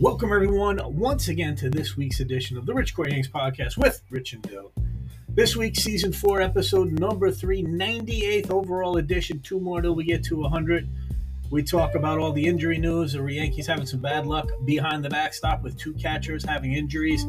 Welcome, 0.00 0.32
everyone, 0.32 0.80
once 0.96 1.28
again 1.28 1.54
to 1.56 1.68
this 1.68 1.94
week's 1.94 2.20
edition 2.20 2.56
of 2.56 2.64
the 2.64 2.72
Rich 2.72 2.94
Core 2.94 3.06
Yanks 3.06 3.28
podcast 3.28 3.76
with 3.76 4.00
Rich 4.08 4.32
and 4.32 4.40
Dill. 4.40 4.72
This 5.28 5.56
week's 5.56 5.82
season 5.82 6.10
four, 6.10 6.40
episode 6.40 6.98
number 6.98 7.30
three, 7.30 7.62
98th 7.62 8.50
overall 8.50 8.96
edition. 8.96 9.40
Two 9.40 9.60
more 9.60 9.82
till 9.82 9.94
we 9.94 10.04
get 10.04 10.24
to 10.24 10.36
100. 10.38 10.88
We 11.50 11.62
talk 11.62 11.96
about 11.96 12.18
all 12.18 12.32
the 12.32 12.46
injury 12.46 12.78
news. 12.78 13.12
The 13.12 13.22
Yankees 13.22 13.66
having 13.66 13.84
some 13.84 14.00
bad 14.00 14.26
luck 14.26 14.48
behind 14.64 15.04
the 15.04 15.10
backstop 15.10 15.62
with 15.62 15.76
two 15.76 15.92
catchers 15.92 16.46
having 16.46 16.72
injuries. 16.72 17.26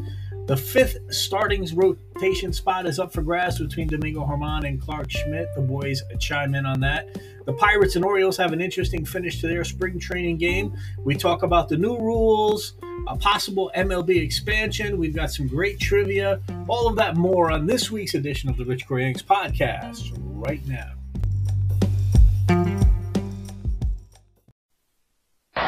The 0.52 0.57
fifth 0.57 0.97
starting 1.13 1.65
rotation 1.73 2.51
spot 2.51 2.86
is 2.86 3.00
up 3.00 3.13
for 3.13 3.21
grabs 3.21 3.57
between 3.57 3.88
Domingo 3.88 4.25
Germán 4.25 4.68
and 4.68 4.81
Clarke 4.81 5.09
Schmidt. 5.09 5.47
The 5.55 5.61
boys 5.61 6.04
chime 6.19 6.55
in 6.55 6.65
on 6.65 6.82
that. 6.82 7.18
The 7.46 7.54
Pirates 7.54 7.96
and 7.96 8.04
Orioles 8.04 8.36
have 8.36 8.51
an 8.51 8.59
interesting 8.59 9.06
finish 9.06 9.39
to 9.39 9.47
their 9.47 9.64
spring 9.64 9.97
training 9.97 10.39
game. 10.39 10.75
We 11.06 11.15
talk 11.15 11.43
about 11.43 11.69
the 11.69 11.78
new 11.78 11.97
rules, 11.97 12.73
a 13.07 13.15
possible 13.15 13.71
MLB 13.78 14.21
expansion. 14.21 14.97
We've 14.97 15.15
got 15.15 15.32
some 15.32 15.47
great 15.47 15.79
trivia. 15.79 16.42
All 16.68 16.86
of 16.86 16.97
that 16.97 17.15
more 17.15 17.50
on 17.50 17.65
this 17.65 17.89
week's 17.89 18.15
edition 18.15 18.50
of 18.50 18.57
the 18.57 18.65
Rich 18.65 18.89
Core 18.89 19.00
Yanks 19.00 19.21
podcast 19.21 20.11
right 20.20 20.68
now. 20.68 20.92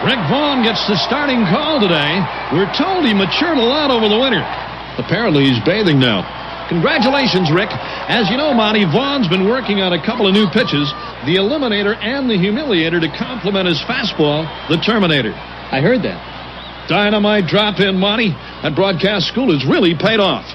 Rick 0.03 0.19
Vaughn 0.27 0.61
gets 0.61 0.85
the 0.89 0.97
starting 0.97 1.45
call 1.45 1.79
today. 1.79 2.19
We're 2.51 2.73
told 2.73 3.05
he 3.05 3.13
matured 3.13 3.57
a 3.57 3.61
lot 3.61 3.89
over 3.89 4.09
the 4.09 4.19
winter. 4.19 4.62
Apparently, 4.97 5.45
he's 5.45 5.59
bathing 5.65 5.99
now. 5.99 6.21
Congratulations, 6.69 7.51
Rick. 7.51 7.69
As 8.07 8.29
you 8.29 8.37
know, 8.37 8.53
Monty, 8.53 8.85
Vaughn's 8.85 9.27
been 9.27 9.47
working 9.47 9.81
on 9.81 9.93
a 9.93 10.01
couple 10.01 10.27
of 10.27 10.33
new 10.33 10.47
pitches, 10.47 10.89
the 11.27 11.35
Eliminator 11.35 11.97
and 11.99 12.29
the 12.29 12.39
Humiliator, 12.39 13.01
to 13.01 13.09
complement 13.17 13.67
his 13.67 13.81
fastball, 13.83 14.47
the 14.69 14.77
Terminator. 14.77 15.33
I 15.33 15.81
heard 15.81 16.01
that. 16.03 16.87
Dynamite 16.87 17.47
drop 17.47 17.79
in, 17.79 17.99
Monty. 17.99 18.31
That 18.63 18.75
broadcast 18.75 19.27
school 19.27 19.51
has 19.51 19.65
really 19.67 19.95
paid 19.95 20.19
off. 20.19 20.45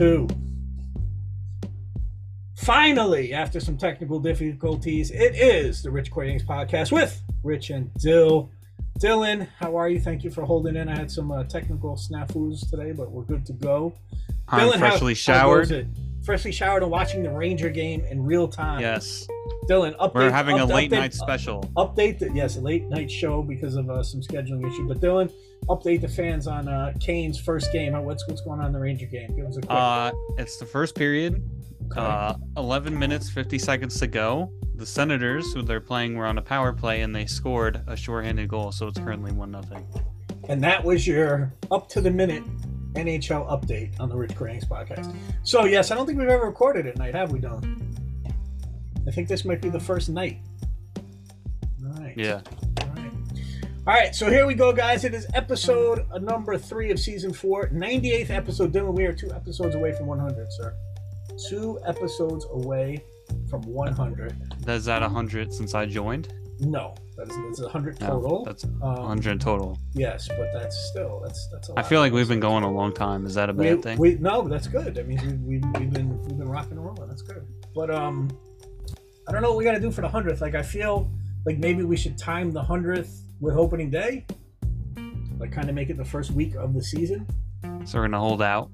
Two. 0.00 0.26
Finally, 2.56 3.34
after 3.34 3.60
some 3.60 3.76
technical 3.76 4.18
difficulties, 4.18 5.10
it 5.10 5.34
is 5.34 5.82
the 5.82 5.90
Rich 5.90 6.10
Core 6.10 6.24
podcast 6.24 6.90
with 6.90 7.22
Rich 7.42 7.68
and 7.68 7.92
Dill. 7.98 8.50
Dylan, 8.98 9.46
how 9.58 9.76
are 9.76 9.90
you? 9.90 10.00
Thank 10.00 10.24
you 10.24 10.30
for 10.30 10.42
holding 10.42 10.74
in. 10.74 10.88
I 10.88 10.96
had 10.96 11.10
some 11.10 11.30
uh, 11.30 11.44
technical 11.44 11.96
snafus 11.96 12.66
today, 12.70 12.92
but 12.92 13.10
we're 13.10 13.24
good 13.24 13.44
to 13.44 13.52
go. 13.52 13.92
I'm 14.48 14.70
Dylan, 14.70 14.78
freshly 14.78 15.12
how 15.12 15.16
showered. 15.16 15.70
it? 15.70 15.86
Freshly 16.24 16.52
showered 16.52 16.82
and 16.82 16.92
watching 16.92 17.22
the 17.22 17.30
Ranger 17.30 17.70
game 17.70 18.04
in 18.10 18.22
real 18.22 18.46
time. 18.46 18.80
Yes, 18.80 19.26
Dylan, 19.68 19.96
update. 19.96 20.14
we're 20.14 20.30
having 20.30 20.58
a 20.58 20.64
late 20.66 20.90
update- 20.90 20.98
night 20.98 21.14
special. 21.14 21.62
Update 21.76 22.18
the 22.18 22.30
yes, 22.34 22.56
a 22.56 22.60
late 22.60 22.88
night 22.88 23.10
show 23.10 23.42
because 23.42 23.76
of 23.76 23.88
uh, 23.88 24.02
some 24.02 24.20
scheduling 24.20 24.66
issue. 24.70 24.86
But 24.86 25.00
Dylan, 25.00 25.32
update 25.68 26.02
the 26.02 26.08
fans 26.08 26.46
on 26.46 26.68
uh, 26.68 26.92
Kane's 27.00 27.38
first 27.38 27.72
game. 27.72 27.92
What's 28.04 28.26
what's 28.28 28.42
going 28.42 28.60
on 28.60 28.66
in 28.66 28.72
the 28.72 28.80
Ranger 28.80 29.06
game? 29.06 29.34
Give 29.34 29.46
us 29.46 29.56
a 29.56 29.60
quick. 29.60 29.70
Uh, 29.70 30.12
it's 30.36 30.58
the 30.58 30.66
first 30.66 30.94
period. 30.94 31.42
Okay. 31.92 32.00
Uh, 32.00 32.34
11 32.56 32.96
minutes 32.96 33.28
50 33.30 33.58
seconds 33.58 33.98
to 33.98 34.06
go. 34.06 34.52
The 34.76 34.86
Senators, 34.86 35.52
who 35.52 35.62
they're 35.62 35.80
playing, 35.80 36.16
were 36.16 36.26
on 36.26 36.38
a 36.38 36.42
power 36.42 36.72
play 36.72 37.00
and 37.00 37.14
they 37.14 37.26
scored 37.26 37.82
a 37.88 37.96
shorthanded 37.96 38.48
goal, 38.48 38.70
so 38.70 38.86
it's 38.86 38.98
currently 38.98 39.32
one 39.32 39.50
nothing. 39.50 39.84
And 40.48 40.62
that 40.62 40.84
was 40.84 41.06
your 41.06 41.52
up 41.70 41.88
to 41.90 42.00
the 42.00 42.10
minute 42.10 42.44
NHL 42.94 43.48
update 43.48 43.98
on 44.00 44.08
the 44.08 44.16
Rich 44.16 44.34
Cranks 44.36 44.64
podcast. 44.64 45.14
So 45.42 45.64
yes, 45.64 45.90
I 45.90 45.94
don't 45.94 46.06
think 46.06 46.18
we've 46.18 46.28
ever 46.28 46.46
recorded 46.46 46.86
at 46.86 46.96
night, 46.98 47.14
have 47.14 47.32
we, 47.32 47.38
Don? 47.38 47.96
I 49.06 49.10
think 49.10 49.28
this 49.28 49.44
might 49.44 49.60
be 49.60 49.68
the 49.68 49.80
first 49.80 50.08
night. 50.08 50.38
All 51.84 52.00
right. 52.00 52.14
Yeah. 52.16 52.40
All 52.82 52.88
right. 52.94 53.12
All 53.86 53.94
right, 53.94 54.14
so 54.14 54.28
here 54.28 54.46
we 54.46 54.54
go, 54.54 54.72
guys. 54.72 55.04
It 55.04 55.14
is 55.14 55.26
episode 55.34 56.06
uh, 56.12 56.18
number 56.18 56.58
three 56.58 56.90
of 56.90 57.00
season 57.00 57.32
four, 57.32 57.68
98th 57.68 58.30
episode. 58.30 58.72
Dylan, 58.72 58.92
we 58.94 59.04
are 59.04 59.12
two 59.12 59.32
episodes 59.32 59.74
away 59.74 59.92
from 59.92 60.06
100, 60.06 60.52
sir. 60.52 60.74
Two 61.48 61.80
episodes 61.86 62.46
away 62.52 63.02
from 63.48 63.62
100. 63.62 64.54
That's 64.60 64.86
at 64.86 65.00
100 65.00 65.52
since 65.52 65.74
I 65.74 65.86
joined. 65.86 66.32
No, 66.60 66.94
that 67.16 67.28
is 67.30 67.36
that's 67.36 67.60
100 67.62 68.00
No, 68.00 68.06
total. 68.06 68.44
that's 68.44 68.64
Um, 68.64 68.80
100 68.80 69.40
total. 69.40 69.78
Yes, 69.94 70.28
but 70.28 70.52
that's 70.52 70.76
still 70.90 71.20
that's 71.24 71.48
that's. 71.50 71.70
a 71.70 71.74
I 71.78 71.82
feel 71.82 72.00
like 72.00 72.12
we've 72.12 72.28
been 72.28 72.40
going 72.40 72.64
a 72.64 72.70
long 72.70 72.92
time. 72.92 73.24
Is 73.24 73.34
that 73.34 73.48
a 73.48 73.52
we, 73.52 73.70
bad 73.70 73.82
thing? 73.82 73.98
we 73.98 74.14
no, 74.16 74.46
that's 74.46 74.68
good. 74.68 74.98
I 74.98 75.02
mean, 75.02 75.42
we, 75.46 75.58
we, 75.58 75.68
we've 75.78 75.90
been 75.90 76.18
we've 76.22 76.38
been 76.38 76.48
rocking 76.48 76.72
and 76.72 76.84
rolling. 76.84 77.08
That's 77.08 77.22
good. 77.22 77.46
But 77.74 77.90
um, 77.90 78.30
I 79.26 79.32
don't 79.32 79.42
know 79.42 79.48
what 79.50 79.58
we 79.58 79.64
got 79.64 79.72
to 79.72 79.80
do 79.80 79.90
for 79.90 80.02
the 80.02 80.08
hundredth. 80.08 80.40
Like 80.40 80.54
I 80.54 80.62
feel 80.62 81.10
like 81.46 81.58
maybe 81.58 81.82
we 81.84 81.96
should 81.96 82.18
time 82.18 82.52
the 82.52 82.62
hundredth 82.62 83.22
with 83.40 83.56
opening 83.56 83.90
day. 83.90 84.26
Like 85.38 85.52
kind 85.52 85.68
of 85.70 85.74
make 85.74 85.88
it 85.88 85.96
the 85.96 86.04
first 86.04 86.32
week 86.32 86.54
of 86.56 86.74
the 86.74 86.82
season. 86.82 87.26
So 87.84 87.98
we're 87.98 88.04
gonna 88.04 88.18
hold 88.20 88.42
out. 88.42 88.70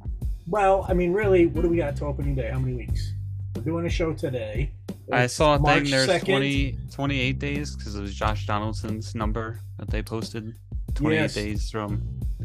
Well, 0.48 0.84
I 0.88 0.94
mean, 0.94 1.12
really, 1.12 1.46
what 1.46 1.62
do 1.62 1.68
we 1.68 1.76
got 1.76 1.94
to 1.96 2.06
opening 2.06 2.34
day? 2.34 2.50
How 2.50 2.58
many 2.58 2.74
weeks? 2.74 3.12
We're 3.56 3.62
doing 3.62 3.86
a 3.86 3.90
show 3.90 4.12
today. 4.12 4.70
I 5.10 5.26
saw 5.26 5.54
a 5.54 5.58
March 5.58 5.82
thing. 5.84 5.90
There's 5.92 6.08
2nd. 6.08 6.24
20, 6.26 6.78
28 6.92 7.38
days 7.38 7.74
because 7.76 7.94
it 7.96 8.00
was 8.02 8.14
Josh 8.14 8.46
Donaldson's 8.46 9.14
number 9.14 9.60
that 9.78 9.88
they 9.88 10.02
posted. 10.02 10.54
28 10.94 11.16
Yes. 11.20 11.34
days 11.34 11.70
from 11.70 12.02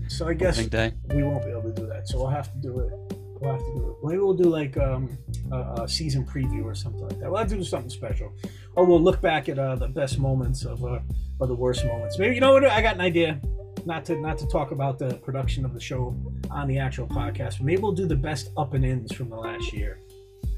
So 0.07 0.27
I 0.27 0.33
guess 0.33 0.65
day. 0.67 0.93
we 1.13 1.23
won't 1.23 1.43
be 1.43 1.51
able 1.51 1.63
to 1.63 1.71
do 1.73 1.85
that. 1.87 2.07
So 2.07 2.17
we'll 2.19 2.27
have 2.27 2.51
to 2.53 2.57
do 2.59 2.79
it. 2.79 2.91
We'll 3.39 3.51
have 3.53 3.61
to 3.61 3.73
do 3.75 3.89
it. 4.01 4.07
Maybe 4.07 4.19
we'll 4.19 4.33
do 4.35 4.49
like 4.49 4.77
um, 4.77 5.17
a, 5.51 5.83
a 5.83 5.87
season 5.87 6.25
preview 6.25 6.63
or 6.63 6.75
something 6.75 7.01
like 7.01 7.19
that. 7.19 7.29
We'll 7.29 7.39
have 7.39 7.49
to 7.49 7.55
do 7.55 7.63
something 7.63 7.89
special, 7.89 8.31
or 8.75 8.85
we'll 8.85 9.01
look 9.01 9.19
back 9.21 9.49
at 9.49 9.57
uh, 9.57 9.75
the 9.75 9.87
best 9.87 10.19
moments 10.19 10.63
of 10.63 10.83
uh, 10.85 10.99
or 11.39 11.47
the 11.47 11.55
worst 11.55 11.83
moments. 11.85 12.19
Maybe 12.19 12.35
you 12.35 12.41
know 12.41 12.53
what? 12.53 12.65
I 12.65 12.81
got 12.81 12.95
an 12.95 13.01
idea. 13.01 13.41
Not 13.85 14.05
to 14.05 14.15
not 14.21 14.37
to 14.37 14.47
talk 14.47 14.69
about 14.71 14.99
the 14.99 15.15
production 15.15 15.65
of 15.65 15.73
the 15.73 15.79
show 15.79 16.15
on 16.51 16.67
the 16.67 16.77
actual 16.77 17.07
podcast. 17.07 17.61
Maybe 17.61 17.81
we'll 17.81 17.93
do 17.93 18.05
the 18.05 18.15
best 18.15 18.51
up 18.57 18.75
and 18.75 18.85
ins 18.85 19.11
from 19.11 19.29
the 19.29 19.37
last 19.37 19.73
year. 19.73 19.99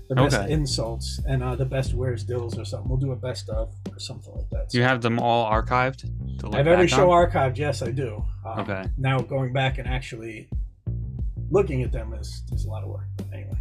The 0.09 0.15
best 0.15 0.35
Okay. 0.35 0.51
insults 0.51 1.19
and 1.27 1.41
uh, 1.41 1.55
the 1.55 1.65
best 1.65 1.93
where's 1.93 2.23
dills 2.23 2.57
or 2.59 2.65
something. 2.65 2.89
We'll 2.89 2.99
do 2.99 3.11
a 3.13 3.15
best 3.15 3.49
of 3.49 3.73
or 3.89 3.99
something 3.99 4.33
like 4.35 4.49
that. 4.51 4.69
Do 4.69 4.77
you 4.77 4.83
have 4.83 5.01
them 5.01 5.17
all 5.19 5.49
archived? 5.49 6.05
I 6.53 6.57
have 6.57 6.67
every 6.67 6.87
show 6.87 7.09
on? 7.11 7.29
archived. 7.29 7.57
Yes, 7.57 7.81
I 7.81 7.91
do. 7.91 8.23
Um, 8.45 8.59
Okay. 8.59 8.83
Now 8.97 9.19
going 9.19 9.53
back 9.53 9.77
and 9.77 9.87
actually 9.87 10.49
looking 11.49 11.83
at 11.83 11.91
them 11.91 12.13
is, 12.13 12.43
is 12.51 12.65
a 12.65 12.69
lot 12.69 12.83
of 12.83 12.89
work. 12.89 13.05
But 13.17 13.27
anyway. 13.33 13.57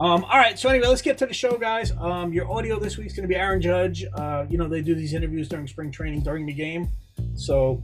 Um, 0.00 0.24
all 0.24 0.38
right. 0.38 0.58
So 0.58 0.68
anyway, 0.68 0.86
let's 0.86 1.02
get 1.02 1.18
to 1.18 1.26
the 1.26 1.34
show, 1.34 1.56
guys. 1.58 1.92
Um, 1.98 2.32
your 2.32 2.50
audio 2.50 2.78
this 2.78 2.96
week 2.96 3.08
is 3.08 3.12
going 3.14 3.24
to 3.24 3.28
be 3.28 3.34
Aaron 3.36 3.60
Judge. 3.60 4.04
Uh, 4.14 4.46
you 4.48 4.56
know 4.56 4.68
they 4.68 4.80
do 4.80 4.94
these 4.94 5.12
interviews 5.12 5.48
during 5.48 5.66
spring 5.66 5.90
training 5.90 6.22
during 6.22 6.46
the 6.46 6.52
game. 6.54 6.88
So 7.34 7.82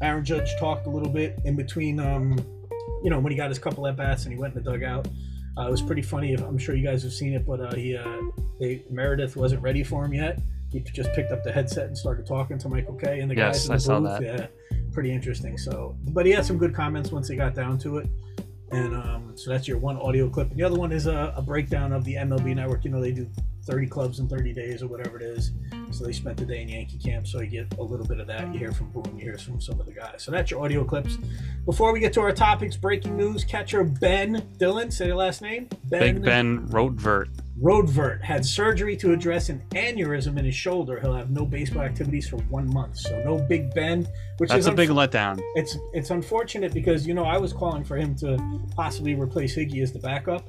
Aaron 0.00 0.24
Judge 0.24 0.48
talked 0.58 0.86
a 0.86 0.90
little 0.90 1.12
bit 1.12 1.38
in 1.44 1.54
between. 1.56 2.00
Um, 2.00 2.38
you 3.04 3.10
know 3.10 3.20
when 3.20 3.30
he 3.32 3.36
got 3.36 3.48
his 3.50 3.58
couple 3.58 3.86
at 3.86 3.96
bats 3.96 4.24
and 4.24 4.32
he 4.32 4.38
went 4.38 4.56
in 4.56 4.62
the 4.64 4.70
dugout. 4.70 5.06
Uh, 5.58 5.66
it 5.68 5.70
was 5.70 5.82
pretty 5.82 6.02
funny. 6.02 6.34
I'm 6.34 6.58
sure 6.58 6.74
you 6.74 6.84
guys 6.86 7.02
have 7.02 7.12
seen 7.12 7.34
it, 7.34 7.46
but 7.46 7.60
uh, 7.60 7.74
he 7.74 7.96
uh, 7.96 8.20
they 8.58 8.84
Meredith 8.90 9.36
wasn't 9.36 9.62
ready 9.62 9.82
for 9.84 10.04
him 10.04 10.14
yet. 10.14 10.40
He 10.70 10.80
just 10.80 11.12
picked 11.12 11.30
up 11.32 11.44
the 11.44 11.52
headset 11.52 11.86
and 11.88 11.96
started 11.98 12.26
talking 12.26 12.56
to 12.58 12.68
Michael 12.68 12.94
Kay 12.94 13.20
and 13.20 13.30
the 13.30 13.36
Yes, 13.36 13.66
guys 13.66 13.66
in 13.66 13.72
I 13.72 13.74
the 13.76 13.80
saw 13.80 14.00
booth. 14.00 14.08
that. 14.20 14.22
Yeah, 14.22 14.46
pretty 14.92 15.12
interesting. 15.12 15.58
So, 15.58 15.94
but 16.08 16.24
he 16.24 16.32
had 16.32 16.46
some 16.46 16.56
good 16.56 16.74
comments 16.74 17.12
once 17.12 17.28
they 17.28 17.36
got 17.36 17.54
down 17.54 17.76
to 17.80 17.98
it. 17.98 18.08
And 18.70 18.94
um, 18.94 19.32
so 19.36 19.50
that's 19.50 19.68
your 19.68 19.76
one 19.76 19.98
audio 19.98 20.30
clip. 20.30 20.48
And 20.50 20.58
the 20.58 20.62
other 20.64 20.76
one 20.78 20.92
is 20.92 21.06
a, 21.06 21.34
a 21.36 21.42
breakdown 21.42 21.92
of 21.92 22.04
the 22.04 22.14
MLB 22.14 22.56
network. 22.56 22.86
You 22.86 22.90
know, 22.90 23.02
they 23.02 23.12
do 23.12 23.28
30 23.64 23.86
clubs 23.86 24.18
in 24.18 24.28
30 24.28 24.52
days 24.52 24.82
or 24.82 24.88
whatever 24.88 25.16
it 25.16 25.22
is. 25.22 25.52
So 25.90 26.04
they 26.04 26.12
spent 26.12 26.36
the 26.36 26.44
day 26.44 26.62
in 26.62 26.68
Yankee 26.68 26.98
camp. 26.98 27.26
So 27.26 27.40
you 27.40 27.46
get 27.48 27.78
a 27.78 27.82
little 27.82 28.06
bit 28.06 28.18
of 28.18 28.26
that. 28.26 28.52
You 28.52 28.58
hear 28.58 28.72
from 28.72 28.90
Boone, 28.90 29.16
you 29.16 29.24
hear 29.24 29.38
from 29.38 29.60
some 29.60 29.78
of 29.78 29.86
the 29.86 29.92
guys. 29.92 30.22
So 30.22 30.30
that's 30.30 30.50
your 30.50 30.64
audio 30.64 30.84
clips. 30.84 31.18
Before 31.64 31.92
we 31.92 32.00
get 32.00 32.12
to 32.14 32.20
our 32.20 32.32
topics, 32.32 32.76
breaking 32.76 33.16
news 33.16 33.44
catcher 33.44 33.84
Ben 33.84 34.46
Dillon, 34.58 34.90
say 34.90 35.06
your 35.06 35.16
last 35.16 35.42
name. 35.42 35.68
Big 35.88 36.22
Ben 36.22 36.66
Rortvedt. 36.68 37.28
Rortvedt 37.60 38.20
had 38.22 38.44
surgery 38.44 38.96
to 38.96 39.12
address 39.12 39.48
an 39.48 39.62
aneurysm 39.70 40.38
in 40.38 40.44
his 40.44 40.54
shoulder. 40.54 40.98
He'll 40.98 41.14
have 41.14 41.30
no 41.30 41.44
baseball 41.44 41.82
activities 41.82 42.28
for 42.28 42.38
one 42.38 42.72
month. 42.72 42.96
So 42.96 43.22
no 43.22 43.38
Big 43.38 43.72
Ben, 43.74 44.08
which 44.38 44.48
That's 44.50 44.60
is 44.60 44.66
a 44.66 44.72
big 44.72 44.88
letdown. 44.88 45.40
it's 45.54 45.76
it's 45.92 46.10
unfortunate 46.10 46.74
because 46.74 47.06
you 47.06 47.14
know 47.14 47.24
I 47.24 47.36
was 47.36 47.52
calling 47.52 47.84
for 47.84 47.96
him 47.96 48.16
to 48.16 48.38
possibly 48.74 49.14
replace 49.14 49.54
Higgy 49.54 49.82
as 49.82 49.92
the 49.92 50.00
backup. 50.00 50.48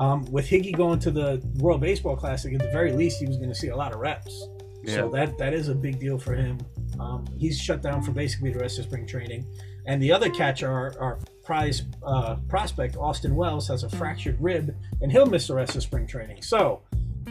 Um, 0.00 0.24
with 0.32 0.48
Higgy 0.48 0.74
going 0.74 0.98
to 1.00 1.10
the 1.10 1.42
World 1.58 1.82
Baseball 1.82 2.16
Classic, 2.16 2.54
at 2.54 2.60
the 2.60 2.70
very 2.70 2.90
least, 2.90 3.20
he 3.20 3.26
was 3.26 3.36
going 3.36 3.50
to 3.50 3.54
see 3.54 3.68
a 3.68 3.76
lot 3.76 3.92
of 3.92 4.00
reps. 4.00 4.48
So 4.86 5.10
that 5.10 5.36
that 5.36 5.52
is 5.52 5.68
a 5.68 5.74
big 5.74 6.00
deal 6.00 6.18
for 6.18 6.34
him. 6.34 6.58
Um, 6.98 7.26
he's 7.38 7.60
shut 7.60 7.82
down 7.82 8.02
for 8.02 8.10
basically 8.10 8.50
the 8.50 8.60
rest 8.60 8.78
of 8.78 8.86
spring 8.86 9.06
training. 9.06 9.44
And 9.86 10.02
the 10.02 10.10
other 10.10 10.30
catcher, 10.30 10.70
our, 10.70 10.94
our 10.98 11.18
prize 11.44 11.82
uh, 12.02 12.36
prospect, 12.48 12.96
Austin 12.96 13.34
Wells, 13.34 13.68
has 13.68 13.82
a 13.82 13.90
fractured 13.90 14.40
rib, 14.40 14.74
and 15.02 15.12
he'll 15.12 15.26
miss 15.26 15.46
the 15.46 15.54
rest 15.54 15.76
of 15.76 15.82
spring 15.82 16.06
training. 16.06 16.40
So, 16.42 16.82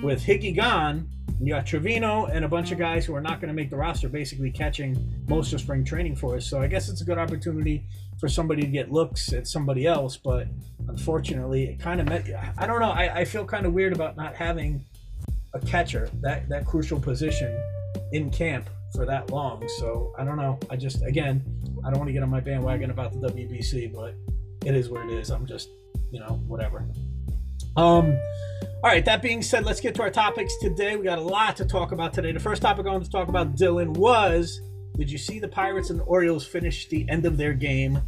with 0.04 0.24
Higgy 0.24 0.56
gone, 0.56 1.10
you 1.40 1.54
got 1.54 1.66
Trevino 1.66 2.26
and 2.26 2.46
a 2.46 2.48
bunch 2.48 2.72
of 2.72 2.78
guys 2.78 3.04
who 3.04 3.16
are 3.16 3.22
not 3.22 3.42
going 3.42 3.48
to 3.48 3.54
make 3.54 3.72
the 3.72 3.78
roster, 3.78 4.10
basically 4.10 4.52
catching 4.52 5.24
most 5.28 5.54
of 5.54 5.62
spring 5.62 5.84
training 5.84 6.16
for 6.16 6.36
us. 6.36 6.46
So, 6.46 6.62
I 6.62 6.68
guess 6.68 6.88
it's 6.88 7.02
a 7.02 7.06
good 7.06 7.18
opportunity 7.18 7.88
for 8.20 8.28
somebody 8.28 8.62
to 8.62 8.68
get 8.68 8.92
looks 8.92 9.34
at 9.34 9.48
somebody 9.48 9.86
else. 9.86 10.18
But 10.18 10.48
unfortunately, 10.88 11.66
it 11.66 11.80
kind 11.80 12.02
of 12.02 12.08
met. 12.08 12.28
I 12.58 12.68
don't 12.68 12.80
know. 12.80 12.92
I, 12.92 13.20
I 13.20 13.26
feel 13.26 13.46
kind 13.46 13.66
of 13.66 13.74
weird 13.74 13.94
about 13.94 14.18
not 14.18 14.36
having 14.36 14.86
a 15.54 15.60
catcher 15.60 16.10
that 16.22 16.48
that 16.50 16.66
crucial 16.66 17.00
position 17.00 17.60
in 18.12 18.30
camp 18.30 18.70
for 18.94 19.06
that 19.06 19.32
long. 19.32 19.68
So 19.80 20.14
I 20.18 20.24
don't 20.24 20.38
know. 20.38 20.60
I 20.70 20.76
just 20.76 21.04
again, 21.04 21.44
I 21.86 21.90
don't 21.90 22.00
want 22.00 22.10
to 22.10 22.14
get 22.14 22.24
on 22.24 22.30
my 22.30 22.40
bandwagon 22.40 22.92
about 22.92 23.14
the 23.14 23.30
WBC, 23.30 23.94
but 23.94 24.16
it 24.66 24.76
is 24.76 24.90
what 24.90 25.06
it 25.06 25.12
is. 25.12 25.30
I'm 25.30 25.46
just, 25.46 25.70
you 26.12 26.20
know, 26.20 26.42
whatever. 26.48 26.86
Um 27.76 28.18
all 28.82 28.90
right, 28.90 29.04
that 29.04 29.22
being 29.22 29.42
said, 29.42 29.66
let's 29.66 29.82
get 29.82 29.94
to 29.96 30.02
our 30.02 30.10
topics 30.10 30.56
today. 30.62 30.96
We 30.96 31.04
got 31.04 31.18
a 31.18 31.22
lot 31.22 31.58
to 31.58 31.66
talk 31.66 31.92
about 31.92 32.14
today. 32.14 32.32
The 32.32 32.40
first 32.40 32.62
topic 32.62 32.86
I 32.86 32.92
wanted 32.92 33.06
to 33.06 33.12
talk 33.12 33.28
about, 33.28 33.56
Dylan, 33.56 33.90
was 33.90 34.62
did 35.00 35.12
you 35.12 35.18
see 35.18 35.40
the 35.40 35.48
Pirates 35.48 35.90
and 35.90 36.00
the 36.00 36.04
Orioles 36.04 36.46
finish 36.46 36.88
the 36.90 37.08
end 37.10 37.26
of 37.26 37.38
their 37.38 37.54
game 37.54 38.00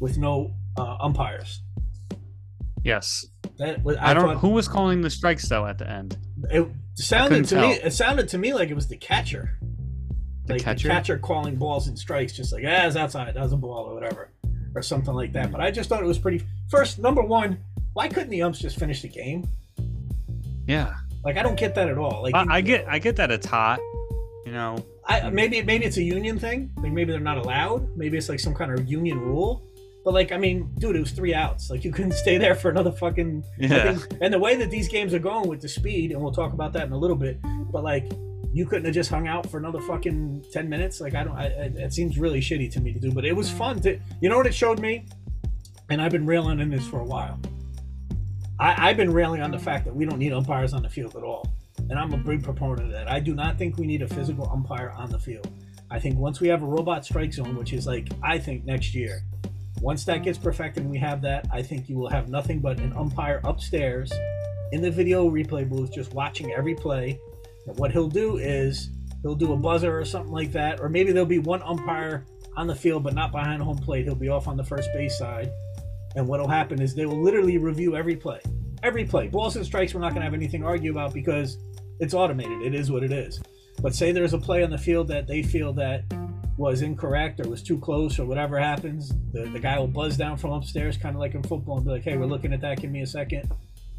with 0.00 0.18
no 0.18 0.54
uh, 0.76 0.96
umpires? 1.00 1.60
Yes. 2.84 3.26
That 3.58 3.82
was, 3.82 3.96
I, 4.00 4.14
don't. 4.14 4.24
thought- 4.24 4.36
Who 4.38 4.50
was 4.50 4.68
calling 4.68 5.00
the 5.00 5.10
strikes 5.10 5.48
though 5.48 5.66
at 5.66 5.78
the 5.78 5.88
end? 5.88 6.16
It 6.50 6.66
sounded 6.94 7.46
to 7.46 7.60
me. 7.60 7.72
It 7.72 7.92
sounded 7.92 8.28
to 8.28 8.38
me 8.38 8.54
like 8.54 8.70
it 8.70 8.74
was 8.74 8.88
the 8.88 8.96
catcher. 8.96 9.58
The 10.46 10.54
like 10.54 10.62
catcher? 10.62 10.88
the 10.88 10.94
catcher 10.94 11.18
calling 11.18 11.56
balls 11.56 11.88
and 11.88 11.98
strikes, 11.98 12.32
just 12.32 12.52
like 12.52 12.64
ah, 12.66 12.86
it's 12.86 12.96
outside, 12.96 13.34
that 13.34 13.42
was 13.42 13.52
a 13.52 13.56
ball 13.56 13.84
or 13.84 13.94
whatever, 13.94 14.30
or 14.74 14.82
something 14.82 15.12
like 15.12 15.32
that. 15.32 15.52
But 15.52 15.60
I 15.60 15.70
just 15.70 15.88
thought 15.88 16.02
it 16.02 16.06
was 16.06 16.18
pretty. 16.18 16.42
First, 16.70 16.98
number 16.98 17.22
one, 17.22 17.58
why 17.92 18.08
couldn't 18.08 18.30
the 18.30 18.42
umps 18.42 18.58
just 18.58 18.78
finish 18.78 19.02
the 19.02 19.08
game? 19.08 19.46
Yeah. 20.66 20.94
Like 21.24 21.36
I 21.36 21.42
don't 21.42 21.58
get 21.58 21.74
that 21.74 21.88
at 21.88 21.98
all. 21.98 22.22
Like 22.22 22.34
I, 22.34 22.46
I 22.48 22.60
get. 22.60 22.86
I 22.88 22.98
get 22.98 23.16
that 23.16 23.30
it's 23.30 23.46
hot. 23.46 23.80
You 24.46 24.52
know. 24.52 24.82
I, 25.08 25.30
maybe 25.30 25.62
maybe 25.62 25.86
it's 25.86 25.96
a 25.96 26.02
union 26.02 26.38
thing. 26.38 26.70
Like 26.76 26.92
maybe 26.92 27.12
they're 27.12 27.20
not 27.20 27.38
allowed. 27.38 27.96
Maybe 27.96 28.18
it's 28.18 28.28
like 28.28 28.40
some 28.40 28.54
kind 28.54 28.72
of 28.72 28.86
union 28.86 29.18
rule. 29.18 29.66
But 30.04 30.14
like, 30.14 30.32
I 30.32 30.38
mean, 30.38 30.70
dude, 30.78 30.96
it 30.96 31.00
was 31.00 31.12
three 31.12 31.34
outs. 31.34 31.70
Like 31.70 31.84
you 31.84 31.92
couldn't 31.96 32.12
stay 32.12 32.38
there 32.38 32.54
for 32.54 32.70
another 32.70 32.92
fucking. 32.92 33.44
Yeah. 33.58 33.94
think- 33.94 34.18
and 34.20 34.32
the 34.32 34.38
way 34.38 34.56
that 34.56 34.70
these 34.70 34.88
games 34.88 35.14
are 35.14 35.18
going 35.18 35.48
with 35.48 35.60
the 35.60 35.68
speed, 35.68 36.12
and 36.12 36.20
we'll 36.20 36.32
talk 36.32 36.52
about 36.52 36.72
that 36.74 36.86
in 36.86 36.92
a 36.92 36.98
little 36.98 37.16
bit. 37.16 37.38
But 37.72 37.84
like, 37.84 38.10
you 38.52 38.66
couldn't 38.66 38.84
have 38.84 38.94
just 38.94 39.10
hung 39.10 39.28
out 39.28 39.50
for 39.50 39.58
another 39.58 39.80
fucking 39.80 40.44
ten 40.52 40.68
minutes. 40.68 41.00
Like 41.00 41.14
I 41.14 41.24
don't. 41.24 41.36
I, 41.36 41.46
it, 41.46 41.76
it 41.76 41.92
seems 41.92 42.18
really 42.18 42.40
shitty 42.40 42.70
to 42.72 42.80
me 42.80 42.92
to 42.92 43.00
do. 43.00 43.10
But 43.10 43.24
it 43.24 43.34
was 43.34 43.50
mm. 43.50 43.58
fun 43.58 43.80
to. 43.80 43.98
You 44.20 44.28
know 44.28 44.36
what 44.36 44.46
it 44.46 44.54
showed 44.54 44.78
me? 44.78 45.06
And 45.90 46.02
I've 46.02 46.12
been 46.12 46.26
railing 46.26 46.60
on 46.60 46.68
this 46.68 46.86
for 46.86 47.00
a 47.00 47.04
while. 47.04 47.40
I, 48.60 48.90
I've 48.90 48.96
been 48.98 49.12
railing 49.12 49.40
on 49.40 49.50
the 49.50 49.58
fact 49.58 49.86
that 49.86 49.94
we 49.94 50.04
don't 50.04 50.18
need 50.18 50.32
umpires 50.32 50.74
on 50.74 50.82
the 50.82 50.88
field 50.88 51.16
at 51.16 51.22
all. 51.22 51.48
And 51.90 51.98
I'm 51.98 52.12
a 52.12 52.18
big 52.18 52.42
proponent 52.42 52.86
of 52.86 52.90
that. 52.92 53.10
I 53.10 53.20
do 53.20 53.34
not 53.34 53.56
think 53.58 53.78
we 53.78 53.86
need 53.86 54.02
a 54.02 54.08
physical 54.08 54.48
umpire 54.52 54.90
on 54.90 55.10
the 55.10 55.18
field. 55.18 55.50
I 55.90 55.98
think 55.98 56.18
once 56.18 56.40
we 56.40 56.48
have 56.48 56.62
a 56.62 56.66
robot 56.66 57.04
strike 57.04 57.32
zone, 57.32 57.56
which 57.56 57.72
is 57.72 57.86
like, 57.86 58.08
I 58.22 58.38
think 58.38 58.64
next 58.64 58.94
year, 58.94 59.22
once 59.80 60.04
that 60.04 60.22
gets 60.22 60.36
perfected 60.36 60.82
and 60.82 60.90
we 60.90 60.98
have 60.98 61.22
that, 61.22 61.46
I 61.50 61.62
think 61.62 61.88
you 61.88 61.96
will 61.96 62.10
have 62.10 62.28
nothing 62.28 62.60
but 62.60 62.78
an 62.78 62.92
umpire 62.94 63.40
upstairs 63.44 64.12
in 64.72 64.82
the 64.82 64.90
video 64.90 65.30
replay 65.30 65.66
booth 65.68 65.92
just 65.92 66.12
watching 66.12 66.52
every 66.52 66.74
play. 66.74 67.18
And 67.66 67.78
what 67.78 67.90
he'll 67.92 68.08
do 68.08 68.36
is 68.36 68.90
he'll 69.22 69.34
do 69.34 69.52
a 69.52 69.56
buzzer 69.56 69.96
or 69.96 70.04
something 70.04 70.32
like 70.32 70.52
that, 70.52 70.80
or 70.80 70.88
maybe 70.88 71.12
there'll 71.12 71.26
be 71.26 71.38
one 71.38 71.62
umpire 71.62 72.26
on 72.56 72.66
the 72.66 72.74
field 72.74 73.04
but 73.04 73.14
not 73.14 73.32
behind 73.32 73.62
home 73.62 73.78
plate. 73.78 74.04
He'll 74.04 74.14
be 74.14 74.28
off 74.28 74.48
on 74.48 74.56
the 74.56 74.64
first 74.64 74.90
base 74.92 75.16
side. 75.16 75.50
And 76.16 76.26
what'll 76.26 76.48
happen 76.48 76.82
is 76.82 76.94
they 76.94 77.06
will 77.06 77.22
literally 77.22 77.56
review 77.56 77.96
every 77.96 78.16
play. 78.16 78.40
Every 78.82 79.04
play. 79.04 79.28
Balls 79.28 79.56
and 79.56 79.64
strikes, 79.64 79.94
we're 79.94 80.00
not 80.00 80.10
going 80.10 80.20
to 80.20 80.24
have 80.24 80.34
anything 80.34 80.60
to 80.60 80.66
argue 80.66 80.92
about 80.92 81.12
because 81.12 81.58
it's 82.00 82.14
automated. 82.14 82.62
It 82.62 82.74
is 82.74 82.90
what 82.90 83.02
it 83.02 83.12
is. 83.12 83.40
But 83.80 83.94
say 83.94 84.12
there's 84.12 84.34
a 84.34 84.38
play 84.38 84.62
on 84.62 84.70
the 84.70 84.78
field 84.78 85.08
that 85.08 85.26
they 85.26 85.42
feel 85.42 85.72
that 85.74 86.04
was 86.56 86.82
incorrect 86.82 87.40
or 87.40 87.48
was 87.48 87.62
too 87.62 87.78
close 87.78 88.18
or 88.18 88.24
whatever 88.26 88.58
happens, 88.58 89.12
the, 89.32 89.44
the 89.52 89.60
guy 89.60 89.78
will 89.78 89.86
buzz 89.86 90.16
down 90.16 90.36
from 90.36 90.52
upstairs, 90.52 90.96
kind 90.96 91.14
of 91.14 91.20
like 91.20 91.34
in 91.34 91.42
football, 91.42 91.76
and 91.76 91.86
be 91.86 91.92
like, 91.92 92.02
hey, 92.02 92.16
we're 92.16 92.26
looking 92.26 92.52
at 92.52 92.60
that. 92.60 92.80
Give 92.80 92.90
me 92.90 93.02
a 93.02 93.06
second. 93.06 93.50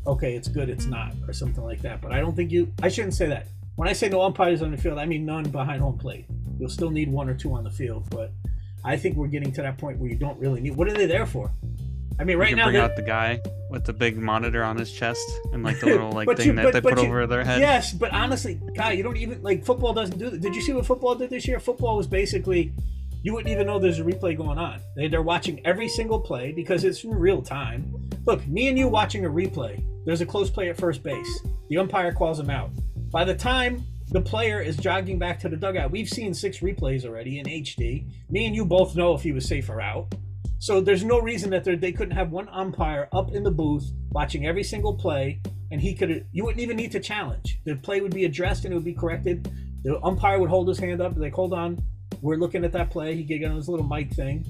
Okay, 0.06 0.36
it's 0.36 0.48
good. 0.48 0.70
It's 0.70 0.86
not, 0.86 1.14
or 1.28 1.34
something 1.34 1.64
like 1.64 1.82
that. 1.82 2.02
But 2.02 2.12
I 2.12 2.20
don't 2.20 2.36
think 2.36 2.52
you, 2.52 2.72
I 2.84 2.90
shouldn't 2.90 3.14
say 3.14 3.28
that. 3.28 3.48
When 3.76 3.88
I 3.88 3.94
say 3.94 4.10
no 4.10 4.22
umpires 4.22 4.62
on 4.62 4.72
the 4.72 4.78
field, 4.78 5.00
I 5.00 5.06
mean 5.06 5.26
none 5.26 5.44
behind 5.44 5.82
home 5.82 5.98
plate. 5.98 6.26
You'll 6.60 6.70
still 6.70 6.92
need 6.92 7.10
one 7.10 7.30
or 7.30 7.34
two 7.34 7.54
on 7.54 7.64
the 7.64 7.72
field. 7.72 8.10
But 8.10 8.34
I 8.84 8.98
think 8.98 9.16
we're 9.16 9.28
getting 9.28 9.54
to 9.54 9.62
that 9.62 9.78
point 9.78 9.98
where 10.00 10.10
you 10.10 10.18
don't 10.18 10.38
really 10.38 10.60
need, 10.60 10.76
what 10.76 10.88
are 10.90 10.94
they 10.94 11.06
there 11.06 11.26
for? 11.26 11.52
I 12.20 12.24
mean, 12.26 12.36
You 12.36 12.42
right 12.42 12.50
can 12.50 12.58
now, 12.58 12.66
bring 12.66 12.78
out 12.78 12.96
the 12.96 13.02
guy 13.02 13.42
with 13.70 13.86
the 13.86 13.94
big 13.94 14.18
monitor 14.18 14.62
on 14.64 14.78
his 14.78 14.92
chest 14.92 15.26
and 15.54 15.64
like 15.64 15.80
the 15.80 15.86
little 15.88 16.12
like 16.12 16.28
thing 16.38 16.48
you- 16.48 16.54
that 16.54 16.64
but- 16.66 16.74
they 16.74 16.80
but 16.82 16.96
put 16.96 17.02
you- 17.04 17.08
over 17.08 17.26
their 17.28 17.44
head. 17.46 17.62
Yes, 17.62 17.94
but 17.94 18.12
honestly, 18.12 18.60
guy, 18.76 18.92
you 18.92 19.04
don't 19.04 19.18
even 19.18 19.42
like 19.42 19.64
football 19.64 19.94
doesn't 19.94 20.18
do 20.20 20.30
that. 20.30 20.42
Did 20.42 20.56
you 20.56 20.62
see 20.62 20.74
what 20.74 20.86
football 20.86 21.16
did 21.16 21.30
this 21.30 21.48
year? 21.48 21.60
Football 21.60 21.96
was 21.98 22.08
basically 22.08 22.74
you 23.22 23.34
wouldn't 23.34 23.52
even 23.52 23.68
know 23.68 23.80
there's 23.80 24.00
a 24.00 24.04
replay 24.04 24.36
going 24.36 24.58
on. 24.58 24.80
They, 24.96 25.08
they're 25.08 25.22
watching 25.22 25.66
every 25.66 25.90
single 25.90 26.20
play 26.20 26.52
because 26.54 26.84
it's 26.86 27.04
in 27.04 27.12
real 27.12 27.42
time. 27.42 27.94
Look, 28.26 28.46
me 28.48 28.70
and 28.70 28.78
you 28.78 28.88
watching 28.88 29.26
a 29.26 29.30
replay. 29.30 29.84
There's 30.06 30.22
a 30.22 30.26
close 30.26 30.50
play 30.50 30.70
at 30.70 30.78
first 30.78 31.04
base. 31.04 31.42
The 31.70 31.78
umpire 31.78 32.14
calls 32.14 32.40
him 32.40 32.50
out. 32.50 32.72
By 33.12 33.24
the 33.26 33.36
time 33.36 33.84
the 34.12 34.22
player 34.22 34.62
is 34.62 34.78
jogging 34.78 35.20
back 35.20 35.38
to 35.42 35.50
the 35.50 35.58
dugout, 35.58 35.92
we've 35.92 36.08
seen 36.10 36.34
six 36.34 36.60
replays 36.60 37.06
already 37.06 37.40
in 37.40 37.46
HD. 37.46 38.06
Me 38.30 38.46
and 38.46 38.56
you 38.56 38.66
both 38.66 38.96
know 38.96 39.14
if 39.14 39.22
he 39.22 39.32
was 39.34 39.46
safe 39.46 39.70
or 39.70 39.82
out. 39.82 40.14
So 40.62 40.82
there's 40.82 41.06
no 41.06 41.20
reason 41.20 41.50
that 41.52 41.64
they 41.64 41.92
couldn't 41.94 42.16
have 42.16 42.32
one 42.32 42.50
umpire 42.50 43.08
up 43.14 43.32
in 43.32 43.44
the 43.44 43.52
booth 43.52 43.92
watching 44.12 44.46
every 44.46 44.64
single 44.64 44.94
play, 44.94 45.42
and 45.72 45.80
he 45.80 45.96
could. 45.96 46.26
You 46.34 46.44
wouldn't 46.44 46.62
even 46.62 46.76
need 46.76 46.92
to 46.92 47.00
challenge. 47.00 47.62
The 47.64 47.78
play 47.78 48.02
would 48.02 48.14
be 48.14 48.26
addressed 48.26 48.66
and 48.66 48.74
it 48.74 48.76
would 48.76 48.86
be 48.86 48.94
corrected. 48.94 49.50
The 49.84 50.04
umpire 50.04 50.38
would 50.38 50.50
hold 50.50 50.68
his 50.68 50.78
hand 50.78 51.02
up, 51.02 51.14
like, 51.16 51.34
"Hold 51.34 51.54
on, 51.54 51.82
we're 52.22 52.36
looking 52.36 52.66
at 52.66 52.74
that 52.74 52.90
play." 52.90 53.16
He 53.16 53.24
get 53.24 53.44
on 53.46 53.56
his 53.56 53.70
little 53.70 53.88
mic 53.88 54.12
thing, 54.12 54.46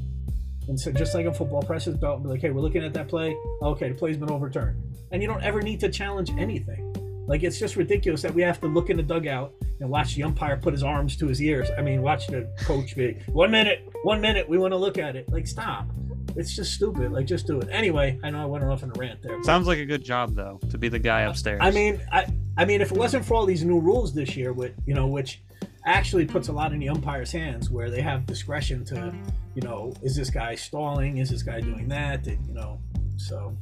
and 0.67 0.79
so 0.79 0.91
just 0.91 1.13
like 1.13 1.27
in 1.27 1.33
football, 1.33 1.61
press 1.61 1.85
his 1.85 1.95
belt 1.95 2.15
and 2.15 2.23
be 2.23 2.29
like, 2.31 2.41
"Hey, 2.41 2.49
we're 2.49 2.61
looking 2.61 2.83
at 2.83 2.93
that 2.95 3.07
play. 3.07 3.37
Okay, 3.61 3.89
the 3.89 3.95
play's 3.95 4.17
been 4.17 4.31
overturned," 4.31 4.81
and 5.11 5.21
you 5.21 5.27
don't 5.27 5.43
ever 5.43 5.61
need 5.61 5.79
to 5.81 5.89
challenge 5.89 6.31
anything. 6.39 6.88
Like 7.29 7.43
it's 7.43 7.59
just 7.59 7.75
ridiculous 7.75 8.23
that 8.23 8.33
we 8.33 8.41
have 8.41 8.59
to 8.61 8.67
look 8.67 8.89
in 8.89 8.97
the 8.97 9.03
dugout 9.03 9.53
and 9.79 9.87
watch 9.87 10.15
the 10.15 10.23
umpire 10.23 10.57
put 10.57 10.73
his 10.73 10.81
arms 10.81 11.15
to 11.17 11.27
his 11.27 11.39
ears. 11.39 11.69
I 11.77 11.81
mean, 11.83 12.01
watch 12.01 12.25
the 12.25 12.49
coach 12.61 12.95
be 12.95 13.19
one 13.27 13.51
minute, 13.51 13.87
one 14.01 14.19
minute. 14.19 14.49
We 14.49 14.57
want 14.57 14.73
to 14.73 14.77
look 14.77 14.97
at 14.97 15.15
it. 15.15 15.29
Like, 15.31 15.45
stop. 15.45 15.85
It's 16.35 16.55
just 16.55 16.73
stupid. 16.73 17.11
Like, 17.11 17.27
just 17.27 17.45
do 17.45 17.59
it. 17.59 17.69
Anyway, 17.71 18.19
I 18.23 18.31
know 18.31 18.41
I 18.41 18.45
went 18.45 18.63
off 18.63 18.81
on 18.81 18.89
a 18.89 18.99
rant 18.99 19.21
there. 19.21 19.41
Sounds 19.43 19.67
like 19.67 19.77
a 19.77 19.85
good 19.85 20.03
job 20.03 20.35
though 20.35 20.59
to 20.71 20.79
be 20.79 20.89
the 20.89 20.97
guy 20.97 21.21
upstairs. 21.21 21.59
I 21.61 21.69
mean, 21.69 22.01
I, 22.11 22.25
I 22.57 22.65
mean, 22.65 22.81
if 22.81 22.91
it 22.91 22.97
wasn't 22.97 23.23
for 23.23 23.35
all 23.35 23.45
these 23.45 23.63
new 23.63 23.79
rules 23.79 24.11
this 24.11 24.35
year, 24.35 24.51
with 24.51 24.73
you 24.87 24.95
know, 24.95 25.05
which 25.05 25.43
actually 25.85 26.25
puts 26.25 26.47
a 26.47 26.51
lot 26.51 26.73
in 26.73 26.79
the 26.79 26.89
umpire's 26.89 27.31
hands, 27.31 27.69
where 27.69 27.91
they 27.91 28.01
have 28.01 28.25
discretion 28.25 28.83
to, 28.85 29.13
you 29.53 29.61
know, 29.61 29.93
is 30.01 30.15
this 30.15 30.31
guy 30.31 30.55
stalling? 30.55 31.19
Is 31.19 31.29
this 31.29 31.43
guy 31.43 31.61
doing 31.61 31.87
that? 31.89 32.23
Did, 32.23 32.39
you 32.47 32.55
know, 32.55 32.79
so. 33.17 33.55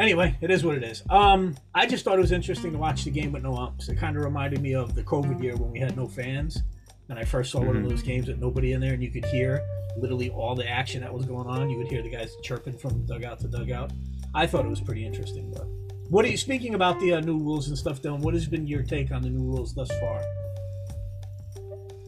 Anyway, 0.00 0.34
it 0.40 0.50
is 0.50 0.64
what 0.64 0.76
it 0.76 0.82
is. 0.82 1.02
Um, 1.10 1.56
I 1.74 1.86
just 1.86 2.04
thought 2.04 2.16
it 2.16 2.22
was 2.22 2.32
interesting 2.32 2.72
to 2.72 2.78
watch 2.78 3.04
the 3.04 3.10
game 3.10 3.32
with 3.32 3.42
no 3.42 3.54
umps. 3.54 3.88
It 3.90 3.96
kind 3.96 4.16
of 4.16 4.24
reminded 4.24 4.62
me 4.62 4.74
of 4.74 4.94
the 4.94 5.02
COVID 5.02 5.42
year 5.42 5.54
when 5.56 5.70
we 5.70 5.78
had 5.78 5.94
no 5.96 6.08
fans, 6.08 6.62
and 7.10 7.18
I 7.18 7.24
first 7.24 7.52
saw 7.52 7.60
one 7.60 7.76
of 7.76 7.82
Mhm. 7.84 7.90
those 7.90 8.02
games 8.02 8.26
with 8.26 8.38
nobody 8.38 8.72
in 8.72 8.80
there, 8.80 8.94
and 8.94 9.02
you 9.02 9.10
could 9.10 9.26
hear 9.26 9.62
literally 9.98 10.30
all 10.30 10.54
the 10.54 10.66
action 10.66 11.02
that 11.02 11.12
was 11.12 11.26
going 11.26 11.46
on. 11.46 11.68
You 11.68 11.76
would 11.76 11.88
hear 11.88 12.02
the 12.02 12.08
guys 12.08 12.34
chirping 12.42 12.78
from 12.78 13.04
dugout 13.04 13.40
to 13.40 13.48
dugout. 13.48 13.92
I 14.34 14.46
thought 14.46 14.64
it 14.64 14.68
was 14.70 14.80
pretty 14.80 15.04
interesting, 15.04 15.52
but 15.52 15.66
What 16.08 16.24
are 16.24 16.28
you 16.28 16.36
speaking 16.36 16.74
about 16.74 16.98
the 16.98 17.12
uh, 17.14 17.20
new 17.20 17.38
rules 17.38 17.68
and 17.68 17.78
stuff, 17.78 18.02
Dylan? 18.02 18.18
What 18.18 18.34
has 18.34 18.44
been 18.48 18.66
your 18.66 18.82
take 18.82 19.12
on 19.12 19.22
the 19.22 19.28
new 19.30 19.44
rules 19.44 19.74
thus 19.74 19.88
far? 20.00 20.20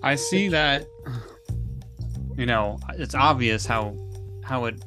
I 0.02 0.16
see 0.16 0.48
that. 0.48 0.86
You 2.36 2.46
know, 2.46 2.80
it's 2.98 3.14
obvious 3.14 3.64
how 3.66 3.94
how 4.42 4.64
it 4.64 4.82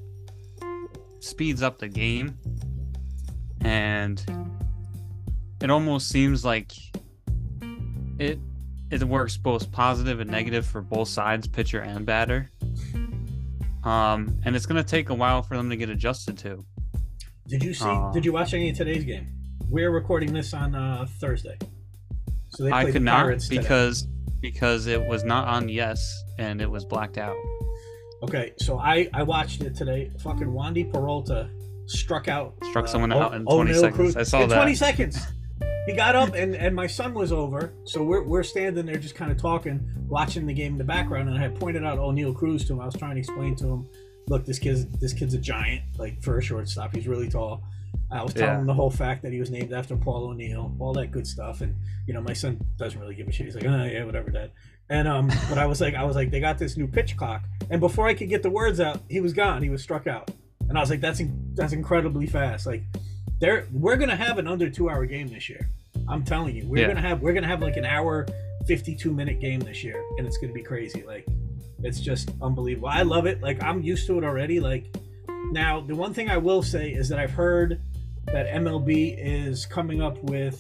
speeds 1.22 1.62
up 1.62 1.78
the 1.80 1.88
game, 1.88 2.38
and 3.66 4.24
it 5.60 5.72
almost 5.72 6.10
seems 6.10 6.46
like 6.46 6.72
it 8.20 8.40
it 8.92 9.04
works 9.04 9.36
both 9.36 9.72
positive 9.72 10.20
and 10.20 10.30
negative 10.30 10.66
for 10.66 10.82
both 10.82 11.08
sides, 11.08 11.48
pitcher 11.48 11.82
and 11.82 12.06
batter. 12.06 12.52
Um, 13.84 14.40
and 14.46 14.56
it's 14.56 14.68
gonna 14.68 14.84
take 14.84 15.10
a 15.10 15.16
while 15.16 15.42
for 15.42 15.58
them 15.58 15.72
to 15.72 15.76
get 15.76 15.90
adjusted 15.90 16.38
to. 16.40 16.64
Did 17.48 17.64
you 17.64 17.74
see? 17.74 17.86
Uh, 17.86 18.12
did 18.12 18.24
you 18.24 18.34
watch 18.34 18.54
any 18.54 18.70
of 18.70 18.78
today's 18.78 19.04
game? 19.04 19.28
We're 19.70 19.92
recording 19.92 20.32
this 20.32 20.54
on 20.54 20.76
uh, 20.76 21.08
Thursday, 21.20 21.58
so 22.50 22.66
they 22.66 22.72
I 22.72 22.86
could 22.86 22.94
the 22.94 23.00
not 23.00 23.40
today. 23.40 23.58
because 23.58 24.08
because 24.42 24.86
it 24.86 25.04
was 25.04 25.24
not 25.24 25.48
on 25.48 25.70
Yes 25.70 26.24
and 26.38 26.62
it 26.62 26.70
was 26.70 26.86
blacked 26.86 27.18
out. 27.18 27.36
Okay, 28.22 28.54
so 28.60 28.78
I 28.78 29.10
I 29.12 29.24
watched 29.24 29.64
it 29.64 29.76
today. 29.76 30.12
Fucking 30.20 30.48
Wandy 30.48 30.92
Peralta 30.92 31.50
struck 31.88 32.28
out. 32.28 32.54
Struck 32.70 32.88
someone 32.88 33.12
O- 33.14 33.20
out 33.20 33.34
in 33.36 33.46
20 33.46 33.72
Oneil 33.72 33.76
seconds. 33.80 33.96
Cruz. 33.96 34.18
I 34.18 34.24
saw 34.24 34.40
that. 34.40 34.44
in 34.46 34.50
that. 34.52 34.56
20 34.58 34.76
seconds. 34.76 35.20
He 35.88 35.94
got 35.94 36.16
up 36.16 36.34
and 36.34 36.56
and 36.56 36.76
my 36.76 36.88
son 36.88 37.14
was 37.14 37.32
over, 37.32 37.72
so 37.84 38.02
we're 38.04 38.24
we're 38.24 38.42
standing 38.42 38.88
there 38.88 38.96
just 38.98 39.14
kind 39.14 39.32
of 39.32 39.38
talking, 39.40 39.88
watching 40.08 40.48
the 40.48 40.54
game 40.54 40.72
in 40.74 40.78
the 40.80 40.84
background, 40.84 41.30
and 41.30 41.38
I 41.38 41.42
had 41.42 41.60
pointed 41.60 41.86
out 41.86 42.00
Oneil 42.00 42.36
Cruz 42.36 42.66
to 42.66 42.74
him. 42.74 42.80
I 42.82 42.86
was 42.88 42.96
trying 42.96 43.14
to 43.14 43.20
explain 43.20 43.56
to 43.58 43.66
him, 43.68 43.90
look, 44.28 44.46
this 44.46 44.58
kid's 44.58 44.88
this 45.00 45.14
kid's 45.14 45.36
a 45.36 45.38
giant, 45.38 45.84
like 46.00 46.24
for 46.24 46.40
a 46.40 46.42
shortstop, 46.42 46.96
he's 46.96 47.08
really 47.08 47.30
tall. 47.30 47.62
I 48.12 48.24
was 48.24 48.34
telling 48.34 48.50
Yeah. 48.50 48.60
him 48.62 48.66
the 48.66 48.74
whole 48.74 48.90
fact 48.90 49.22
that 49.24 49.32
he 49.32 49.40
was 49.40 49.52
named 49.52 49.74
after 49.74 49.96
Paul 49.96 50.26
O'Neill, 50.26 50.76
all 50.80 50.94
that 50.94 51.12
good 51.12 51.28
stuff, 51.28 51.62
and 51.62 51.76
you 52.08 52.16
know 52.16 52.22
my 52.22 52.34
son 52.34 52.60
doesn't 52.78 53.00
really 53.00 53.14
give 53.14 53.28
a 53.28 53.32
shit. 53.32 53.46
He's 53.46 53.56
like, 53.56 53.66
oh 53.66 53.84
yeah, 53.86 54.04
whatever, 54.06 54.32
dad. 54.32 54.52
And 54.90 55.08
um, 55.08 55.28
but 55.50 55.60
I 55.60 55.68
was 55.68 55.82
like, 55.82 55.94
I 55.94 56.04
was 56.04 56.16
like, 56.16 56.32
they 56.32 56.40
got 56.40 56.58
this 56.58 56.78
new 56.78 56.88
pitch 56.88 57.16
clock, 57.16 57.44
and 57.70 57.80
before 57.80 58.08
I 58.08 58.16
could 58.16 58.30
get 58.30 58.42
the 58.42 58.50
words 58.50 58.80
out, 58.80 59.02
he 59.08 59.22
was 59.22 59.34
gone. 59.34 59.62
He 59.62 59.70
was 59.70 59.84
struck 59.84 60.08
out, 60.08 60.32
and 60.68 60.80
I 60.80 60.82
was 60.82 60.90
like, 60.90 61.02
that's 61.02 61.20
in, 61.20 61.45
that's 61.56 61.74
incredibly 61.74 62.28
fast. 62.28 62.66
Like, 62.66 62.84
they're 63.40 63.68
we're 63.72 63.98
gonna 63.98 64.16
have 64.16 64.38
an 64.38 64.48
under 64.48 64.70
two 64.70 64.90
hour 64.90 65.06
game 65.06 65.28
this 65.28 65.50
year. 65.50 65.70
I'm 66.08 66.24
telling 66.24 66.56
you, 66.56 66.68
we're 66.68 66.82
Yeah. 66.82 66.88
gonna 66.88 67.02
have 67.02 67.22
we're 67.22 67.34
gonna 67.34 67.48
have 67.48 67.62
like 67.62 67.78
an 67.78 67.86
hour, 67.86 68.26
fifty 68.68 68.96
two 68.96 69.12
minute 69.14 69.40
game 69.40 69.60
this 69.60 69.84
year, 69.84 70.04
and 70.18 70.26
it's 70.28 70.38
gonna 70.38 70.54
be 70.54 70.62
crazy. 70.64 71.04
Like, 71.04 71.26
it's 71.84 72.00
just 72.00 72.32
unbelievable. 72.42 72.88
I 72.90 73.02
love 73.02 73.26
it. 73.26 73.42
Like, 73.42 73.62
I'm 73.64 73.82
used 73.82 74.08
to 74.08 74.18
it 74.18 74.24
already. 74.24 74.60
Like, 74.60 74.86
now 75.52 75.82
the 75.82 75.96
one 75.96 76.14
thing 76.14 76.30
I 76.30 76.38
will 76.38 76.64
say 76.64 76.92
is 76.92 77.10
that 77.10 77.20
I've 77.20 77.32
heard 77.32 77.82
that 78.28 78.48
MLB 78.48 79.16
is 79.20 79.66
coming 79.66 80.02
up 80.02 80.22
with 80.24 80.60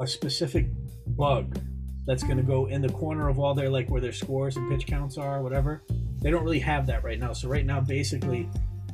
a 0.00 0.06
specific 0.06 0.66
bug 1.08 1.58
that's 2.06 2.22
going 2.22 2.36
to 2.36 2.42
go 2.44 2.66
in 2.66 2.80
the 2.82 2.88
corner 2.90 3.28
of 3.28 3.38
all 3.40 3.54
their 3.54 3.68
like 3.68 3.88
where 3.90 4.00
their 4.00 4.12
scores 4.12 4.56
and 4.56 4.70
pitch 4.70 4.86
counts 4.86 5.18
are, 5.18 5.42
whatever. 5.42 5.82
They 6.22 6.30
don't 6.30 6.44
really 6.44 6.60
have 6.60 6.86
that 6.86 7.02
right 7.02 7.18
now. 7.18 7.32
So 7.32 7.48
right 7.48 7.66
now, 7.66 7.80
basically, 7.80 8.48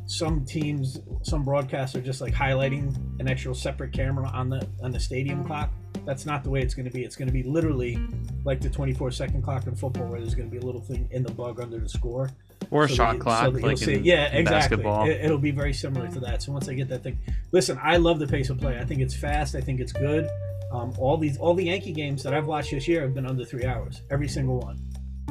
some 0.06 0.44
teams, 0.44 1.00
some 1.23 1.44
broadcasts 1.44 1.94
are 1.97 2.00
just 2.00 2.21
like 2.21 2.35
highlighting 2.35 2.94
an 3.21 3.28
actual 3.28 3.54
separate 3.54 3.92
camera 3.92 4.28
on 4.28 4.49
the 4.49 4.66
on 4.82 4.90
the 4.92 5.00
stadium 5.00 5.44
clock. 5.44 5.71
That's 6.04 6.26
not 6.26 6.42
the 6.42 6.50
way 6.50 6.61
it's 6.61 6.75
going 6.75 6.87
to 6.87 6.90
be. 6.90 7.04
It's 7.04 7.14
going 7.14 7.28
to 7.28 7.32
be 7.32 7.44
literally 7.44 7.99
like 8.44 8.61
the 8.61 8.68
24 8.68 9.12
second 9.12 9.42
clock 9.42 9.66
in 9.66 9.76
football, 9.76 10.09
where 10.09 10.21
there's 10.21 10.35
going 10.35 10.49
to 10.49 10.50
be 10.50 10.59
a 10.59 10.66
little 10.66 10.80
thing 10.80 11.09
in 11.12 11.23
the 11.23 11.30
bug 11.30 11.61
under 11.61 11.78
the 11.78 11.88
score. 11.88 12.30
Or 12.71 12.88
So 12.88 12.94
shot 12.94 13.12
that- 13.14 13.21
clock, 13.21 13.44
so 13.44 13.50
like 13.61 13.78
see- 13.78 13.94
in, 13.94 14.04
yeah, 14.04 14.32
in 14.32 14.40
exactly. 14.40 14.78
basketball. 14.78 15.09
It, 15.09 15.30
will 15.30 15.38
be 15.38 15.50
very 15.52 15.73
similar 15.73 16.09
to 16.09 16.21
that. 16.21 16.42
So 16.42 16.52
once 16.52 16.68
I 16.68 16.75
get 16.75 16.88
that 16.88 17.02
thing, 17.04 17.18
listen, 17.52 17.78
I 17.82 17.99
love 17.99 18.18
the 18.18 18.26
pace 18.26 18.50
of 18.50 18.59
play. 18.59 18.78
I 18.78 18.85
think 18.85 19.00
it's 19.00 19.14
fast. 19.14 19.54
I 19.54 19.61
think 19.61 19.78
it's 19.80 19.92
good. 19.92 20.28
Um, 20.73 20.92
all 20.99 21.16
these, 21.18 21.37
all 21.38 21.54
the 21.54 21.64
Yankee 21.64 21.92
games 21.92 22.23
that 22.23 22.32
I've 22.35 22.47
watched 22.47 22.71
this 22.71 22.88
year 22.88 23.02
have 23.02 23.14
been 23.14 23.26
under 23.26 23.44
three 23.44 23.64
hours, 23.66 24.02
every 24.11 24.28
single 24.28 24.59
one. 24.59 24.78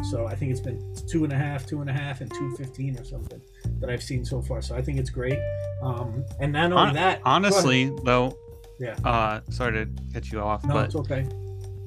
So 0.09 0.25
I 0.27 0.35
think 0.35 0.51
it's 0.51 0.61
been 0.61 0.95
two 1.07 1.23
and 1.23 1.31
a 1.33 1.37
half, 1.37 1.65
two 1.65 1.81
and 1.81 1.89
a 1.89 1.93
half, 1.93 2.21
and 2.21 2.31
two 2.31 2.55
fifteen 2.57 2.97
or 2.97 3.03
something 3.03 3.41
that 3.79 3.89
I've 3.89 4.03
seen 4.03 4.25
so 4.25 4.41
far. 4.41 4.61
So 4.61 4.75
I 4.75 4.81
think 4.81 4.99
it's 4.99 5.09
great. 5.09 5.39
Um, 5.83 6.23
and 6.39 6.53
not 6.53 6.71
only 6.71 6.85
Hon- 6.87 6.93
that, 6.95 7.21
honestly, 7.23 7.91
though, 8.03 8.37
yeah, 8.79 8.95
uh, 9.03 9.41
sorry 9.49 9.85
to 9.85 9.91
cut 10.13 10.31
you 10.31 10.39
off, 10.39 10.63
no, 10.65 10.73
but 10.73 10.85
it's 10.85 10.95
okay. 10.95 11.27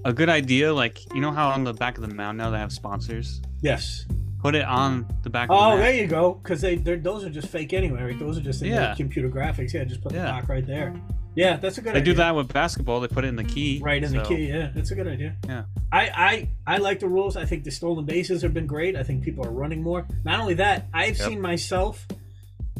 a 0.04 0.12
good 0.12 0.28
idea, 0.28 0.72
like 0.72 0.98
you 1.14 1.20
know 1.20 1.32
how 1.32 1.48
on 1.48 1.64
the 1.64 1.74
back 1.74 1.98
of 1.98 2.08
the 2.08 2.14
mound 2.14 2.38
now 2.38 2.50
they 2.50 2.58
have 2.58 2.72
sponsors. 2.72 3.40
Yes. 3.62 4.06
Put 4.40 4.54
it 4.54 4.64
on 4.66 5.06
the 5.22 5.30
back. 5.30 5.48
of 5.48 5.56
Oh, 5.58 5.70
the 5.76 5.82
there 5.82 5.94
you 5.94 6.06
go. 6.06 6.34
Because 6.34 6.60
they, 6.60 6.76
those 6.76 7.24
are 7.24 7.30
just 7.30 7.48
fake 7.48 7.72
anyway. 7.72 8.02
Right? 8.02 8.18
Those 8.18 8.36
are 8.36 8.42
just 8.42 8.60
Yeah. 8.60 8.90
the 8.90 8.96
computer 8.96 9.30
graphics. 9.30 9.72
Yeah, 9.72 9.84
just 9.84 10.02
put 10.02 10.12
the 10.12 10.18
Yeah. 10.18 10.32
clock 10.32 10.50
right 10.50 10.66
there. 10.66 10.94
Yeah, 11.36 11.56
that's 11.56 11.78
a 11.78 11.80
good 11.80 11.90
idea. 11.90 11.94
They 11.94 12.00
idea. 12.02 12.12
do 12.14 12.16
that 12.18 12.36
with 12.36 12.52
basketball. 12.52 13.00
They 13.00 13.08
put 13.08 13.24
it 13.24 13.28
in 13.28 13.36
the 13.36 13.44
key. 13.44 13.80
Right 13.82 14.02
in 14.02 14.12
the 14.12 14.22
key, 14.22 14.46
yeah, 14.48 14.70
that's 14.74 14.90
a 14.90 14.94
good 14.94 15.08
idea. 15.08 15.36
Yeah. 15.46 15.64
I, 15.92 16.48
I 16.66 16.74
I 16.74 16.76
like 16.78 17.00
the 17.00 17.08
rules. 17.08 17.36
I 17.36 17.44
think 17.44 17.64
the 17.64 17.70
stolen 17.70 18.04
bases 18.04 18.42
have 18.42 18.54
been 18.54 18.66
great. 18.66 18.94
I 18.96 19.02
think 19.02 19.22
people 19.24 19.44
are 19.44 19.50
running 19.50 19.82
more. 19.82 20.06
Not 20.24 20.40
only 20.40 20.54
that, 20.54 20.86
I've 20.94 21.18
Yep. 21.18 21.28
seen 21.28 21.40
myself 21.40 22.06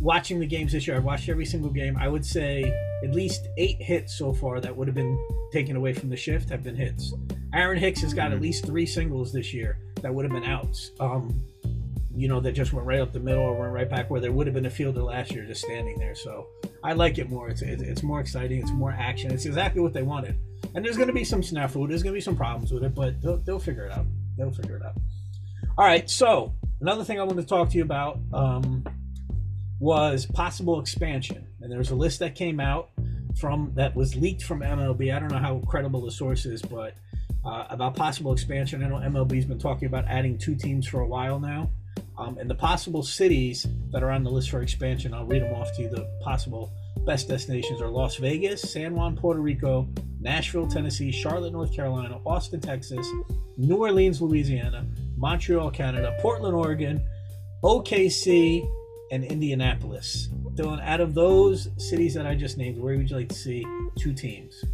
watching 0.01 0.39
the 0.41 0.47
games 0.47 0.73
this 0.73 0.87
year. 0.87 0.97
I've 0.97 1.05
watched 1.05 1.29
every 1.29 1.47
single 1.47 1.71
game. 1.71 1.97
I 1.97 2.09
would 2.09 2.25
say 2.25 2.63
at 3.03 3.13
least 3.15 3.49
eight 3.59 3.81
hits 3.81 4.17
so 4.19 4.33
far 4.33 4.61
that 4.61 4.77
would 4.77 4.87
have 4.89 4.95
been 4.95 5.19
taken 5.53 5.77
away 5.77 5.93
from 5.93 6.09
the 6.11 6.17
shift 6.17 6.49
have 6.51 6.63
been 6.63 6.77
hits. 6.77 7.13
Aaron 7.53 7.79
Hicks 7.79 8.01
has 8.01 8.13
got 8.15 8.33
at 8.33 8.41
least 8.41 8.67
three 8.67 8.87
singles 8.87 9.33
this 9.33 9.55
year 9.55 9.79
that 10.03 10.13
would 10.15 10.25
have 10.25 10.33
been 10.33 10.45
outs. 10.45 10.91
Um, 11.01 11.41
you 12.17 12.29
know, 12.29 12.41
that 12.41 12.53
just 12.53 12.73
went 12.73 12.87
right 12.87 13.01
up 13.01 13.13
the 13.13 13.21
middle 13.21 13.43
or 13.43 13.59
went 13.59 13.73
right 13.73 13.89
back 13.89 14.11
where 14.11 14.21
there 14.21 14.33
would 14.33 14.47
have 14.47 14.55
been 14.55 14.67
a 14.67 14.71
fielder 14.71 15.03
last 15.03 15.33
year 15.33 15.45
just 15.45 15.65
standing 15.65 15.99
there. 15.99 16.15
So 16.15 16.47
I 16.83 16.93
like 16.93 17.19
it 17.19 17.29
more. 17.29 17.49
It's 17.49 17.63
it's, 17.63 18.03
more 18.03 18.21
exciting. 18.21 18.61
It's 18.61 18.71
more 18.71 18.93
action. 18.93 19.33
It's 19.33 19.47
exactly 19.47 19.81
what 19.81 19.93
they 19.93 20.03
wanted. 20.03 20.39
And 20.75 20.85
there's 20.85 20.97
going 20.97 21.09
to 21.09 21.15
be 21.15 21.25
some 21.25 21.41
snafu. 21.41 21.89
There's 21.89 22.03
going 22.03 22.13
to 22.13 22.19
be 22.19 22.21
some 22.21 22.37
problems 22.37 22.73
with 22.73 22.85
it, 22.85 22.95
but 22.95 23.21
they'll, 23.21 23.39
they'll 23.39 23.59
figure 23.59 23.87
it 23.87 23.93
out. 23.93 24.07
They'll 24.37 24.53
figure 24.53 24.77
it 24.77 24.83
out. 24.83 24.95
All 25.77 25.85
right. 25.85 26.09
So 26.09 26.55
another 26.81 27.05
thing 27.05 27.19
I 27.19 27.25
want 27.25 27.39
to 27.39 27.47
talk 27.47 27.71
to 27.71 27.77
you 27.77 27.83
about 27.83 28.19
um, 28.33 28.85
was 29.81 30.27
possible 30.27 30.81
expansion, 30.81 31.47
and 31.61 31.71
there 31.71 31.79
was 31.79 31.91
a 31.91 31.97
list 31.97 32.21
that 32.21 32.35
came 32.35 32.61
out 32.61 32.91
from 33.41 33.73
that 33.75 33.97
was 33.97 34.15
leaked 34.15 34.45
from 34.45 34.61
MLB. 34.61 35.15
I 35.15 35.19
don't 35.19 35.33
know 35.33 35.39
how 35.39 35.59
credible 35.67 36.03
the 36.03 36.13
source 36.13 36.47
is, 36.47 36.63
but 36.63 36.95
uh, 37.45 37.67
about 37.71 37.97
possible 37.97 38.33
expansion. 38.33 38.83
I 38.83 38.89
know 38.89 38.97
MLB's 38.97 39.45
been 39.45 39.59
talking 39.59 39.87
about 39.87 40.05
adding 40.07 40.39
two 40.39 40.55
teams 40.55 40.87
for 40.87 41.01
a 41.01 41.07
while 41.07 41.39
now. 41.39 41.71
Um, 42.17 42.39
and 42.39 42.49
the 42.49 42.55
possible 42.55 43.03
cities 43.03 43.67
that 43.91 44.03
are 44.03 44.11
on 44.11 44.23
the 44.23 44.31
list 44.31 44.51
for 44.51 44.63
expansion, 44.63 45.13
I'll 45.13 45.27
read 45.27 45.43
them 45.43 45.53
off 45.55 45.75
to 45.77 45.83
you. 45.83 45.89
The 45.89 46.09
possible 46.23 46.73
best 47.05 47.29
destinations 47.29 47.81
are 47.81 47.89
Las 47.89 48.17
Vegas, 48.17 48.63
San 48.63 48.95
Juan, 48.95 49.17
Puerto 49.17 49.41
Rico, 49.41 49.89
Nashville, 50.21 50.67
Tennessee, 50.67 51.11
Charlotte, 51.11 51.53
North 51.53 51.75
Carolina, 51.75 52.19
Austin, 52.25 52.61
Texas, 52.61 53.07
New 53.57 53.77
Orleans, 53.77 54.23
Louisiana, 54.23 54.87
Montreal, 55.17 55.71
Canada, 55.71 56.17
Portland, 56.21 56.55
Oregon, 56.55 57.03
OKC, 57.63 58.67
and 59.11 59.25
Indianapolis. 59.25 60.29
Dylan, 60.55 60.83
out 60.85 61.01
of 61.01 61.15
those 61.15 61.69
cities 61.77 62.15
that 62.15 62.27
I 62.27 62.35
just 62.35 62.59
named, 62.59 62.79
where 62.79 62.97
would 62.97 63.11
you 63.11 63.17
like 63.17 63.29
to 63.29 63.35
see 63.35 63.67
two 63.99 64.13
teams? 64.13 64.65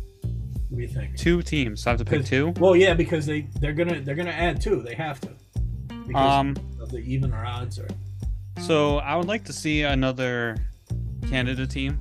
What 0.69 0.77
do 0.77 0.83
you 0.83 0.89
think? 0.89 1.17
Two 1.17 1.43
teams. 1.43 1.83
So 1.83 1.91
I 1.91 1.93
have 1.93 1.99
to 1.99 2.05
pick 2.05 2.25
two. 2.25 2.53
Well, 2.59 2.77
yeah, 2.77 2.95
because 2.95 3.27
they 3.27 3.49
they're 3.61 3.73
gonna 3.73 4.01
they're 4.01 4.15
gonna 4.15 4.31
add 4.31 4.61
two. 4.61 4.83
They 4.83 4.95
have 4.95 5.21
to. 5.23 5.31
Because 6.07 6.39
Um, 6.39 6.57
the 6.91 6.99
even 6.99 7.33
or 7.33 7.45
odds 7.45 7.79
or 7.79 7.89
so 8.61 8.99
I 8.99 9.17
would 9.17 9.27
like 9.29 9.45
to 9.45 9.53
see 9.53 9.83
another 9.83 10.57
Canada 11.29 11.67
team. 11.67 11.99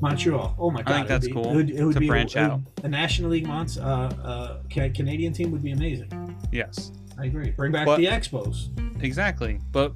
Montreal. 0.00 0.54
Oh 0.58 0.70
my 0.70 0.82
god, 0.82 0.92
I 0.92 0.96
think 0.98 1.08
that's 1.08 1.26
be- 1.26 1.32
cool 1.32 1.50
It 1.52 1.54
would, 1.56 1.70
it 1.70 1.84
would 1.84 1.94
to 1.94 2.00
be 2.00 2.06
branch 2.06 2.34
would- 2.36 2.44
out. 2.44 2.60
A 2.84 2.88
National 2.88 3.30
League 3.30 3.46
Mons, 3.46 3.78
uh, 3.78 3.82
uh, 3.82 4.62
Canadian 4.70 5.32
team 5.32 5.50
would 5.50 5.62
be 5.62 5.72
amazing. 5.72 6.08
Yes, 6.52 6.92
I 7.18 7.24
agree. 7.26 7.50
Bring 7.50 7.72
back 7.72 7.86
But- 7.86 7.96
the 7.98 8.06
Expos. 8.06 8.68
exactly. 9.02 9.58
But 9.72 9.92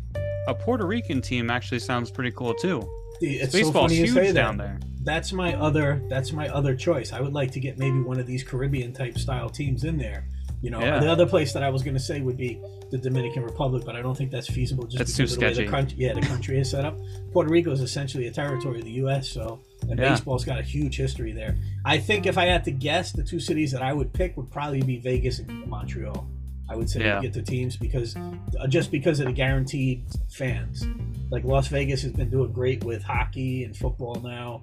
a 0.49 0.55
Puerto 0.55 0.87
Rican 0.87 1.21
team 1.21 1.51
actually 1.51 1.79
sounds 1.79 2.11
pretty 2.11 2.33
cool 2.33 2.53
too. 2.55 2.83
It's 3.21 3.53
Baseball's 3.53 3.93
so 3.93 3.97
huge 3.97 4.15
that. 4.15 4.35
down 4.35 4.57
there. 4.57 4.81
That's 5.05 5.33
my 5.33 5.55
other. 5.55 6.03
That's 6.09 6.33
my 6.33 6.49
other 6.49 6.75
choice. 6.75 7.13
I 7.13 7.21
would 7.21 7.33
like 7.33 7.53
to 7.53 7.61
get 7.61 7.79
maybe 7.79 8.01
one 8.01 8.19
of 8.19 8.27
these 8.27 8.43
Caribbean 8.43 8.93
type 8.93 9.19
style 9.19 9.49
teams 9.49 9.85
in 9.85 9.97
there. 9.99 10.25
You 10.61 10.71
know, 10.71 10.81
Yeah. 10.81 10.99
the 10.99 11.11
other 11.11 11.27
place 11.27 11.53
that 11.53 11.63
I 11.63 11.71
was 11.71 11.83
going 11.85 11.95
to 11.95 12.01
say 12.01 12.21
would 12.21 12.37
be 12.37 12.61
the 12.93 12.99
Dominican 12.99 13.43
Republic, 13.43 13.85
but 13.87 13.97
I 13.97 14.03
don't 14.03 14.15
think 14.17 14.31
that's 14.31 14.47
feasible. 14.47 14.85
Just 14.85 14.99
That's 14.99 15.17
because 15.17 15.31
too 15.31 15.35
of 15.47 15.55
the 15.55 15.61
way 15.63 15.67
the 15.67 15.71
country, 15.71 15.97
yeah, 15.99 16.13
the 16.13 16.21
country 16.21 16.61
is 16.61 16.71
set 16.71 16.85
up. 16.85 16.99
Puerto 17.33 17.51
Rico 17.51 17.73
is 17.73 17.81
essentially 17.81 18.27
a 18.27 18.31
territory 18.31 18.79
of 18.81 18.85
the 18.85 18.91
U.S. 18.93 19.29
So, 19.31 19.61
and 19.89 19.99
Yeah. 19.99 20.11
baseball's 20.11 20.45
got 20.45 20.59
a 20.61 20.63
huge 20.63 20.97
history 20.99 21.33
there. 21.33 21.57
I 21.87 21.97
think 21.97 22.27
if 22.27 22.37
I 22.37 22.45
had 22.45 22.65
to 22.65 22.71
guess, 22.71 23.11
the 23.11 23.25
two 23.25 23.41
cities 23.41 23.73
that 23.73 23.83
I 23.83 23.95
would 23.95 24.13
pick 24.13 24.37
would 24.37 24.51
probably 24.51 24.83
be 24.83 24.99
Vegas 24.99 25.39
and 25.39 25.67
Montreal. 25.67 26.29
I 26.69 26.77
would 26.77 26.89
say 26.89 27.01
Yeah. 27.01 27.17
to 27.17 27.23
get 27.23 27.33
the 27.33 27.43
teams 27.43 27.77
because 27.77 28.15
uh, 28.17 28.67
just 28.69 28.91
because 28.91 29.21
of 29.21 29.27
the 29.27 29.33
guaranteed 29.33 30.05
fans. 30.31 30.87
Like 31.31 31.45
Las 31.45 31.69
Vegas 31.69 32.03
has 32.03 32.13
been 32.13 32.29
doing 32.31 32.53
great 32.53 32.85
with 32.85 33.03
hockey 33.03 33.65
and 33.65 33.75
football 33.75 34.17
now. 34.23 34.63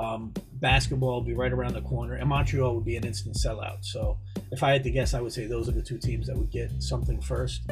Um, 0.00 0.32
basketball 0.54 1.14
will 1.14 1.20
be 1.22 1.34
right 1.34 1.52
around 1.52 1.74
the 1.74 1.82
corner, 1.82 2.14
and 2.14 2.28
Montreal 2.28 2.74
would 2.74 2.84
be 2.84 2.96
an 2.96 3.04
instant 3.04 3.36
sellout. 3.36 3.84
So, 3.84 4.18
if 4.50 4.62
I 4.62 4.70
had 4.72 4.82
to 4.84 4.90
guess, 4.90 5.14
I 5.14 5.20
would 5.20 5.32
say 5.32 5.46
those 5.46 5.68
are 5.68 5.72
the 5.72 5.82
two 5.82 5.98
teams 5.98 6.26
that 6.28 6.36
would 6.36 6.50
get 6.50 6.82
something 6.82 7.20
first. 7.20 7.62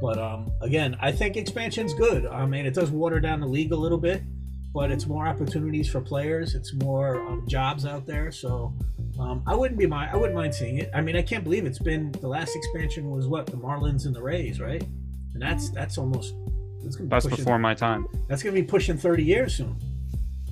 But 0.00 0.18
um, 0.18 0.50
again, 0.60 0.96
I 1.00 1.12
think 1.12 1.36
expansion's 1.36 1.94
good. 1.94 2.26
I 2.26 2.46
mean, 2.46 2.66
it 2.66 2.74
does 2.74 2.90
water 2.90 3.20
down 3.20 3.40
the 3.40 3.46
league 3.46 3.72
a 3.72 3.76
little 3.76 3.98
bit, 3.98 4.22
but 4.72 4.90
it's 4.90 5.06
more 5.06 5.26
opportunities 5.26 5.88
for 5.88 6.00
players. 6.00 6.54
It's 6.54 6.72
more 6.74 7.20
um, 7.20 7.44
jobs 7.48 7.84
out 7.84 8.06
there. 8.06 8.30
So 8.30 8.72
um, 9.18 9.42
I 9.46 9.54
wouldn't 9.54 9.78
be 9.78 9.86
my 9.86 10.10
I 10.12 10.16
wouldn't 10.16 10.36
mind 10.36 10.54
seeing 10.54 10.78
it. 10.78 10.90
I 10.94 11.00
mean, 11.00 11.16
I 11.16 11.22
can't 11.22 11.42
believe 11.42 11.66
it's 11.66 11.80
been 11.80 12.12
the 12.12 12.28
last 12.28 12.54
expansion 12.54 13.10
was 13.10 13.26
what 13.26 13.46
the 13.46 13.56
Marlins 13.56 14.06
and 14.06 14.14
the 14.14 14.22
Rays, 14.22 14.60
right? 14.60 14.82
And 15.34 15.42
that's 15.42 15.70
that's 15.70 15.98
almost 15.98 16.34
that's 16.82 16.94
gonna 16.96 17.08
be 17.08 17.10
That's 17.10 17.26
pushing, 17.26 17.44
before 17.44 17.58
my 17.58 17.74
time. 17.74 18.06
that's 18.28 18.42
gonna 18.42 18.54
be 18.54 18.62
pushing 18.62 18.96
30 18.96 19.24
years 19.24 19.56
soon. 19.56 19.76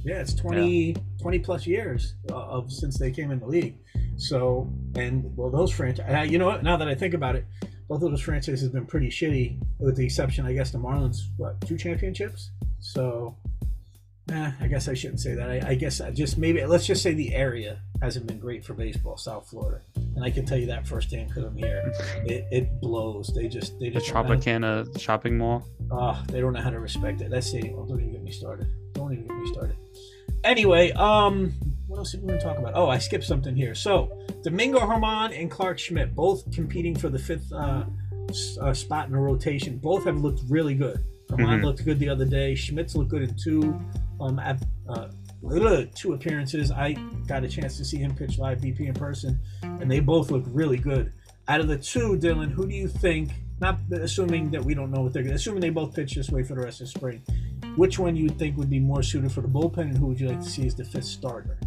Yeah, 0.06 0.20
it's 0.20 0.34
20 0.34 0.94
20 1.20 1.38
plus 1.40 1.66
years 1.66 2.14
uh, 2.30 2.36
of 2.36 2.70
since 2.70 2.96
they 2.96 3.10
came 3.10 3.32
in 3.32 3.40
the 3.40 3.46
league. 3.46 3.76
So 4.16 4.72
and 4.94 5.36
well, 5.36 5.50
those 5.50 5.72
franchises. 5.72 6.30
You 6.30 6.38
know 6.38 6.46
what? 6.46 6.62
Now 6.62 6.76
that 6.76 6.86
I 6.86 6.94
think 6.94 7.12
about 7.12 7.34
it, 7.34 7.44
both 7.88 8.02
of 8.02 8.10
those 8.10 8.20
franchises 8.20 8.62
have 8.62 8.72
been 8.72 8.86
pretty 8.86 9.08
shitty, 9.08 9.58
with 9.80 9.96
the 9.96 10.04
exception, 10.04 10.46
I 10.46 10.52
guess, 10.52 10.70
the 10.70 10.78
Marlins. 10.78 11.18
What 11.36 11.60
two 11.66 11.76
championships? 11.76 12.50
So, 12.78 13.36
eh, 14.30 14.52
I 14.60 14.66
guess 14.68 14.86
I 14.86 14.94
shouldn't 14.94 15.18
say 15.18 15.34
that. 15.34 15.50
I, 15.50 15.70
I 15.70 15.74
guess 15.74 16.00
I 16.00 16.12
just 16.12 16.38
maybe 16.38 16.64
let's 16.64 16.86
just 16.86 17.02
say 17.02 17.12
the 17.12 17.34
area 17.34 17.80
hasn't 18.00 18.28
been 18.28 18.38
great 18.38 18.64
for 18.64 18.74
baseball, 18.74 19.16
South 19.16 19.48
Florida, 19.48 19.80
and 20.14 20.24
I 20.24 20.30
can 20.30 20.46
tell 20.46 20.56
you 20.56 20.66
that 20.66 20.86
firsthand 20.86 21.28
because 21.28 21.42
I'm 21.42 21.56
here. 21.56 21.92
It, 22.26 22.46
it 22.52 22.80
blows. 22.80 23.32
They 23.34 23.48
just 23.48 23.78
they 23.80 23.90
just 23.90 24.06
know- 24.14 24.22
Tropicana 24.22 25.00
shopping 25.00 25.36
mall. 25.36 25.66
Oh, 25.90 26.22
they 26.28 26.40
don't 26.40 26.52
know 26.52 26.62
how 26.62 26.70
to 26.70 26.78
respect 26.78 27.22
it. 27.22 27.30
That 27.30 27.42
stadium. 27.42 27.88
Don't 27.88 27.98
even 27.98 28.12
get 28.12 28.22
me 28.22 28.30
started. 28.30 28.68
Don't 28.92 29.12
even 29.12 29.26
get 29.26 29.36
me 29.36 29.52
started. 29.52 29.76
Anyway, 30.46 30.92
um, 30.92 31.52
what 31.88 31.98
else 31.98 32.12
did 32.12 32.22
we 32.22 32.28
want 32.28 32.40
to 32.40 32.46
talk 32.46 32.56
about? 32.56 32.72
Oh, 32.76 32.88
I 32.88 32.98
skipped 32.98 33.24
something 33.24 33.56
here. 33.56 33.74
So, 33.74 34.16
Domingo 34.44 34.78
Germán 34.78 35.36
and 35.38 35.50
Clarke 35.50 35.80
Schmidt, 35.80 36.14
both 36.14 36.48
competing 36.52 36.94
for 36.94 37.08
the 37.08 37.18
fifth 37.18 37.52
uh, 37.52 37.84
uh, 38.60 38.72
spot 38.72 39.06
in 39.06 39.12
the 39.12 39.18
rotation, 39.18 39.76
both 39.78 40.04
have 40.04 40.20
looked 40.20 40.42
really 40.48 40.74
good. 40.76 41.04
Germán 41.30 41.58
Mhm. 41.60 41.64
looked 41.64 41.84
good 41.84 41.98
the 41.98 42.08
other 42.08 42.24
day. 42.24 42.54
Schmidt's 42.54 42.94
looked 42.94 43.10
good 43.10 43.22
in 43.22 43.34
two, 43.34 43.76
um, 44.20 44.38
at, 44.38 44.62
uh, 44.88 45.08
two 45.96 46.12
appearances. 46.12 46.70
I 46.70 46.92
got 47.26 47.42
a 47.42 47.48
chance 47.48 47.76
to 47.78 47.84
see 47.84 47.98
him 47.98 48.14
pitch 48.14 48.38
live 48.38 48.60
BP 48.60 48.86
in 48.86 48.94
person, 48.94 49.40
and 49.62 49.90
they 49.90 49.98
both 49.98 50.30
look 50.30 50.44
really 50.46 50.78
good. 50.78 51.12
Out 51.48 51.60
of 51.60 51.66
the 51.66 51.76
two, 51.76 52.16
Dylan, 52.18 52.50
who 52.52 52.68
do 52.68 52.74
you 52.74 52.86
think? 52.86 53.30
Not 53.60 53.78
assuming 53.90 54.50
that 54.50 54.64
we 54.64 54.74
don't 54.74 54.90
know 54.92 55.00
what 55.00 55.12
they're 55.12 55.22
going 55.22 55.32
to, 55.32 55.36
assuming 55.36 55.60
they 55.60 55.70
both 55.70 55.94
pitch 55.94 56.14
this 56.14 56.30
way 56.30 56.42
for 56.42 56.54
the 56.54 56.60
rest 56.60 56.80
of 56.82 56.88
spring, 56.88 57.22
which 57.76 57.98
one 57.98 58.16
you 58.16 58.24
would 58.24 58.38
think 58.38 58.56
would 58.56 58.70
be 58.70 58.80
more 58.80 59.02
suited 59.02 59.30
for 59.32 59.40
the 59.40 59.48
bullpen, 59.48 59.82
and 59.82 59.96
who 59.96 60.06
would 60.06 60.20
you 60.20 60.28
like 60.28 60.40
to 60.40 60.48
see 60.48 60.66
as 60.66 60.74
the 60.74 60.84
fifth 60.84 61.04
starter? 61.04 61.58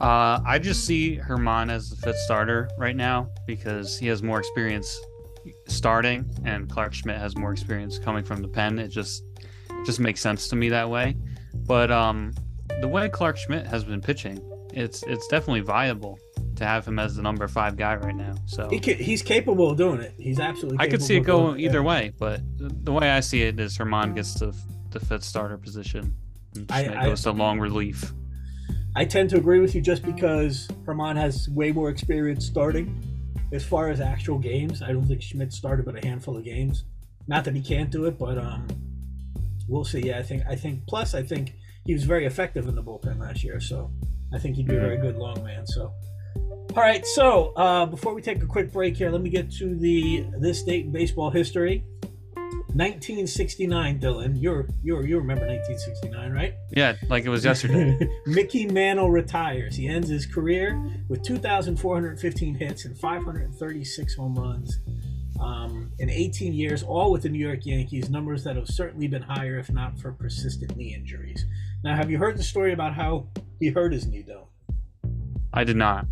Uh, 0.00 0.40
I 0.46 0.58
just 0.58 0.86
see 0.86 1.18
Germán 1.18 1.70
as 1.70 1.90
the 1.90 1.96
fifth 1.96 2.18
starter 2.20 2.70
right 2.78 2.96
now 2.96 3.28
because 3.46 3.98
he 3.98 4.06
has 4.06 4.22
more 4.22 4.38
experience 4.38 4.98
starting, 5.68 6.24
and 6.44 6.70
Clarke 6.70 6.94
Schmidt 6.94 7.18
has 7.18 7.36
more 7.36 7.52
experience 7.52 7.98
coming 7.98 8.24
from 8.24 8.40
the 8.40 8.48
pen. 8.48 8.78
It 8.78 8.88
just 8.88 9.22
just 9.84 10.00
makes 10.00 10.20
sense 10.20 10.48
to 10.48 10.56
me 10.56 10.68
that 10.70 10.88
way. 10.88 11.16
But 11.66 11.90
um, 11.90 12.32
the 12.80 12.88
way 12.88 13.08
Clarke 13.08 13.36
Schmidt 13.36 13.66
has 13.66 13.84
been 13.84 14.00
pitching, 14.00 14.40
it's 14.72 15.02
it's 15.02 15.26
definitely 15.28 15.60
viable 15.60 16.18
to 16.56 16.64
have 16.64 16.86
him 16.86 16.98
as 16.98 17.16
the 17.16 17.22
number 17.22 17.46
five 17.48 17.76
guy 17.76 17.96
right 17.96 18.16
now. 18.16 18.34
So 18.46 18.68
He 18.68 18.80
ca- 18.80 19.02
he's 19.02 19.22
capable 19.22 19.70
of 19.70 19.76
doing 19.76 20.00
it. 20.00 20.14
He's 20.18 20.40
absolutely. 20.40 20.78
I 20.78 20.88
could 20.88 21.02
see 21.02 21.16
it 21.16 21.24
going 21.24 21.60
it, 21.60 21.64
either 21.64 21.82
way, 21.82 22.12
but 22.18 22.40
the 22.56 22.68
the 22.84 22.92
way 22.92 23.10
I 23.10 23.20
see 23.20 23.42
it 23.42 23.60
is 23.60 23.76
Germán 23.76 24.14
gets 24.14 24.34
to 24.40 24.54
the 24.90 25.00
fifth 25.00 25.24
starter 25.24 25.56
position, 25.58 26.14
and 26.54 26.70
I- 26.70 26.84
Schmidt 26.84 26.96
I- 26.96 27.04
goes 27.06 27.22
to 27.22 27.32
long 27.32 27.58
relief. 27.60 28.12
I 28.96 29.04
tend 29.04 29.30
to 29.30 29.36
agree 29.36 29.60
with 29.60 29.74
you 29.74 29.80
just 29.80 30.02
because 30.04 30.66
Germán 30.84 31.16
has 31.16 31.48
way 31.50 31.70
more 31.70 31.90
experience 31.90 32.44
starting. 32.44 33.00
As 33.52 33.64
far 33.64 33.88
as 33.88 34.00
actual 34.00 34.38
games, 34.38 34.82
I 34.82 34.92
don't 34.92 35.06
think 35.06 35.22
Schmidt 35.22 35.52
started 35.52 35.84
but 35.86 35.96
a 36.02 36.06
handful 36.06 36.36
of 36.36 36.44
games. 36.44 36.84
Not 37.28 37.44
that 37.44 37.54
he 37.54 37.62
can't 37.62 37.90
do 37.90 38.06
it, 38.06 38.18
but 38.18 38.36
um, 38.38 38.66
we'll 39.68 39.84
see. 39.84 40.00
Yeah, 40.00 40.18
I 40.18 40.22
think 40.22 40.42
I 40.48 40.56
think. 40.56 40.86
Plus, 40.88 41.14
I 41.14 41.22
think 41.22 41.54
he 41.84 41.92
was 41.92 42.04
very 42.04 42.26
effective 42.26 42.66
in 42.66 42.74
the 42.74 42.82
bullpen 42.82 43.20
last 43.20 43.44
year, 43.44 43.60
so 43.60 43.92
I 44.32 44.38
think 44.38 44.56
he'd 44.56 44.66
be 44.66 44.76
a 44.76 44.80
very 44.80 44.96
good 44.96 45.16
long 45.16 45.42
man. 45.44 45.66
So, 45.66 45.92
all 46.36 46.82
right. 46.82 47.04
So 47.06 47.52
uh, 47.54 47.86
before 47.86 48.12
we 48.14 48.22
take 48.22 48.42
a 48.42 48.46
quick 48.46 48.72
break 48.72 48.96
here, 48.96 49.10
let 49.10 49.22
me 49.22 49.30
get 49.30 49.52
to 49.52 49.76
the 49.76 50.26
this 50.38 50.62
date 50.64 50.86
in 50.86 50.92
baseball 50.92 51.30
history. 51.30 51.84
1969, 52.74 54.00
Dylan. 54.00 54.40
You're 54.40 54.68
you're 54.82 55.06
you 55.06 55.18
remember 55.18 55.46
1969, 55.46 56.32
right? 56.32 56.54
Yeah, 56.70 56.94
like 57.08 57.24
it 57.24 57.28
was 57.28 57.44
yesterday. 57.44 57.98
Mickey 58.26 58.66
Mantle 58.66 59.10
retires. 59.10 59.76
He 59.76 59.88
ends 59.88 60.08
his 60.08 60.26
career 60.26 60.80
with 61.08 61.22
2,415 61.22 62.54
hits 62.54 62.84
and 62.84 62.96
536 62.96 64.14
home 64.14 64.34
runs 64.34 64.78
um, 65.40 65.90
in 65.98 66.10
18 66.10 66.52
years, 66.52 66.82
all 66.82 67.10
with 67.10 67.22
the 67.22 67.28
New 67.28 67.44
York 67.44 67.66
Yankees. 67.66 68.10
Numbers 68.10 68.44
that 68.44 68.56
have 68.56 68.68
certainly 68.68 69.08
been 69.08 69.22
higher, 69.22 69.58
if 69.58 69.70
not 69.70 69.98
for 69.98 70.12
persistent 70.12 70.76
knee 70.76 70.94
injuries. 70.94 71.44
Now, 71.82 71.96
have 71.96 72.10
you 72.10 72.18
heard 72.18 72.36
the 72.36 72.42
story 72.42 72.72
about 72.72 72.94
how 72.94 73.28
he 73.58 73.68
hurt 73.68 73.92
his 73.92 74.06
knee, 74.06 74.22
though? 74.26 74.48
I 75.52 75.64
did 75.64 75.76
not. 75.76 76.06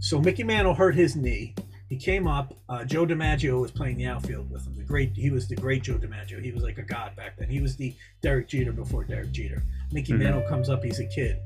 So 0.00 0.20
Mickey 0.20 0.44
Mantle 0.44 0.74
hurt 0.74 0.94
his 0.94 1.16
knee. 1.16 1.54
He 1.88 1.96
came 1.96 2.26
up. 2.26 2.54
Uh, 2.68 2.84
Joe 2.84 3.06
DiMaggio 3.06 3.60
was 3.60 3.70
playing 3.70 3.96
the 3.96 4.06
outfield 4.06 4.50
with 4.50 4.66
him. 4.66 4.76
The 4.76 4.82
great, 4.84 5.12
he 5.16 5.30
was 5.30 5.48
the 5.48 5.56
great 5.56 5.82
Joe 5.82 5.94
DiMaggio. 5.94 6.42
He 6.42 6.52
was 6.52 6.62
like 6.62 6.76
a 6.78 6.82
god 6.82 7.16
back 7.16 7.38
then. 7.38 7.48
He 7.48 7.60
was 7.60 7.76
the 7.76 7.94
Derek 8.20 8.48
Jeter 8.48 8.72
before 8.72 9.04
Derek 9.04 9.32
Jeter. 9.32 9.62
Mickey 9.90 10.12
Mhm. 10.12 10.18
Mantle 10.18 10.42
comes 10.48 10.68
up. 10.68 10.84
He's 10.84 11.00
a 11.00 11.06
kid. 11.06 11.38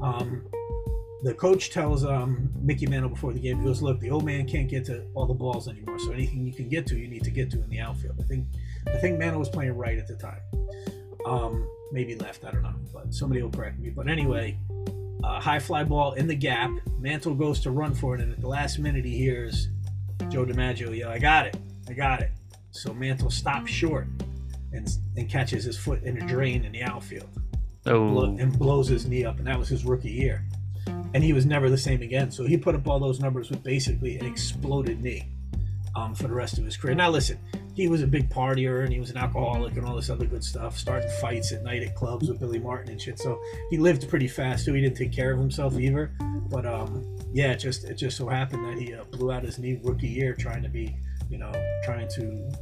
Um, 0.00 0.46
the 1.22 1.34
coach 1.34 1.70
tells 1.70 2.04
um, 2.04 2.50
Mickey 2.62 2.86
Mantle 2.86 3.10
before 3.10 3.32
the 3.32 3.40
game, 3.40 3.58
he 3.58 3.64
goes, 3.64 3.82
"Look, 3.82 4.00
the 4.00 4.10
old 4.10 4.24
man 4.24 4.46
can't 4.46 4.68
get 4.68 4.84
to 4.86 5.04
all 5.14 5.26
the 5.26 5.34
balls 5.34 5.68
anymore. 5.68 5.98
So 5.98 6.12
anything 6.12 6.46
you 6.46 6.52
can 6.52 6.68
get 6.68 6.86
to, 6.88 6.98
you 6.98 7.08
need 7.08 7.24
to 7.24 7.30
get 7.30 7.50
to 7.52 7.62
in 7.62 7.68
the 7.68 7.80
outfield." 7.80 8.16
I 8.18 8.22
think, 8.24 8.46
I 8.86 8.96
think 8.98 9.18
Mantle 9.18 9.38
was 9.40 9.48
playing 9.50 9.76
right 9.76 9.98
at 9.98 10.06
the 10.06 10.16
time. 10.16 10.40
Um, 11.26 11.66
maybe 11.92 12.14
left. 12.16 12.44
I 12.44 12.50
don't 12.52 12.62
know, 12.62 12.74
but 12.92 13.14
somebody 13.14 13.42
will 13.42 13.50
correct 13.50 13.78
me. 13.78 13.88
But 13.90 14.08
anyway, 14.08 14.58
uh, 15.24 15.40
high 15.40 15.58
fly 15.58 15.84
ball 15.84 16.12
in 16.12 16.26
the 16.26 16.34
gap. 16.34 16.70
Mantle 16.98 17.34
goes 17.34 17.60
to 17.60 17.70
run 17.70 17.94
for 17.94 18.14
it, 18.14 18.20
and 18.20 18.32
at 18.32 18.40
the 18.40 18.48
last 18.48 18.78
minute, 18.78 19.04
he 19.04 19.16
hears 19.16 19.68
Joe 20.28 20.44
DiMaggio 20.44 20.96
yell, 20.96 21.10
"I 21.10 21.18
got 21.18 21.46
it! 21.46 21.56
I 21.88 21.92
got 21.94 22.20
it!" 22.20 22.32
So 22.70 22.92
Mantle 22.92 23.30
stops 23.30 23.70
short 23.70 24.06
and 24.72 24.88
and 25.16 25.28
catches 25.28 25.64
his 25.64 25.78
foot 25.78 26.02
in 26.02 26.20
a 26.20 26.26
drain 26.26 26.64
in 26.64 26.72
the 26.72 26.82
outfield 26.82 27.28
Oh, 27.86 28.24
and 28.24 28.58
blows 28.58 28.88
his 28.88 29.06
knee 29.06 29.24
up, 29.24 29.38
and 29.38 29.46
that 29.46 29.58
was 29.58 29.68
his 29.68 29.84
rookie 29.84 30.10
year. 30.10 30.44
And 30.86 31.22
he 31.22 31.32
was 31.32 31.46
never 31.46 31.70
the 31.70 31.78
same 31.78 32.02
again. 32.02 32.30
So 32.30 32.44
he 32.44 32.56
put 32.56 32.74
up 32.74 32.88
all 32.88 32.98
those 32.98 33.20
numbers 33.20 33.50
with 33.50 33.62
basically 33.62 34.18
an 34.18 34.26
exploded 34.26 35.02
knee 35.02 35.33
um, 35.96 36.14
for 36.14 36.28
the 36.28 36.34
rest 36.34 36.58
of 36.58 36.64
his 36.64 36.76
career. 36.76 36.94
Now, 36.94 37.10
listen, 37.10 37.38
he 37.74 37.88
was 37.88 38.02
a 38.02 38.06
big 38.06 38.28
partier 38.30 38.84
and 38.84 38.92
he 38.92 39.00
was 39.00 39.10
an 39.10 39.16
alcoholic 39.16 39.76
and 39.76 39.86
all 39.86 39.96
this 39.96 40.10
other 40.10 40.26
good 40.26 40.44
stuff, 40.44 40.78
starting 40.78 41.08
fights 41.20 41.52
at 41.52 41.62
night 41.62 41.82
at 41.82 41.94
clubs 41.94 42.28
with 42.28 42.40
Billy 42.40 42.58
Martin 42.58 42.92
and 42.92 43.00
shit. 43.00 43.18
So 43.18 43.40
he 43.70 43.78
lived 43.78 44.08
pretty 44.08 44.28
fast 44.28 44.64
too. 44.64 44.74
He 44.74 44.80
didn't 44.80 44.96
take 44.96 45.12
care 45.12 45.32
of 45.32 45.38
himself 45.38 45.78
either. 45.78 46.12
But 46.50 46.66
um, 46.66 47.04
yeah, 47.32 47.52
it 47.52 47.56
just 47.56 47.84
it 47.84 47.94
just 47.94 48.16
so 48.16 48.28
happened 48.28 48.64
that 48.64 48.78
he 48.78 48.94
uh, 48.94 49.04
blew 49.04 49.32
out 49.32 49.42
his 49.42 49.58
knee 49.58 49.80
rookie 49.82 50.08
year 50.08 50.34
trying 50.34 50.62
to 50.62 50.68
be, 50.68 50.96
you 51.28 51.38
know, 51.38 51.52
trying 51.84 52.08
to 52.10 52.52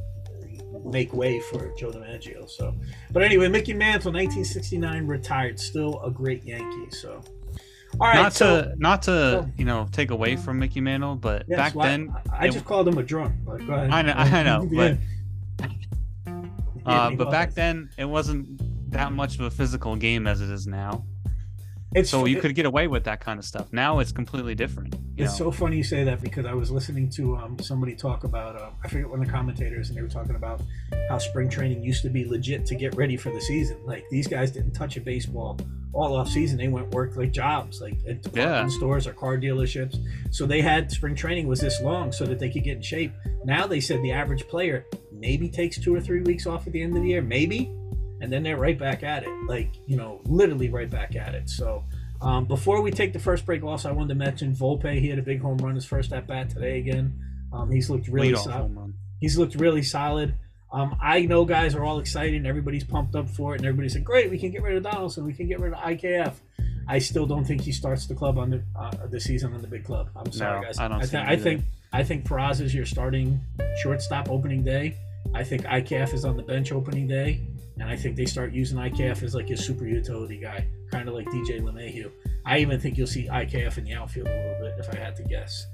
make 0.85 1.13
way 1.13 1.39
for 1.39 1.73
Joe 1.77 1.91
DiMaggio. 1.91 2.49
So, 2.49 2.75
but 3.11 3.23
anyway, 3.23 3.47
Mickey 3.47 3.73
Mantle, 3.73 4.11
1969, 4.11 5.07
retired, 5.07 5.59
still 5.59 6.01
a 6.03 6.11
great 6.11 6.43
Yankee. 6.43 6.89
So, 6.89 7.23
right, 8.09 8.15
not 8.21 8.33
so 8.33 8.61
to 8.63 8.75
not 8.77 9.01
to 9.03 9.11
so- 9.11 9.49
you 9.57 9.65
know 9.65 9.87
take 9.91 10.11
away 10.11 10.35
from 10.35 10.59
Mickey 10.59 10.81
Mantle, 10.81 11.15
but 11.15 11.45
yes, 11.47 11.57
back 11.57 11.75
well, 11.75 11.87
then, 11.87 12.13
I, 12.31 12.37
I 12.37 12.45
it- 12.47 12.51
just 12.51 12.65
called 12.65 12.87
him 12.87 12.97
a 12.97 13.03
drunk. 13.03 13.33
But 13.45 13.65
go 13.65 13.73
ahead. 13.73 13.89
I 13.91 14.01
know, 14.01 14.13
I 14.13 14.43
know, 14.43 14.69
but 14.75 14.97
uh, 16.85 17.11
but 17.11 17.31
back 17.31 17.53
then 17.53 17.89
it 17.97 18.05
wasn't 18.05 18.91
that 18.91 19.11
much 19.11 19.35
of 19.35 19.41
a 19.41 19.49
physical 19.51 19.95
game 19.95 20.27
as 20.27 20.41
it 20.41 20.49
is 20.49 20.67
now. 20.67 21.05
It's 21.95 22.09
So 22.09 22.25
you 22.25 22.37
it- 22.37 22.41
could 22.41 22.55
get 22.55 22.65
away 22.65 22.87
with 22.87 23.03
that 23.05 23.19
kind 23.21 23.39
of 23.39 23.45
stuff. 23.45 23.71
Now 23.71 23.99
it's 23.99 24.11
completely 24.11 24.55
different. 24.55 24.95
It's 25.17 25.39
know? 25.39 25.45
so 25.45 25.51
funny 25.51 25.77
you 25.77 25.83
say 25.83 26.03
that 26.03 26.21
because 26.21 26.45
I 26.45 26.53
was 26.53 26.71
listening 26.71 27.09
to 27.11 27.35
um, 27.37 27.59
somebody 27.59 27.95
talk 27.95 28.23
about 28.23 28.59
um, 28.61 28.73
I 28.83 28.87
forget 28.87 29.09
one 29.09 29.19
of 29.19 29.25
the 29.25 29.31
commentators 29.31 29.89
and 29.89 29.97
they 29.97 30.01
were 30.01 30.07
talking 30.07 30.35
about 30.35 30.61
how 31.09 31.17
spring 31.19 31.49
training 31.49 31.83
used 31.83 32.01
to 32.03 32.09
be 32.09 32.25
legit 32.25 32.65
to 32.67 32.75
get 32.75 32.95
ready 32.95 33.15
for 33.17 33.29
the 33.31 33.39
season. 33.41 33.77
Like 33.85 34.03
these 34.09 34.27
guys 34.27 34.51
didn't 34.51 34.71
touch 34.73 34.97
a 34.97 35.01
baseball 35.01 35.59
all 35.93 36.15
off 36.15 36.27
season. 36.29 36.57
They 36.57 36.69
went 36.69 36.89
work 36.95 37.15
like 37.15 37.31
jobs, 37.31 37.79
like 37.79 37.93
at 38.07 38.23
department 38.23 38.69
Yeah. 38.71 38.77
stores 38.77 39.05
or 39.05 39.13
car 39.13 39.37
dealerships. 39.37 39.95
So 40.31 40.47
they 40.47 40.61
had 40.61 40.91
spring 40.91 41.13
training 41.13 41.47
was 41.47 41.59
this 41.59 41.79
long 41.81 42.11
so 42.11 42.25
that 42.25 42.39
they 42.39 42.49
could 42.49 42.63
get 42.63 42.77
in 42.77 42.81
shape. 42.81 43.11
Now 43.45 43.67
they 43.67 43.79
said 43.79 44.01
the 44.01 44.11
average 44.11 44.47
player 44.47 44.85
maybe 45.11 45.47
takes 45.49 45.77
two 45.79 45.93
or 45.93 46.01
three 46.01 46.21
weeks 46.21 46.47
off 46.47 46.65
at 46.65 46.73
the 46.73 46.81
end 46.81 46.95
of 46.97 47.03
the 47.03 47.09
year, 47.09 47.21
maybe, 47.21 47.71
and 48.23 48.31
then 48.31 48.41
they're 48.41 48.57
right 48.57 48.79
back 48.79 49.03
at 49.03 49.23
it. 49.23 49.29
Like 49.47 49.69
you 49.85 49.97
know, 49.97 50.21
literally 50.25 50.69
right 50.69 50.89
back 50.89 51.15
at 51.15 51.35
it. 51.35 51.49
So. 51.49 51.83
Um, 52.21 52.45
before 52.45 52.81
we 52.81 52.89
take 52.89 53.11
the 53.11 53.19
first 53.19 53.45
break, 53.45 53.63
also 53.63 53.89
I 53.89 53.91
wanted 53.91 54.07
to 54.13 54.15
mention 54.15 54.55
Volpe. 54.55 54.97
He 54.97 55.09
had 55.09 55.19
a 55.19 55.21
big 55.21 55.41
home 55.41 55.57
run 55.57 55.75
his 55.75 55.83
first 55.83 56.13
at 56.13 56.25
bat 56.25 56.49
today 56.49 56.79
again. 56.79 57.19
Um, 57.51 57.69
he's 57.69 57.89
looked 57.89 58.07
really 58.07 58.33
solid. 58.35 58.93
He's 59.19 59.37
looked 59.37 59.55
really 59.55 59.83
solid. 59.83 60.35
Um, 60.71 60.95
I 61.01 61.25
know 61.25 61.43
guys 61.43 61.75
are 61.75 61.83
all 61.83 61.99
excited 61.99 62.35
and 62.35 62.47
everybody's 62.47 62.85
pumped 62.85 63.13
up 63.15 63.29
for 63.29 63.55
it, 63.55 63.57
and 63.57 63.65
everybody 63.67 63.89
said, 63.89 64.05
"Great, 64.05 64.31
we 64.31 64.39
can 64.39 64.51
get 64.51 64.63
rid 64.63 64.77
of 64.77 64.83
Donaldson. 64.83 65.25
We 65.25 65.33
can 65.33 65.47
get 65.49 65.59
rid 65.59 65.73
of 65.73 65.79
IKF." 65.79 66.33
I 66.87 66.99
still 66.99 67.25
don't 67.25 67.43
think 67.45 67.59
he 67.59 67.71
starts 67.73 68.07
the 68.07 68.15
club 68.15 68.37
on 68.37 68.49
the 68.49 68.63
uh, 68.75 69.05
the 69.07 69.19
season 69.19 69.53
on 69.53 69.61
the 69.61 69.67
big 69.67 69.83
club. 69.83 70.09
I'm 70.15 70.31
sorry, 70.31 70.61
No, 70.61 70.65
guys. 70.65 70.79
I 70.79 70.87
don't 70.87 71.01
I, 71.01 71.05
see 71.05 71.11
thi- 71.11 71.17
I 71.17 71.35
think 71.35 71.63
I 71.91 72.03
think 72.03 72.25
Peraza 72.25 72.61
is 72.61 72.73
your 72.73 72.85
starting 72.85 73.39
shortstop 73.81 74.29
opening 74.29 74.63
day. 74.63 74.97
I 75.33 75.43
think 75.43 75.63
IKF 75.63 76.13
is 76.13 76.23
on 76.25 76.37
the 76.37 76.43
bench 76.43 76.71
opening 76.71 77.07
day, 77.07 77.41
and 77.79 77.89
I 77.89 77.95
think 77.95 78.15
they 78.15 78.25
start 78.25 78.53
using 78.53 78.77
IKF 78.77 79.23
as 79.23 79.33
like 79.35 79.49
a 79.49 79.57
super 79.57 79.85
utility 79.87 80.37
guy, 80.37 80.67
kind 80.91 81.07
of 81.07 81.15
like 81.15 81.25
DJ 81.27 81.59
LeMahieu. 81.61 82.11
I 82.45 82.59
even 82.59 82.79
think 82.79 82.97
you'll 82.97 83.07
see 83.07 83.27
IKF 83.27 83.77
in 83.77 83.85
the 83.85 83.93
outfield 83.93 84.27
a 84.27 84.31
little 84.31 84.59
bit 84.61 84.75
if 84.79 84.93
I 84.93 84.97
had 84.97 85.15
to 85.17 85.23
guess. 85.23 85.65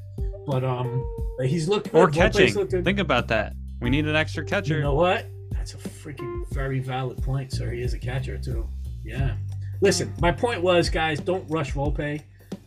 But 0.46 0.64
um, 0.64 1.04
he's 1.42 1.68
looking 1.68 1.94
Or. 1.94 2.10
Catching. 2.10 2.54
looked. 2.56 2.72
Think 2.72 3.00
about 3.00 3.28
that. 3.28 3.54
We 3.82 3.90
need 3.90 4.08
an 4.08 4.16
extra 4.16 4.44
catcher. 4.44 4.76
You 4.76 4.82
know 4.82 4.94
what? 4.94 5.26
That's 5.52 5.74
a 5.74 5.78
freaking 5.78 6.48
very 6.52 6.80
valid 6.80 7.22
point, 7.22 7.52
sir. 7.52 7.72
He 7.72 7.82
is 7.82 7.94
a 7.94 8.00
catcher 8.00 8.38
too. 8.38 8.68
Yeah. 9.04 9.36
Listen, 9.82 10.14
my 10.22 10.32
point 10.32 10.62
was, 10.62 10.90
guys, 10.90 11.20
don't 11.20 11.50
rush 11.50 11.74
Volpe. 11.74 12.22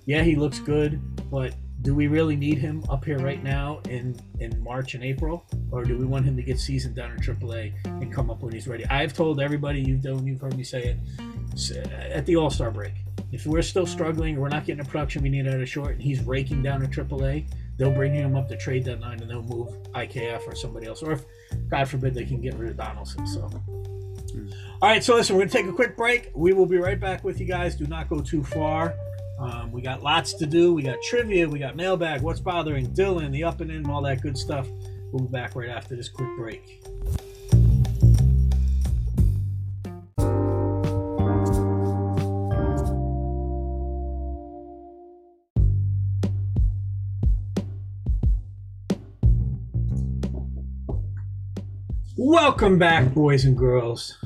Yeah, 0.06 0.22
he 0.22 0.34
looks 0.36 0.58
good, 0.58 1.00
but 1.30 1.54
do 1.82 1.96
we 1.96 2.06
really 2.06 2.36
need 2.36 2.58
him 2.58 2.84
up 2.88 3.04
here 3.04 3.18
right 3.18 3.42
now 3.42 3.80
in 3.88 4.16
in 4.38 4.62
March 4.62 4.94
and 4.94 5.02
April, 5.02 5.44
or 5.72 5.84
do 5.84 5.98
we 5.98 6.04
want 6.04 6.24
him 6.24 6.36
to 6.36 6.42
get 6.42 6.58
seasoned 6.58 6.94
down 6.94 7.10
in 7.10 7.18
AAA 7.18 7.74
and 7.84 8.12
come 8.12 8.30
up 8.30 8.42
when 8.42 8.52
he's 8.52 8.68
ready? 8.68 8.86
I've 8.86 9.12
told 9.12 9.40
everybody 9.40 9.80
you've 9.80 10.02
done, 10.02 10.24
you've 10.24 10.40
heard 10.40 10.56
me 10.56 10.62
say 10.62 10.96
it 10.96 11.76
uh, 11.76 11.90
at 11.90 12.24
the 12.24 12.36
All 12.36 12.50
Star 12.50 12.70
break. 12.70 12.92
If 13.32 13.46
we're 13.46 13.62
still 13.62 13.86
struggling 13.86 14.38
we're 14.38 14.48
not 14.48 14.64
getting 14.64 14.82
the 14.84 14.88
production 14.88 15.22
we 15.22 15.28
need 15.28 15.48
out 15.48 15.60
of 15.60 15.68
short, 15.68 15.92
and 15.92 16.02
he's 16.02 16.22
raking 16.22 16.62
down 16.62 16.82
in 16.82 16.90
AAA, 16.90 17.48
they'll 17.78 17.90
bring 17.90 18.14
him 18.14 18.36
up 18.36 18.48
to 18.48 18.56
trade 18.56 18.84
deadline 18.84 19.20
and 19.20 19.28
they'll 19.28 19.42
move 19.42 19.70
IKF 19.92 20.46
or 20.46 20.54
somebody 20.54 20.86
else, 20.86 21.02
or 21.02 21.12
if 21.12 21.24
God 21.68 21.88
forbid 21.88 22.14
they 22.14 22.24
can 22.24 22.40
get 22.40 22.54
rid 22.54 22.70
of 22.70 22.76
Donaldson. 22.76 23.26
So. 23.26 23.40
Hmm. 23.40 24.50
All 24.80 24.88
right, 24.88 25.02
so 25.02 25.14
listen, 25.14 25.36
we're 25.36 25.42
going 25.42 25.50
to 25.50 25.58
take 25.58 25.66
a 25.66 25.72
quick 25.72 25.96
break. 25.96 26.30
We 26.34 26.52
will 26.52 26.66
be 26.66 26.78
right 26.78 26.98
back 26.98 27.24
with 27.24 27.40
you 27.40 27.46
guys. 27.46 27.74
Do 27.74 27.86
not 27.86 28.08
go 28.08 28.20
too 28.20 28.42
far. 28.44 28.94
Um, 29.42 29.72
we 29.72 29.82
got 29.82 30.04
lots 30.04 30.34
to 30.34 30.46
do. 30.46 30.72
We 30.72 30.84
got 30.84 31.02
trivia, 31.02 31.48
we 31.48 31.58
got 31.58 31.74
mailbag, 31.74 32.22
what's 32.22 32.38
bothering 32.38 32.86
Dylan, 32.94 33.32
the 33.32 33.42
up 33.42 33.60
and 33.60 33.72
in, 33.72 33.84
all 33.90 34.00
that 34.02 34.20
good 34.22 34.38
stuff. 34.38 34.68
We'll 35.10 35.24
be 35.24 35.32
back 35.32 35.56
right 35.56 35.68
after 35.68 35.96
this 35.96 36.08
quick 36.08 36.28
break. 36.36 36.80
Welcome 52.16 52.78
back, 52.78 53.12
boys 53.12 53.44
and 53.44 53.58
girls, 53.58 54.16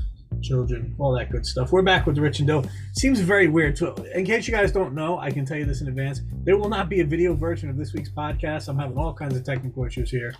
children, 0.42 0.94
all 0.98 1.12
that 1.12 1.30
good 1.30 1.46
stuff. 1.46 1.72
We're 1.72 1.82
back 1.82 2.06
with 2.06 2.18
Rich 2.18 2.40
and 2.40 2.48
Doe. 2.48 2.64
Seems 2.92 3.20
very 3.20 3.48
weird. 3.48 3.76
To, 3.76 3.94
in 4.16 4.24
case 4.24 4.46
you 4.46 4.54
guys 4.54 4.72
don't 4.72 4.94
know, 4.94 5.18
I 5.18 5.30
can 5.30 5.44
tell 5.44 5.56
you 5.56 5.64
this 5.64 5.80
in 5.80 5.88
advance. 5.88 6.20
There 6.44 6.56
will 6.56 6.68
not 6.68 6.88
be 6.88 7.00
a 7.00 7.04
video 7.04 7.34
version 7.34 7.70
of 7.70 7.76
this 7.76 7.92
week's 7.92 8.10
podcast. 8.10 8.68
I'm 8.68 8.78
having 8.78 8.96
all 8.96 9.14
kinds 9.14 9.36
of 9.36 9.44
technical 9.44 9.84
issues 9.84 10.10
here, 10.10 10.34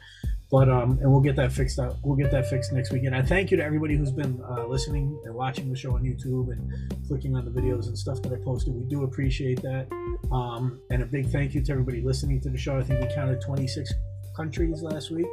but 0.51 0.69
um, 0.69 0.99
and 1.03 1.11
we'll 1.11 1.21
get 1.21 1.37
that 1.37 1.53
fixed 1.53 1.79
out. 1.79 1.97
We'll 2.03 2.17
get 2.17 2.31
that 2.31 2.49
fixed 2.49 2.73
next 2.73 2.93
week. 2.93 3.05
And 3.05 3.15
I 3.15 3.23
thank 3.23 3.51
you 3.51 3.57
to 3.57 3.65
everybody 3.65 3.97
who's 3.97 4.13
been 4.13 4.41
uh, 4.49 4.67
listening 4.67 5.21
and 5.25 5.35
watching 5.35 5.71
the 5.71 5.77
show 5.77 5.95
on 5.95 6.03
YouTube 6.03 6.53
and 6.53 7.07
clicking 7.09 7.35
on 7.35 7.45
the 7.45 7.51
videos 7.51 7.87
and 7.87 7.99
stuff 7.99 8.23
that 8.23 8.33
I 8.33 8.37
posted. 8.45 8.75
We 8.75 8.85
do 8.89 9.05
appreciate 9.05 9.63
that. 9.63 9.89
Um, 10.33 10.81
and 10.91 11.03
a 11.03 11.07
big 11.07 11.31
thank 11.31 11.55
you 11.55 11.63
to 11.63 11.73
everybody 11.73 12.03
listening 12.03 12.41
to 12.43 12.51
the 12.51 12.59
show. 12.59 12.79
I 12.79 12.83
think 12.83 13.01
we 13.01 13.15
counted 13.15 13.41
26 13.41 13.93
countries 14.37 14.83
last 14.83 15.11
week 15.11 15.27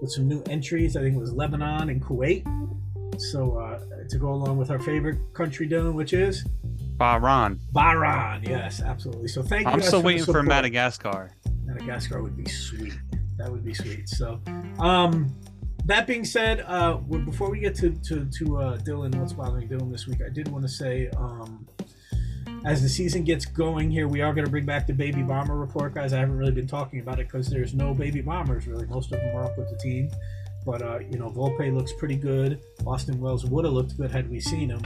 with 0.00 0.10
some 0.10 0.26
new 0.26 0.42
entries. 0.50 0.96
I 0.96 1.00
think 1.00 1.14
it 1.14 1.20
was 1.20 1.32
Lebanon 1.32 1.88
and 1.88 2.02
Kuwait. 2.02 2.44
So 3.16 3.56
uh, 3.58 3.80
to 4.08 4.18
go 4.18 4.28
along 4.28 4.58
with 4.58 4.70
our 4.70 4.78
favorite 4.78 5.18
country, 5.34 5.68
Dylan, 5.68 5.94
which 5.94 6.12
is 6.12 6.44
Bahrain. 6.96 7.58
Bahrain. 7.72 8.46
Yes, 8.46 8.80
absolutely. 8.82 9.28
So 9.28 9.42
thank 9.42 9.66
you. 9.66 9.72
I'm 9.72 9.80
still 9.80 10.00
for 10.00 10.06
waiting 10.06 10.24
for. 10.24 10.42
Madagascar. 10.42 11.30
Madagascar 11.64 12.22
would 12.22 12.36
be 12.36 12.46
sweet. 12.46 12.98
That 13.36 13.50
would 13.50 13.64
be 13.64 13.74
sweet. 13.74 14.08
So, 14.08 14.40
um, 14.80 15.32
that 15.84 16.06
being 16.06 16.24
said, 16.24 16.64
uh, 16.66 16.94
before 16.94 17.50
we 17.50 17.60
get 17.60 17.74
to 17.76 17.90
to, 17.90 18.24
to 18.24 18.58
uh, 18.58 18.78
Dylan, 18.78 19.14
what's 19.14 19.32
bothering 19.32 19.68
Dylan 19.68 19.90
this 19.90 20.06
week, 20.06 20.18
I 20.24 20.28
did 20.28 20.48
want 20.48 20.64
to 20.64 20.68
say, 20.68 21.08
um, 21.16 21.66
as 22.64 22.82
the 22.82 22.88
season 22.88 23.22
gets 23.22 23.44
going 23.44 23.90
here, 23.90 24.08
we 24.08 24.20
are 24.20 24.32
going 24.34 24.44
to 24.44 24.50
bring 24.50 24.66
back 24.66 24.86
the 24.86 24.92
baby 24.92 25.22
bomber 25.22 25.56
report, 25.56 25.94
guys. 25.94 26.12
I 26.12 26.18
haven't 26.18 26.36
really 26.36 26.52
been 26.52 26.66
talking 26.66 27.00
about 27.00 27.20
it 27.20 27.28
because 27.28 27.48
there's 27.48 27.74
no 27.74 27.94
baby 27.94 28.20
bombers 28.20 28.66
really. 28.66 28.86
Most 28.86 29.12
of 29.12 29.20
them 29.20 29.36
are 29.36 29.44
up 29.44 29.56
with 29.56 29.70
the 29.70 29.76
team, 29.76 30.10
but 30.68 30.82
uh, 30.82 30.98
you 30.98 31.18
know, 31.18 31.30
Volpe 31.30 31.74
looks 31.74 31.94
pretty 31.94 32.16
good. 32.16 32.60
Austin 32.86 33.18
Wells 33.18 33.46
would 33.46 33.64
have 33.64 33.72
looked 33.72 33.96
good 33.96 34.10
had 34.10 34.28
we 34.28 34.38
seen 34.38 34.68
him. 34.68 34.82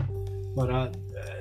But 0.54 0.70
uh, 0.70 0.92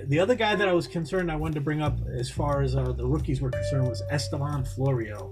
the 0.06 0.18
other 0.20 0.34
guy 0.34 0.56
that 0.56 0.68
I 0.68 0.74
was 0.74 0.88
concerned 0.88 1.32
I 1.32 1.36
wanted 1.36 1.54
to 1.56 1.62
bring 1.62 1.80
up 1.80 2.00
as 2.12 2.28
far 2.32 2.64
as 2.64 2.76
uh, 2.76 2.92
the 2.92 3.06
rookies 3.06 3.40
were 3.40 3.52
concerned 3.52 3.88
was 3.88 4.02
Estevan 4.10 4.64
Florial. 4.64 5.32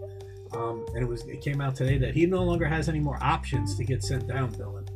Um, 0.55 0.85
and 0.93 1.03
it 1.03 1.07
was 1.07 1.25
it 1.25 1.41
came 1.41 1.59
out 1.59 1.75
today 1.75 1.97
that 1.97 2.13
he 2.13 2.27
no 2.27 2.43
longer 2.43 2.67
has 2.67 2.87
any 2.87 2.99
more 2.99 3.17
options 3.19 3.75
to 3.77 3.83
get 3.83 4.03
sent 4.03 4.27
down, 4.27 4.51
Dylan. 4.51 4.87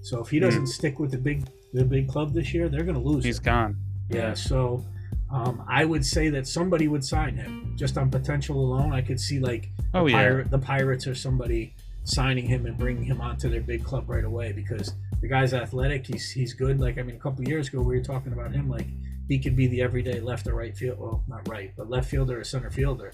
So 0.00 0.20
if 0.22 0.30
he 0.30 0.38
doesn't 0.38 0.68
stick 0.68 0.98
with 0.98 1.10
the 1.10 1.18
big 1.18 1.46
the 1.74 1.84
big 1.84 2.08
club 2.08 2.32
this 2.32 2.54
year, 2.54 2.70
they're 2.70 2.84
going 2.84 2.94
to 2.94 3.06
lose. 3.06 3.22
He's 3.22 3.36
him. 3.36 3.44
gone. 3.44 3.76
Yeah, 4.08 4.32
so 4.32 4.82
um, 5.30 5.62
I 5.68 5.84
would 5.84 6.06
say 6.06 6.30
that 6.30 6.46
somebody 6.46 6.88
would 6.88 7.04
sign 7.04 7.36
him 7.36 7.74
just 7.76 7.98
on 7.98 8.08
potential 8.08 8.56
alone. 8.56 8.94
I 8.94 9.02
could 9.02 9.20
see 9.20 9.40
like 9.40 9.68
Oh 9.92 10.06
the, 10.06 10.12
yeah. 10.12 10.16
Pirate, 10.16 10.50
the 10.50 10.58
Pirates 10.58 11.06
or 11.06 11.14
somebody 11.14 11.74
signing 12.08 12.46
him 12.46 12.66
and 12.66 12.76
bringing 12.76 13.04
him 13.04 13.20
onto 13.20 13.48
their 13.48 13.60
big 13.60 13.84
club 13.84 14.08
right 14.08 14.24
away 14.24 14.52
because 14.52 14.94
the 15.20 15.28
guy's 15.28 15.52
athletic. 15.54 16.06
He's 16.06 16.30
he's 16.30 16.54
good. 16.54 16.80
Like 16.80 16.98
I 16.98 17.02
mean, 17.02 17.16
a 17.16 17.18
couple 17.18 17.42
of 17.42 17.48
years 17.48 17.68
ago 17.68 17.82
we 17.82 17.96
were 17.96 18.04
talking 18.04 18.32
about 18.32 18.52
him 18.52 18.68
like 18.68 18.86
he 19.28 19.38
could 19.38 19.56
be 19.56 19.66
the 19.66 19.82
everyday 19.82 20.20
left 20.20 20.46
or 20.46 20.54
right 20.54 20.76
field. 20.76 20.98
Well, 20.98 21.22
not 21.28 21.46
right, 21.48 21.72
but 21.76 21.90
left 21.90 22.08
fielder 22.08 22.40
or 22.40 22.44
center 22.44 22.70
fielder. 22.70 23.12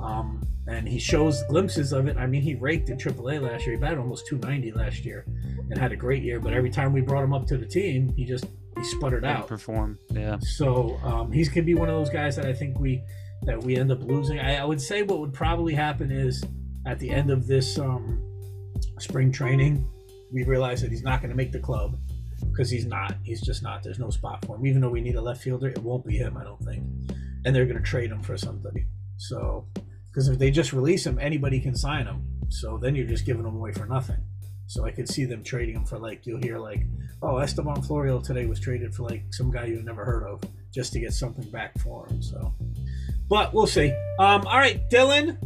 Um, 0.00 0.46
and 0.68 0.86
he 0.86 0.98
shows 0.98 1.42
glimpses 1.48 1.92
of 1.92 2.06
it. 2.06 2.16
I 2.16 2.26
mean, 2.26 2.42
he 2.42 2.54
raked 2.54 2.90
in 2.90 2.98
AAA 2.98 3.40
last 3.42 3.66
year. 3.66 3.74
He 3.74 3.80
batted 3.80 3.98
almost 3.98 4.28
290 4.28 4.72
last 4.78 5.04
year 5.04 5.24
and 5.70 5.76
had 5.76 5.90
a 5.90 5.96
great 5.96 6.22
year. 6.22 6.38
But 6.38 6.52
every 6.52 6.70
time 6.70 6.92
we 6.92 7.00
brought 7.00 7.24
him 7.24 7.32
up 7.32 7.46
to 7.48 7.56
the 7.56 7.66
team, 7.66 8.12
he 8.16 8.24
just 8.24 8.44
he 8.76 8.84
sputtered 8.84 9.22
Didn't 9.22 9.38
out. 9.38 9.48
perform. 9.48 9.98
Yeah. 10.10 10.38
So 10.40 10.98
um, 11.02 11.32
he's 11.32 11.48
gonna 11.48 11.62
be 11.62 11.74
one 11.74 11.88
of 11.88 11.96
those 11.96 12.10
guys 12.10 12.36
that 12.36 12.46
I 12.46 12.52
think 12.52 12.78
we 12.78 13.02
that 13.42 13.60
we 13.60 13.76
end 13.76 13.90
up 13.90 14.02
losing. 14.02 14.38
I, 14.38 14.58
I 14.58 14.64
would 14.64 14.80
say 14.80 15.02
what 15.02 15.18
would 15.18 15.32
probably 15.32 15.74
happen 15.74 16.12
is 16.12 16.44
at 16.86 16.98
the 17.00 17.10
end 17.10 17.30
of 17.30 17.46
this 17.46 17.78
um, 17.78 18.22
spring 18.98 19.32
training, 19.32 19.88
we 20.32 20.44
realize 20.44 20.82
that 20.82 20.90
he's 20.90 21.02
not 21.02 21.20
going 21.20 21.30
to 21.30 21.36
make 21.36 21.52
the 21.52 21.60
club 21.60 21.98
because 22.50 22.70
he's 22.70 22.86
not. 22.86 23.16
He's 23.22 23.40
just 23.40 23.62
not. 23.62 23.82
There's 23.82 23.98
no 23.98 24.10
spot 24.10 24.44
for 24.44 24.56
him. 24.56 24.66
Even 24.66 24.80
though 24.80 24.90
we 24.90 25.00
need 25.00 25.16
a 25.16 25.20
left 25.20 25.42
fielder, 25.42 25.68
it 25.68 25.78
won't 25.78 26.06
be 26.06 26.16
him. 26.16 26.36
I 26.36 26.44
don't 26.44 26.60
think. 26.60 26.82
And 27.44 27.54
they're 27.54 27.66
going 27.66 27.78
to 27.78 27.82
trade 27.82 28.10
him 28.10 28.22
for 28.22 28.36
somebody. 28.36 28.86
So 29.16 29.66
because 30.10 30.28
if 30.28 30.38
they 30.38 30.50
just 30.50 30.72
release 30.72 31.06
him, 31.06 31.18
anybody 31.20 31.60
can 31.60 31.76
sign 31.76 32.06
him. 32.06 32.24
So 32.48 32.78
then 32.78 32.94
you're 32.94 33.06
just 33.06 33.26
giving 33.26 33.44
him 33.44 33.54
away 33.54 33.72
for 33.72 33.86
nothing. 33.86 34.18
So 34.66 34.84
I 34.84 34.90
could 34.90 35.08
see 35.08 35.24
them 35.24 35.42
trading 35.42 35.76
him 35.76 35.84
for 35.84 35.98
like 35.98 36.26
you'll 36.26 36.42
hear 36.42 36.58
like, 36.58 36.84
oh 37.22 37.38
Estevan 37.38 37.82
Florial 37.82 38.22
today 38.22 38.46
was 38.46 38.60
traded 38.60 38.94
for 38.94 39.04
like 39.04 39.22
some 39.30 39.50
guy 39.50 39.66
you've 39.66 39.84
never 39.84 40.04
heard 40.04 40.24
of 40.24 40.42
just 40.74 40.92
to 40.92 41.00
get 41.00 41.12
something 41.12 41.48
back 41.50 41.78
for 41.78 42.06
him. 42.08 42.22
So, 42.22 42.54
but 43.28 43.54
we'll 43.54 43.66
see. 43.66 43.90
Um, 44.18 44.46
all 44.46 44.58
right, 44.58 44.88
Dylan, 44.90 45.38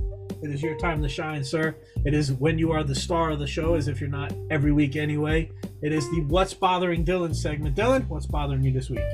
it 0.43 0.51
is 0.51 0.63
your 0.63 0.77
time 0.79 1.03
to 1.03 1.09
shine, 1.09 1.45
sir. 1.45 1.75
It 2.05 2.15
is 2.15 2.33
when 2.33 2.59
you 2.59 2.73
are 2.73 2.83
the 2.85 2.95
star 2.95 3.31
of 3.31 3.39
the 3.39 3.47
show, 3.47 3.75
as 3.75 3.89
if 3.89 4.01
you're 4.01 4.11
not 4.11 4.33
every 4.51 4.73
week 4.73 4.97
anyway. 4.97 5.51
It 5.83 5.93
is 5.93 6.09
the 6.11 6.21
What's 6.29 6.55
Bothering 6.55 7.05
Dylan 7.05 7.35
segment. 7.35 7.77
Dylan, 7.77 8.09
what's 8.09 8.27
bothering 8.27 8.63
you 8.63 8.73
this 8.73 8.91
week? 8.91 9.05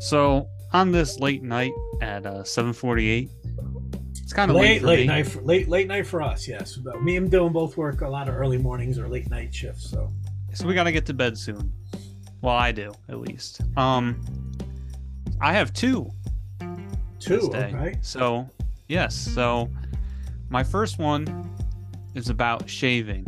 So 0.00 0.48
on 0.72 0.92
this 0.92 1.20
late 1.20 1.42
night 1.42 1.72
at 2.00 2.26
uh, 2.26 2.42
7:48, 2.42 3.28
it's 4.22 4.32
kind 4.32 4.50
of 4.50 4.56
late, 4.56 4.82
Late, 4.82 4.98
late 5.00 5.06
night, 5.06 5.26
for, 5.26 5.42
late, 5.42 5.68
late 5.68 5.88
night 5.88 6.06
for 6.06 6.22
us. 6.22 6.48
Yes, 6.48 6.76
But 6.76 7.02
me 7.02 7.16
and 7.16 7.30
Dylan 7.30 7.52
both 7.52 7.76
work 7.76 8.00
a 8.00 8.08
lot 8.08 8.28
of 8.28 8.34
early 8.34 8.58
mornings 8.58 8.98
or 8.98 9.08
late 9.08 9.30
night 9.30 9.54
shifts. 9.54 9.90
So 9.90 10.12
So 10.54 10.66
we 10.66 10.74
got 10.74 10.84
to 10.84 10.92
get 10.92 11.06
to 11.06 11.14
bed 11.14 11.36
soon. 11.36 11.72
Well, 12.40 12.56
I 12.56 12.72
do 12.72 12.92
at 13.08 13.20
least. 13.20 13.60
Um, 13.76 14.20
I 15.40 15.52
have 15.52 15.72
two 15.72 16.10
two. 17.22 17.50
Okay. 17.54 17.94
So 18.00 18.48
yes. 18.88 19.14
So 19.14 19.70
my 20.52 20.62
first 20.62 20.98
one 20.98 21.50
is 22.14 22.28
about 22.28 22.68
shaving. 22.68 23.26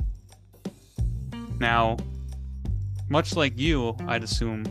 Now, 1.59 1.97
much 3.09 3.35
like 3.35 3.59
you, 3.59 3.97
I'd 4.07 4.23
assume 4.23 4.65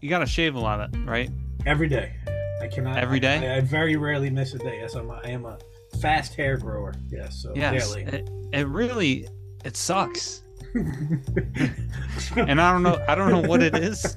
you 0.00 0.08
got 0.08 0.20
to 0.20 0.26
shave 0.26 0.54
a 0.54 0.58
lot 0.58 0.80
of 0.80 1.06
right. 1.06 1.30
Every 1.66 1.88
day. 1.88 2.14
I 2.62 2.68
cannot. 2.68 2.96
Every 2.96 3.20
day? 3.20 3.50
I, 3.50 3.56
I 3.56 3.60
very 3.60 3.96
rarely 3.96 4.30
miss 4.30 4.54
a 4.54 4.58
day. 4.58 4.78
Yes, 4.80 4.94
I'm. 4.94 5.10
A, 5.10 5.20
I 5.24 5.28
am 5.28 5.44
a 5.44 5.58
fast 6.00 6.34
hair 6.34 6.56
grower. 6.56 6.94
Yes. 7.10 7.42
So 7.42 7.52
Yes, 7.54 7.92
daily. 7.92 8.04
it, 8.04 8.30
it 8.52 8.66
really 8.68 9.28
it 9.64 9.76
sucks. 9.76 10.42
and 10.74 12.60
I 12.60 12.72
don't 12.72 12.82
know 12.82 13.04
I 13.06 13.14
don't 13.14 13.30
know 13.30 13.46
what 13.46 13.62
it 13.62 13.76
is. 13.76 14.16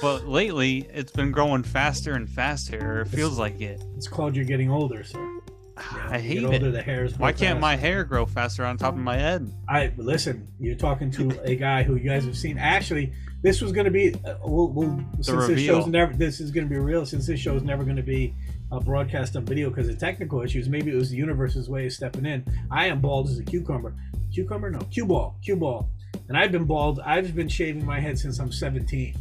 But 0.00 0.28
lately 0.28 0.88
it's 0.92 1.10
been 1.10 1.32
growing 1.32 1.64
faster 1.64 2.12
and 2.12 2.28
faster. 2.28 3.00
It 3.00 3.08
feels 3.08 3.38
like 3.38 3.60
it. 3.60 3.82
it's 3.96 4.06
called 4.06 4.36
you're 4.36 4.44
getting 4.44 4.70
older, 4.70 5.02
sir. 5.02 5.35
Yeah, 5.76 6.08
I 6.10 6.18
hate 6.18 6.42
older, 6.42 6.78
it. 6.78 7.18
Why 7.18 7.32
can't 7.32 7.60
my 7.60 7.76
hair 7.76 8.04
grow 8.04 8.24
faster 8.24 8.64
on 8.64 8.78
top 8.78 8.94
of 8.94 9.00
my 9.00 9.16
head? 9.16 9.52
I 9.68 9.92
listen. 9.98 10.48
You're 10.58 10.74
talking 10.74 11.10
to 11.12 11.38
a 11.44 11.54
guy 11.54 11.82
who 11.82 11.96
you 11.96 12.08
guys 12.08 12.24
have 12.24 12.36
seen. 12.36 12.56
Actually, 12.56 13.12
this 13.42 13.60
was 13.60 13.72
going 13.72 13.84
to 13.84 13.90
be. 13.90 14.14
Uh, 14.24 14.36
we'll, 14.44 14.68
we'll 14.68 14.98
since 15.16 15.26
this 15.26 15.48
reveal. 15.48 15.80
show's 15.80 15.86
never. 15.86 16.14
This 16.14 16.40
is 16.40 16.50
going 16.50 16.66
to 16.66 16.70
be 16.70 16.78
real. 16.78 17.04
Since 17.04 17.26
this 17.26 17.38
show's 17.38 17.62
never 17.62 17.84
going 17.84 17.96
to 17.96 18.02
be 18.02 18.34
uh, 18.72 18.80
broadcast 18.80 19.36
on 19.36 19.44
video 19.44 19.68
because 19.68 19.88
of 19.88 19.98
technical 19.98 20.40
issues. 20.40 20.68
Maybe 20.68 20.92
it 20.92 20.96
was 20.96 21.10
the 21.10 21.16
universe's 21.16 21.68
way 21.68 21.86
of 21.86 21.92
stepping 21.92 22.26
in. 22.26 22.44
I 22.70 22.86
am 22.86 23.00
bald 23.00 23.28
as 23.28 23.38
a 23.38 23.44
cucumber. 23.44 23.94
Cucumber? 24.32 24.70
No, 24.70 24.80
cue 24.90 25.06
ball. 25.06 25.36
Cue 25.44 25.56
ball. 25.56 25.90
And 26.28 26.36
I've 26.36 26.52
been 26.52 26.64
bald. 26.64 27.00
I've 27.00 27.34
been 27.34 27.48
shaving 27.48 27.84
my 27.84 28.00
head 28.00 28.18
since 28.18 28.38
I'm 28.38 28.50
17. 28.50 29.14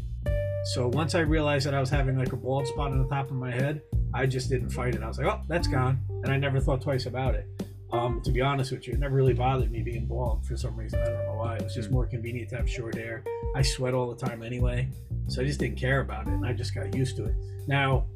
So 0.74 0.88
once 0.88 1.14
I 1.14 1.20
realized 1.20 1.68
that 1.68 1.76
I 1.76 1.80
was 1.80 1.92
having 1.92 2.18
like 2.18 2.34
a 2.34 2.36
bald 2.36 2.68
spot 2.68 2.92
on 2.92 2.98
the 2.98 3.08
top 3.08 3.30
of 3.30 3.36
my 3.36 3.52
head, 3.52 3.84
I 4.16 4.26
just 4.26 4.50
didn't 4.50 4.72
fight 4.72 4.96
it. 4.96 5.04
I 5.04 5.08
was 5.08 5.20
like, 5.20 5.28
oh, 5.28 5.42
that's 5.48 5.68
gone, 5.68 6.00
and 6.24 6.32
I 6.32 6.38
never 6.38 6.60
thought 6.60 6.82
twice 6.82 7.06
about 7.06 7.36
it. 7.36 7.48
Um, 7.92 8.20
to 8.24 8.32
be 8.32 8.42
honest 8.42 8.72
with 8.72 8.88
you, 8.88 8.94
it 8.94 9.00
never 9.00 9.16
really 9.16 9.36
bothered 9.36 9.72
me 9.72 9.84
being 9.84 10.08
bald 10.08 10.44
for 10.44 10.58
some 10.58 10.76
reason. 10.76 11.00
I 11.02 11.06
don't 11.06 11.26
know 11.28 11.36
why. 11.36 11.58
It 11.58 11.64
was 11.64 11.76
just 11.76 11.92
more 11.92 12.08
convenient 12.08 12.50
to 12.50 12.58
have 12.58 12.68
short 12.68 12.96
hair. 12.96 13.24
I 13.56 13.62
sweat 13.62 13.94
all 13.94 14.10
the 14.10 14.26
time 14.26 14.42
anyway, 14.42 14.90
so 15.28 15.44
I 15.44 15.46
just 15.46 15.60
didn't 15.60 15.78
care 15.78 16.00
about 16.02 16.28
it, 16.28 16.34
and 16.34 16.44
I 16.44 16.54
just 16.54 16.74
got 16.74 16.96
used 16.96 17.16
to 17.18 17.26
it. 17.26 17.36
Now, 17.68 18.08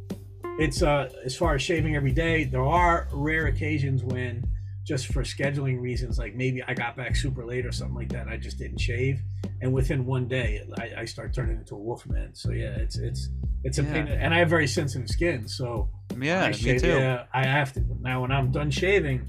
it's 0.57 0.81
uh, 0.81 1.09
as 1.23 1.35
far 1.35 1.53
as 1.53 1.61
shaving 1.61 1.95
every 1.95 2.11
day, 2.11 2.45
there 2.45 2.65
are 2.65 3.07
rare 3.13 3.45
occasions 3.45 4.03
when 4.03 4.43
just 4.89 5.13
for 5.13 5.21
scheduling 5.21 5.79
reasons, 5.79 6.17
like 6.17 6.33
maybe 6.33 6.63
I 6.63 6.73
got 6.73 6.97
back 6.97 7.15
super 7.15 7.45
late 7.45 7.63
or 7.63 7.71
something 7.71 7.95
like 7.95 8.09
that, 8.09 8.27
I 8.27 8.37
just 8.37 8.57
didn't 8.57 8.79
shave, 8.79 9.21
and 9.61 9.71
within 9.71 10.03
one 10.03 10.27
day, 10.27 10.63
I, 10.79 11.01
I 11.01 11.05
start 11.05 11.31
turning 11.31 11.57
into 11.57 11.75
a 11.75 11.77
wolf 11.77 12.07
man. 12.07 12.31
So 12.33 12.49
yeah, 12.49 12.71
it's 12.71 12.97
it's 12.97 13.29
it's 13.63 13.77
a 13.77 13.83
Yeah. 13.83 13.93
pain, 13.93 14.07
and 14.07 14.33
I 14.33 14.39
have 14.39 14.49
very 14.49 14.65
sensitive 14.67 15.07
skin, 15.07 15.47
so 15.47 15.87
mm, 16.07 16.25
Yeah, 16.25 16.43
I 16.43 16.49
me 16.49 16.79
too. 16.79 16.87
Yeah, 16.87 17.25
I 17.31 17.45
have 17.45 17.71
to. 17.73 17.85
Now, 18.01 18.21
when 18.23 18.31
I'm 18.31 18.51
done 18.51 18.71
shaving, 18.71 19.27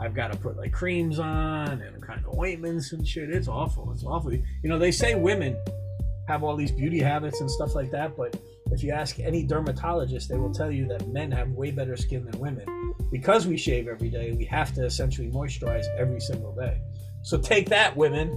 I've 0.00 0.14
got 0.14 0.32
to 0.32 0.38
put 0.38 0.56
like 0.56 0.72
creams 0.72 1.18
on 1.18 1.68
and 1.82 2.02
kind 2.02 2.24
of 2.24 2.38
ointments 2.38 2.92
and 2.94 3.06
shit. 3.06 3.28
It's 3.28 3.48
awful. 3.48 3.92
It's 3.92 4.04
awful. 4.04 4.32
You 4.32 4.42
know, 4.64 4.78
they 4.78 4.92
say 4.92 5.14
women 5.14 5.54
have 6.26 6.42
all 6.42 6.56
these 6.56 6.72
beauty 6.72 7.00
habits 7.00 7.42
and 7.42 7.50
stuff 7.50 7.74
like 7.74 7.90
that, 7.90 8.16
but 8.16 8.34
if 8.72 8.82
you 8.82 8.90
ask 8.92 9.18
any 9.20 9.42
dermatologist, 9.44 10.28
they 10.28 10.36
will 10.36 10.52
tell 10.52 10.70
you 10.70 10.86
that 10.88 11.06
men 11.08 11.30
have 11.30 11.48
way 11.50 11.70
better 11.70 11.96
skin 11.96 12.24
than 12.24 12.40
women. 12.40 12.94
Because 13.10 13.46
we 13.46 13.56
shave 13.56 13.88
every 13.88 14.08
day, 14.08 14.32
we 14.32 14.44
have 14.46 14.72
to 14.74 14.84
essentially 14.84 15.30
moisturize 15.30 15.84
every 15.98 16.20
single 16.20 16.54
day. 16.54 16.80
So 17.22 17.38
take 17.38 17.68
that, 17.68 17.96
women. 17.96 18.36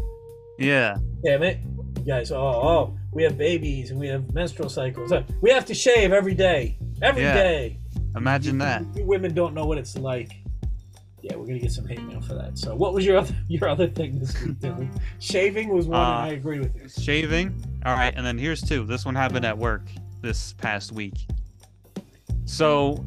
Yeah. 0.60 0.98
Damn 1.24 1.44
it. 1.44 1.60
You 2.00 2.04
guys, 2.06 2.32
oh, 2.32 2.38
oh, 2.38 2.98
we 3.12 3.24
have 3.24 3.38
babies 3.38 3.92
and 3.92 4.00
we 4.00 4.08
have 4.08 4.34
menstrual 4.34 4.70
cycles. 4.70 5.12
Uh, 5.12 5.24
We 5.42 5.50
have 5.52 5.66
to 5.66 5.74
shave 5.74 6.12
every 6.12 6.36
day. 6.36 6.78
Every 7.02 7.24
Yeah. 7.24 7.34
day. 7.34 7.80
Imagine 8.16 8.58
that. 8.60 8.84
You 8.96 9.06
women 9.06 9.34
don't 9.34 9.54
know 9.54 9.66
what 9.66 9.78
it's 9.78 9.98
like. 9.98 10.32
Yeah, 11.22 11.36
we're 11.38 11.48
gonna 11.48 11.60
get 11.60 11.72
some 11.72 11.88
hate 11.88 12.04
mail 12.04 12.22
for 12.22 12.36
that. 12.36 12.58
So, 12.58 12.76
what 12.76 12.94
was 12.94 13.04
your 13.06 13.18
other 13.18 13.36
your 13.48 13.68
other 13.68 13.88
thing 13.88 14.20
this 14.20 14.40
week, 14.44 14.60
Dylan? 14.60 14.90
Shaving 15.20 15.70
was 15.70 15.88
one, 15.88 16.00
Uh, 16.00 16.04
I 16.04 16.28
agree 16.30 16.60
with 16.60 16.76
you. 16.76 16.88
Shaving. 16.88 17.52
All 17.86 17.96
right, 17.96 18.14
and 18.16 18.24
then 18.26 18.38
here's 18.38 18.62
two. 18.62 18.86
This 18.86 19.06
one 19.06 19.16
happened 19.16 19.44
at 19.46 19.58
work 19.58 19.82
this 20.26 20.54
past 20.54 20.92
week. 20.92 21.28
So 22.46 23.06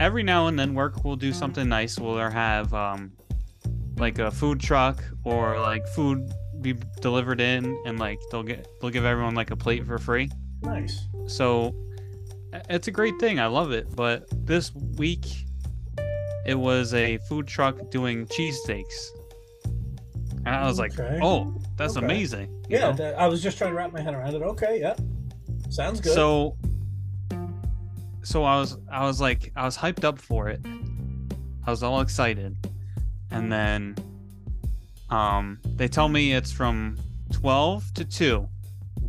every 0.00 0.22
now 0.24 0.48
and 0.48 0.58
then, 0.58 0.74
work 0.74 1.04
will 1.04 1.16
do 1.16 1.32
something 1.32 1.68
nice. 1.68 1.98
We'll 1.98 2.18
have 2.18 2.74
um, 2.74 3.12
like 3.96 4.18
a 4.18 4.30
food 4.30 4.60
truck 4.60 5.02
or 5.24 5.58
like 5.60 5.86
food 5.88 6.30
be 6.60 6.74
delivered 7.00 7.40
in, 7.40 7.80
and 7.86 7.98
like 7.98 8.18
they'll 8.30 8.42
get 8.42 8.66
they'll 8.80 8.90
give 8.90 9.04
everyone 9.04 9.34
like 9.34 9.52
a 9.52 9.56
plate 9.56 9.86
for 9.86 9.98
free. 9.98 10.30
Nice. 10.62 11.06
So 11.28 11.74
it's 12.68 12.88
a 12.88 12.90
great 12.90 13.18
thing. 13.20 13.38
I 13.38 13.46
love 13.46 13.70
it. 13.70 13.94
But 13.94 14.26
this 14.46 14.74
week, 14.74 15.26
it 16.44 16.58
was 16.58 16.92
a 16.94 17.18
food 17.28 17.46
truck 17.46 17.90
doing 17.90 18.26
cheesesteaks. 18.26 19.10
And 20.44 20.54
I 20.54 20.64
was 20.66 20.78
like, 20.78 20.98
Okay. 20.98 21.18
oh, 21.22 21.52
that's 21.76 21.96
Okay. 21.96 22.06
amazing. 22.06 22.48
you 22.68 22.78
Yeah, 22.78 22.92
that, 22.92 23.18
I 23.18 23.26
was 23.26 23.42
just 23.42 23.58
trying 23.58 23.70
to 23.70 23.76
wrap 23.76 23.92
my 23.92 24.00
head 24.00 24.14
around 24.14 24.32
it. 24.34 24.42
Okay, 24.42 24.80
yeah, 24.80 24.94
sounds 25.70 26.00
good. 26.00 26.14
So 26.14 26.56
so 28.22 28.42
I 28.42 28.58
was 28.58 28.76
I 28.90 29.06
was 29.06 29.20
like 29.20 29.52
I 29.54 29.64
was 29.64 29.76
hyped 29.76 30.04
up 30.04 30.18
for 30.18 30.48
it. 30.48 30.60
I 31.64 31.70
was 31.70 31.82
all 31.82 32.00
excited. 32.00 32.56
And 33.30 33.52
then 33.52 33.96
um 35.10 35.60
they 35.64 35.86
tell 35.88 36.08
me 36.08 36.32
it's 36.32 36.50
from 36.50 36.98
12 37.32 37.94
to 37.94 38.04
2. 38.04 38.48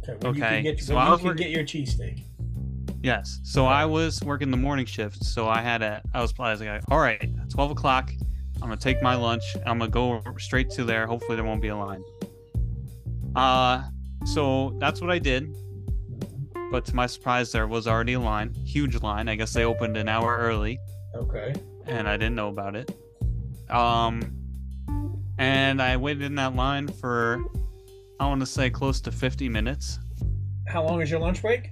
okay, 0.09 0.17
you 0.21 0.29
okay, 0.29 0.39
can 0.39 0.63
get, 0.63 0.79
so 0.79 0.97
I 0.97 1.11
you 1.11 1.17
can 1.17 1.35
get 1.35 1.49
your 1.49 1.63
cheesesteak. 1.63 2.23
Yes. 3.01 3.39
So 3.43 3.65
I 3.65 3.85
was 3.85 4.21
working 4.23 4.51
the 4.51 4.57
morning 4.57 4.85
shift, 4.85 5.23
so 5.23 5.47
I 5.47 5.61
had 5.61 5.81
a 5.81 6.01
I 6.13 6.21
was 6.21 6.33
I 6.39 6.51
was 6.51 6.61
like, 6.61 6.83
all 6.89 6.99
right, 6.99 7.23
12 7.49 7.71
o'clock, 7.71 8.11
I'm 8.55 8.69
gonna 8.69 8.77
take 8.77 9.01
my 9.01 9.15
lunch. 9.15 9.43
I'm 9.65 9.79
gonna 9.79 9.89
go 9.89 10.21
straight 10.37 10.69
to 10.71 10.83
there. 10.83 11.07
Hopefully 11.07 11.35
there 11.35 11.45
won't 11.45 11.61
be 11.61 11.69
a 11.69 11.77
line. 11.77 12.03
Uh 13.35 13.83
so 14.25 14.75
that's 14.79 15.01
what 15.01 15.09
I 15.09 15.19
did. 15.19 15.55
But 16.71 16.85
to 16.85 16.95
my 16.95 17.07
surprise, 17.07 17.51
there 17.51 17.67
was 17.67 17.87
already 17.87 18.13
a 18.13 18.19
line, 18.19 18.53
huge 18.53 19.01
line. 19.01 19.29
I 19.29 19.35
guess 19.35 19.53
they 19.53 19.63
opened 19.63 19.95
an 19.97 20.09
hour 20.09 20.37
early, 20.37 20.79
Okay. 21.15 21.53
and 21.85 22.07
I 22.07 22.17
didn't 22.17 22.35
know 22.35 22.49
about 22.49 22.75
it. 22.75 22.91
Um, 23.69 24.21
and 25.37 25.81
I 25.81 25.95
waited 25.97 26.23
in 26.23 26.35
that 26.35 26.55
line 26.55 26.87
for 26.87 27.39
I 28.19 28.25
want 28.27 28.39
to 28.41 28.45
say 28.47 28.69
close 28.69 28.99
to 29.01 29.11
50 29.11 29.47
minutes. 29.49 29.99
How 30.67 30.83
long 30.83 31.01
is 31.01 31.09
your 31.11 31.19
lunch 31.19 31.41
break? 31.41 31.69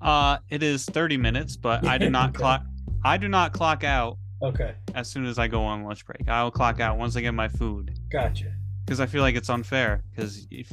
Uh, 0.00 0.38
it 0.48 0.62
is 0.62 0.86
30 0.86 1.16
minutes, 1.18 1.56
but 1.56 1.84
I 1.86 1.98
do 1.98 2.08
not 2.08 2.30
Okay. 2.30 2.38
clock. 2.38 2.62
I 3.04 3.16
do 3.16 3.28
not 3.28 3.52
clock 3.52 3.84
out 3.84 4.16
Okay, 4.42 4.74
as 4.94 5.10
soon 5.10 5.26
as 5.26 5.38
I 5.38 5.48
go 5.48 5.62
on 5.62 5.82
lunch 5.84 6.06
break. 6.06 6.26
I 6.28 6.42
will 6.42 6.50
clock 6.50 6.80
out 6.80 6.96
once 6.96 7.16
I 7.16 7.20
get 7.20 7.32
my 7.34 7.48
food 7.48 7.98
gotcha. 8.10 8.52
because 8.84 8.98
I 9.00 9.04
feel 9.06 9.20
like 9.22 9.34
it's 9.36 9.50
unfair. 9.50 10.02
Because 10.10 10.46
if 10.50 10.70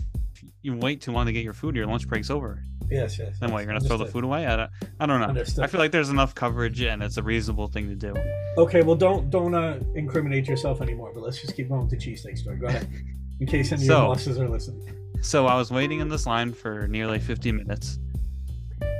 you 0.62 0.76
wait 0.76 1.02
too 1.02 1.12
long 1.12 1.26
to 1.26 1.32
get 1.32 1.44
your 1.44 1.54
food, 1.54 1.76
your 1.76 1.86
lunch 1.86 2.08
break's 2.08 2.30
over. 2.30 2.64
Yes, 2.90 3.20
yes. 3.20 3.38
Then 3.40 3.52
what? 3.52 3.60
You're 3.64 3.68
gonna 3.74 3.82
throw 3.86 3.98
the 3.98 4.06
food 4.06 4.24
away? 4.24 4.46
I 4.48 4.56
don't, 4.56 4.72
I 5.00 5.06
don't 5.06 5.20
know. 5.20 5.28
Understood. 5.28 5.64
I 5.64 5.68
feel 5.68 5.80
like 5.80 5.92
there's 5.92 6.10
enough 6.10 6.34
coverage 6.34 6.82
and 6.82 7.04
it's 7.04 7.18
a 7.18 7.24
reasonable 7.24 7.68
thing 7.68 7.88
to 7.90 7.96
do. 7.96 8.14
Okay, 8.58 8.82
well, 8.82 8.96
don't 8.96 9.30
don't 9.30 9.54
uh, 9.54 9.80
incriminate 9.96 10.48
yourself 10.48 10.82
anymore. 10.82 11.12
But 11.14 11.22
let's 11.24 11.42
just 11.42 11.56
keep 11.56 11.68
going 11.70 11.82
with 11.82 11.90
the 11.90 11.98
cheesesteak 11.98 12.38
story. 12.38 12.58
Go 12.58 12.68
ahead. 12.68 12.88
In 13.40 13.46
case 13.46 13.72
any 13.72 13.82
of 13.84 13.88
So- 13.88 13.98
your 13.98 14.16
bosses 14.16 14.40
are 14.40 14.50
listening. 14.50 14.94
So 15.22 15.48
I 15.48 15.56
was 15.56 15.72
waiting 15.72 16.00
in 16.00 16.10
this 16.10 16.28
line 16.28 16.54
for 16.54 16.88
nearly 16.88 17.18
50 17.18 17.52
minutes, 17.52 17.98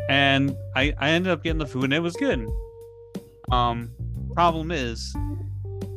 and 0.10 0.56
I 0.76 0.94
I 1.00 1.10
ended 1.12 1.32
up 1.32 1.44
getting 1.44 1.60
the 1.60 1.66
food 1.68 1.86
and 1.86 1.94
it 1.94 2.00
was 2.00 2.16
good. 2.16 2.48
Um, 3.52 3.92
problem 4.34 4.72
is, 4.72 5.16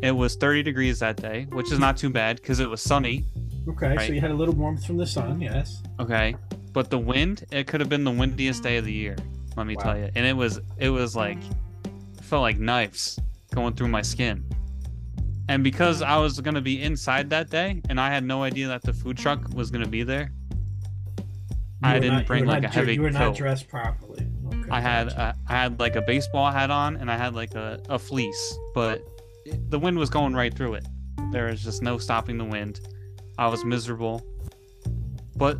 it 0.02 0.12
was 0.12 0.36
30 0.36 0.62
degrees 0.62 0.98
that 1.00 1.16
day, 1.16 1.46
which 1.50 1.72
is 1.72 1.78
not 1.78 1.96
too 1.96 2.10
bad 2.10 2.36
because 2.36 2.60
it 2.60 2.68
was 2.68 2.82
sunny. 2.82 3.24
Okay, 3.68 3.96
so 4.06 4.12
you 4.12 4.20
had 4.20 4.30
a 4.30 4.34
little 4.34 4.54
warmth 4.54 4.84
from 4.86 4.96
the 4.96 5.06
sun. 5.06 5.40
Yes. 5.40 5.82
Okay, 5.98 6.34
but 6.72 6.90
the 6.90 6.98
wind, 6.98 7.44
it 7.52 7.66
could 7.66 7.80
have 7.80 7.88
been 7.88 8.04
the 8.04 8.10
windiest 8.10 8.62
day 8.62 8.76
of 8.78 8.84
the 8.84 8.92
year. 8.92 9.16
Let 9.56 9.66
me 9.66 9.76
Wow. 9.76 9.82
tell 9.82 9.98
you, 9.98 10.08
and 10.14 10.24
it 10.26 10.36
was 10.36 10.60
it 10.78 10.88
was 10.90 11.14
like 11.14 11.38
it 12.18 12.24
felt 12.24 12.42
like 12.42 12.58
knives 12.58 13.18
going 13.54 13.74
through 13.74 13.88
my 13.88 14.02
skin. 14.02 14.44
And 15.48 15.64
because 15.64 16.00
I 16.02 16.16
was 16.16 16.40
gonna 16.40 16.60
be 16.60 16.80
inside 16.82 17.30
that 17.30 17.50
day, 17.50 17.82
and 17.88 18.00
I 18.00 18.08
had 18.10 18.24
no 18.24 18.42
idea 18.44 18.68
that 18.68 18.82
the 18.82 18.92
food 18.92 19.16
truck 19.18 19.52
was 19.52 19.70
gonna 19.70 19.88
be 19.88 20.04
there, 20.04 20.30
You 21.18 21.24
I 21.82 21.94
didn't 21.94 22.14
not- 22.18 22.26
bring 22.26 22.44
like 22.46 22.58
a 22.58 22.62
not 22.62 22.72
dre- 22.72 22.80
heavy 22.82 22.94
You 22.94 23.02
were 23.02 23.10
not 23.10 23.20
coat. 23.20 23.36
dressed 23.36 23.68
properly. 23.68 24.26
Okay, 24.46 24.70
I 24.70 24.80
had 24.80 25.08
gotcha. 25.08 25.20
uh, 25.20 25.32
I 25.48 25.52
had 25.52 25.80
like 25.80 25.96
a 25.96 26.02
baseball 26.02 26.50
hat 26.50 26.70
on, 26.70 26.96
and 26.96 27.10
I 27.10 27.16
had 27.16 27.34
like 27.34 27.54
a, 27.54 27.80
a 27.88 27.98
fleece, 27.98 28.58
but 28.74 29.02
it- 29.44 29.70
the 29.70 29.78
wind 29.78 29.98
was 29.98 30.08
going 30.10 30.34
right 30.34 30.54
through 30.54 30.74
it. 30.74 30.86
There 31.32 31.46
was 31.46 31.62
just 31.62 31.82
no 31.82 31.98
stopping 31.98 32.38
the 32.38 32.44
wind. 32.44 32.80
I 33.40 33.48
was 33.48 33.64
miserable, 33.64 34.22
but 35.34 35.58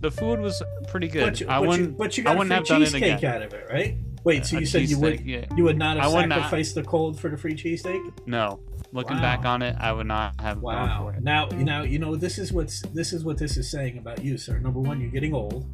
the 0.00 0.10
food 0.10 0.40
was 0.40 0.60
pretty 0.88 1.08
good. 1.08 1.24
But 1.24 1.40
you, 1.40 1.46
I 1.48 1.60
but 1.60 1.68
wouldn't. 1.68 1.90
You, 1.92 1.96
but 1.96 2.18
you 2.18 2.24
I 2.24 2.26
got 2.26 2.38
wouldn't 2.38 2.48
free 2.48 2.56
have 2.56 2.66
done 2.66 2.82
it 2.82 2.94
again. 2.94 3.24
out 3.24 3.42
of 3.42 3.54
it, 3.54 3.66
right? 3.70 3.96
Wait, 4.24 4.44
so 4.44 4.58
you 4.58 4.66
said 4.66 4.90
you 4.90 4.98
would 4.98 5.20
yeah. 5.24 5.44
you 5.56 5.62
would 5.64 5.78
not 5.78 5.96
have 5.98 6.06
I 6.06 6.08
would 6.16 6.28
not- 6.28 6.38
sacrificed 6.38 6.74
the 6.74 6.82
cold 6.82 7.18
for 7.20 7.28
the 7.30 7.36
free 7.36 7.54
cheesesteak? 7.54 8.26
No, 8.26 8.58
looking 8.92 9.16
Wow. 9.18 9.22
back 9.22 9.44
on 9.44 9.62
it, 9.62 9.76
I 9.78 9.92
would 9.92 10.08
not 10.08 10.40
have 10.40 10.60
gone 10.60 10.74
Wow. 10.88 11.02
for 11.04 11.14
it. 11.16 11.22
Now 11.22 11.48
you 11.50 11.64
know 11.64 11.82
you 11.84 12.00
know 12.00 12.16
this 12.16 12.36
is 12.38 12.52
what's 12.52 12.80
this 12.92 13.12
is 13.12 13.24
what 13.24 13.38
this 13.38 13.56
is 13.56 13.70
saying 13.70 13.98
about 13.98 14.24
you, 14.24 14.36
sir. 14.36 14.58
Number 14.58 14.80
one, 14.80 15.00
you're 15.00 15.10
getting 15.12 15.32
old 15.32 15.64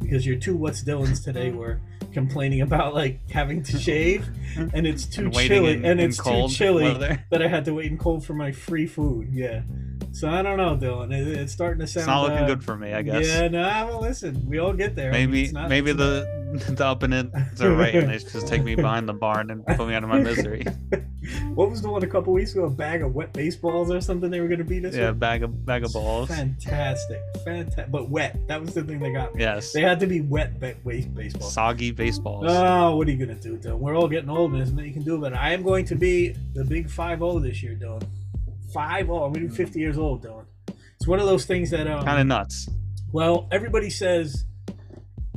because 0.00 0.26
your 0.26 0.34
two 0.36 0.56
what's 0.56 0.82
Dylan's 0.82 1.20
today 1.20 1.52
were 1.52 1.78
complaining 2.12 2.62
about 2.62 2.94
like 2.94 3.20
having 3.30 3.62
to 3.62 3.78
shave 3.78 4.28
and 4.74 4.84
it's 4.88 5.04
too 5.06 5.26
And 5.26 5.34
chilly 5.34 5.74
in- 5.74 5.84
and 5.84 6.00
it's 6.00 6.16
too 6.16 6.48
chilly 6.48 6.82
weather. 6.84 7.24
that 7.30 7.42
I 7.42 7.46
had 7.46 7.64
to 7.66 7.74
wait 7.74 7.92
in 7.92 7.96
cold 7.98 8.26
for 8.26 8.34
my 8.34 8.50
free 8.50 8.88
food. 8.88 9.28
Yeah. 9.32 9.62
So 10.12 10.28
I 10.28 10.42
don't 10.42 10.56
know, 10.56 10.76
Dylan. 10.76 11.12
It, 11.12 11.26
it's 11.28 11.52
starting 11.52 11.80
to 11.80 11.86
sound 11.86 12.02
It's 12.02 12.06
not 12.08 12.22
looking 12.22 12.38
uh, 12.38 12.46
good 12.46 12.64
for 12.64 12.76
me, 12.76 12.92
I 12.92 13.02
guess. 13.02 13.26
Yeah, 13.26 13.48
no, 13.48 13.62
well, 13.86 14.00
listen, 14.00 14.44
we 14.46 14.58
all 14.58 14.72
get 14.72 14.96
there. 14.96 15.12
I 15.12 15.26
mean, 15.26 15.30
Maybe 15.30 15.52
not- 15.52 15.68
maybe 15.68 15.92
the 15.92 16.40
the 16.70 16.84
up 16.84 17.04
and 17.04 17.14
ins 17.14 17.62
are 17.62 17.72
right, 17.72 17.94
and 17.94 18.10
they 18.10 18.18
just 18.18 18.48
take 18.48 18.64
me 18.64 18.74
behind 18.74 19.08
the 19.08 19.12
barn 19.12 19.50
and 19.50 19.64
put 19.64 19.86
me 19.86 19.94
out 19.94 20.02
of 20.02 20.08
my 20.08 20.20
misery. 20.20 20.64
What 21.54 21.70
was 21.70 21.82
the 21.82 21.88
one 21.90 22.02
a 22.02 22.06
couple 22.06 22.32
weeks 22.32 22.52
ago? 22.52 22.64
A 22.64 22.70
bag 22.70 23.02
of 23.02 23.14
wet 23.14 23.32
baseballs 23.34 23.90
or 23.90 24.00
something 24.00 24.30
they 24.30 24.40
were 24.40 24.48
going 24.48 24.58
to 24.58 24.64
beat 24.64 24.84
us 24.86 24.96
Yeah, 24.96 25.10
with? 25.10 25.20
bag 25.20 25.42
of 25.42 25.64
bag 25.66 25.84
of 25.84 25.92
balls. 25.92 26.28
Fantastic, 26.28 27.20
fantastic, 27.44 27.90
but 27.90 28.08
wet. 28.08 28.36
That 28.48 28.60
was 28.60 28.72
the 28.74 28.82
thing 28.82 28.98
that 29.00 29.12
got 29.12 29.34
me. 29.34 29.42
Yes, 29.42 29.72
They 29.72 29.82
had 29.82 30.00
to 30.00 30.06
be 30.06 30.22
wet 30.22 30.58
ba- 30.58 30.76
waste 30.82 31.14
baseballs. 31.14 31.52
soggy 31.52 31.90
baseballs. 31.92 32.46
Oh, 32.48 32.96
what 32.96 33.06
are 33.06 33.10
you 33.10 33.18
gonna 33.24 33.38
do, 33.38 33.58
Dylan? 33.58 33.78
We're 33.78 33.96
all 33.96 34.08
getting 34.08 34.30
old, 34.30 34.52
and 34.52 34.60
there's 34.60 34.72
nothing 34.72 34.86
you 34.86 34.92
can 34.94 35.04
do 35.04 35.16
about 35.16 35.32
it. 35.32 35.36
I 35.36 35.52
am 35.52 35.62
going 35.62 35.84
to 35.84 35.94
be 35.94 36.34
the 36.54 36.64
big 36.64 36.90
five 36.90 37.18
zero 37.18 37.38
this 37.38 37.62
year, 37.62 37.76
Dylan. 37.80 38.02
Five 38.72 39.06
zero. 39.06 39.24
I'm 39.24 39.32
gonna 39.32 39.46
be 39.48 39.54
50 39.54 39.78
years 39.78 39.98
old, 39.98 40.24
Dylan. 40.24 40.44
It's 40.68 41.06
one 41.06 41.18
of 41.18 41.26
those 41.26 41.44
things 41.46 41.70
that 41.70 41.86
um, 41.86 42.04
kind 42.04 42.20
of 42.20 42.26
nuts. 42.26 42.68
well, 43.12 43.48
everybody 43.50 43.90
says 43.90 44.44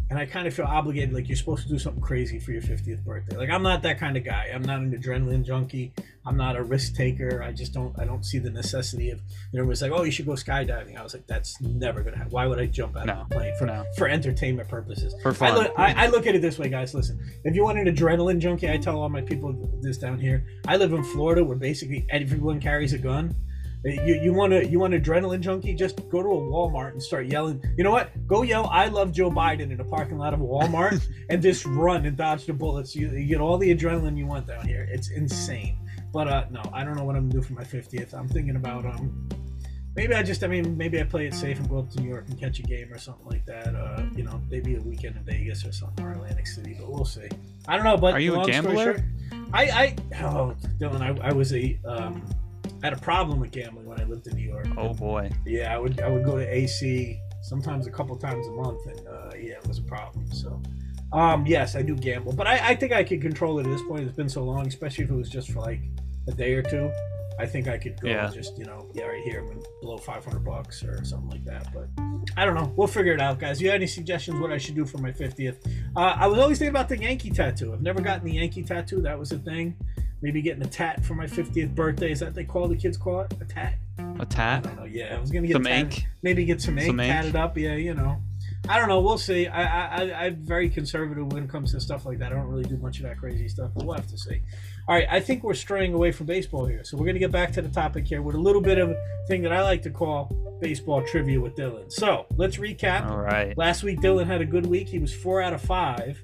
and 0.10 0.20
I 0.20 0.26
kind 0.26 0.48
of 0.48 0.54
feel 0.54 0.66
obligated, 0.66 1.13
like 1.13 1.28
you're 1.28 1.38
supposed 1.38 1.63
to 1.63 1.70
do 1.70 1.80
something 1.80 2.02
crazy 2.02 2.39
for 2.39 2.52
your 2.52 2.62
50th 2.62 3.04
birthday. 3.04 3.36
Like 3.38 3.50
I'm 3.50 3.63
not 3.63 3.82
that 3.84 4.00
kind 4.00 4.16
of 4.18 4.24
guy. 4.24 4.52
I'm 4.54 4.62
not 4.62 4.80
an 4.80 4.92
adrenaline 4.96 5.44
junkie. 5.44 5.92
I'm 6.26 6.38
not 6.38 6.56
a 6.56 6.63
risk 6.63 6.96
taker. 6.96 7.42
I 7.44 7.52
just 7.52 7.74
don't. 7.74 7.98
I 8.00 8.06
don't 8.06 8.24
see 8.26 8.38
the 8.39 8.50
necessity 8.50 9.10
of. 9.10 9.20
You 9.52 9.60
know, 9.60 9.63
it 9.66 9.68
was 9.68 9.82
like, 9.82 9.92
oh, 9.92 10.04
you 10.04 10.12
should 10.12 10.26
go 10.26 10.34
skydiving. 10.34 10.98
I 10.98 11.04
was 11.04 11.13
like, 11.13 11.26
that's 11.28 11.60
never 11.62 12.02
gonna 12.04 12.18
happen. 12.18 12.32
Why 12.32 12.46
would 12.48 12.60
I 12.60 12.66
jump 12.68 12.96
out 12.98 13.08
No, 13.08 13.13
of 13.13 13.28
a 13.32 13.34
plane 13.34 13.54
for 13.58 13.66
no. 13.66 13.84
for 13.98 14.08
entertainment 14.08 14.70
purposes? 14.70 15.16
For 15.24 15.30
I 15.32 15.34
fun. 15.34 15.54
look, 15.56 15.74
I, 15.78 16.06
I 16.06 16.08
look 16.08 16.28
at 16.28 16.36
it 16.36 16.42
this 16.42 16.60
way, 16.60 16.70
guys. 16.70 16.94
Listen, 16.94 17.20
if 17.44 17.56
you 17.56 17.63
want 17.63 17.80
an 17.80 17.86
adrenaline 17.94 18.39
junkie, 18.39 18.70
I 18.70 18.78
tell 18.78 19.00
all 19.00 19.10
my 19.10 19.22
people 19.22 19.54
this 19.82 19.98
down 19.98 20.20
here. 20.20 20.46
I 20.68 20.78
live 20.78 20.94
in 20.94 21.04
Florida, 21.04 21.44
where 21.44 21.58
basically 21.58 22.06
everyone 22.10 22.60
carries 22.60 22.94
a 22.94 22.98
gun. 22.98 23.36
You, 23.86 24.15
you 24.15 24.34
want 24.34 24.54
to 24.54 24.65
you 24.65 24.80
want 24.80 24.93
an 24.93 25.04
adrenaline 25.04 25.41
junkie? 25.41 25.74
Just 25.74 25.98
go 26.10 26.24
to 26.24 26.30
a 26.30 26.41
Walmart 26.41 26.91
and 26.91 27.04
start 27.04 27.26
yelling. 27.28 27.62
You 27.78 27.84
know 27.84 27.91
what? 27.91 28.12
Go 28.28 28.41
yell 28.43 28.67
"I 28.67 28.88
love 28.88 29.12
Joe 29.12 29.30
Biden" 29.30 29.72
in 29.72 29.78
the 29.78 29.84
parking 29.84 30.17
lot 30.17 30.34
of 30.34 30.39
a 30.39 30.43
Walmart 30.43 31.06
and 31.30 31.41
just 31.41 31.65
run 31.65 32.06
and 32.06 32.15
dodge 32.15 32.46
the 32.46 32.54
bullets. 32.54 32.96
You, 32.96 33.10
you 33.10 33.26
get 33.26 33.41
all 33.41 33.58
the 33.58 33.76
adrenaline 33.76 34.17
you 34.17 34.26
want 34.26 34.48
down 34.48 34.65
here. 34.65 34.88
It's 34.89 35.12
insane. 35.12 35.78
But 36.13 36.30
uh, 36.30 36.46
no, 36.50 36.62
I 36.72 36.86
don't 36.86 36.96
know 36.96 37.04
what 37.04 37.17
I'm 37.17 37.28
gonna 37.28 37.41
do 37.41 37.46
for 37.46 37.54
my 37.54 37.63
50th. 37.63 38.13
I'm 38.13 38.30
thinking 38.30 38.56
about 38.56 38.86
um, 38.86 39.28
maybe 39.98 40.13
I 40.13 40.24
just 40.24 40.46
I 40.46 40.48
mean 40.48 40.78
maybe 40.78 41.02
I 41.02 41.04
play 41.04 41.28
it 41.28 41.34
safe 41.34 41.60
and 41.60 41.69
go 41.69 41.80
up 41.80 41.89
to 41.89 42.00
New 42.00 42.08
York 42.08 42.30
and 42.30 42.39
catch 42.39 42.60
a 42.60 42.63
game 42.63 42.93
or 42.93 42.98
something 42.98 43.26
like 43.26 43.46
that. 43.48 43.76
Uh, 43.76 44.04
you 44.15 44.24
know, 44.24 44.41
maybe 44.50 44.76
a 44.76 44.80
weekend 44.80 45.17
in 45.17 45.24
Vegas 45.24 45.65
or 45.65 45.74
something 45.74 46.06
or 46.06 46.13
Atlantic 46.13 46.48
City, 46.48 46.78
but 46.80 46.89
we'll 46.89 47.04
see. 47.04 47.28
I 47.67 47.76
don't 47.76 47.86
know. 47.86 47.98
But 47.98 48.13
Are 48.13 48.19
you 48.22 48.39
a 48.39 48.46
gambler? 48.46 48.98
short, 48.98 49.02
I 49.52 49.63
I 49.65 49.96
oh 50.24 50.56
Dylan, 50.80 51.02
I, 51.02 51.28
I 51.28 51.34
was 51.34 51.54
a 51.54 51.78
um, 51.86 52.24
I 52.84 52.88
had 52.88 52.93
a 52.93 53.02
problem 53.02 53.39
with 53.39 53.52
gambling 53.52 53.86
when 53.86 54.00
I 54.02 54.04
lived 54.04 54.28
in 54.28 54.36
New 54.36 54.46
York. 54.46 54.67
Oh 54.78 54.93
boy. 54.93 55.32
Yeah, 55.46 55.74
I 55.74 55.80
would 55.80 56.02
I 56.02 56.10
would 56.10 56.26
go 56.26 56.38
to 56.38 56.46
AC 56.46 57.17
sometimes 57.41 57.88
a 57.88 57.91
couple 57.91 58.15
times 58.17 58.46
a 58.48 58.52
month, 58.52 58.86
and 58.88 59.08
uh, 59.08 59.32
yeah, 59.38 59.54
it 59.54 59.67
was 59.67 59.80
a 59.80 59.84
problem. 59.84 60.30
So, 60.34 60.62
um, 61.13 61.46
yes, 61.46 61.78
I 61.78 61.82
do 61.82 61.96
gamble, 61.96 62.34
but 62.34 62.46
I, 62.46 62.72
I 62.72 62.76
think 62.76 62.91
I 62.91 63.06
could 63.06 63.22
control 63.22 63.60
it 63.60 63.65
at 63.65 63.72
this 63.72 63.82
point. 63.84 64.04
It's 64.06 64.15
been 64.15 64.28
so 64.28 64.43
long, 64.43 64.67
especially 64.67 65.06
if 65.06 65.12
it 65.12 65.15
was 65.15 65.30
just 65.30 65.52
for 65.52 65.62
like 65.62 65.80
a 66.28 66.34
day 66.34 66.54
or 66.56 66.62
two. 66.62 66.91
I 67.39 67.46
think 67.48 67.67
I 67.67 67.78
could 67.78 68.00
go 68.02 68.10
Yeah. 68.10 68.30
just 68.32 68.60
you 68.60 68.65
know 68.65 68.91
yeah 68.93 69.06
right 69.06 69.24
here 69.24 69.39
I'm 69.39 69.48
gonna 69.48 69.62
blow 69.82 69.98
500 69.98 70.43
bucks 70.43 70.84
or 70.84 71.04
something 71.06 71.30
like 71.30 71.46
that. 71.46 71.67
But 71.74 71.88
I 72.36 72.43
don't 72.46 72.54
know. 72.54 72.72
We'll 72.76 72.88
figure 72.88 73.13
it 73.13 73.22
out, 73.22 73.39
guys. 73.39 73.62
You 73.62 73.69
have 73.69 73.76
any 73.76 73.88
suggestions 73.88 74.39
what 74.41 74.52
I 74.52 74.58
should 74.58 74.76
do 74.76 74.86
for 74.86 74.98
my 74.98 75.12
50th? 75.12 75.65
Uh, 75.96 76.15
I 76.19 76.28
was 76.28 76.38
always 76.38 76.60
thinking 76.60 76.76
about 76.76 76.89
the 76.89 76.98
Yankee 76.98 77.32
tattoo. 77.32 77.72
I've 77.74 77.82
never 77.82 78.02
gotten 78.02 78.26
the 78.26 78.34
Yankee 78.34 78.62
tattoo. 78.63 79.02
That 79.02 79.17
was 79.17 79.32
a 79.32 79.39
thing. 79.39 79.76
Maybe 80.24 80.42
getting 80.42 80.64
a 80.64 80.68
tat 80.68 81.04
for 81.04 81.16
my 81.16 81.26
50th 81.28 81.76
birthday. 81.76 82.14
Is 82.14 82.22
that 82.22 82.28
what 82.28 82.36
they 82.36 82.46
call 82.46 82.70
the 82.70 82.78
kids 82.78 82.96
call 82.96 83.22
it 83.22 83.34
a 83.42 83.46
tat? 83.46 83.76
A 84.22 84.26
tat? 84.26 84.64
don't. 84.64 84.90
Yeah, 84.90 85.16
I 85.18 85.20
was 85.20 85.30
gonna 85.32 85.48
get 85.48 85.54
Some 85.54 85.66
tatted- 85.66 85.94
ink? 85.94 86.06
Maybe 86.22 86.46
get 86.46 86.62
some 86.62 86.78
ink, 86.78 86.88
Some 86.88 87.00
ink? 87.02 87.12
tatted 87.12 87.36
up. 87.36 87.58
Yeah, 87.58 87.76
you 87.76 87.94
know. 87.94 88.22
I 88.70 88.80
don't 88.80 88.88
know. 88.88 89.02
We'll 89.02 89.18
see. 89.18 89.48
I, 89.48 89.64
I, 89.64 90.02
I, 90.14 90.26
I'm 90.28 90.36
very 90.38 90.70
conservative 90.70 91.30
when 91.34 91.44
it 91.44 91.50
comes 91.50 91.74
to 91.74 91.82
stuff 91.82 92.06
like 92.06 92.20
that. 92.20 92.32
I 92.32 92.36
don't 92.36 92.48
really 92.48 92.64
do 92.64 92.78
much 92.78 92.98
of 93.00 93.04
that 93.04 93.18
crazy 93.18 93.50
stuff, 93.50 93.72
but 93.76 93.86
we'll 93.86 93.98
have 93.98 94.08
to 94.08 94.18
see. 94.18 94.40
All 94.88 94.96
right, 94.96 95.06
I 95.12 95.20
think 95.20 95.44
we're 95.44 95.54
straying 95.56 95.94
away 95.94 96.14
from 96.14 96.28
baseball 96.28 96.66
here, 96.68 96.86
so 96.86 96.96
we're 96.96 97.06
gonna 97.06 97.20
get 97.20 97.32
back 97.34 97.52
to 97.54 97.62
the 97.62 97.68
topic 97.68 98.06
here 98.08 98.22
with 98.22 98.36
a 98.36 98.40
little 98.40 98.62
bit 98.62 98.78
of 98.78 98.92
a 98.92 98.96
thing 99.28 99.42
that 99.42 99.52
I 99.52 99.62
like 99.64 99.82
to 99.82 99.90
call 99.90 100.32
baseball 100.62 101.04
trivia 101.04 101.42
with 101.42 101.58
Dylan. 101.58 101.92
So 101.92 102.28
let's 102.38 102.56
recap. 102.56 103.10
All 103.10 103.18
right. 103.18 103.58
Last 103.58 103.84
week, 103.84 104.00
Dylan 104.00 104.26
had 104.28 104.40
a 104.40 104.46
good 104.46 104.66
week. 104.68 104.88
He 104.88 105.00
was 105.00 105.14
four 105.14 105.42
out 105.42 105.52
of 105.52 105.62
five. 105.62 106.24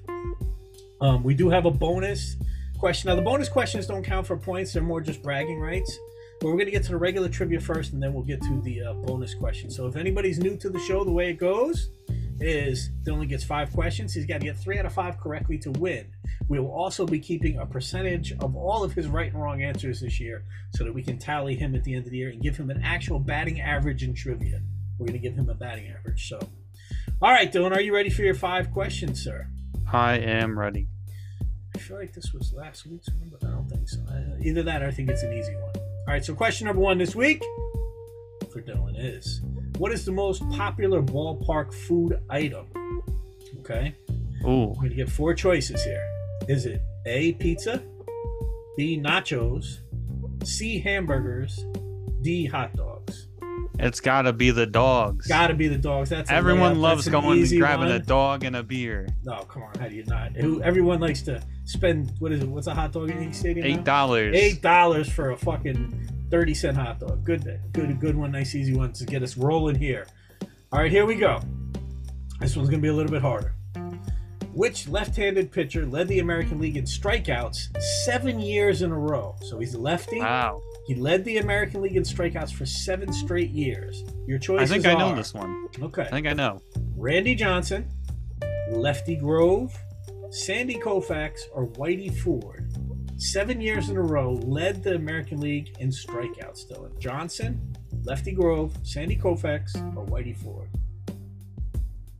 Um, 1.02 1.22
we 1.22 1.34
do 1.34 1.50
have 1.50 1.66
a 1.66 1.70
bonus 1.70 2.36
question. 2.80 3.08
Now, 3.08 3.14
the 3.14 3.22
bonus 3.22 3.48
questions 3.48 3.86
don't 3.86 4.02
count 4.02 4.26
for 4.26 4.36
points; 4.36 4.72
they're 4.72 4.82
more 4.82 5.00
just 5.00 5.22
bragging 5.22 5.60
rights. 5.60 5.96
But 6.40 6.46
we're 6.46 6.54
going 6.54 6.66
to 6.66 6.72
get 6.72 6.82
to 6.84 6.92
the 6.92 6.96
regular 6.96 7.28
trivia 7.28 7.60
first, 7.60 7.92
and 7.92 8.02
then 8.02 8.14
we'll 8.14 8.24
get 8.24 8.40
to 8.40 8.60
the 8.62 8.82
uh, 8.82 8.94
bonus 8.94 9.34
question. 9.34 9.70
So, 9.70 9.86
if 9.86 9.94
anybody's 9.94 10.38
new 10.38 10.56
to 10.56 10.70
the 10.70 10.80
show, 10.80 11.04
the 11.04 11.12
way 11.12 11.30
it 11.30 11.34
goes 11.34 11.90
is 12.40 12.90
Dylan 13.02 13.28
gets 13.28 13.44
five 13.44 13.70
questions. 13.72 14.14
He's 14.14 14.24
got 14.24 14.40
to 14.40 14.46
get 14.46 14.56
three 14.56 14.78
out 14.78 14.86
of 14.86 14.94
five 14.94 15.20
correctly 15.20 15.58
to 15.58 15.70
win. 15.72 16.10
We 16.48 16.58
will 16.58 16.72
also 16.72 17.04
be 17.04 17.20
keeping 17.20 17.58
a 17.58 17.66
percentage 17.66 18.32
of 18.40 18.56
all 18.56 18.82
of 18.82 18.94
his 18.94 19.06
right 19.06 19.30
and 19.30 19.40
wrong 19.40 19.62
answers 19.62 20.00
this 20.00 20.18
year, 20.18 20.44
so 20.74 20.84
that 20.84 20.94
we 20.94 21.02
can 21.02 21.18
tally 21.18 21.54
him 21.54 21.74
at 21.74 21.84
the 21.84 21.94
end 21.94 22.06
of 22.06 22.10
the 22.10 22.16
year 22.16 22.30
and 22.30 22.40
give 22.40 22.56
him 22.56 22.70
an 22.70 22.80
actual 22.82 23.18
batting 23.18 23.60
average 23.60 24.02
in 24.02 24.14
trivia. 24.14 24.60
We're 24.98 25.06
going 25.06 25.20
to 25.20 25.28
give 25.28 25.34
him 25.34 25.50
a 25.50 25.54
batting 25.54 25.88
average. 25.90 26.26
So, 26.28 26.38
all 27.20 27.30
right, 27.30 27.52
Dylan, 27.52 27.76
are 27.76 27.80
you 27.80 27.94
ready 27.94 28.08
for 28.08 28.22
your 28.22 28.34
five 28.34 28.72
questions, 28.72 29.22
sir? 29.22 29.46
I 29.92 30.14
am 30.16 30.58
ready. 30.58 30.88
I 31.74 31.78
feel 31.78 31.96
like 31.98 32.12
this 32.12 32.32
was 32.32 32.52
last 32.52 32.86
week's 32.86 33.08
one, 33.08 33.30
but 33.30 33.46
I 33.46 33.50
don't 33.52 33.68
think 33.68 33.88
so. 33.88 34.00
Uh, 34.10 34.36
Either 34.42 34.62
that 34.64 34.82
or 34.82 34.86
I 34.86 34.90
think 34.90 35.08
it's 35.08 35.22
an 35.22 35.32
easy 35.32 35.54
one. 35.54 35.72
All 35.76 36.14
right, 36.14 36.24
so 36.24 36.34
question 36.34 36.66
number 36.66 36.82
one 36.82 36.98
this 36.98 37.14
week 37.14 37.42
for 38.52 38.60
Dylan 38.60 38.94
is 38.98 39.40
What 39.78 39.92
is 39.92 40.04
the 40.04 40.12
most 40.12 40.48
popular 40.50 41.02
ballpark 41.02 41.72
food 41.72 42.20
item? 42.28 42.66
Okay, 43.60 43.94
Ooh. 44.44 44.66
we're 44.68 44.74
going 44.74 44.90
to 44.90 44.96
get 44.96 45.08
four 45.10 45.34
choices 45.34 45.82
here. 45.84 46.06
Is 46.48 46.66
it 46.66 46.82
A, 47.06 47.32
pizza, 47.34 47.82
B, 48.76 48.98
nachos, 48.98 49.78
C, 50.44 50.80
hamburgers, 50.80 51.64
D, 52.22 52.46
hot 52.46 52.74
dogs? 52.74 53.28
It's 53.82 54.00
gotta 54.00 54.32
be 54.32 54.50
the 54.50 54.66
dogs. 54.66 55.26
Gotta 55.26 55.54
be 55.54 55.68
the 55.68 55.78
dogs. 55.78 56.10
That's 56.10 56.30
Everyone 56.30 56.76
layup. 56.76 56.80
loves 56.80 57.04
That's 57.06 57.12
going 57.24 57.40
and 57.40 57.58
grabbing 57.58 57.86
one. 57.86 57.94
a 57.94 57.98
dog 57.98 58.44
and 58.44 58.56
a 58.56 58.62
beer. 58.62 59.08
No, 59.24 59.40
come 59.42 59.62
on, 59.62 59.74
how 59.78 59.88
do 59.88 59.94
you 59.94 60.04
not? 60.04 60.32
Who? 60.36 60.62
Everyone 60.62 61.00
likes 61.00 61.22
to 61.22 61.42
spend 61.64 62.12
what 62.18 62.32
is 62.32 62.42
it? 62.42 62.48
What's 62.48 62.66
a 62.66 62.74
hot 62.74 62.92
dog 62.92 63.10
in 63.10 63.16
Yankee 63.20 63.32
Stadium? 63.32 63.66
Eight 63.66 63.84
dollars. 63.84 64.36
Eight 64.36 64.60
dollars 64.62 65.08
for 65.10 65.30
a 65.30 65.36
fucking 65.36 66.26
thirty 66.30 66.54
cent 66.54 66.76
hot 66.76 67.00
dog. 67.00 67.24
Good, 67.24 67.60
good, 67.72 67.98
good 68.00 68.16
one. 68.16 68.32
Nice, 68.32 68.54
easy 68.54 68.74
one 68.74 68.92
to 68.94 69.04
get 69.04 69.22
us 69.22 69.36
rolling 69.36 69.76
here. 69.76 70.06
All 70.72 70.78
right, 70.80 70.90
here 70.90 71.06
we 71.06 71.16
go. 71.16 71.40
This 72.40 72.56
one's 72.56 72.68
gonna 72.70 72.82
be 72.82 72.88
a 72.88 72.94
little 72.94 73.10
bit 73.12 73.22
harder. 73.22 73.54
Which 74.52 74.88
left-handed 74.88 75.52
pitcher 75.52 75.86
led 75.86 76.08
the 76.08 76.18
American 76.18 76.58
League 76.58 76.76
in 76.76 76.84
strikeouts 76.84 77.68
seven 78.04 78.40
years 78.40 78.82
in 78.82 78.90
a 78.90 78.98
row? 78.98 79.36
So 79.42 79.58
he's 79.60 79.74
a 79.74 79.78
lefty. 79.80 80.18
Wow. 80.18 80.60
He 80.90 80.96
led 80.96 81.24
the 81.24 81.38
American 81.38 81.82
League 81.82 81.94
in 81.94 82.02
strikeouts 82.02 82.52
for 82.52 82.66
seven 82.66 83.12
straight 83.12 83.50
years. 83.50 84.02
Your 84.26 84.40
choice 84.40 84.64
is. 84.64 84.72
I 84.72 84.74
think 84.74 84.86
I 84.86 84.98
know 84.98 85.10
are- 85.10 85.14
this 85.14 85.32
one. 85.32 85.68
Okay. 85.80 86.02
I 86.02 86.06
think 86.06 86.26
I 86.26 86.32
know. 86.32 86.60
Randy 86.96 87.36
Johnson, 87.36 87.88
Lefty 88.72 89.14
Grove, 89.14 89.72
Sandy 90.30 90.74
Koufax, 90.74 91.42
or 91.52 91.68
Whitey 91.68 92.12
Ford. 92.12 92.72
Seven 93.18 93.60
years 93.60 93.88
in 93.88 93.98
a 93.98 94.02
row 94.02 94.32
led 94.42 94.82
the 94.82 94.96
American 94.96 95.38
League 95.38 95.76
in 95.78 95.90
strikeouts. 95.90 96.68
Dylan 96.68 96.98
Johnson, 96.98 97.72
Lefty 98.02 98.32
Grove, 98.32 98.76
Sandy 98.82 99.16
Koufax, 99.16 99.76
or 99.96 100.04
Whitey 100.06 100.36
Ford. 100.36 100.70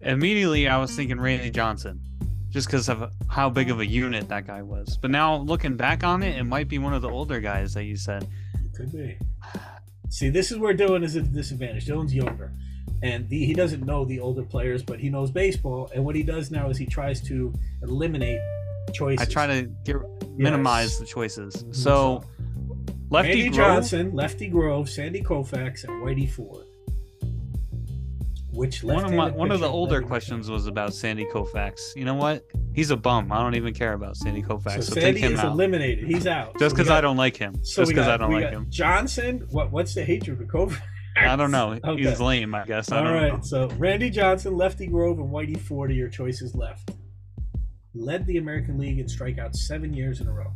Immediately, 0.00 0.68
I 0.68 0.76
was 0.78 0.94
thinking 0.94 1.18
Randy 1.18 1.50
Johnson, 1.50 2.00
just 2.50 2.68
because 2.68 2.88
of 2.88 3.10
how 3.28 3.50
big 3.50 3.68
of 3.68 3.80
a 3.80 3.86
unit 3.86 4.28
that 4.28 4.46
guy 4.46 4.62
was. 4.62 4.96
But 4.96 5.10
now 5.10 5.38
looking 5.38 5.76
back 5.76 6.04
on 6.04 6.22
it, 6.22 6.38
it 6.38 6.44
might 6.44 6.68
be 6.68 6.78
one 6.78 6.94
of 6.94 7.02
the 7.02 7.10
older 7.10 7.40
guys 7.40 7.74
that 7.74 7.82
you 7.82 7.96
said. 7.96 8.28
Could 8.80 8.92
be. 8.92 9.18
See, 10.08 10.30
this 10.30 10.50
is 10.50 10.56
where 10.58 10.74
Dylan 10.74 11.04
is 11.04 11.14
at 11.16 11.24
a 11.24 11.28
disadvantage. 11.28 11.86
Dylan's 11.86 12.14
younger, 12.14 12.52
and 13.02 13.28
the, 13.28 13.44
he 13.44 13.52
doesn't 13.52 13.84
know 13.84 14.06
the 14.06 14.20
older 14.20 14.42
players, 14.42 14.82
but 14.82 14.98
he 14.98 15.10
knows 15.10 15.30
baseball. 15.30 15.90
And 15.94 16.02
what 16.04 16.16
he 16.16 16.22
does 16.22 16.50
now 16.50 16.70
is 16.70 16.78
he 16.78 16.86
tries 16.86 17.20
to 17.28 17.52
eliminate 17.82 18.40
choices. 18.94 19.26
I 19.26 19.30
try 19.30 19.46
to 19.46 19.70
get 19.84 19.96
minimize 20.36 20.98
the 20.98 21.04
choices. 21.04 21.54
Mhm. 21.56 21.76
So, 21.76 22.24
Lefty 23.10 23.42
Randy 23.42 23.48
Grove, 23.50 23.54
Johnson, 23.56 24.14
Lefty 24.14 24.48
Grove, 24.48 24.88
Sandy 24.88 25.20
Koufax, 25.20 25.84
and 25.84 26.02
Whitey 26.02 26.28
Ford. 26.28 26.64
Which 28.52 28.82
One 28.82 29.04
of 29.04 29.12
my 29.12 29.30
one 29.30 29.52
of 29.52 29.60
the 29.60 29.68
older 29.68 30.02
questions 30.02 30.50
was 30.50 30.66
about 30.66 30.92
Sandy 30.92 31.24
Koufax. 31.26 31.94
You 31.94 32.04
know 32.04 32.14
what? 32.14 32.44
He's 32.74 32.90
a 32.90 32.96
bum. 32.96 33.30
I 33.30 33.38
don't 33.42 33.54
even 33.54 33.72
care 33.72 33.92
about 33.92 34.16
Sandy 34.16 34.42
Koufax. 34.42 34.74
So 34.76 34.80
So, 34.80 34.94
take 34.96 35.02
Sandy 35.02 35.20
him 35.20 35.32
is 35.34 35.38
out. 35.40 35.52
eliminated. 35.52 36.06
He's 36.08 36.26
out. 36.26 36.58
Just 36.58 36.74
because 36.74 36.88
got- 36.88 36.98
I 36.98 37.00
don't 37.00 37.16
like 37.16 37.36
him. 37.36 37.54
so 37.64 37.82
Just 37.82 37.90
because 37.90 38.08
I 38.08 38.16
don't 38.16 38.32
like 38.32 38.50
him. 38.50 38.66
Johnson. 38.68 39.46
What? 39.50 39.70
What's 39.70 39.94
the 39.94 40.04
hatred 40.04 40.38
with 40.40 40.48
Koufax? 40.48 40.80
I 41.16 41.36
don't 41.36 41.50
know. 41.50 41.78
Okay. 41.84 42.02
He's 42.08 42.20
lame, 42.20 42.54
I 42.54 42.64
guess. 42.64 42.90
I 42.90 42.98
All 42.98 43.12
right. 43.12 43.32
know. 43.34 43.40
So 43.42 43.68
Randy 43.78 44.10
Johnson, 44.10 44.56
Lefty 44.56 44.86
Grove, 44.86 45.18
and 45.18 45.28
Whitey 45.30 45.58
Ford 45.58 45.90
are 45.90 45.94
your 45.94 46.08
choices 46.08 46.54
left. 46.54 46.90
Led 47.94 48.26
the 48.26 48.38
American 48.38 48.78
League 48.78 48.98
in 48.98 49.06
strikeouts 49.06 49.56
seven 49.56 49.92
years 49.92 50.20
in 50.20 50.26
a 50.28 50.32
row. 50.32 50.52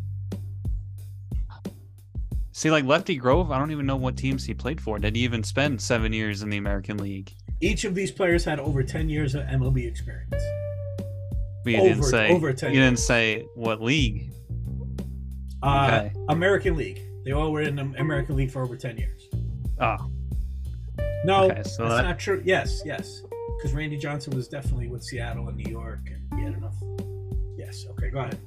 See, 2.53 2.71
like 2.71 2.85
Lefty 2.85 3.17
Grove, 3.17 3.51
I 3.51 3.59
don't 3.59 3.73
even 3.73 3.87
know 3.87 3.97
what 3.97 4.17
teams 4.17 4.45
he 4.45 4.55
played 4.55 4.81
for. 4.81 4.99
Did 5.01 5.17
he 5.17 5.23
even 5.23 5.43
spend 5.43 5.81
seven 5.81 6.13
years 6.13 6.43
in 6.43 6.51
the 6.51 6.57
American 6.57 6.99
League? 6.99 7.35
Each 7.61 7.85
of 7.85 7.95
these 7.95 8.11
players 8.11 8.45
had 8.45 8.61
over 8.61 8.83
ten 8.83 9.09
years 9.09 9.35
of 9.35 9.43
MLB 9.47 9.87
experience. 9.87 10.35
But 11.65 11.73
you 11.73 11.79
Over- 11.79 11.89
didn't 11.89 12.03
say. 12.05 12.29
over 12.31 12.53
10 12.53 12.75
you 12.75 12.81
didn't 12.81 12.99
say 12.99 13.47
what 13.55 13.81
league. 13.83 14.31
Uh, 15.63 15.89
Okay. 16.07 16.13
American 16.29 16.77
League. 16.77 17.01
They 17.25 17.33
all 17.33 17.51
were 17.53 17.63
in 17.63 17.77
the 17.77 17.83
American 17.99 18.37
League 18.37 18.51
for 18.51 18.63
over 18.63 18.77
ten 18.77 18.99
years. 18.99 19.29
Oh, 19.81 19.97
No, 21.25 21.45
Okay, 21.51 21.63
so 21.63 21.85
that's 21.85 21.95
that- 21.97 22.03
not 22.03 22.19
true. 22.19 22.43
Yes, 22.45 22.83
yes, 22.85 23.23
because 23.57 23.73
Randy 23.73 23.97
Johnson 23.97 24.37
was 24.37 24.47
definitely 24.47 24.89
with 24.89 25.03
Seattle 25.03 25.49
and 25.49 25.57
New 25.57 25.71
York, 25.73 26.01
and 26.13 26.39
he 26.39 26.45
had 26.45 26.53
enough. 26.55 26.75
Yes. 27.57 27.87
Okay, 27.93 28.11
go 28.11 28.19
ahead. 28.21 28.39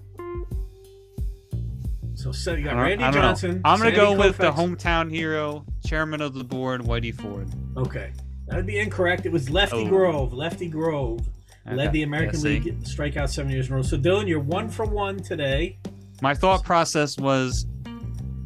So, 2.14 2.32
so 2.32 2.53
you 2.53 2.66
got 2.66 2.76
Randy 2.76 3.03
don't 3.03 3.16
know. 3.16 3.22
Johnson. 3.22 3.62
I'm 3.66 3.80
gonna 3.80 3.91
Sandy 3.91 3.95
go 3.95 4.16
with 4.16 4.38
the 4.38 4.51
hometown 4.51 5.10
hero, 5.10 5.66
chairman 5.86 6.22
of 6.22 6.36
the 6.36 6.43
board, 6.43 6.82
Whitey 6.82 7.14
Ford. 7.16 7.47
Okay, 7.78 8.12
that 8.48 8.56
would 8.56 8.66
be 8.66 8.80
incorrect. 8.80 9.26
It 9.26 9.32
was 9.32 9.50
Lefty 9.50 9.78
Oh. 9.84 9.88
Grove. 9.88 10.34
Lefty 10.34 10.68
Grove. 10.68 11.28
Led 11.70 11.91
the 11.91 12.04
American 12.04 12.39
Yeah. 12.39 12.45
League 12.50 12.80
strikeout 12.84 13.30
seven 13.30 13.52
years 13.52 13.68
in 13.68 13.74
a 13.74 13.76
row. 13.78 13.82
So 13.82 13.98
Dylan, 13.98 14.28
you're 14.28 14.39
one 14.39 14.70
for 14.70 14.86
one 14.86 15.18
today. 15.20 15.78
My 16.22 16.34
thought 16.34 16.64
process 16.64 17.18
was 17.18 17.66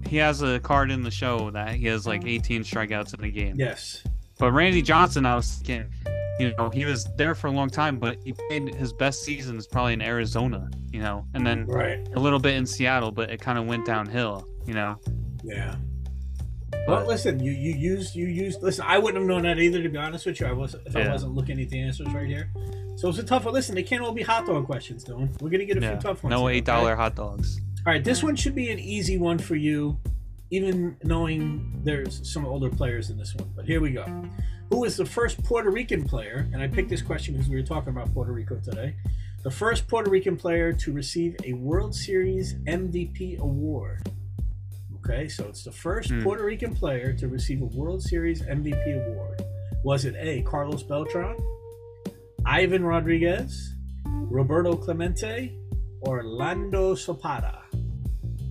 he 0.07 0.17
has 0.17 0.41
a 0.41 0.59
card 0.59 0.89
in 0.91 1.03
the 1.03 1.11
show 1.11 1.51
that 1.51 1.75
he 1.75 1.85
has 1.85 2.07
like 2.07 2.25
18 2.25 2.63
strikeouts 2.63 3.17
in 3.17 3.23
a 3.23 3.29
game. 3.29 3.55
Yes. 3.57 4.03
But 4.39 4.51
Randy 4.53 4.81
Johnson, 4.81 5.25
I 5.27 5.35
was 5.35 5.53
thinking, 5.53 5.87
you 6.39 6.51
know, 6.57 6.69
he 6.71 6.83
was 6.83 7.05
there 7.15 7.35
for 7.35 7.45
a 7.47 7.51
long 7.51 7.69
time, 7.69 7.99
but 7.99 8.17
he 8.23 8.33
played 8.33 8.73
his 8.73 8.91
best 8.91 9.23
seasons 9.23 9.67
probably 9.67 9.93
in 9.93 10.01
Arizona, 10.01 10.67
you 10.91 11.01
know, 11.01 11.25
and 11.35 11.45
then 11.45 11.67
Right. 11.67 11.99
a 12.15 12.19
little 12.19 12.39
bit 12.39 12.55
in 12.55 12.65
Seattle, 12.65 13.11
but 13.11 13.29
it 13.29 13.39
kind 13.39 13.59
of 13.59 13.67
went 13.67 13.85
downhill, 13.85 14.47
you 14.65 14.73
know. 14.73 14.97
Yeah. 15.43 15.75
Well, 16.87 17.05
listen, 17.05 17.39
you 17.39 17.51
you 17.51 17.73
used 17.73 18.15
you 18.15 18.27
used. 18.27 18.61
Listen, 18.63 18.85
I 18.87 18.97
wouldn't 18.97 19.21
have 19.21 19.27
known 19.27 19.43
that 19.43 19.59
either. 19.59 19.81
To 19.83 19.89
be 19.89 19.97
honest 19.97 20.25
with 20.25 20.39
you, 20.39 20.47
I 20.47 20.51
was 20.51 20.75
if 20.85 20.95
I 20.95 21.07
wasn't 21.09 21.35
looking 21.35 21.61
at 21.61 21.69
the 21.69 21.79
answers 21.79 22.07
right 22.13 22.27
here. 22.27 22.49
So 22.97 23.09
it's 23.09 23.17
a 23.19 23.23
tough 23.23 23.45
one. 23.45 23.53
Listen, 23.53 23.75
they 23.75 23.83
can't 23.83 24.03
all 24.03 24.11
be 24.11 24.23
hot 24.23 24.45
dog 24.45 24.65
questions, 24.65 25.03
Dylan. 25.05 25.39
We're 25.41 25.49
gonna 25.49 25.65
get 25.65 25.77
a 25.77 25.81
Yeah. 25.81 25.91
few 25.91 25.99
tough 26.01 26.23
ones. 26.23 26.31
No 26.31 26.49
eight 26.49 26.65
dollar 26.65 26.91
okay? 26.91 26.97
hot 27.01 27.15
dogs. 27.15 27.59
All 27.85 27.93
right, 27.93 28.03
this 28.03 28.21
one 28.23 28.35
should 28.35 28.55
be 28.55 28.69
an 28.69 28.79
easy 28.79 29.17
one 29.17 29.37
for 29.39 29.55
you, 29.55 29.97
even 30.49 30.95
knowing 31.03 31.81
there's 31.83 32.27
some 32.31 32.45
older 32.45 32.69
players 32.69 33.09
in 33.09 33.17
this 33.17 33.33
one. 33.35 33.49
But 33.55 33.65
here 33.65 33.79
we 33.81 33.91
go. 33.91 34.05
Who 34.69 34.79
was 34.81 34.97
the 34.97 35.05
first 35.05 35.43
Puerto 35.43 35.69
Rican 35.69 36.03
player? 36.03 36.47
And 36.53 36.61
I 36.61 36.67
picked 36.67 36.89
this 36.89 37.01
question 37.01 37.33
because 37.35 37.49
we 37.49 37.55
were 37.55 37.65
talking 37.65 37.89
about 37.89 38.13
Puerto 38.13 38.31
Rico 38.31 38.57
today. 38.59 38.95
The 39.43 39.51
first 39.51 39.87
Puerto 39.87 40.09
Rican 40.09 40.37
player 40.37 40.71
to 40.73 40.93
receive 40.93 41.35
a 41.43 41.53
World 41.53 41.95
Series 41.95 42.55
MVP 42.67 43.37
award. 43.39 44.07
Okay, 45.03 45.27
so 45.27 45.45
it's 45.45 45.63
the 45.63 45.71
first 45.71 46.09
Hmm. 46.11 46.21
Puerto 46.23 46.45
Rican 46.45 46.75
player 46.75 47.11
to 47.13 47.27
receive 47.27 47.61
a 47.61 47.65
World 47.65 48.03
Series 48.03 48.43
MVP 48.43 48.93
award. 48.93 49.41
Was 49.83 50.05
it 50.05 50.15
A. 50.15 50.43
Carlos 50.43 50.83
Beltran, 50.83 51.35
Ivan 52.45 52.83
Rodriguez, 52.83 53.75
Roberto 54.05 54.75
Clemente, 54.75 55.57
or 56.01 56.23
Lando 56.23 56.93
Cepeda? 56.93 57.61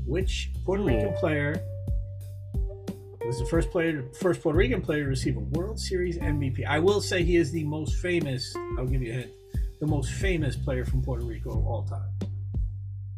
Which 0.07 0.51
Puerto. 0.65 0.83
Rican 0.85 1.13
player 1.15 1.55
was 3.25 3.39
the 3.39 3.47
first 3.47 3.71
player, 3.71 4.05
first 4.19 4.43
Puerto 4.43 4.59
Rican 4.59 4.83
player 4.83 5.05
to 5.05 5.09
receive 5.09 5.37
a 5.37 5.41
World 5.41 5.79
Series 5.79 6.19
MVP? 6.19 6.65
I 6.67 6.81
will 6.81 7.01
say 7.01 7.23
he 7.23 7.37
is 7.37 7.53
the 7.53 7.63
most 7.65 7.95
famous. 7.99 8.53
I'll 8.77 8.87
give 8.87 9.03
you 9.03 9.13
a 9.13 9.17
hint. 9.17 9.31
The 9.79 9.87
most 9.87 10.11
famous 10.15 10.57
player 10.57 10.85
from 10.85 11.01
Puerto 11.03 11.25
Rico 11.25 11.51
of 11.51 11.65
all 11.65 11.85
time. 11.85 12.11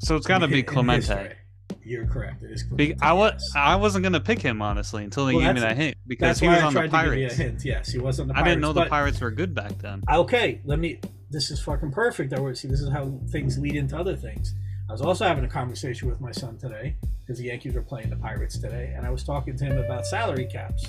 So 0.01 0.17
it's 0.17 0.27
got 0.27 0.39
to 0.39 0.49
be 0.49 0.63
Clemente. 0.63 1.37
You're 1.85 2.07
correct. 2.07 2.43
It 2.43 2.53
is 2.53 2.65
I 3.03 3.13
was 3.13 3.53
I 3.57 3.77
wasn't 3.77 4.05
gonna 4.05 4.21
pick 4.21 4.41
him 4.41 4.63
honestly 4.63 5.05
until 5.05 5.27
they 5.27 5.35
Well, 5.35 5.45
gave 5.47 5.55
me 5.55 5.61
that 5.61 5.77
hint 5.77 5.97
because 6.07 6.39
he 6.39 6.49
was 6.49 6.59
I 6.59 6.63
on 6.67 6.75
the 6.75 6.83
to 6.83 6.87
give 6.89 6.93
you 6.93 6.99
a 6.99 7.29
Pirates. 7.29 7.65
Yes, 7.65 7.89
he 7.91 7.99
was 7.99 8.21
on 8.21 8.29
the 8.29 8.39
I 8.39 8.43
didn't 8.43 8.61
know 8.61 8.73
the 8.73 8.83
but- 8.83 8.91
Pirates 8.91 9.21
were 9.21 9.31
good 9.31 9.55
back 9.55 9.79
then. 9.79 10.03
Okay, 10.11 10.61
let 10.65 10.79
me. 10.79 11.01
This 11.31 11.51
is 11.51 11.61
fucking 11.61 11.93
perfect. 11.93 12.33
I 12.35 12.41
we're 12.41 12.55
see. 12.55 12.69
This 12.69 12.81
is 12.81 12.91
how 12.91 13.19
things 13.31 13.59
lead 13.59 13.75
into 13.75 13.97
other 13.97 14.15
things. 14.17 14.55
I 14.89 14.93
was 14.93 15.01
also 15.01 15.25
having 15.25 15.45
a 15.45 15.49
conversation 15.49 16.09
with 16.09 16.21
my 16.21 16.31
son 16.33 16.59
today 16.59 16.97
because 17.21 17.39
the 17.39 17.47
Yankees 17.47 17.75
were 17.75 17.83
playing 17.83 18.11
the 18.11 18.17
Pirates 18.17 18.59
today, 18.59 18.93
and 18.97 19.07
I 19.07 19.11
was 19.11 19.25
talking 19.25 19.57
to 19.57 19.65
him 19.65 19.79
about 19.79 20.07
salary 20.07 20.47
caps. 20.47 20.87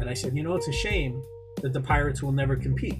And 0.00 0.10
I 0.10 0.14
said, 0.14 0.36
you 0.36 0.42
know, 0.42 0.56
it's 0.56 0.68
a 0.68 0.72
shame 0.72 1.22
that 1.62 1.72
the 1.72 1.80
Pirates 1.80 2.22
will 2.22 2.32
never 2.32 2.56
compete 2.56 2.98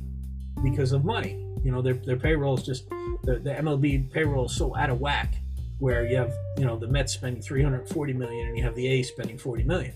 because 0.63 0.93
of 0.93 1.05
money. 1.05 1.43
You 1.65 1.73
know, 1.73 1.83
their 1.83 1.95
their 1.95 2.17
payroll 2.17 2.57
is 2.57 2.63
just 2.63 2.89
the, 3.25 3.41
the 3.43 3.51
MLB 3.51 4.11
payroll 4.13 4.47
is 4.47 4.55
so 4.57 4.77
out 4.77 4.89
of 4.91 5.01
whack. 5.01 5.35
Where 5.79 6.07
you 6.07 6.17
have, 6.17 6.33
you 6.59 6.65
know, 6.65 6.77
the 6.79 6.87
Mets 6.89 7.13
spending 7.13 7.43
340 7.43 8.13
million 8.15 8.49
and 8.49 8.57
you 8.57 8.63
have 8.65 8.75
the 8.75 8.87
A's 8.87 9.09
spending 9.09 9.37
40 9.39 9.65
million. 9.65 9.93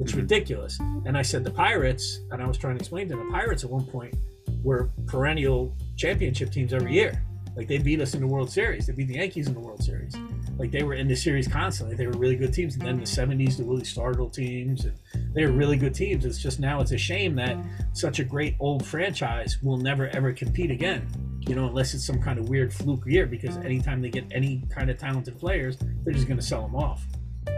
It's 0.00 0.12
Mhm. 0.12 0.16
ridiculous. 0.16 0.78
And 1.06 1.16
I 1.16 1.22
said 1.22 1.44
the 1.44 1.50
Pirates, 1.50 2.20
and 2.30 2.42
I 2.42 2.46
was 2.46 2.58
trying 2.58 2.74
to 2.74 2.80
explain 2.80 3.08
to 3.08 3.16
them, 3.16 3.26
the 3.26 3.32
Pirates 3.32 3.64
at 3.64 3.70
one 3.70 3.84
point 3.84 4.14
were 4.62 4.90
perennial 5.06 5.74
championship 5.96 6.50
teams 6.50 6.72
every 6.72 6.92
year. 6.92 7.22
Like 7.56 7.68
they 7.68 7.78
beat 7.78 8.00
us 8.00 8.14
in 8.14 8.20
the 8.20 8.26
World 8.26 8.50
Series. 8.50 8.86
They 8.86 8.92
beat 8.94 9.08
the 9.08 9.14
Yankees 9.14 9.46
in 9.46 9.54
the 9.54 9.60
World 9.60 9.82
Series. 9.82 10.14
Like 10.58 10.70
they 10.70 10.82
were 10.82 10.94
in 10.94 11.08
the 11.08 11.16
series 11.16 11.46
constantly. 11.48 11.96
They 11.96 12.06
were 12.06 12.12
really 12.18 12.36
good 12.36 12.52
teams. 12.54 12.74
And 12.74 12.82
then 12.82 12.94
in 12.94 13.00
the 13.00 13.06
'70s, 13.06 13.56
the 13.58 13.64
Willie 13.64 13.82
Stargell 13.82 14.32
teams, 14.32 14.84
and 14.86 14.94
they 15.34 15.44
were 15.44 15.52
really 15.52 15.76
good 15.76 15.94
teams. 15.94 16.24
It's 16.24 16.38
just 16.38 16.60
now 16.60 16.80
it's 16.80 16.92
a 16.92 16.98
shame 16.98 17.34
that 17.36 17.56
such 17.92 18.20
a 18.20 18.24
great 18.24 18.54
old 18.60 18.84
franchise 18.86 19.58
will 19.62 19.76
never 19.76 20.08
ever 20.08 20.32
compete 20.32 20.70
again. 20.70 21.06
You 21.48 21.54
know, 21.54 21.66
unless 21.66 21.94
it's 21.94 22.06
some 22.06 22.20
kind 22.20 22.38
of 22.38 22.48
weird 22.48 22.72
fluke 22.72 23.04
year. 23.06 23.26
Because 23.26 23.56
mm. 23.56 23.64
anytime 23.64 24.00
they 24.00 24.10
get 24.10 24.24
any 24.30 24.64
kind 24.70 24.90
of 24.90 24.98
talented 24.98 25.38
players, 25.38 25.76
they're 26.04 26.14
just 26.14 26.26
going 26.26 26.38
to 26.38 26.44
sell 26.44 26.62
them 26.62 26.74
off. 26.74 27.04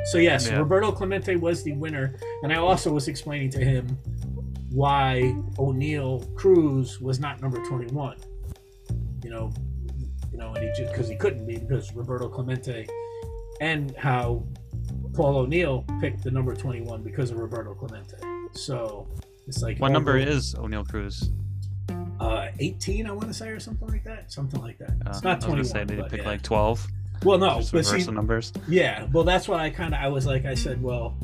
So 0.07 0.19
yes, 0.19 0.49
Yeah. 0.49 0.59
Roberto 0.59 0.93
Clemente 0.93 1.37
was 1.37 1.63
the 1.63 1.73
winner, 1.73 2.17
and 2.43 2.53
I 2.53 2.57
also 2.57 2.93
was 2.93 3.09
explaining 3.09 3.51
to 3.51 3.65
him 3.65 3.99
why 4.71 5.35
Oneil 5.57 6.35
Cruz 6.35 7.01
was 7.01 7.21
not 7.21 7.41
number 7.41 7.65
21. 7.65 8.17
You 9.23 9.31
know, 9.31 9.53
you 10.33 10.39
know, 10.39 10.53
and 10.55 10.65
he 10.65 10.69
just 10.77 10.93
because 10.93 11.09
he 11.09 11.17
couldn't 11.17 11.47
be 11.47 11.57
because 11.57 11.95
Roberto 11.95 12.29
Clemente, 12.29 12.87
and 13.61 13.97
how 13.97 14.45
Paul 15.15 15.39
O'Neill 15.39 15.85
picked 16.01 16.25
the 16.25 16.31
number 16.31 16.55
21 16.55 17.03
because 17.03 17.31
of 17.31 17.39
Roberto 17.39 17.75
Clemente. 17.75 18.17
So 18.53 19.09
it's 19.47 19.63
like 19.63 19.79
What 19.79 19.93
number 19.93 20.19
is 20.19 20.55
Oneil 20.55 20.87
Cruz? 20.89 21.31
Uh, 22.21 22.49
18? 22.59 23.07
I 23.07 23.13
want 23.13 23.29
to 23.29 23.35
say 23.35 23.49
or 23.49 23.61
something 23.61 23.89
like 23.89 24.05
that. 24.05 24.33
Something 24.33 24.61
like 24.61 24.79
that. 24.79 24.91
Uh, 24.91 25.11
it's 25.11 25.23
not 25.23 25.45
I 25.45 25.49
was 25.57 25.71
21. 25.71 25.89
say 25.89 26.09
pick 26.09 26.21
yeah. 26.23 26.29
like 26.29 26.43
12. 26.43 26.87
well, 27.25 27.39
no, 27.39 27.57
Just 27.59 27.73
but 27.73 27.85
see, 27.87 28.03
the 28.03 28.13
numbers. 28.13 28.53
yeah, 28.69 29.07
well, 29.13 29.25
that's 29.25 29.49
what 29.49 29.61
I 29.61 29.71
kind 29.71 29.95
of 29.95 30.01
I 30.01 30.09
was 30.09 30.27
like. 30.27 30.45
I 30.45 30.55
said, 30.55 30.83
well, 30.83 31.17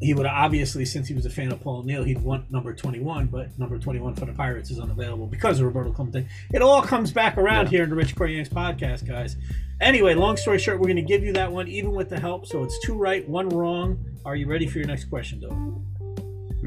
he 0.00 0.12
would 0.12 0.26
obviously, 0.26 0.84
since 0.84 1.08
he 1.08 1.14
was 1.14 1.24
a 1.24 1.30
fan 1.30 1.50
of 1.50 1.60
Paul 1.62 1.78
O'Neill, 1.78 2.04
he'd 2.04 2.20
want 2.20 2.50
number 2.52 2.74
twenty-one, 2.74 3.26
but 3.26 3.58
number 3.58 3.78
twenty-one 3.78 4.14
for 4.14 4.26
the 4.26 4.32
Pirates 4.32 4.70
is 4.70 4.78
unavailable 4.78 5.26
because 5.26 5.58
of 5.58 5.64
Roberto 5.66 5.90
Clemente. 5.92 6.26
It 6.52 6.60
all 6.60 6.82
comes 6.82 7.10
back 7.12 7.38
around 7.38 7.66
Yeah. 7.66 7.70
here 7.70 7.84
in 7.84 7.90
the 7.90 7.96
Rich 7.96 8.14
Yanks 8.18 8.50
podcast, 8.50 9.06
guys. 9.06 9.36
Anyway, 9.80 10.14
long 10.14 10.36
story 10.36 10.58
short, 10.58 10.78
we're 10.78 10.86
going 10.86 10.96
to 10.96 11.02
give 11.02 11.22
you 11.22 11.32
that 11.34 11.50
one, 11.52 11.68
even 11.68 11.92
with 11.92 12.08
the 12.08 12.18
help. 12.20 12.46
So 12.46 12.62
it's 12.62 12.78
two 12.84 12.94
right, 12.94 13.26
one 13.28 13.48
wrong. 13.48 13.98
Are 14.24 14.34
you 14.36 14.46
ready 14.46 14.66
for 14.66 14.78
your 14.78 14.86
next 14.86 15.04
question, 15.06 15.40
though? 15.40 15.82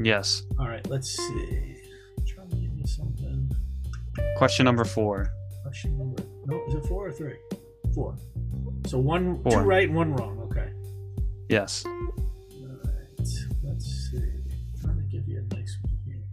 Yes. 0.02 0.42
All 0.58 0.68
right, 0.68 0.84
let's 0.88 1.10
see. 1.16 1.76
Question 4.36 4.64
number 4.64 4.84
four. 4.84 5.32
Question 5.62 5.98
number 5.98 6.22
no, 6.46 6.62
is 6.66 6.74
it 6.74 6.84
four 6.86 7.06
or 7.06 7.12
three? 7.12 7.36
Four. 7.94 8.16
So 8.86 8.98
one, 8.98 9.42
two 9.48 9.58
right, 9.58 9.86
and 9.86 9.96
one 9.96 10.14
wrong. 10.14 10.38
Okay. 10.50 10.72
Yes. 11.48 11.84
Alright, 11.86 12.08
let's 13.62 14.10
see. 14.10 14.18
trying 14.80 14.96
to 14.96 15.02
give 15.10 15.28
you 15.28 15.38
a 15.38 15.54
nice 15.54 15.78
one 15.82 15.98
here. 16.06 16.24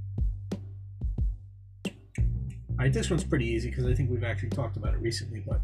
Alright, 2.71 2.93
this 2.93 3.09
one's 3.09 3.23
pretty 3.23 3.45
easy 3.47 3.69
because 3.69 3.85
I 3.85 3.93
think 3.93 4.09
we've 4.09 4.23
actually 4.23 4.49
talked 4.49 4.77
about 4.77 4.93
it 4.93 5.01
recently. 5.01 5.43
But 5.45 5.61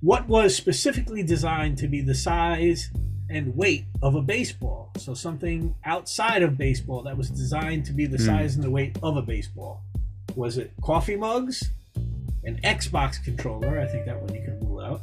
what 0.00 0.26
was 0.28 0.54
specifically 0.56 1.22
designed 1.22 1.78
to 1.78 1.88
be 1.88 2.00
the 2.00 2.14
size 2.14 2.90
and 3.28 3.54
weight 3.56 3.84
of 4.02 4.14
a 4.14 4.22
baseball? 4.22 4.92
So 4.98 5.14
something 5.14 5.74
outside 5.84 6.42
of 6.42 6.56
baseball 6.56 7.02
that 7.02 7.16
was 7.16 7.30
designed 7.30 7.84
to 7.86 7.92
be 7.92 8.06
the 8.06 8.18
Hmm. 8.18 8.24
size 8.26 8.54
and 8.54 8.64
the 8.64 8.70
weight 8.70 8.98
of 9.02 9.16
a 9.16 9.22
baseball. 9.22 9.82
Was 10.36 10.58
it 10.58 10.72
coffee 10.82 11.16
mugs, 11.16 11.70
an 12.44 12.60
Xbox 12.64 13.22
controller? 13.24 13.78
I 13.80 13.86
think 13.86 14.06
that 14.06 14.20
one 14.20 14.34
you 14.34 14.42
can 14.42 14.60
rule 14.60 14.80
out. 14.80 15.02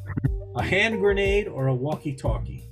A 0.56 0.64
hand 0.64 1.00
grenade 1.00 1.48
or 1.48 1.68
a 1.68 1.74
walkie-talkie? 1.74 2.66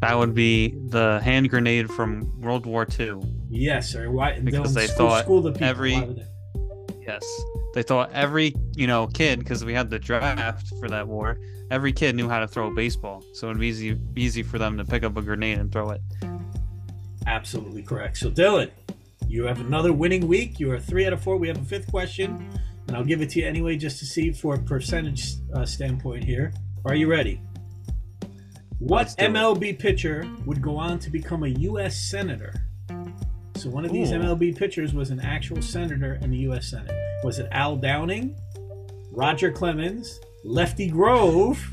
That 0.00 0.16
would 0.18 0.34
be 0.34 0.76
the 0.88 1.20
hand 1.24 1.50
grenade 1.50 1.90
from 1.90 2.40
World 2.40 2.66
War 2.66 2.86
II. 2.98 3.22
Yes, 3.50 3.90
sir. 3.90 4.10
Why? 4.10 4.38
Because 4.38 4.74
they'll 4.74 4.86
school, 4.88 5.08
thought 5.08 5.24
school 5.24 5.42
the 5.42 5.52
people. 5.52 5.66
every- 5.66 5.94
they? 5.94 6.26
Yes. 7.00 7.24
They 7.74 7.82
thought 7.82 8.12
every, 8.12 8.54
you 8.76 8.86
know, 8.86 9.06
kid, 9.08 9.40
because 9.40 9.64
we 9.64 9.74
had 9.74 9.90
the 9.90 9.98
draft 9.98 10.68
for 10.78 10.88
that 10.88 11.08
war, 11.08 11.38
every 11.70 11.92
kid 11.92 12.14
knew 12.14 12.28
how 12.28 12.38
to 12.38 12.46
throw 12.46 12.68
a 12.70 12.74
baseball. 12.74 13.24
So 13.32 13.48
it'd 13.48 13.58
be 13.58 13.66
easy, 13.66 13.98
easy 14.16 14.42
for 14.42 14.58
them 14.58 14.78
to 14.78 14.84
pick 14.84 15.02
up 15.02 15.16
a 15.16 15.22
grenade 15.22 15.58
and 15.58 15.72
throw 15.72 15.90
it. 15.90 16.00
Absolutely 17.26 17.82
correct. 17.82 18.18
So, 18.18 18.30
Dylan, 18.30 18.70
you 19.28 19.44
have 19.44 19.60
another 19.60 19.92
winning 19.92 20.26
week. 20.28 20.58
You 20.60 20.70
are 20.72 20.78
three 20.80 21.06
out 21.06 21.12
of 21.12 21.22
four. 21.22 21.36
We 21.36 21.48
have 21.48 21.58
a 21.60 21.64
fifth 21.64 21.88
question, 21.90 22.50
and 22.86 22.96
I'll 22.96 23.04
give 23.04 23.20
it 23.22 23.30
to 23.30 23.40
you 23.40 23.46
anyway 23.46 23.76
just 23.76 23.98
to 24.00 24.06
see 24.06 24.32
for 24.32 24.54
a 24.54 24.58
percentage 24.58 25.34
uh, 25.54 25.64
standpoint 25.66 26.24
here. 26.24 26.52
Are 26.84 26.94
you 26.94 27.08
ready? 27.10 27.40
What 28.78 28.98
Let's 28.98 29.14
it. 29.14 29.30
MLB 29.30 29.78
pitcher 29.78 30.28
would 30.46 30.60
go 30.60 30.76
on 30.76 30.98
to 31.00 31.10
become 31.10 31.44
a 31.44 31.48
U.S. 31.48 31.96
senator? 31.96 32.52
So 33.56 33.70
one 33.70 33.84
of 33.84 33.92
these 33.92 34.10
Ooh. 34.12 34.16
MLB 34.18 34.56
pitchers 34.56 34.92
was 34.92 35.10
an 35.10 35.20
actual 35.20 35.62
senator 35.62 36.18
in 36.20 36.30
the 36.30 36.38
U.S. 36.38 36.68
Senate. 36.70 36.92
Was 37.24 37.38
it 37.38 37.48
Al 37.52 37.76
Downing, 37.76 38.36
Roger 39.10 39.50
Clemens, 39.50 40.20
Lefty 40.44 40.88
Grove, 40.88 41.64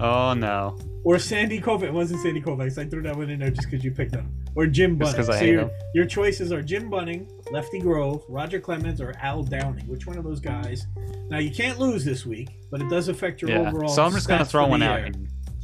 Oh, 0.00 0.34
no. 0.34 0.76
or 1.04 1.18
Sandy 1.20 1.60
Koufax? 1.60 1.82
It 1.84 1.92
wasn't 1.92 2.22
Sandy 2.22 2.40
Koufax. 2.40 2.76
I 2.78 2.86
threw 2.86 3.02
that 3.02 3.14
one 3.16 3.30
in 3.30 3.38
there 3.38 3.50
just 3.50 3.70
because 3.70 3.84
you 3.84 3.92
picked 3.92 4.14
him. 4.14 4.34
Or 4.54 4.66
Jim 4.66 5.00
I 5.02 5.06
so 5.22 5.32
hate 5.32 5.48
your, 5.50 5.62
him. 5.62 5.70
your 5.94 6.04
choices 6.04 6.52
are 6.52 6.60
Jim 6.62 6.90
Bunning, 6.90 7.26
Lefty 7.50 7.78
Grove, 7.80 8.22
Roger 8.28 8.60
Clemens, 8.60 9.00
or 9.00 9.14
Al 9.22 9.42
Downing. 9.42 9.86
Which 9.86 10.06
one 10.06 10.18
of 10.18 10.24
those 10.24 10.40
guys? 10.40 10.86
Now 11.30 11.38
you 11.38 11.50
can't 11.50 11.78
lose 11.78 12.04
this 12.04 12.26
week, 12.26 12.50
but 12.70 12.82
it 12.82 12.88
does 12.90 13.08
affect 13.08 13.40
your 13.40 13.50
Yeah. 13.50 13.68
overall. 13.68 13.88
So 13.88 14.04
I'm 14.04 14.12
just 14.12 14.28
going 14.28 14.40
to 14.40 14.44
throw 14.44 14.66
one 14.66 14.82
out. 14.82 15.00
year. 15.00 15.12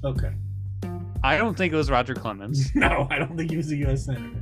Okay. 0.04 0.32
I 1.22 1.36
don't 1.36 1.54
think 1.56 1.72
it 1.72 1.76
was 1.76 1.90
Roger 1.90 2.14
Clemens, 2.14 2.72
No, 2.76 3.06
I 3.10 3.18
don't 3.18 3.36
think 3.36 3.50
he 3.50 3.56
was 3.58 3.70
a 3.72 3.76
U.S. 3.76 4.06
senator. 4.06 4.40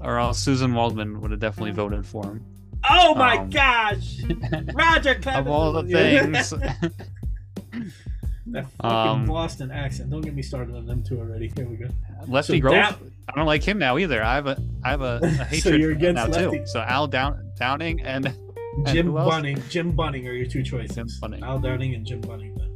or 0.00 0.18
else 0.18 0.44
Suzyn 0.44 0.72
Waldman 0.74 1.20
would 1.20 1.30
have 1.30 1.38
definitely 1.40 1.70
voted 1.72 2.04
for 2.06 2.24
him. 2.24 2.44
Oh 2.90 3.14
my 3.14 3.36
Um, 3.38 3.50
gosh, 3.50 4.22
Roger 4.74 5.14
Clemens. 5.16 5.46
of 5.46 5.52
all 5.52 5.72
the 5.74 5.82
things. 5.84 6.50
that 8.46 8.66
fucking 8.72 8.90
Um, 8.90 9.26
Boston 9.26 9.70
accent. 9.70 10.10
Don't 10.10 10.22
get 10.22 10.34
me 10.34 10.42
started 10.42 10.74
on 10.74 10.86
them 10.86 11.02
two 11.04 11.20
already. 11.20 11.52
Here 11.54 11.64
we 11.66 11.76
go. 11.76 11.86
Lefty 12.26 12.54
So 12.56 12.60
Grove. 12.60 12.98
I 13.28 13.32
don't 13.36 13.46
like 13.46 13.62
him 13.62 13.78
now 13.78 13.98
either. 13.98 14.22
I 14.22 14.34
have 14.34 14.46
a 14.46 14.62
I 14.84 14.90
have 14.90 15.00
a, 15.02 15.20
a 15.22 15.30
So 15.36 15.44
hatred 15.44 15.80
you're 15.80 15.90
for 15.90 15.94
him 15.94 16.16
against 16.16 16.30
now 16.32 16.42
Lefty. 16.44 16.58
too. 16.58 16.66
So 16.66 16.80
Al 16.80 17.06
Down 17.06 17.52
Downing 17.58 18.00
and 18.02 18.32
Jim? 18.86 19.12
Bunning. 19.12 19.62
Jim 19.68 19.92
Bunning 19.92 20.26
are 20.28 20.32
your 20.32 20.46
two 20.46 20.62
choices. 20.62 20.96
Jim 20.96 21.06
Bunning. 21.20 21.42
Al 21.42 21.58
Downing 21.58 21.94
and 21.94 22.06
Jim 22.06 22.20
Bunning. 22.20 22.54
Then. 22.56 22.68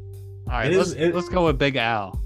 all 0.46 0.52
right, 0.52 0.72
It 0.72 0.76
let's 0.76 0.90
is- 0.90 0.94
it- 0.96 1.14
let's 1.14 1.28
go 1.28 1.46
with 1.46 1.58
Big 1.58 1.76
Al. 1.76 2.20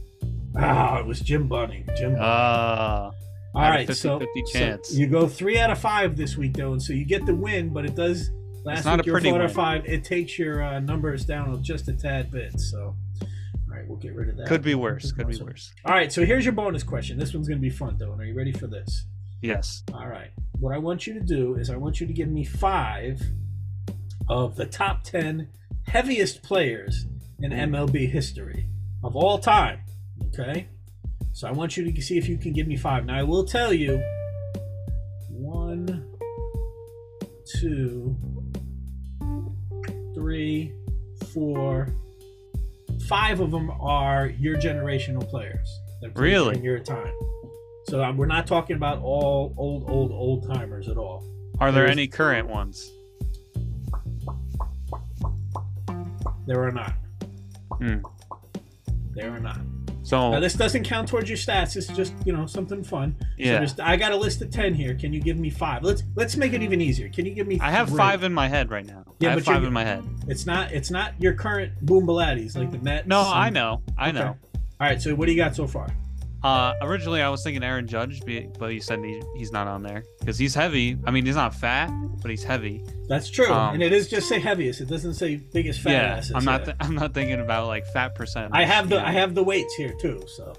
Ah, 0.56 0.98
it 0.98 1.06
was 1.06 1.20
Jim 1.20 1.46
Bunning. 1.48 1.84
Jim. 1.96 2.12
Bunning. 2.12 2.18
Uh, 2.20 3.10
All 3.54 3.62
had 3.62 3.86
50-50 3.88 3.94
so, 3.94 4.20
chance. 4.52 4.88
so 4.88 4.96
you 4.96 5.06
go 5.06 5.28
three 5.28 5.58
out 5.58 5.70
of 5.70 5.78
five 5.78 6.16
this 6.16 6.36
week, 6.36 6.54
though, 6.54 6.72
and 6.72 6.82
so 6.82 6.92
you 6.92 7.04
get 7.04 7.24
the 7.26 7.34
win. 7.34 7.68
But 7.70 7.84
it 7.84 7.94
does 7.94 8.30
last 8.64 8.84
not 8.84 8.98
week 8.98 9.06
a 9.06 9.10
pretty 9.12 9.30
four 9.30 9.38
out 9.40 9.44
of 9.44 9.52
five. 9.52 9.86
It 9.86 10.02
takes 10.04 10.38
your 10.38 10.62
uh, 10.62 10.80
numbers 10.80 11.24
down 11.24 11.62
just 11.62 11.86
a 11.88 11.92
tad 11.92 12.30
bit. 12.32 12.58
So, 12.60 12.96
all 13.70 13.76
right, 13.76 13.88
we'll 13.88 13.98
get 13.98 14.14
rid 14.14 14.28
of 14.28 14.36
that. 14.36 14.48
could 14.48 14.62
be 14.62 14.74
worse. 14.74 15.12
Could 15.12 15.28
be 15.28 15.36
worse. 15.36 15.72
All 15.84 15.94
right, 15.94 16.12
so 16.12 16.24
here's 16.24 16.44
your 16.44 16.52
bonus 16.52 16.82
question. 16.82 17.18
This 17.18 17.32
one's 17.32 17.46
going 17.46 17.58
to 17.58 17.62
be 17.62 17.70
fun, 17.70 17.96
though. 17.98 18.12
And 18.12 18.20
are 18.20 18.24
you 18.24 18.34
ready 18.34 18.52
for 18.52 18.66
this? 18.66 19.06
Yes. 19.42 19.84
All 19.94 20.08
right. 20.08 20.30
What 20.58 20.74
I 20.74 20.78
want 20.78 21.06
you 21.06 21.14
to 21.14 21.20
do 21.20 21.54
is 21.54 21.70
I 21.70 21.76
want 21.76 22.00
you 22.00 22.06
to 22.06 22.12
give 22.12 22.28
me 22.28 22.44
five 22.44 23.22
of 24.28 24.56
the 24.56 24.66
top 24.66 25.04
10 25.04 25.48
heaviest 25.86 26.42
players 26.42 27.06
in 27.40 27.52
MLB 27.52 28.10
history 28.10 28.66
of 29.02 29.16
all 29.16 29.38
time. 29.38 29.80
Okay? 30.26 30.68
So 31.32 31.48
I 31.48 31.52
want 31.52 31.76
you 31.76 31.90
to 31.90 32.02
see 32.02 32.18
if 32.18 32.28
you 32.28 32.36
can 32.36 32.52
give 32.52 32.66
me 32.66 32.76
five. 32.76 33.06
Now, 33.06 33.18
I 33.18 33.22
will 33.22 33.44
tell 33.44 33.72
you 33.72 34.02
one, 35.28 36.06
two, 37.60 38.16
three, 40.14 40.74
four, 41.32 41.94
five 43.10 43.40
of 43.40 43.50
them 43.50 43.70
are 43.80 44.28
your 44.38 44.56
generational 44.56 45.28
players. 45.28 45.68
Really? 46.14 46.54
during 46.54 46.64
your 46.64 46.78
time. 46.78 47.12
So 47.88 48.02
um, 48.04 48.16
we're 48.16 48.26
not 48.26 48.46
talking 48.46 48.76
about 48.76 49.00
all 49.02 49.52
old, 49.58 49.90
old, 49.90 50.12
old 50.12 50.46
timers 50.54 50.88
at 50.88 50.96
all. 50.96 51.24
Are 51.58 51.72
there 51.72 51.82
There's- 51.82 51.90
any 51.96 52.06
current 52.06 52.48
ones? 52.48 52.88
There 56.46 56.62
are 56.64 56.70
not. 56.72 56.94
Hmm. 57.78 57.98
There 59.14 59.30
are 59.30 59.40
not. 59.40 59.58
So 60.02 60.30
Now 60.32 60.40
this 60.40 60.54
doesn't 60.54 60.84
count 60.84 61.08
towards 61.08 61.28
your 61.28 61.36
stats. 61.38 61.76
It's 61.76 61.86
just 61.88 62.14
you 62.24 62.32
know 62.32 62.46
something 62.46 62.82
fun. 62.82 63.14
So 63.20 63.26
yeah, 63.36 63.52
there's- 63.58 63.78
I 63.78 63.96
got 63.96 64.12
a 64.12 64.16
list 64.16 64.40
of 64.42 64.50
ten 64.50 64.74
here. 64.74 64.94
Can 64.94 65.12
you 65.12 65.20
give 65.20 65.38
me 65.38 65.50
five? 65.50 65.82
Let's 65.82 66.02
let's 66.16 66.36
make 66.36 66.52
it 66.52 66.62
even 66.62 66.80
easier. 66.80 67.08
Can 67.08 67.26
you 67.26 67.32
give 67.34 67.46
me? 67.46 67.58
I 67.60 67.70
have 67.70 67.88
three? 67.88 67.98
five 67.98 68.24
in 68.24 68.32
my 68.32 68.48
head 68.48 68.70
right 68.70 68.86
now. 68.86 69.04
Yeah, 69.18 69.28
I 69.28 69.32
have 69.32 69.44
but 69.44 69.52
five 69.52 69.64
in 69.64 69.72
my 69.72 69.84
head. 69.84 70.02
It's 70.28 70.46
not 70.46 70.72
it's 70.72 70.90
not 70.90 71.12
your 71.20 71.34
current 71.34 71.72
boom 71.82 72.06
like 72.06 72.70
the 72.70 72.78
Mets. 72.78 73.06
No, 73.06 73.20
and- 73.20 73.28
I 73.28 73.50
know. 73.50 73.82
I 73.98 74.08
Okay. 74.08 74.18
know. 74.18 74.28
All 74.28 74.36
right. 74.80 75.00
So 75.00 75.14
what 75.14 75.26
do 75.26 75.32
you 75.32 75.38
got 75.38 75.54
so 75.54 75.66
far? 75.66 75.88
Uh, 76.42 76.72
originally 76.80 77.20
I 77.20 77.28
was 77.28 77.42
thinking 77.42 77.62
Aaron 77.62 77.86
Judge, 77.86 78.22
but 78.58 78.68
you 78.72 78.80
said 78.80 79.04
he, 79.04 79.20
he's 79.36 79.52
not 79.52 79.66
on 79.66 79.82
there 79.82 80.04
because 80.20 80.38
he's 80.38 80.54
heavy. 80.54 80.96
I 81.04 81.10
mean, 81.10 81.26
he's 81.26 81.36
not 81.36 81.54
fat, 81.54 81.90
but 82.22 82.30
he's 82.30 82.42
heavy. 82.42 82.82
That's 83.08 83.28
true, 83.28 83.52
Um, 83.52 83.74
and 83.74 83.82
it 83.82 83.92
is 83.92 84.08
just 84.08 84.28
say 84.28 84.38
heaviest. 84.40 84.80
It 84.80 84.88
doesn't 84.88 85.14
say 85.14 85.36
biggest 85.36 85.80
fat 85.80 85.90
yeah, 85.90 86.16
asses. 86.16 86.32
I'm 86.34 86.44
not. 86.44 86.64
Th- 86.64 86.76
I'm 86.80 86.94
not 86.94 87.12
thinking 87.12 87.40
about 87.40 87.66
like 87.66 87.86
fat 87.88 88.14
percent. 88.14 88.52
I 88.54 88.64
have 88.64 88.88
the 88.88 88.96
know. 88.98 89.04
I 89.04 89.12
have 89.12 89.34
the 89.34 89.42
weights 89.42 89.74
here 89.74 89.92
too. 90.00 90.22
So 90.36 90.54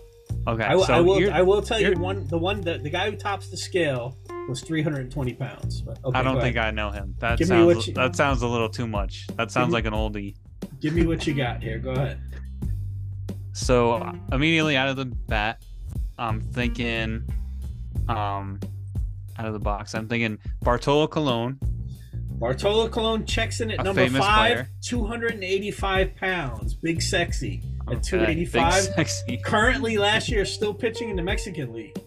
Okay, 0.47 0.63
I, 0.63 0.75
will- 0.75 0.83
so 0.85 0.93
I 0.93 0.99
will 1.01 1.33
I 1.33 1.41
will 1.41 1.61
tell 1.61 1.79
you 1.79 1.93
one 1.93 2.27
the 2.27 2.37
one 2.37 2.61
the, 2.61 2.77
the 2.77 2.89
guy 2.89 3.09
who 3.09 3.15
tops 3.15 3.49
the 3.49 3.57
scale 3.57 4.17
was 4.49 4.61
320 4.61 5.33
pounds. 5.33 5.81
But 5.81 5.99
okay, 6.03 6.17
I 6.19 6.23
don't 6.23 6.39
think 6.41 6.57
ahead. 6.57 6.69
I 6.69 6.71
know 6.71 6.91
him. 6.91 7.15
That 7.19 7.37
Give 7.39 7.47
sounds 7.47 7.87
you- 7.87 7.93
that 7.93 8.15
sounds 8.15 8.41
a 8.41 8.47
little 8.47 8.69
too 8.69 8.87
much. 8.87 9.27
That 9.35 9.51
sounds 9.51 9.71
like 9.73 9.85
an 9.85 9.93
oldie. 9.93 10.35
Give 10.79 10.93
me 10.93 11.05
what 11.05 11.25
you 11.27 11.33
got 11.33 11.61
here. 11.61 11.77
Go 11.79 11.91
ahead. 11.91 12.19
So 13.53 14.15
immediately 14.31 14.77
out 14.77 14.87
of 14.87 14.95
the 14.95 15.05
bat, 15.05 15.61
I'm 16.21 16.39
thinking, 16.39 17.23
um, 18.07 18.59
out 19.39 19.47
of 19.47 19.53
the 19.53 19.59
box, 19.59 19.95
I'm 19.95 20.07
thinking 20.07 20.37
Bartolo 20.61 21.07
Colon. 21.07 21.59
Bartolo 22.13 22.87
Colon 22.89 23.25
checks 23.25 23.59
in 23.59 23.71
at 23.71 23.79
A 23.79 23.83
number 23.83 24.07
five, 24.09 24.53
player. 24.53 24.69
285 24.83 26.15
pounds. 26.15 26.75
Big 26.75 27.01
sexy 27.01 27.61
at 27.87 27.93
Okay, 27.93 28.01
285. 28.01 28.73
Big 28.73 28.93
sexy. 28.95 29.37
Currently, 29.43 29.97
last 29.97 30.29
year, 30.29 30.45
still 30.45 30.73
pitching 30.75 31.09
in 31.09 31.15
the 31.15 31.23
Mexican 31.23 31.73
League. 31.73 31.97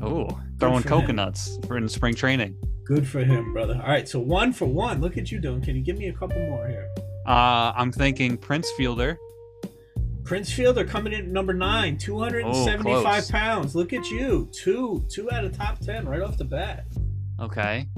Oh, 0.00 0.28
throwing 0.58 0.82
for 0.82 0.88
him. 0.88 1.00
coconuts 1.00 1.58
for 1.68 1.76
in 1.76 1.88
spring 1.88 2.14
training. 2.16 2.56
Good 2.84 3.06
for 3.06 3.20
him, 3.20 3.52
brother. 3.52 3.80
All 3.80 3.88
right, 3.88 4.08
so 4.08 4.18
one 4.18 4.52
for 4.52 4.66
one. 4.66 5.00
Look 5.00 5.16
at 5.16 5.30
you 5.30 5.40
doing. 5.40 5.60
Can 5.62 5.76
you 5.76 5.82
give 5.82 5.96
me 5.96 6.08
a 6.08 6.12
couple 6.12 6.38
more 6.40 6.66
here? 6.66 6.88
Uh, 7.24 7.72
I'm 7.76 7.92
thinking 7.92 8.36
Prince 8.36 8.68
Fielder. 8.76 9.16
Prince 10.24 10.52
Fielder 10.52 10.84
coming 10.84 11.12
in 11.12 11.20
at 11.20 11.28
number 11.28 11.52
nine, 11.52 11.98
275 11.98 13.24
Oh, 13.24 13.32
pounds. 13.32 13.74
Look 13.74 13.92
at 13.92 14.08
you. 14.10 14.48
Two. 14.52 15.04
Two 15.10 15.30
out 15.32 15.44
of 15.44 15.56
top 15.56 15.80
10 15.80 16.06
right 16.06 16.22
off 16.22 16.36
the 16.36 16.44
bat. 16.44 16.86
Okay. 17.40 17.88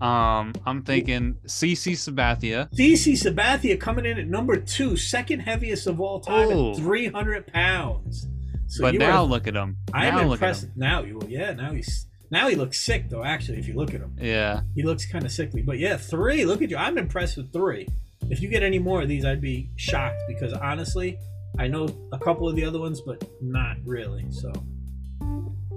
Um, 0.00 0.52
I'm 0.66 0.82
thinking 0.82 1.36
CC 1.46 1.92
Sabathia. 1.92 2.70
CC 2.74 3.12
Sabathia 3.12 3.78
coming 3.78 4.06
in 4.06 4.18
at 4.18 4.26
number 4.28 4.56
two, 4.56 4.96
second 4.96 5.40
heaviest 5.40 5.86
of 5.86 6.00
all 6.00 6.20
time 6.20 6.48
Oh. 6.50 6.70
at 6.72 6.76
300 6.78 7.46
pounds. 7.46 8.26
So 8.66 8.82
but 8.84 8.94
now 8.94 9.22
are, 9.22 9.24
look 9.26 9.46
at 9.46 9.54
him. 9.54 9.76
I 9.92 10.06
am 10.06 10.14
now 10.14 10.20
look 10.22 10.26
at 10.26 10.32
impressed. 10.32 10.64
him. 10.64 10.72
Now 10.76 11.02
you, 11.02 11.20
yeah, 11.28 11.52
now 11.52 11.72
he's 11.72 12.06
now 12.30 12.48
he 12.48 12.54
looks 12.56 12.80
sick 12.80 13.08
though. 13.10 13.24
Actually, 13.24 13.58
if 13.58 13.66
you 13.68 13.74
look 13.74 13.92
at 13.92 14.00
him, 14.00 14.14
Yeah. 14.18 14.60
he 14.74 14.82
looks 14.84 15.04
kind 15.04 15.24
of 15.24 15.32
sickly. 15.32 15.60
But 15.60 15.78
yeah, 15.78 15.96
three. 15.96 16.44
Look 16.44 16.62
at 16.62 16.70
you. 16.70 16.76
I'm 16.76 16.96
impressed 16.96 17.36
with 17.36 17.52
three. 17.52 17.88
If 18.30 18.40
you 18.40 18.48
get 18.48 18.62
any 18.62 18.78
more 18.78 19.02
of 19.02 19.08
these, 19.08 19.24
I'd 19.24 19.40
be 19.40 19.70
shocked 19.76 20.20
because 20.28 20.52
honestly, 20.52 21.18
I 21.58 21.68
know 21.68 21.88
a 22.12 22.18
couple 22.18 22.48
of 22.48 22.56
the 22.56 22.64
other 22.64 22.78
ones, 22.80 23.00
but 23.00 23.22
not 23.42 23.76
really. 23.84 24.24
So 24.30 24.52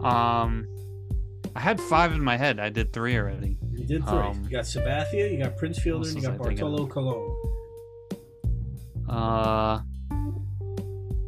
Um, 0.04 0.68
I 1.56 1.60
had 1.60 1.80
five 1.82 2.14
in 2.14 2.22
my 2.24 2.38
head. 2.38 2.60
I 2.60 2.70
did 2.70 2.94
three 2.94 3.18
already. 3.18 3.58
you 3.72 3.86
did 3.86 4.08
three. 4.08 4.18
Um, 4.18 4.44
you 4.44 4.50
got 4.50 4.64
Sabathia, 4.66 5.32
you 5.32 5.38
got 5.44 5.58
Prince 5.58 5.80
Fielder, 5.80 6.08
and 6.08 6.16
you 6.18 6.22
got 6.24 6.34
I 6.34 6.38
Bartolo 6.38 6.88
Colon. 6.88 7.36
Uh, 9.10 9.82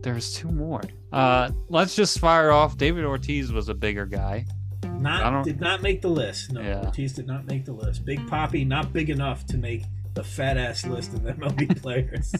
there's 0.01 0.33
two 0.33 0.49
more. 0.49 0.81
Uh, 1.11 1.51
let's 1.69 1.95
just 1.95 2.19
fire 2.19 2.51
off. 2.51 2.77
David 2.77 3.05
Ortiz 3.05 3.51
was 3.51 3.69
a 3.69 3.73
bigger 3.73 4.05
guy. 4.05 4.45
I 4.83 4.87
Not 4.87 5.43
did 5.43 5.59
not 5.59 5.81
make 5.81 6.01
the 6.01 6.09
list. 6.09 6.51
No, 6.53 6.61
Yeah. 6.61 6.85
Ortiz 6.85 7.13
did 7.13 7.27
not 7.27 7.45
make 7.47 7.65
the 7.65 7.73
list. 7.73 8.05
Big 8.05 8.19
Papi, 8.27 8.65
not 8.65 8.93
big 8.93 9.09
enough 9.09 9.45
to 9.47 9.57
make 9.57 9.83
the 10.15 10.23
fat 10.23 10.57
ass 10.57 10.85
list 10.85 11.13
of 11.13 11.19
MLB 11.21 11.79
players. 11.81 12.33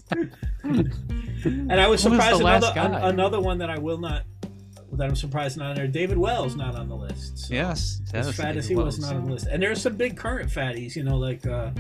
and 0.64 1.72
I 1.74 1.88
was 1.88 2.04
Who 2.04 2.10
was 2.12 2.18
surprised 2.20 2.42
another 2.42 2.72
guy? 2.74 3.10
another 3.10 3.40
one 3.40 3.58
that 3.60 3.70
I 3.70 3.78
will 3.78 3.98
not 4.00 4.24
that 4.94 5.08
I'm 5.10 5.16
surprised 5.16 5.58
not 5.58 5.72
on 5.72 5.76
there. 5.76 5.88
David 5.88 6.18
Wells 6.18 6.56
not 6.56 6.76
on 6.76 6.88
the 6.88 6.96
list. 6.96 7.38
So 7.38 7.54
Yes. 7.54 8.02
as 8.14 8.34
fat 8.36 8.44
David 8.48 8.58
as 8.58 8.68
he 8.68 8.76
was 8.76 8.98
not 9.00 9.14
on 9.16 9.26
the 9.26 9.32
list. 9.34 9.48
And 9.48 9.62
there's 9.62 9.82
some 9.82 9.96
big 9.98 10.16
current 10.16 10.50
fatties, 10.50 10.96
you 10.96 11.04
know, 11.04 11.18
like 11.18 11.46
uh 11.46 11.72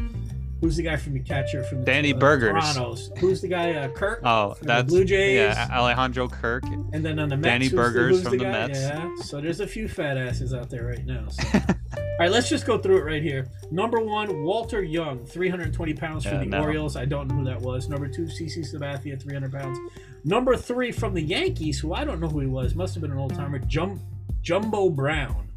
who's 0.62 0.76
the 0.78 0.84
guy 0.84 0.96
from 0.98 1.14
the 1.14 1.20
catcher 1.20 1.64
from 1.64 1.80
the 1.80 1.86
Danny 1.86 2.14
uh, 2.14 2.18
Burgers. 2.18 2.52
Toronto's? 2.52 3.12
Who's 3.20 3.42
the 3.42 3.48
guy? 3.48 3.74
Uh, 3.74 3.88
Kirk. 3.90 4.22
Oh, 4.26 4.56
the 4.60 4.66
that's 4.66 4.88
Blue 4.90 5.06
Jays. 5.06 5.36
Yeah, 5.36 5.68
Alejandro 5.72 6.28
Kirk. 6.28 6.64
And 6.94 7.06
then 7.06 7.20
on 7.20 7.30
the 7.30 7.38
Mets, 7.38 7.46
Danny 7.52 7.68
the- 7.70 7.76
Burgers 7.78 8.16
who's 8.18 8.24
from 8.24 8.38
the 8.38 8.44
guy? 8.44 8.52
Mets. 8.52 8.80
Yeah, 8.80 9.16
so 9.24 9.40
there's 9.42 9.60
a 9.62 9.68
few 9.68 9.88
fat 9.88 10.18
asses 10.18 10.54
out 10.54 10.70
there 10.70 10.86
right 10.86 11.06
now. 11.06 11.28
So. 11.30 11.44
All 12.18 12.20
right, 12.22 12.32
let's 12.32 12.48
just 12.48 12.66
go 12.66 12.78
through 12.78 13.00
it 13.00 13.04
right 13.04 13.22
here. 13.22 13.48
Number 13.72 14.00
one, 14.00 14.44
Walter 14.44 14.82
Young, 14.82 15.26
320 15.26 15.94
pounds 15.96 16.24
for 16.24 16.32
Yeah, 16.32 16.40
the 16.40 16.46
no. 16.46 16.62
Orioles. 16.62 16.96
I 16.96 17.04
don't 17.04 17.28
know 17.28 17.36
who 17.36 17.44
that 17.44 17.60
was. 17.60 17.90
Number 17.90 18.08
two, 18.08 18.24
CC 18.24 18.60
Sabathia, 18.60 19.22
300 19.22 19.52
pounds. 19.52 19.78
Number 20.24 20.56
three, 20.56 20.94
from 20.94 21.14
the 21.14 21.22
Yankees, 21.22 21.78
who 21.78 21.94
I 21.94 22.06
don't 22.06 22.22
know 22.22 22.30
who 22.30 22.40
he 22.40 22.48
was, 22.48 22.74
must 22.74 22.94
have 22.96 23.02
been 23.02 23.12
an 23.12 23.18
old 23.18 23.36
timer, 23.36 23.60
Jum- 23.60 24.00
Jumbo 24.42 24.90
Brown 24.90 25.50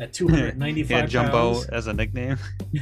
at 0.00 0.12
295 0.14 0.90
Yeah, 0.90 1.06
Jumbo 1.06 1.54
pounds. 1.54 1.66
as 1.68 1.86
a 1.86 1.92
nickname. 1.94 2.36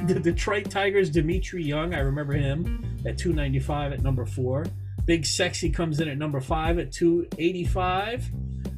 The 0.00 0.18
Detroit 0.18 0.70
Tigers, 0.72 1.08
Dmitri 1.08 1.62
Young, 1.62 1.94
I 1.94 2.00
remember 2.00 2.32
him 2.32 2.84
at 3.06 3.16
295 3.16 3.92
at 3.92 4.02
number 4.02 4.26
four. 4.26 4.66
Big 5.06 5.24
Sexy 5.24 5.70
comes 5.70 6.00
in 6.00 6.08
at 6.08 6.18
number 6.18 6.40
five 6.40 6.80
at 6.80 6.90
285. 6.90 8.28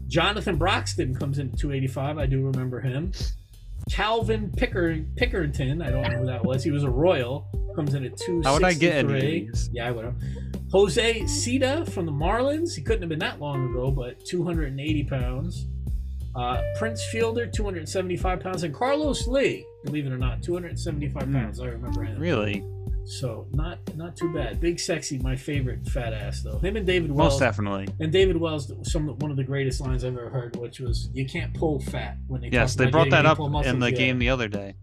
Jonathan 0.08 0.56
Broxton 0.56 1.14
comes 1.16 1.38
in 1.38 1.50
at 1.50 1.58
285. 1.58 2.18
I 2.18 2.26
do 2.26 2.42
remember 2.42 2.80
him. 2.80 3.12
Calvin 3.90 4.50
Picker 4.56 4.98
Pickering, 5.16 5.52
I 5.82 5.90
don't 5.90 6.02
know 6.02 6.18
who 6.18 6.26
that 6.26 6.44
was. 6.44 6.64
He 6.64 6.70
was 6.70 6.82
a 6.84 6.90
Royal. 6.90 7.46
Comes 7.74 7.94
in 7.94 8.04
at 8.04 8.16
two. 8.16 8.40
How 8.42 8.54
would 8.54 8.64
I 8.64 8.72
get 8.72 9.04
any? 9.04 9.50
Yeah, 9.72 9.88
I 9.88 9.90
would 9.90 10.04
have. 10.04 10.14
Jose 10.72 11.20
Ceda 11.22 11.88
from 11.92 12.06
the 12.06 12.12
Marlins. 12.12 12.74
He 12.74 12.82
couldn't 12.82 13.02
have 13.02 13.08
been 13.10 13.18
that 13.20 13.38
long 13.40 13.70
ago, 13.70 13.90
but 13.90 14.24
280 14.24 15.04
pounds. 15.04 15.66
Uh, 16.34 16.62
Prince 16.78 17.02
Fielder, 17.04 17.46
275 17.46 18.40
pounds, 18.40 18.62
and 18.62 18.74
Carlos 18.74 19.26
Lee, 19.26 19.64
believe 19.84 20.06
it 20.06 20.12
or 20.12 20.18
not, 20.18 20.42
275 20.42 21.22
Hmm. 21.28 21.32
pounds. 21.34 21.60
I 21.60 21.66
remember 21.66 22.02
him. 22.02 22.18
Really? 22.20 22.64
So 23.06 23.46
not 23.52 23.78
not 23.96 24.16
too 24.16 24.32
bad. 24.32 24.60
Big 24.60 24.80
sexy, 24.80 25.18
my 25.18 25.36
favorite 25.36 25.86
fat 25.88 26.12
ass 26.12 26.42
though. 26.42 26.58
Him 26.58 26.76
and 26.76 26.86
David 26.86 27.12
Wells. 27.12 27.34
Most 27.34 27.38
definitely. 27.40 27.86
And 28.00 28.10
David 28.10 28.36
Wells, 28.36 28.72
some 28.82 29.08
one 29.18 29.30
of 29.30 29.36
the 29.36 29.44
greatest 29.44 29.80
lines 29.80 30.04
I've 30.04 30.16
ever 30.16 30.28
heard, 30.28 30.56
which 30.56 30.80
was, 30.80 31.08
"You 31.12 31.24
can't 31.24 31.54
pull 31.54 31.80
fat." 31.80 32.16
When 32.26 32.40
they 32.40 32.48
Yes, 32.48 32.74
talk 32.74 32.84
they 32.84 32.90
brought 32.90 33.10
that 33.10 33.24
up 33.24 33.36
pull 33.38 33.60
in 33.62 33.78
the 33.78 33.90
yeah. 33.92 33.96
game 33.96 34.18
the 34.18 34.28
other 34.30 34.48
day. 34.48 34.74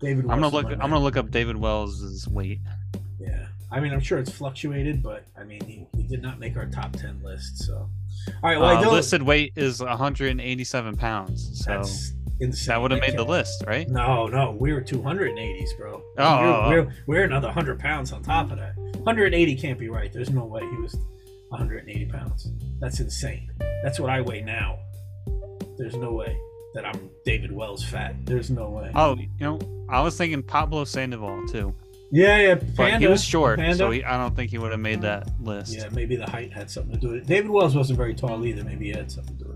David. 0.00 0.24
I'm 0.24 0.40
gonna 0.40 0.48
look. 0.48 0.64
I'm 0.66 0.70
man. 0.78 0.90
gonna 0.90 0.98
look 0.98 1.16
up 1.16 1.30
David 1.30 1.56
Wells's 1.56 2.26
weight. 2.28 2.58
Yeah, 3.20 3.46
I 3.70 3.80
mean, 3.80 3.92
I'm 3.92 4.00
sure 4.00 4.18
it's 4.18 4.30
fluctuated, 4.30 5.02
but 5.02 5.24
I 5.38 5.44
mean, 5.44 5.64
he, 5.64 5.86
he 5.96 6.02
did 6.02 6.20
not 6.22 6.38
make 6.40 6.56
our 6.56 6.66
top 6.66 6.92
ten 6.92 7.20
list. 7.22 7.58
So, 7.64 7.74
all 7.74 7.90
right, 8.42 8.58
well, 8.58 8.76
Uh, 8.84 8.90
listed 8.90 9.22
weight 9.22 9.52
is 9.56 9.80
187 9.80 10.96
pounds. 10.96 11.64
So 11.64 11.70
that's 11.70 12.12
insane. 12.40 12.74
that 12.74 12.82
would 12.82 12.90
have 12.90 13.00
made 13.00 13.16
the 13.16 13.24
list, 13.24 13.64
right? 13.66 13.88
No, 13.88 14.26
no, 14.26 14.52
we 14.52 14.72
were 14.72 14.80
280s, 14.80 15.76
bro. 15.78 15.94
Oh, 15.94 16.02
oh 16.18 16.40
we're, 16.40 16.46
oh, 16.46 16.62
oh. 16.62 16.68
we're, 16.68 16.94
we're 17.06 17.24
another 17.24 17.48
100 17.48 17.78
pounds 17.78 18.12
on 18.12 18.22
top 18.22 18.50
of 18.50 18.58
that. 18.58 18.76
180 18.76 19.56
can't 19.56 19.78
be 19.78 19.88
right. 19.88 20.12
There's 20.12 20.30
no 20.30 20.44
way 20.44 20.60
he 20.60 20.76
was 20.76 20.94
180 21.48 22.06
pounds. 22.06 22.50
That's 22.80 23.00
insane. 23.00 23.50
That's 23.82 24.00
what 24.00 24.10
I 24.10 24.20
weigh 24.20 24.42
now. 24.42 24.78
There's 25.78 25.96
no 25.96 26.12
way 26.12 26.38
that 26.74 26.84
I'm 26.84 27.10
David 27.24 27.52
Wells 27.52 27.84
fat. 27.84 28.14
There's 28.24 28.50
no 28.50 28.68
way. 28.70 28.90
Oh, 28.94 29.16
you 29.16 29.28
know, 29.40 29.58
I 29.88 30.00
was 30.00 30.16
thinking 30.16 30.42
Pablo 30.42 30.84
Sandoval 30.84 31.46
too, 31.48 31.74
yeah, 32.10 32.38
yeah. 32.38 32.54
but 32.54 33.00
he 33.00 33.06
was 33.06 33.24
short, 33.24 33.58
Panda. 33.58 33.76
so 33.76 33.90
he, 33.90 34.04
I 34.04 34.16
don't 34.16 34.34
think 34.36 34.50
he 34.50 34.58
would 34.58 34.70
have 34.70 34.80
made 34.80 35.02
that 35.02 35.28
list. 35.40 35.74
Yeah, 35.74 35.88
maybe 35.90 36.16
the 36.16 36.28
height 36.28 36.52
had 36.52 36.70
something 36.70 36.92
to 36.92 36.98
do 37.00 37.08
with 37.08 37.22
it. 37.22 37.26
David 37.26 37.50
Wells 37.50 37.74
wasn't 37.74 37.96
very 37.96 38.14
tall 38.14 38.44
either. 38.46 38.62
Maybe 38.62 38.86
he 38.86 38.92
had 38.92 39.10
something 39.10 39.36
to 39.36 39.44
do 39.44 39.50
with 39.50 39.55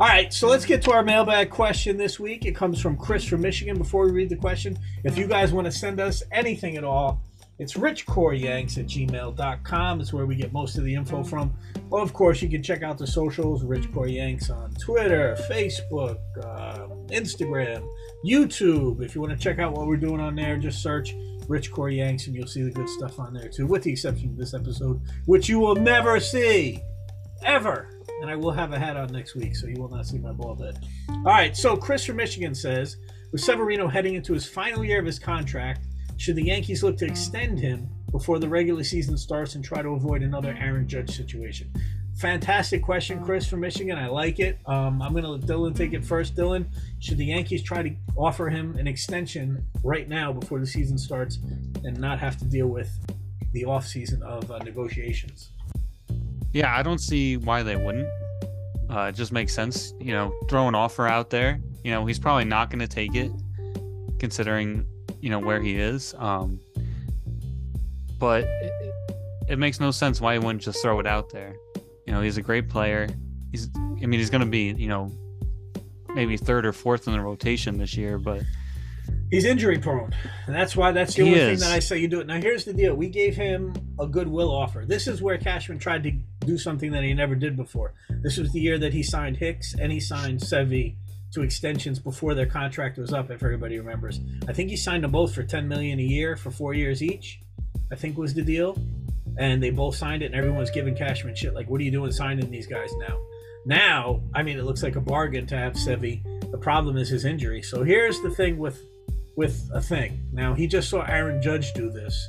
All 0.00 0.08
right, 0.08 0.32
so 0.34 0.48
let's 0.48 0.64
get 0.64 0.82
to 0.82 0.92
our 0.92 1.04
mailbag 1.04 1.50
question 1.50 1.96
this 1.96 2.18
week. 2.18 2.46
It 2.46 2.56
comes 2.56 2.80
from 2.80 2.96
Chris 2.96 3.24
from 3.24 3.42
Michigan. 3.42 3.78
Before 3.78 4.04
we 4.06 4.10
read 4.10 4.28
the 4.28 4.34
question, 4.34 4.76
if 5.04 5.16
you 5.16 5.28
guys 5.28 5.52
want 5.52 5.66
to 5.66 5.70
send 5.70 6.00
us 6.00 6.20
anything 6.32 6.76
at 6.76 6.82
all, 6.82 7.22
it's 7.60 7.74
richcoreyanks 7.74 8.76
at 8.76 8.86
gmail.com. 8.86 10.00
It's 10.00 10.12
where 10.12 10.26
we 10.26 10.34
get 10.34 10.52
most 10.52 10.78
of 10.78 10.84
the 10.84 10.92
info 10.92 11.22
from. 11.22 11.54
Well, 11.90 12.02
of 12.02 12.12
course, 12.12 12.42
you 12.42 12.48
can 12.48 12.60
check 12.60 12.82
out 12.82 12.98
the 12.98 13.06
socials, 13.06 13.62
Rich 13.62 13.86
Yanks 14.06 14.50
on 14.50 14.74
Twitter, 14.74 15.36
Facebook, 15.48 16.18
um, 16.44 17.06
Instagram, 17.06 17.88
YouTube. 18.26 19.00
If 19.00 19.14
you 19.14 19.20
want 19.20 19.32
to 19.32 19.38
check 19.38 19.60
out 19.60 19.74
what 19.74 19.86
we're 19.86 19.96
doing 19.96 20.18
on 20.18 20.34
there, 20.34 20.56
just 20.56 20.82
search 20.82 21.14
Rich 21.46 21.70
Yanks 21.78 22.26
and 22.26 22.34
you'll 22.34 22.48
see 22.48 22.62
the 22.62 22.72
good 22.72 22.88
stuff 22.88 23.20
on 23.20 23.32
there 23.32 23.48
too, 23.48 23.68
with 23.68 23.84
the 23.84 23.92
exception 23.92 24.30
of 24.30 24.36
this 24.38 24.54
episode, 24.54 25.00
which 25.26 25.48
you 25.48 25.60
will 25.60 25.76
never 25.76 26.18
see. 26.18 26.82
Ever. 27.44 27.93
And 28.20 28.30
I 28.30 28.36
will 28.36 28.52
have 28.52 28.72
a 28.72 28.78
hat 28.78 28.96
on 28.96 29.12
next 29.12 29.34
week, 29.34 29.56
so 29.56 29.66
you 29.66 29.80
will 29.80 29.88
not 29.88 30.06
see 30.06 30.18
my 30.18 30.32
bald 30.32 30.60
head. 30.60 30.78
All 31.10 31.24
right, 31.24 31.56
so 31.56 31.76
Chris 31.76 32.04
from 32.04 32.16
Michigan 32.16 32.54
says, 32.54 32.96
with 33.32 33.40
Severino 33.40 33.88
heading 33.88 34.14
into 34.14 34.32
his 34.32 34.46
final 34.46 34.84
year 34.84 35.00
of 35.00 35.06
his 35.06 35.18
contract, 35.18 35.86
should 36.16 36.36
the 36.36 36.44
Yankees 36.44 36.82
look 36.82 36.96
to 36.98 37.06
extend 37.06 37.58
him 37.58 37.88
before 38.12 38.38
the 38.38 38.48
regular 38.48 38.84
season 38.84 39.18
starts 39.18 39.56
and 39.56 39.64
try 39.64 39.82
to 39.82 39.90
avoid 39.90 40.22
another 40.22 40.56
Aaron 40.58 40.86
Judge 40.86 41.16
situation? 41.16 41.72
Fantastic 42.16 42.80
question, 42.80 43.22
Chris 43.24 43.48
from 43.48 43.60
Michigan. 43.60 43.98
I 43.98 44.06
like 44.06 44.38
it. 44.38 44.58
Um, 44.66 45.02
I'm 45.02 45.10
going 45.12 45.24
to 45.24 45.30
let 45.30 45.40
Dylan 45.40 45.74
take 45.74 45.94
it 45.94 46.04
first. 46.04 46.36
Dylan, 46.36 46.66
should 47.00 47.18
the 47.18 47.26
Yankees 47.26 47.62
try 47.62 47.82
to 47.82 47.92
offer 48.16 48.48
him 48.48 48.76
an 48.76 48.86
extension 48.86 49.64
right 49.82 50.08
now 50.08 50.32
before 50.32 50.60
the 50.60 50.66
season 50.66 50.96
starts 50.96 51.38
and 51.82 51.98
not 51.98 52.20
have 52.20 52.38
to 52.38 52.44
deal 52.44 52.68
with 52.68 52.88
the 53.52 53.64
offseason 53.64 54.22
of 54.22 54.48
uh, 54.48 54.58
negotiations? 54.58 55.50
Yeah, 56.54 56.74
I 56.74 56.84
don't 56.84 56.98
see 56.98 57.36
why 57.36 57.64
they 57.64 57.74
wouldn't. 57.74 58.08
Uh, 58.88 59.06
it 59.08 59.16
just 59.16 59.32
makes 59.32 59.52
sense, 59.52 59.92
you 59.98 60.12
know, 60.12 60.32
throw 60.48 60.68
an 60.68 60.76
offer 60.76 61.06
out 61.06 61.28
there. 61.28 61.60
You 61.82 61.90
know, 61.90 62.06
he's 62.06 62.20
probably 62.20 62.44
not 62.44 62.70
going 62.70 62.78
to 62.78 62.86
take 62.86 63.16
it, 63.16 63.32
considering 64.20 64.86
you 65.20 65.30
know 65.30 65.40
where 65.40 65.60
he 65.60 65.76
is. 65.76 66.14
Um, 66.16 66.60
but 68.20 68.44
it, 68.44 68.94
it 69.48 69.58
makes 69.58 69.80
no 69.80 69.90
sense 69.90 70.20
why 70.20 70.34
he 70.34 70.38
wouldn't 70.38 70.62
just 70.62 70.80
throw 70.80 71.00
it 71.00 71.08
out 71.08 71.30
there. 71.30 71.56
You 72.06 72.12
know, 72.12 72.20
he's 72.20 72.36
a 72.36 72.42
great 72.42 72.68
player. 72.68 73.08
He's, 73.50 73.68
I 73.76 74.06
mean, 74.06 74.12
he's 74.12 74.30
going 74.30 74.42
to 74.44 74.46
be, 74.46 74.72
you 74.72 74.88
know, 74.88 75.10
maybe 76.14 76.36
third 76.36 76.64
or 76.66 76.72
fourth 76.72 77.08
in 77.08 77.14
the 77.14 77.20
rotation 77.20 77.78
this 77.78 77.96
year, 77.96 78.16
but 78.16 78.42
He's 79.30 79.44
injury 79.44 79.78
prone, 79.78 80.14
and 80.46 80.54
that's 80.54 80.76
why 80.76 80.92
that's 80.92 81.14
the 81.14 81.22
only 81.22 81.34
is. 81.34 81.60
thing 81.60 81.68
that 81.68 81.74
I 81.74 81.80
say 81.80 81.98
you 81.98 82.08
do 82.08 82.20
it. 82.20 82.26
Now, 82.26 82.40
here's 82.40 82.64
the 82.64 82.72
deal: 82.72 82.94
we 82.94 83.08
gave 83.08 83.34
him 83.34 83.74
a 83.98 84.06
goodwill 84.06 84.50
offer. 84.54 84.84
This 84.86 85.08
is 85.08 85.20
where 85.20 85.36
Cashman 85.38 85.78
tried 85.78 86.04
to 86.04 86.12
do 86.44 86.58
something 86.58 86.92
that 86.92 87.02
he 87.02 87.14
never 87.14 87.34
did 87.34 87.56
before. 87.56 87.94
This 88.08 88.36
was 88.36 88.52
the 88.52 88.60
year 88.60 88.78
that 88.78 88.92
he 88.92 89.02
signed 89.02 89.36
Hicks 89.36 89.74
and 89.74 89.90
he 89.90 90.00
signed 90.00 90.40
Sevi 90.40 90.96
to 91.32 91.42
extensions 91.42 91.98
before 91.98 92.34
their 92.34 92.46
contract 92.46 92.96
was 92.96 93.12
up. 93.12 93.30
If 93.30 93.42
everybody 93.42 93.78
remembers, 93.78 94.20
I 94.48 94.52
think 94.52 94.70
he 94.70 94.76
signed 94.76 95.04
them 95.04 95.10
both 95.10 95.34
for 95.34 95.42
ten 95.42 95.68
million 95.68 95.98
a 95.98 96.02
year 96.02 96.36
for 96.36 96.50
four 96.50 96.74
years 96.74 97.02
each. 97.02 97.40
I 97.90 97.96
think 97.96 98.16
was 98.16 98.34
the 98.34 98.42
deal, 98.42 98.78
and 99.38 99.62
they 99.62 99.70
both 99.70 99.96
signed 99.96 100.22
it, 100.22 100.26
and 100.26 100.34
everyone's 100.34 100.70
giving 100.70 100.94
Cashman 100.94 101.34
shit 101.34 101.54
like, 101.54 101.68
"What 101.68 101.80
are 101.80 101.84
you 101.84 101.90
doing 101.90 102.12
signing 102.12 102.50
these 102.50 102.66
guys 102.66 102.90
now?" 103.08 103.20
Now, 103.66 104.22
I 104.34 104.42
mean, 104.42 104.58
it 104.58 104.64
looks 104.64 104.82
like 104.82 104.96
a 104.96 105.00
bargain 105.00 105.46
to 105.46 105.56
have 105.56 105.72
Sevi. 105.74 106.22
The 106.50 106.58
problem 106.58 106.96
is 106.96 107.08
his 107.08 107.24
injury. 107.24 107.62
So 107.62 107.82
here's 107.82 108.20
the 108.20 108.30
thing 108.30 108.58
with 108.58 108.80
with 109.36 109.68
a 109.74 109.80
thing. 109.80 110.28
Now 110.32 110.54
he 110.54 110.66
just 110.66 110.88
saw 110.88 111.02
Aaron 111.02 111.42
Judge 111.42 111.72
do 111.72 111.90
this. 111.90 112.28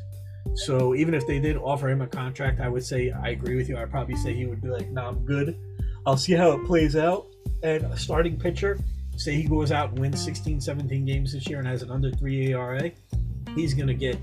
So 0.55 0.95
even 0.95 1.13
if 1.13 1.27
they 1.27 1.39
did 1.39 1.57
offer 1.57 1.89
him 1.89 2.01
a 2.01 2.07
contract, 2.07 2.59
I 2.61 2.69
would 2.69 2.83
say 2.83 3.11
I 3.11 3.29
agree 3.29 3.55
with 3.55 3.67
you. 3.69 3.77
I'd 3.77 3.91
probably 3.91 4.15
say 4.15 4.33
he 4.33 4.45
would 4.45 4.61
be 4.61 4.69
like, 4.69 4.89
"No, 4.89 5.07
I'm 5.07 5.25
good. 5.25 5.57
I'll 6.05 6.17
see 6.17 6.33
how 6.33 6.51
it 6.51 6.65
plays 6.65 6.95
out." 6.95 7.27
And 7.63 7.83
a 7.85 7.97
starting 7.97 8.37
pitcher, 8.39 8.77
say 9.17 9.35
he 9.35 9.43
goes 9.43 9.71
out 9.71 9.89
and 9.91 9.99
wins 9.99 10.23
16, 10.23 10.61
17 10.61 11.05
games 11.05 11.33
this 11.33 11.47
year 11.47 11.59
and 11.59 11.67
has 11.67 11.81
an 11.81 11.91
under 11.91 12.11
three 12.11 12.47
ERA, 12.53 12.91
he's 13.55 13.73
gonna 13.73 13.93
get 13.93 14.17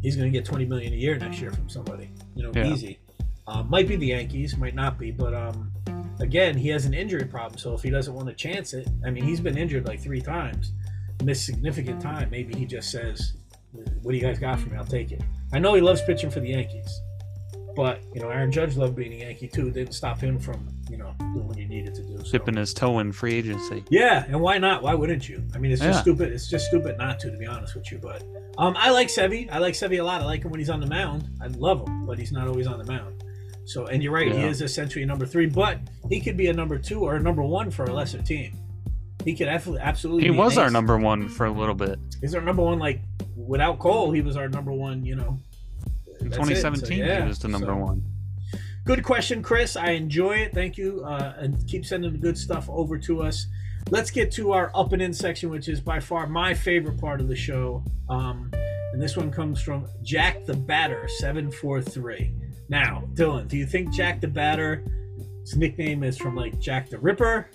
he's 0.00 0.16
gonna 0.16 0.30
get 0.30 0.44
20 0.44 0.64
million 0.64 0.92
a 0.92 0.96
year 0.96 1.16
next 1.18 1.40
year 1.40 1.52
from 1.52 1.68
somebody. 1.68 2.10
You 2.34 2.44
know, 2.44 2.52
Yeah. 2.54 2.72
easy. 2.72 2.98
Um, 3.46 3.68
might 3.70 3.86
be 3.88 3.96
the 3.96 4.06
Yankees, 4.06 4.56
might 4.56 4.74
not 4.74 4.98
be, 4.98 5.10
but 5.10 5.34
um, 5.34 5.70
again, 6.20 6.56
he 6.56 6.68
has 6.68 6.86
an 6.86 6.94
injury 6.94 7.24
problem. 7.24 7.58
So 7.58 7.74
if 7.74 7.82
he 7.82 7.90
doesn't 7.90 8.14
want 8.14 8.28
to 8.28 8.34
chance 8.34 8.72
it, 8.72 8.88
I 9.04 9.10
mean, 9.10 9.24
he's 9.24 9.40
been 9.40 9.56
injured 9.58 9.86
like 9.86 10.00
three 10.00 10.20
times, 10.20 10.72
missed 11.24 11.44
significant 11.46 12.00
time. 12.00 12.30
Maybe 12.30 12.54
he 12.54 12.64
just 12.66 12.90
says, 12.90 13.34
"What 13.72 14.12
do 14.12 14.16
you 14.16 14.22
guys 14.22 14.38
got 14.38 14.58
for 14.60 14.68
me? 14.68 14.76
I'll 14.76 14.84
take 14.84 15.12
it." 15.12 15.22
I 15.52 15.58
know 15.58 15.74
he 15.74 15.80
loves 15.80 16.00
pitching 16.02 16.30
for 16.30 16.40
the 16.40 16.48
Yankees, 16.48 17.00
but 17.76 18.00
you 18.14 18.20
know, 18.20 18.28
Aaron 18.28 18.50
Judge 18.52 18.76
loved 18.76 18.96
being 18.96 19.12
a 19.12 19.16
Yankee 19.24 19.48
too. 19.48 19.68
It 19.68 19.74
didn't 19.74 19.92
stop 19.94 20.20
him 20.20 20.38
from 20.38 20.68
you 20.90 20.96
know 20.98 21.14
doing 21.18 21.46
what 21.46 21.56
he 21.56 21.64
needed 21.64 21.94
to 21.96 22.02
do. 22.02 22.18
So. 22.18 22.32
dipping 22.32 22.56
his 22.56 22.74
toe 22.74 22.98
in 22.98 23.12
free 23.12 23.34
agency. 23.34 23.84
Yeah, 23.90 24.24
and 24.28 24.40
why 24.40 24.58
not? 24.58 24.82
Why 24.82 24.94
wouldn't 24.94 25.28
you? 25.28 25.42
I 25.54 25.58
mean, 25.58 25.72
it's 25.72 25.80
just 25.80 25.98
Yeah. 25.98 26.02
stupid. 26.02 26.32
It's 26.32 26.48
just 26.48 26.66
stupid 26.66 26.98
not 26.98 27.18
to, 27.20 27.30
to 27.30 27.36
be 27.36 27.46
honest 27.46 27.74
with 27.74 27.90
you. 27.90 27.98
But 27.98 28.22
um, 28.58 28.74
I 28.76 28.90
like 28.90 29.08
Sevy. 29.08 29.48
I 29.50 29.58
like 29.58 29.74
Sevy 29.74 30.00
a 30.00 30.02
lot. 30.02 30.20
I 30.20 30.24
like 30.24 30.44
him 30.44 30.50
when 30.50 30.60
he's 30.60 30.70
on 30.70 30.80
the 30.80 30.86
mound. 30.86 31.28
I 31.40 31.46
love 31.48 31.86
him, 31.86 32.06
but 32.06 32.18
he's 32.18 32.32
not 32.32 32.48
always 32.48 32.66
on 32.66 32.78
the 32.78 32.84
mound. 32.84 33.22
So, 33.64 33.86
and 33.86 34.02
you're 34.02 34.12
right, 34.12 34.30
he 34.32 34.42
is 34.42 34.60
essentially 34.60 35.04
a 35.04 35.06
number 35.06 35.24
three, 35.24 35.46
but 35.46 35.78
he 36.08 36.20
could 36.20 36.36
be 36.36 36.48
a 36.48 36.52
number 36.52 36.78
two 36.78 37.00
or 37.00 37.14
a 37.14 37.20
number 37.20 37.42
one 37.42 37.70
for 37.70 37.84
a 37.84 37.92
lesser 37.92 38.20
team. 38.20 38.58
He 39.24 39.36
could 39.36 39.46
absolutely. 39.46 40.24
He 40.24 40.30
was 40.30 40.58
our 40.58 40.68
number 40.68 40.98
one 40.98 41.28
for 41.28 41.46
a 41.46 41.50
little 41.52 41.74
bit. 41.74 41.98
He's 42.20 42.34
our 42.34 42.40
number 42.40 42.62
one. 42.62 42.80
Like 42.80 43.00
without 43.36 43.78
Cole, 43.78 44.12
he 44.12 44.20
was 44.20 44.36
our 44.36 44.48
number 44.48 44.72
one. 44.72 45.04
You 45.04 45.16
know, 45.16 45.38
In 46.20 46.28
That's 46.30 46.36
it. 46.50 46.56
So, 46.56 46.70
2017, 46.70 46.98
yeah. 46.98 47.22
he 47.22 47.28
was 47.28 47.38
the 47.38 47.48
number 47.48 47.66
So- 47.68 47.76
one. 47.76 48.02
Good 48.84 49.04
question, 49.04 49.42
Chris. 49.44 49.76
I 49.76 49.90
enjoy 49.90 50.38
it. 50.38 50.52
Thank 50.52 50.76
you. 50.76 51.04
Uh, 51.04 51.34
and 51.38 51.64
keep 51.68 51.86
sending 51.86 52.10
the 52.12 52.18
good 52.18 52.36
stuff 52.36 52.68
over 52.68 52.98
to 52.98 53.22
us. 53.22 53.46
Let's 53.90 54.10
get 54.10 54.32
to 54.32 54.50
our 54.52 54.72
up 54.74 54.92
and 54.92 55.00
in 55.00 55.12
section, 55.12 55.50
which 55.50 55.68
is 55.68 55.80
by 55.80 56.00
far 56.00 56.26
my 56.26 56.52
favorite 56.52 57.00
part 57.00 57.20
of 57.20 57.28
the 57.28 57.36
show. 57.36 57.84
Um, 58.08 58.50
and 58.92 59.00
this 59.00 59.16
one 59.16 59.30
comes 59.30 59.60
from 59.62 59.86
Jack 60.02 60.44
the 60.46 60.54
Batter, 60.54 61.06
743. 61.18 62.32
Now, 62.68 63.04
Dylan, 63.14 63.46
do 63.48 63.56
you 63.56 63.66
think 63.66 63.92
Jack 63.92 64.20
the 64.20 64.28
Batter, 64.28 64.84
his 65.42 65.56
nickname 65.56 66.02
is 66.02 66.18
from 66.18 66.34
like 66.34 66.58
Jack 66.58 66.90
the 66.90 66.98
Ripper? 66.98 67.50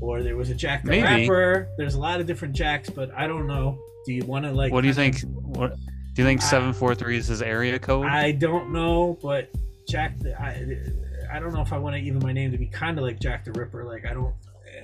Or 0.00 0.22
there 0.22 0.36
was 0.36 0.50
a 0.50 0.54
Jack 0.54 0.82
the 0.82 0.90
Maybe. 0.90 1.28
Rapper? 1.28 1.68
There's 1.76 1.94
a 1.94 2.00
lot 2.00 2.20
of 2.20 2.26
different 2.26 2.54
Jacks, 2.54 2.88
but 2.88 3.10
I 3.14 3.26
don't 3.26 3.46
know. 3.46 3.78
Do 4.06 4.12
you 4.12 4.24
want 4.24 4.44
to 4.46 4.52
like. 4.52 4.72
What 4.72 4.80
do 4.80 4.88
you 4.88 4.94
think? 4.94 5.20
What 5.20 5.76
do 6.14 6.22
you 6.22 6.24
think? 6.24 6.40
Seven 6.42 6.72
four 6.72 6.94
three 6.94 7.18
is 7.18 7.26
his 7.26 7.42
area 7.42 7.78
code. 7.78 8.06
I 8.06 8.32
don't 8.32 8.72
know, 8.72 9.18
but 9.22 9.50
Jack, 9.88 10.18
the, 10.18 10.40
I, 10.40 11.36
I 11.36 11.38
don't 11.38 11.52
know 11.52 11.60
if 11.60 11.72
I 11.72 11.78
want 11.78 11.96
to 11.96 12.02
even 12.02 12.20
my 12.22 12.32
name 12.32 12.50
to 12.52 12.58
be 12.58 12.66
kind 12.66 12.96
of 12.98 13.04
like 13.04 13.20
Jack 13.20 13.44
the 13.44 13.52
Ripper. 13.52 13.84
Like 13.84 14.06
I 14.06 14.14
don't, 14.14 14.34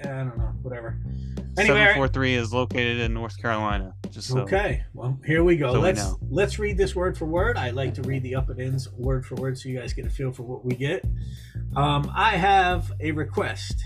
I 0.05 0.09
don't 0.09 0.37
know, 0.37 0.53
whatever. 0.63 0.99
Anyway, 1.59 1.79
Seven 1.79 1.95
four 1.95 2.09
three 2.09 2.35
is 2.35 2.53
located 2.53 2.99
in 3.01 3.15
North 3.15 3.41
Carolina. 3.41 3.95
Just 4.11 4.29
so. 4.29 4.41
okay. 4.41 4.85
Well, 4.93 5.19
here 5.25 5.43
we 5.43 5.57
go. 5.57 5.73
So 5.73 5.81
let's 5.81 6.01
know. 6.01 6.19
let's 6.29 6.59
read 6.59 6.77
this 6.77 6.95
word 6.95 7.17
for 7.17 7.25
word. 7.25 7.57
I 7.57 7.71
like 7.71 7.95
to 7.95 8.03
read 8.03 8.23
the 8.23 8.35
up 8.35 8.51
and 8.51 8.61
ins 8.61 8.91
word 8.93 9.25
for 9.25 9.37
word, 9.37 9.59
so 9.59 9.71
you 9.71 9.79
guys 9.79 9.95
get 9.95 10.05
a 10.05 10.11
feel 10.11 10.33
for 10.33 10.43
what 10.43 10.65
we 10.65 10.75
get. 10.75 11.05
Um, 11.75 12.13
I 12.15 12.37
have 12.37 12.93
a 13.01 13.13
request. 13.13 13.83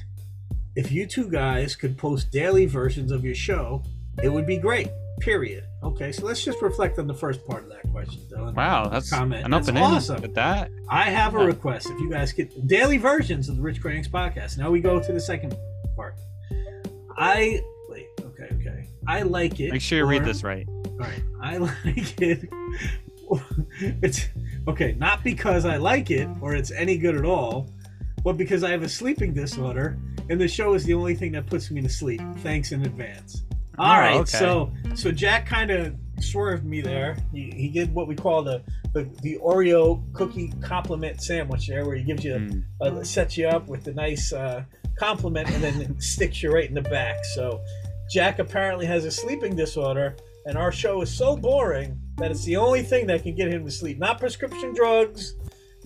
If 0.77 0.93
you 0.93 1.07
two 1.07 1.29
guys 1.29 1.75
could 1.75 1.97
post 1.99 2.31
daily 2.31 2.67
versions 2.67 3.11
of 3.11 3.25
your 3.25 3.35
show, 3.35 3.83
it 4.23 4.29
would 4.29 4.47
be 4.47 4.57
great. 4.57 4.89
Period. 5.21 5.65
Okay, 5.83 6.13
so 6.13 6.25
let's 6.27 6.43
just 6.45 6.63
reflect 6.63 6.99
on 6.99 7.07
the 7.07 7.15
first 7.15 7.45
part 7.47 7.65
of 7.65 7.71
that 7.71 7.91
question. 7.91 8.21
Wow, 8.55 8.89
that's 8.89 9.11
Comment. 9.11 9.45
an 9.45 9.53
up 9.53 9.61
That's 9.63 9.69
and 9.69 9.79
awesome. 9.79 10.23
with 10.23 10.35
that. 10.35 10.71
I 10.89 11.05
have 11.11 11.35
a 11.35 11.39
Yeah. 11.41 11.45
request. 11.47 11.89
If 11.91 11.99
you 12.01 12.09
guys 12.11 12.33
get 12.33 12.67
daily 12.67 12.97
versions 12.99 13.49
of 13.49 13.57
the 13.57 13.63
Rich 13.63 13.81
Cranks 13.81 14.09
podcast. 14.09 14.57
Now 14.59 14.71
we 14.71 14.81
go 14.81 15.01
to 15.01 15.13
the 15.13 15.21
second 15.21 15.55
part. 15.97 16.15
I 17.17 17.61
wait. 17.89 18.07
Okay, 18.21 18.49
okay. 18.55 18.87
I 19.07 19.23
like 19.23 19.61
it. 19.61 19.73
Make 19.73 19.83
sure 19.83 19.99
you 19.99 20.07
read 20.07 20.25
this 20.25 20.43
right. 20.43 20.67
All 20.69 20.97
right. 20.99 21.23
I 21.43 21.57
like 21.59 22.21
it. 22.21 22.49
it's 24.03 24.29
okay. 24.69 24.95
Not 24.99 25.23
because 25.25 25.65
I 25.65 25.77
like 25.77 26.11
it 26.11 26.29
or 26.41 26.55
it's 26.55 26.71
any 26.71 26.97
good 26.99 27.17
at 27.17 27.25
all, 27.25 27.69
but 28.25 28.37
because 28.37 28.63
I 28.65 28.71
have 28.71 28.83
a 28.83 28.89
sleeping 28.89 29.33
disorder, 29.35 29.99
and 30.31 30.41
the 30.41 30.49
show 30.49 30.75
is 30.75 30.85
the 30.85 30.95
only 30.95 31.15
thing 31.15 31.33
that 31.33 31.47
puts 31.47 31.71
me 31.71 31.83
to 31.83 31.89
sleep. 31.89 32.21
Thanks 32.39 32.73
in 32.73 32.83
advance. 32.83 33.43
All 33.79 33.99
right, 33.99 34.17
okay. 34.21 34.39
so 34.39 34.73
so 34.95 35.11
Jack 35.11 35.47
kind 35.47 35.71
of 35.71 35.95
swerved 36.21 36.65
me 36.65 36.81
there. 36.81 37.17
He, 37.33 37.51
he 37.51 37.69
did 37.69 37.95
what 37.95 38.07
we 38.09 38.15
call 38.15 38.43
the, 38.43 38.63
the 38.93 39.09
the 39.23 39.39
Oreo 39.43 40.03
cookie 40.13 40.53
compliment 40.63 41.23
sandwich 41.23 41.67
there, 41.67 41.85
where 41.87 41.97
he 41.97 42.05
gives 42.05 42.25
you 42.25 42.35
Mm. 42.35 42.65
uh, 42.81 43.03
sets 43.05 43.37
you 43.39 43.49
up 43.49 43.69
with 43.69 43.85
the 43.85 43.93
nice 43.95 44.33
uh, 44.33 44.65
compliment 44.99 45.51
and 45.51 45.63
then 45.63 46.01
sticks 46.15 46.43
you 46.43 46.53
right 46.53 46.69
in 46.69 46.75
the 46.75 46.83
back. 46.83 47.25
So 47.35 47.61
Jack 48.13 48.39
apparently 48.39 48.87
has 48.87 49.05
a 49.05 49.11
sleeping 49.11 49.57
disorder, 49.57 50.17
and 50.47 50.59
our 50.59 50.73
show 50.73 51.01
is 51.01 51.11
so 51.11 51.37
boring 51.37 51.99
that 52.19 52.31
it's 52.31 52.45
the 52.45 52.57
only 52.57 52.83
thing 52.83 53.07
that 53.07 53.23
can 53.23 53.35
get 53.35 53.49
him 53.49 53.65
to 53.65 53.71
sleep. 53.71 53.99
Not 53.99 54.19
prescription 54.21 54.75
drugs, 54.75 55.37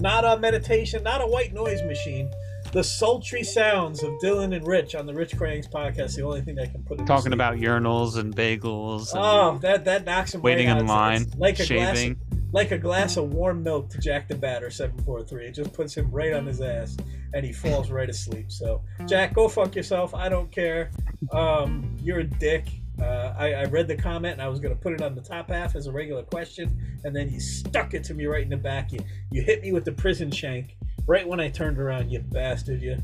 not 0.01 0.24
a 0.24 0.36
meditation, 0.40 1.03
not 1.05 1.20
a 1.22 1.26
white 1.26 1.53
noise 1.55 1.82
machine. 1.82 2.28
The 2.74 2.82
sultry 2.82 3.44
sounds 3.44 4.02
of 4.02 4.10
Dylan 4.22 4.54
and 4.54 4.66
Rich 4.66 4.94
on 4.96 5.06
the 5.06 5.14
Rich 5.14 5.36
Cranks 5.36 5.68
podcast, 5.68 6.16
the 6.16 6.22
only 6.22 6.40
thing 6.42 6.56
that 6.56 6.72
can 6.72 6.82
put 6.82 6.98
to 6.98 7.04
Talking 7.04 7.32
about 7.32 7.56
urinals 7.56 8.16
and 8.18 8.34
bagels. 8.34 9.12
And 9.12 9.20
Oh, 9.22 9.58
that 9.62 9.84
that 9.84 10.04
knocks 10.04 10.34
him 10.34 10.42
waiting 10.42 10.66
right 10.66 10.78
in 10.78 10.82
out. 10.82 10.88
line, 10.88 11.22
It's- 11.22 11.38
like 11.38 11.60
a 11.60 11.64
shaving. 11.64 12.14
glass, 12.14 12.40
like 12.52 12.70
a 12.72 12.78
glass 12.78 13.16
of 13.16 13.32
warm 13.32 13.62
milk 13.62 13.90
to 13.90 13.98
Jack 13.98 14.26
the 14.26 14.34
Batter 14.34 14.70
seven 14.70 14.98
four 15.04 15.22
three. 15.22 15.46
It 15.46 15.52
just 15.54 15.72
puts 15.72 15.96
him 15.96 16.10
right 16.10 16.32
on 16.32 16.46
his 16.46 16.60
ass, 16.60 16.96
and 17.32 17.46
he 17.46 17.52
falls 17.52 17.92
right 17.92 18.10
asleep. 18.10 18.50
So, 18.50 18.82
Jack, 19.06 19.34
go 19.34 19.46
fuck 19.48 19.76
yourself. 19.76 20.12
I 20.12 20.28
don't 20.28 20.50
care. 20.50 20.90
Um, 21.32 21.96
you're 22.02 22.18
a 22.20 22.24
dick. 22.24 22.66
Uh, 23.00 23.34
I, 23.36 23.52
I 23.54 23.64
read 23.64 23.88
the 23.88 23.96
comment 23.96 24.34
and 24.34 24.42
I 24.42 24.46
was 24.48 24.60
gonna 24.60 24.76
put 24.76 24.92
it 24.92 25.02
on 25.02 25.14
the 25.16 25.20
top 25.20 25.48
half 25.48 25.74
as 25.74 25.86
a 25.88 25.92
regular 25.92 26.22
question, 26.24 26.76
and 27.04 27.14
then 27.14 27.28
you 27.30 27.38
stuck 27.40 27.94
it 27.94 28.02
to 28.04 28.14
me 28.14 28.26
right 28.26 28.42
in 28.42 28.50
the 28.50 28.56
back. 28.56 28.92
You 28.92 28.98
you 29.30 29.42
hit 29.42 29.62
me 29.62 29.70
with 29.72 29.84
the 29.84 29.92
prison 29.92 30.30
shank 30.32 30.76
right 31.07 31.26
when 31.26 31.40
I 31.40 31.48
turned 31.48 31.78
around. 31.78 32.11
You 32.11 32.20
bastard, 32.20 32.82
you. 32.82 32.96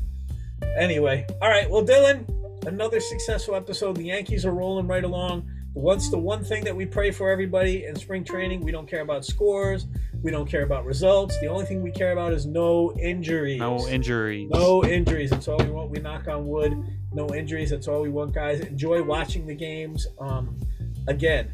Anyway, 0.77 1.25
all 1.41 1.49
right. 1.49 1.69
Well, 1.69 1.83
Dylan, 1.83 2.25
another 2.65 2.99
successful 2.99 3.55
episode. 3.55 3.97
The 3.97 4.03
Yankees 4.03 4.45
are 4.45 4.53
rolling 4.53 4.87
right 4.87 5.03
along. 5.03 5.49
What's 5.73 6.09
the 6.09 6.17
one 6.17 6.43
thing 6.43 6.65
that 6.65 6.75
we 6.75 6.85
pray 6.85 7.11
for 7.11 7.31
everybody 7.31 7.85
in 7.85 7.95
spring 7.95 8.25
training? 8.25 8.61
We 8.61 8.71
don't 8.71 8.87
care 8.89 9.01
about 9.01 9.23
scores. 9.25 9.87
We 10.21 10.29
don't 10.29 10.45
care 10.47 10.63
about 10.63 10.85
results. 10.85 11.39
The 11.39 11.47
only 11.47 11.65
thing 11.65 11.81
we 11.81 11.91
care 11.91 12.11
about 12.11 12.33
is 12.33 12.45
no 12.45 12.93
injuries. 13.01 13.59
no 13.59 13.87
injuries. 13.87 14.49
No 14.51 14.83
injuries. 14.83 15.29
That's 15.29 15.47
all 15.47 15.57
we 15.57 15.71
want. 15.71 15.89
We 15.89 15.99
knock 15.99 16.27
on 16.27 16.45
wood. 16.45 16.73
No 17.13 17.33
injuries. 17.33 17.69
That's 17.69 17.87
all 17.87 18.01
we 18.01 18.09
want, 18.09 18.33
guys. 18.33 18.59
Enjoy 18.59 19.01
watching 19.01 19.47
the 19.47 19.55
games. 19.55 20.07
Um, 20.19 20.59
again, 21.07 21.51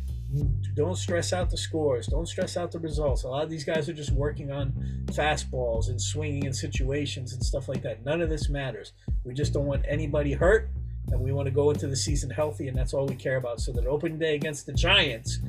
don't 0.77 0.95
stress 0.95 1.33
out 1.33 1.49
the 1.49 1.57
scores. 1.57 2.05
Don't 2.05 2.27
stress 2.27 2.55
out 2.55 2.71
the 2.71 2.77
results. 2.77 3.23
A 3.23 3.27
lot 3.27 3.43
of 3.43 3.49
these 3.49 3.63
guys 3.63 3.89
are 3.89 3.93
just 3.93 4.11
working 4.11 4.51
on 4.51 4.71
fastballs 5.07 5.89
and 5.89 5.99
swinging 5.99 6.43
in 6.43 6.53
situations 6.53 7.33
and 7.33 7.43
stuff 7.43 7.67
like 7.67 7.81
that. 7.81 8.05
None 8.05 8.21
of 8.21 8.29
this 8.29 8.47
matters. 8.47 8.93
We 9.25 9.33
just 9.33 9.53
don't 9.53 9.65
want 9.65 9.83
anybody 9.87 10.33
hurt, 10.33 10.69
and 11.11 11.19
we 11.19 11.33
want 11.33 11.47
to 11.47 11.51
go 11.51 11.71
into 11.71 11.87
the 11.87 11.95
season 11.95 12.29
healthy, 12.29 12.67
and 12.67 12.77
that's 12.77 12.93
all 12.93 13.07
we 13.07 13.15
care 13.15 13.37
about. 13.37 13.59
So 13.59 13.71
that 13.71 13.87
opening 13.87 14.19
day 14.19 14.35
against 14.35 14.67
the 14.67 14.73
Giants, 14.73 15.39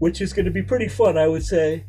which 0.00 0.20
is 0.20 0.32
going 0.32 0.46
to 0.46 0.50
be 0.50 0.62
pretty 0.62 0.88
fun, 0.88 1.16
I 1.16 1.28
would 1.28 1.46
say, 1.46 1.84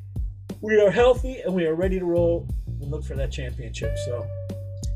we 0.62 0.80
are 0.80 0.92
healthy 0.92 1.42
and 1.42 1.56
we 1.56 1.66
are 1.66 1.74
ready 1.74 1.98
to 1.98 2.06
roll 2.06 2.48
and 2.68 2.92
look 2.92 3.04
for 3.04 3.16
that 3.16 3.32
championship. 3.32 3.98
So 4.06 4.28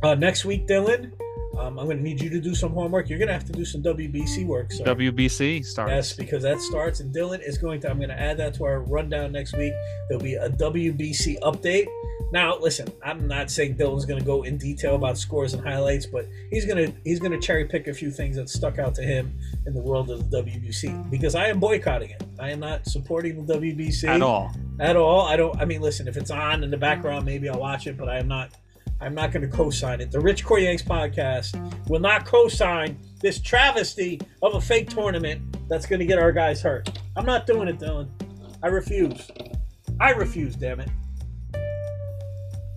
uh, 0.03 0.13
next 0.13 0.45
week, 0.45 0.67
Dylan, 0.67 1.11
um, 1.59 1.77
I'm 1.77 1.85
going 1.85 1.97
to 1.97 2.03
need 2.03 2.21
you 2.21 2.29
to 2.29 2.39
do 2.39 2.55
some 2.55 2.71
homework. 2.73 3.09
You're 3.09 3.19
going 3.19 3.27
to 3.27 3.33
have 3.33 3.45
to 3.45 3.51
do 3.51 3.65
some 3.65 3.83
WBC 3.83 4.45
work. 4.45 4.71
So 4.71 4.83
WBC 4.85 5.65
starts. 5.65 5.91
Yes, 5.91 6.13
because 6.13 6.43
that 6.43 6.59
starts, 6.61 6.99
and 6.99 7.13
Dylan 7.13 7.41
is 7.45 7.57
going 7.57 7.81
to. 7.81 7.89
I'm 7.89 7.97
going 7.97 8.09
to 8.09 8.19
add 8.19 8.37
that 8.37 8.53
to 8.55 8.65
our 8.65 8.81
rundown 8.81 9.31
next 9.31 9.55
week. 9.57 9.73
There'll 10.07 10.23
be 10.23 10.35
a 10.35 10.49
WBC 10.49 11.39
update. 11.41 11.87
Now, 12.31 12.59
listen, 12.59 12.87
I'm 13.03 13.27
not 13.27 13.49
saying 13.49 13.75
Dylan's 13.75 14.05
going 14.05 14.19
to 14.19 14.25
go 14.25 14.43
in 14.43 14.57
detail 14.57 14.95
about 14.95 15.17
scores 15.17 15.53
and 15.53 15.65
highlights, 15.65 16.05
but 16.05 16.27
he's 16.51 16.65
going 16.65 16.77
to 16.91 16.97
he's 17.03 17.19
going 17.19 17.31
to 17.31 17.39
cherry 17.39 17.65
pick 17.65 17.87
a 17.87 17.93
few 17.93 18.11
things 18.11 18.35
that 18.35 18.49
stuck 18.49 18.77
out 18.77 18.93
to 18.95 19.01
him 19.01 19.33
in 19.65 19.73
the 19.73 19.81
world 19.81 20.11
of 20.11 20.29
the 20.29 20.43
WBC 20.43 21.09
because 21.09 21.33
I 21.35 21.47
am 21.47 21.59
boycotting 21.59 22.11
it. 22.11 22.23
I 22.39 22.51
am 22.51 22.59
not 22.59 22.85
supporting 22.85 23.45
the 23.45 23.55
WBC 23.55 24.07
At 24.07 24.21
all. 24.21 24.51
at 24.79 24.95
all. 24.95 25.21
I 25.27 25.35
don't. 25.35 25.59
I 25.59 25.65
mean, 25.65 25.81
listen, 25.81 26.07
if 26.07 26.17
it's 26.17 26.31
on 26.31 26.63
in 26.63 26.69
the 26.69 26.77
background, 26.77 27.25
maybe 27.25 27.49
I'll 27.49 27.59
watch 27.59 27.87
it, 27.87 27.97
but 27.97 28.07
I 28.09 28.19
am 28.19 28.27
not. 28.27 28.51
I'm 29.01 29.15
not 29.15 29.31
going 29.31 29.49
to 29.49 29.55
co-sign 29.55 30.01
it. 30.01 30.11
The 30.11 30.19
Rich 30.19 30.43
Core 30.43 30.59
Yanks 30.59 30.83
podcast 30.83 31.55
will 31.87 31.99
not 32.01 32.25
co-sign 32.25 32.97
this 33.21 33.39
travesty 33.39 34.19
of 34.41 34.55
a 34.55 34.61
fake 34.61 34.89
tournament 34.89 35.41
that's 35.69 35.85
going 35.85 35.99
to 35.99 36.05
get 36.05 36.19
our 36.19 36.31
guys 36.31 36.61
hurt. 36.61 36.99
I'm 37.15 37.25
not 37.25 37.47
doing 37.47 37.67
it, 37.67 37.79
Dylan. 37.79 38.09
I 38.61 38.67
refuse. 38.67 39.29
I 40.01 40.11
refuse. 40.11 40.55
Damn 40.55 40.81
it. 40.81 40.89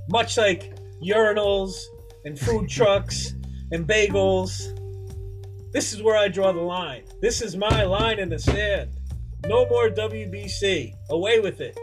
Much 0.09 0.37
like 0.37 0.75
urinals 1.03 1.75
and 2.25 2.39
food 2.39 2.69
trucks 2.69 3.35
and 3.73 3.87
bagels, 3.87 4.79
this 5.73 5.93
is 5.93 6.03
where 6.03 6.17
I 6.17 6.29
draw 6.29 6.53
the 6.53 6.61
line. 6.61 7.05
This 7.21 7.43
is 7.43 7.57
my 7.57 7.83
line 7.85 8.19
in 8.19 8.29
the 8.29 8.39
sand. 8.39 8.91
No 9.47 9.67
more 9.69 9.89
WBC. 9.89 10.95
Away 11.11 11.41
with 11.41 11.61
it. 11.61 11.77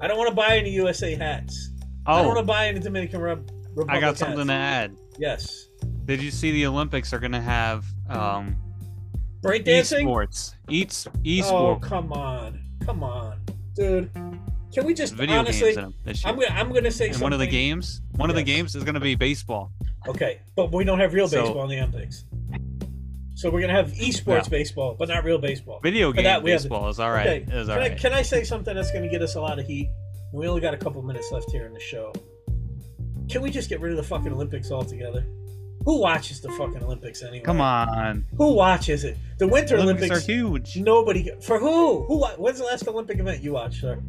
I 0.00 0.06
don't 0.06 0.16
want 0.16 0.30
to 0.30 0.34
buy 0.34 0.56
any 0.56 0.70
USA 0.70 1.14
hats. 1.14 1.69
I 2.10 2.18
don't 2.18 2.26
want 2.26 2.38
to 2.38 2.42
Oh, 2.42 2.46
buy 2.46 2.66
any 2.68 2.80
Dominican 2.80 3.20
Re- 3.20 3.30
Republic 3.30 3.86
I 3.88 4.00
got 4.00 4.06
hats. 4.08 4.20
something 4.20 4.46
to 4.46 4.52
add. 4.52 4.96
Yes. 5.18 5.68
Did 6.04 6.22
you 6.22 6.30
see 6.30 6.50
the 6.50 6.66
Olympics 6.66 7.12
are 7.12 7.18
going 7.18 7.32
to 7.32 7.40
have 7.40 7.84
um, 8.08 8.56
Breakdancing? 9.42 10.04
esports? 10.04 10.54
Eats 10.68 11.06
Oh, 11.06 11.18
esports. 11.24 11.82
come 11.82 12.12
on. 12.12 12.62
Come 12.84 13.02
on. 13.02 13.38
Dude. 13.74 14.10
Can 14.72 14.86
we 14.86 14.94
just 14.94 15.14
video 15.14 15.38
honestly 15.38 15.60
games 15.74 15.76
in 15.78 15.82
them 15.84 15.94
this 16.04 16.24
year. 16.24 16.32
I'm 16.32 16.38
gonna 16.38 16.52
I'm 16.54 16.72
gonna 16.72 16.90
say 16.92 17.06
and 17.06 17.14
something. 17.14 17.24
one 17.24 17.32
of 17.32 17.40
the 17.40 17.46
games, 17.48 18.02
one 18.12 18.30
of 18.30 18.36
the 18.36 18.42
games 18.44 18.76
is 18.76 18.84
going 18.84 18.94
to 18.94 19.00
be 19.00 19.16
baseball. 19.16 19.72
Okay, 20.06 20.40
but 20.54 20.72
we 20.72 20.84
don't 20.84 21.00
have 21.00 21.12
real 21.12 21.26
So- 21.26 21.42
baseball 21.42 21.64
in 21.64 21.70
the 21.70 21.78
Olympics. 21.78 22.24
So 23.34 23.50
we're 23.50 23.62
gonna 23.62 23.72
have 23.72 23.90
esports 23.94 24.44
No. 24.44 24.50
baseball, 24.50 24.94
but 24.98 25.08
not 25.08 25.24
real 25.24 25.38
baseball. 25.38 25.80
Video 25.82 26.12
game 26.12 26.22
that, 26.24 26.42
we 26.42 26.50
have- 26.52 26.60
baseball 26.62 26.88
is 26.88 27.00
all 27.00 27.10
right. 27.10 27.42
Okay, 27.42 27.52
Is 27.56 27.68
all 27.68 27.76
can, 27.78 27.84
I, 27.84 27.94
can 27.96 28.12
I 28.12 28.22
say 28.22 28.44
something 28.44 28.74
that's 28.74 28.90
going 28.92 29.02
to 29.02 29.08
get 29.08 29.22
us 29.22 29.34
a 29.34 29.40
lot 29.40 29.58
of 29.58 29.66
heat? 29.66 29.88
We 30.32 30.46
only 30.46 30.60
got 30.60 30.74
a 30.74 30.76
couple 30.76 31.02
minutes 31.02 31.30
left 31.32 31.50
here 31.50 31.66
in 31.66 31.72
the 31.72 31.80
show. 31.80 32.12
Can 33.28 33.42
we 33.42 33.50
just 33.50 33.68
get 33.68 33.80
rid 33.80 33.92
of 33.92 33.96
the 33.96 34.02
fucking 34.02 34.32
Olympics 34.32 34.70
altogether? 34.70 35.24
Who 35.86 35.98
watches 36.00 36.40
the 36.40 36.50
fucking 36.52 36.82
Olympics 36.82 37.22
anyway? 37.22 37.40
Come 37.44 37.60
on, 37.60 38.24
Who 38.36 38.52
watches 38.54 39.04
it? 39.04 39.16
The 39.38 39.48
Winter 39.48 39.76
Olympics, 39.76 40.10
Olympics. 40.10 40.28
are 40.28 40.32
huge. 40.32 40.76
Nobody. 40.76 41.30
For 41.40 41.58
who? 41.58 42.04
Who? 42.04 42.24
When's 42.36 42.58
the 42.58 42.64
last 42.64 42.86
Olympic 42.86 43.18
event 43.18 43.42
you 43.42 43.52
watched, 43.54 43.80
sir? 43.80 44.00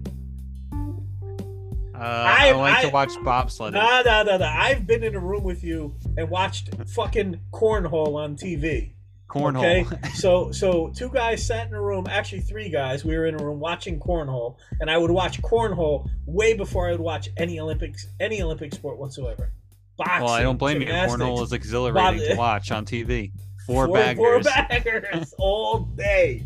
Uh, 0.73 1.97
I, 1.97 2.49
I- 2.49 2.51
like 2.53 2.77
I- 2.77 2.81
to 2.83 2.89
watch 2.89 3.09
bobsledding. 3.23 3.73
Nah, 3.73 4.01
nah, 4.01 4.23
nah, 4.23 4.37
nah. 4.37 4.53
I've 4.61 4.85
been 4.87 5.03
in 5.03 5.15
a 5.15 5.19
room 5.19 5.43
with 5.43 5.63
you 5.63 5.95
and 6.17 6.29
watched 6.29 6.69
fucking 6.89 7.39
cornhole 7.53 8.15
on 8.15 8.35
TV. 8.35 8.93
Cornhole. 9.31 9.85
Okay, 9.85 10.09
so 10.13 10.51
so 10.51 10.91
two 10.95 11.09
guys 11.09 11.45
sat 11.45 11.67
in 11.67 11.73
a 11.73 11.81
room, 11.81 12.05
actually 12.09 12.41
three 12.41 12.69
guys. 12.69 13.05
We 13.05 13.17
were 13.17 13.27
in 13.27 13.39
a 13.39 13.43
room 13.43 13.59
watching 13.59 13.99
cornhole, 13.99 14.57
and 14.81 14.91
I 14.91 14.97
would 14.97 15.11
watch 15.11 15.41
cornhole 15.41 16.09
way 16.25 16.53
before 16.53 16.87
I 16.87 16.91
would 16.91 16.99
watch 16.99 17.29
any 17.37 17.59
Olympics, 17.59 18.07
any 18.19 18.41
Olympic 18.41 18.73
sport 18.73 18.97
whatsoever. 18.97 19.53
Boxing, 19.97 20.25
well, 20.25 20.33
I 20.33 20.41
don't 20.41 20.57
blame 20.57 20.81
you. 20.81 20.87
Cornhole 20.87 21.43
is 21.43 21.53
exhilarating 21.53 22.27
to 22.27 22.35
watch 22.35 22.71
on 22.71 22.85
TV. 22.85 23.31
Four, 23.67 23.85
four, 23.85 23.95
baggers. 23.95 24.17
four 24.17 24.39
baggers 24.41 25.33
all 25.37 25.81
day. 25.95 26.43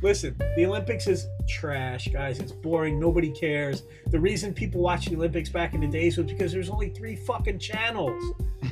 Listen, 0.00 0.36
the 0.56 0.64
Olympics 0.64 1.08
is 1.08 1.26
trash, 1.48 2.06
guys. 2.06 2.38
It's 2.38 2.52
boring. 2.52 3.00
Nobody 3.00 3.32
cares. 3.32 3.82
The 4.06 4.18
reason 4.18 4.54
people 4.54 4.80
watched 4.80 5.10
the 5.10 5.16
Olympics 5.16 5.48
back 5.48 5.74
in 5.74 5.80
the 5.80 5.88
days 5.88 6.16
was 6.16 6.28
because 6.28 6.52
there's 6.52 6.70
only 6.70 6.90
three 6.90 7.16
fucking 7.16 7.58
channels. 7.58 8.22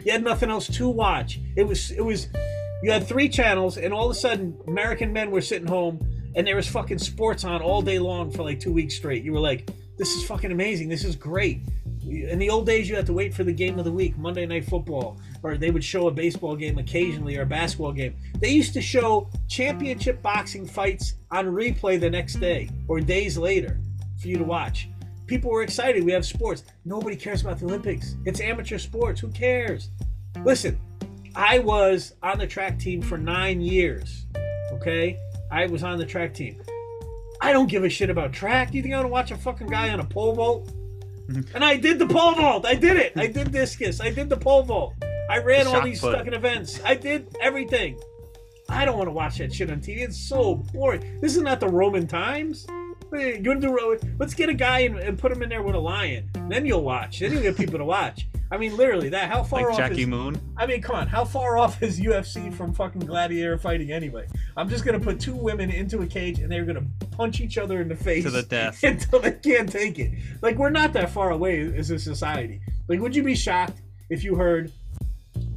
You 0.04 0.12
had 0.12 0.22
nothing 0.22 0.50
else 0.50 0.68
to 0.68 0.88
watch. 0.88 1.40
It 1.56 1.64
was 1.64 1.90
it 1.90 2.04
was 2.04 2.28
you 2.83 2.91
had 2.91 3.07
three 3.07 3.28
channels, 3.28 3.76
and 3.76 3.93
all 3.93 4.07
of 4.07 4.11
a 4.11 4.18
sudden, 4.18 4.57
American 4.66 5.12
men 5.12 5.31
were 5.31 5.41
sitting 5.41 5.68
home, 5.68 6.01
and 6.35 6.47
there 6.47 6.57
was 6.57 6.68
fucking 6.68 6.99
sports 6.99 7.45
on 7.45 7.61
all 7.61 7.83
day 7.83 7.99
long 7.99 8.31
for 8.31 8.43
like 8.43 8.61
two 8.61 8.72
weeks 8.72 8.97
straight. 8.97 9.22
You 9.24 9.33
were 9.33 9.41
like, 9.41 9.70
"This 9.99 10.11
is 10.14 10.24
fucking 10.24 10.53
amazing. 10.53 10.89
This 10.89 11.05
is 11.05 11.16
great." 11.16 11.61
In 12.09 12.39
the 12.39 12.49
old 12.49 12.66
days, 12.66 12.89
you 12.89 12.97
had 12.97 13.07
to 13.07 13.12
wait 13.12 13.35
for 13.35 13.45
the 13.45 13.53
game 13.53 13.78
of 13.78 13.85
the 13.85 13.93
week, 13.93 14.16
Monday 14.16 14.47
Night 14.47 14.64
Football, 14.64 15.18
or 15.43 15.59
they 15.59 15.70
would 15.70 15.85
show 15.85 16.09
a 16.09 16.11
baseball 16.11 16.57
game 16.57 16.78
occasionally 16.78 17.37
or 17.37 17.43
a 17.43 17.47
basketball 17.47 17.93
game. 17.93 18.14
They 18.39 18.51
used 18.51 18.72
to 18.74 18.81
show 18.81 19.28
championship 19.49 20.22
boxing 20.22 20.66
fights 20.66 21.14
on 21.31 21.47
replay 21.47 22.01
the 22.01 22.09
next 22.09 22.37
day 22.37 22.70
or 22.89 23.01
days 23.01 23.37
later 23.37 23.78
for 24.20 24.28
you 24.28 24.39
to 24.39 24.45
watch. 24.45 24.89
People 25.26 25.51
were 25.51 25.62
excited. 25.62 26.03
We 26.03 26.12
have 26.12 26.24
sports. 26.26 26.64
Nobody 26.85 27.16
cares 27.16 27.43
about 27.43 27.59
the 27.61 27.66
Olympics. 27.66 28.16
It's 28.24 28.41
amateur 28.41 28.78
sports. 28.78 29.20
Who 29.20 29.28
cares? 29.28 29.91
Listen, 30.45 30.78
I 31.35 31.59
was 31.59 32.14
on 32.22 32.39
the 32.39 32.47
track 32.47 32.78
team 32.78 33.03
for 33.03 33.18
nine 33.18 33.61
years. 33.61 34.26
Okay? 34.72 35.18
I 35.51 35.66
was 35.66 35.83
on 35.83 35.99
the 35.99 36.07
track 36.07 36.35
team. 36.35 36.61
I 37.41 37.53
don't 37.53 37.68
give 37.68 37.85
a 37.85 37.89
shit 37.89 38.11
about 38.11 38.33
track. 38.33 38.70
Do 38.70 38.76
you 38.76 38.83
think 38.83 38.95
I 38.95 38.99
want 38.99 39.07
to 39.07 39.12
watch 39.12 39.31
a 39.31 39.37
fucking 39.37 39.68
guy 39.68 39.91
on 39.91 40.01
a 40.01 40.05
pole 40.05 40.35
vault? 40.35 40.72
Mm-hmm. 41.31 41.55
and 41.55 41.64
I 41.64 41.76
did 41.76 42.01
the 42.01 42.09
pole 42.09 42.35
vault. 42.35 42.66
I 42.66 42.74
did 42.74 42.97
it. 42.97 43.12
I 43.16 43.28
did 43.28 43.53
discus. 43.53 44.01
I 44.01 44.11
did 44.11 44.28
the 44.28 44.37
pole 44.37 44.64
vault. 44.64 44.95
I 45.31 45.39
ran 45.39 45.68
all 45.68 45.81
these 45.81 46.01
put. 46.01 46.16
fucking 46.16 46.35
events. 46.35 46.81
I 46.85 46.97
did 46.97 47.37
everything. 47.41 48.01
I 48.68 48.85
don't 48.85 48.97
want 48.97 49.07
to 49.07 49.12
watch 49.12 49.39
that 49.39 49.55
shit 49.55 49.70
on 49.70 49.81
TV. 49.81 49.99
It's 50.01 50.18
so 50.18 50.57
boring. 50.72 51.20
This 51.20 51.37
is 51.37 51.43
not 51.43 51.61
the 51.61 51.68
Roman 51.68 52.09
times. 52.09 52.66
Hey, 53.12 53.41
You 53.41 53.51
want 53.51 53.61
to 53.62 53.68
do? 53.68 53.99
Let's 54.18 54.35
get 54.35 54.49
a 54.49 54.55
guy 54.55 54.81
and, 54.81 54.99
and 54.99 55.18
put 55.18 55.31
him 55.31 55.43
in 55.43 55.49
there 55.49 55.62
with 55.62 55.76
a 55.76 55.81
lion. 55.81 56.28
Then 56.49 56.66
you'll 56.66 56.83
watch. 56.83 57.20
Then 57.20 57.33
you'll 57.33 57.43
get 57.43 57.57
people 57.57 57.78
to 57.78 57.85
watch. 57.85 58.26
I 58.53 58.57
mean, 58.57 58.76
literally, 58.76 59.11
that 59.11 59.30
how 59.30 59.44
far 59.44 59.62
like 59.62 59.70
off 59.72 59.78
Jackie 59.78 60.03
is, 60.03 60.09
Moon. 60.09 60.40
I 60.57 60.66
mean, 60.66 60.82
come 60.82 60.96
on, 60.96 61.07
how 61.07 61.24
far 61.24 61.57
off 61.57 61.82
is 61.82 62.01
UFC 62.01 62.53
from 62.53 62.72
fucking 62.72 63.03
gladiator 63.03 63.57
fighting 63.57 63.92
anyway? 63.92 64.26
I'm 64.57 64.68
just 64.68 64.84
gonna 64.84 64.98
put 64.98 65.20
two 65.20 65.36
women 65.36 65.70
into 65.70 66.03
a 66.03 66.07
cage 66.07 66.40
and 66.40 66.51
they're 66.51 66.64
gonna 66.64 66.86
punch 67.12 67.40
each 67.40 67.59
other 67.59 67.80
in 67.80 67.88
the 67.88 67.94
face 67.94 68.24
To 68.24 68.30
the 68.30 68.42
death. 68.59 68.82
until 68.82 69.20
they 69.20 69.32
can't 69.32 69.70
take 69.70 69.98
it. 69.98 70.12
Like 70.42 70.57
we're 70.57 70.70
not 70.70 70.92
that 70.94 71.11
far 71.11 71.30
away 71.30 71.61
as 71.76 71.90
a 71.90 71.98
society. 71.98 72.61
Like, 72.88 73.01
would 73.01 73.14
you 73.14 73.22
be 73.22 73.36
shocked 73.36 73.80
if 74.09 74.24
you 74.24 74.34
heard? 74.34 74.72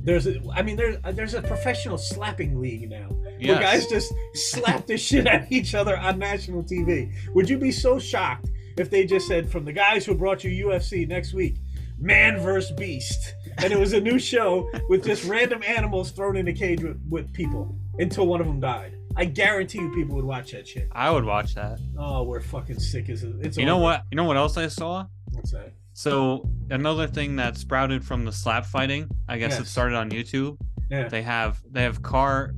There's, 0.06 0.28
a, 0.28 0.40
I 0.54 0.62
mean, 0.62 0.76
there's 0.76 0.98
there's 1.14 1.34
a 1.34 1.42
professional 1.42 1.98
slapping 1.98 2.62
league 2.62 2.90
now 2.90 3.08
where 3.08 3.60
guys 3.60 3.88
just 3.88 4.14
slap 4.34 4.86
the 4.86 4.98
shit 5.08 5.26
at 5.28 5.52
each 5.52 5.74
other 5.74 5.98
on 5.98 6.20
national 6.20 6.64
TV. 6.64 7.12
Would 7.34 7.50
you 7.50 7.58
be 7.58 7.72
so 7.72 7.98
shocked 8.00 8.50
if 8.78 8.90
they 8.90 9.06
just 9.06 9.28
said 9.28 9.50
from 9.50 9.66
the 9.66 9.72
guys 9.74 10.06
who 10.06 10.14
brought 10.16 10.44
you 10.44 10.68
UFC 10.68 11.08
next 11.08 11.34
week, 11.34 11.56
Man 12.04 12.38
vs. 12.42 12.72
Beast, 12.72 13.34
and 13.60 13.72
it 13.72 13.80
was 13.80 13.94
a 13.94 14.02
new 14.02 14.20
show 14.20 14.70
with 14.90 15.06
just 15.06 15.24
random 15.24 15.64
animals 15.64 16.12
thrown 16.12 16.36
in 16.36 16.50
a 16.50 16.54
cage 16.54 16.84
with, 16.84 17.02
with 17.10 17.32
people 17.32 17.78
until 17.98 18.28
one 18.28 18.42
of 18.42 18.48
them 18.48 18.60
died? 18.60 18.98
I 19.16 19.24
guarantee 19.24 19.80
you, 19.80 19.90
people 19.96 20.16
would 20.18 20.26
watch 20.26 20.52
that 20.52 20.68
shit. 20.68 20.90
I 20.92 21.10
would 21.12 21.24
watch 21.24 21.56
that. 21.56 21.80
Oh, 21.98 22.24
we're 22.24 22.42
fucking 22.42 22.80
sick 22.80 23.10
as 23.10 23.24
a, 23.24 23.40
it's. 23.40 23.58
You 23.58 23.66
know 23.66 23.78
what? 23.78 24.04
You 24.12 24.18
know 24.18 24.26
what 24.26 24.36
else 24.36 24.58
I 24.58 24.68
saw? 24.68 25.06
What's 25.32 25.52
that? 25.52 25.72
So 25.94 26.50
another 26.70 27.08
thing 27.08 27.38
that 27.38 27.56
sprouted 27.56 28.04
from 28.04 28.26
the 28.26 28.34
slap 28.34 28.66
fighting, 28.66 29.10
I 29.30 29.38
guess 29.38 29.58
it 29.58 29.68
started 29.68 29.96
on 29.96 30.10
YouTube. 30.10 30.58
Yeah. 30.92 31.08
They 31.08 31.22
have 31.22 31.62
they 31.72 31.84
have 31.84 32.02
car. 32.02 32.54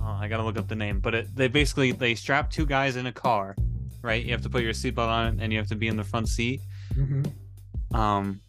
Oh, 0.00 0.18
I 0.20 0.26
gotta 0.26 0.42
look 0.42 0.58
up 0.58 0.66
the 0.66 0.74
name, 0.74 0.98
but 0.98 1.14
it, 1.14 1.36
they 1.36 1.46
basically 1.46 1.92
they 1.92 2.16
strap 2.16 2.50
two 2.50 2.66
guys 2.66 2.96
in 2.96 3.06
a 3.06 3.12
car, 3.12 3.54
right? 4.02 4.24
You 4.24 4.32
have 4.32 4.42
to 4.42 4.50
put 4.50 4.62
your 4.62 4.72
seatbelt 4.72 5.06
on 5.06 5.38
and 5.38 5.52
you 5.52 5.58
have 5.58 5.68
to 5.68 5.76
be 5.76 5.86
in 5.86 5.96
the 5.96 6.04
front 6.04 6.28
seat. 6.28 6.62
hmm 6.94 7.22
Um, 7.92 8.40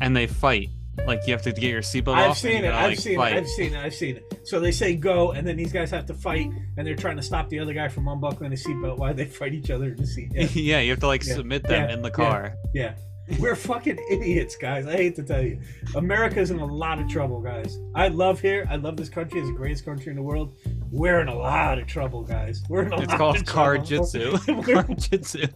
and 0.00 0.16
they 0.16 0.26
fight. 0.26 0.70
Like 1.06 1.20
you 1.26 1.32
have 1.32 1.42
to 1.42 1.52
get 1.52 1.70
your 1.70 1.80
seatbelt 1.82 2.14
I've 2.16 2.30
off. 2.30 2.38
seen 2.38 2.58
it. 2.58 2.62
gotta, 2.62 2.76
I've 2.76 2.90
like, 2.90 2.98
seen 2.98 3.16
fight. 3.16 3.32
it. 3.32 3.38
I've 3.38 3.48
seen 3.48 3.74
it. 3.74 3.78
I've 3.78 3.94
seen 3.94 4.16
it. 4.16 4.40
So 4.44 4.60
they 4.60 4.70
say 4.72 4.96
go, 4.96 5.32
and 5.32 5.46
then 5.46 5.56
these 5.56 5.72
guys 5.72 5.90
have 5.92 6.04
to 6.06 6.14
fight, 6.14 6.50
and 6.76 6.86
they're 6.86 6.96
trying 6.96 7.16
to 7.16 7.22
stop 7.22 7.48
the 7.48 7.58
other 7.58 7.72
guy 7.72 7.88
from 7.88 8.06
unbuckling 8.08 8.50
his 8.50 8.66
seatbelt 8.66 8.98
while 8.98 9.14
they 9.14 9.24
fight 9.24 9.54
each 9.54 9.70
other 9.70 9.86
in 9.90 9.96
the 9.96 10.06
seat. 10.06 10.30
Yeah. 10.34 10.46
yeah, 10.54 10.80
you 10.80 10.90
have 10.90 11.00
to 11.00 11.06
like 11.06 11.24
Yeah. 11.26 11.34
submit 11.36 11.62
them 11.62 11.88
Yeah. 11.88 11.94
in 11.94 12.02
the 12.02 12.10
car. 12.10 12.54
yeah. 12.74 12.94
We're 13.38 13.54
fucking 13.54 13.96
idiots, 14.10 14.56
guys. 14.56 14.86
I 14.88 14.92
hate 14.96 15.14
to 15.14 15.22
tell 15.22 15.40
you. 15.42 15.60
America's 15.94 16.50
in 16.50 16.58
a 16.58 16.64
lot 16.66 16.98
of 16.98 17.08
trouble, 17.08 17.40
guys. 17.40 17.78
I 17.94 18.08
love 18.08 18.40
here. 18.40 18.66
I 18.68 18.74
love 18.74 18.96
this 18.96 19.08
country. 19.08 19.38
It's 19.38 19.48
the 19.48 19.54
greatest 19.54 19.84
country 19.84 20.10
in 20.10 20.16
the 20.16 20.22
world. 20.22 20.52
We're 20.90 21.20
in 21.20 21.28
a 21.28 21.34
lot 21.36 21.78
of 21.78 21.86
trouble, 21.86 22.24
guys. 22.24 22.60
We're 22.68 22.82
in 22.82 22.92
a 22.92 22.98
It's 23.00 23.06
lot 23.12 23.18
called 23.18 23.36
of 23.36 23.44
car 23.46 23.78
jitsu. 23.78 24.36
We're- 24.48 24.74
car 24.82 24.94
jitsu. 24.96 25.46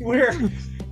we're 0.00 0.32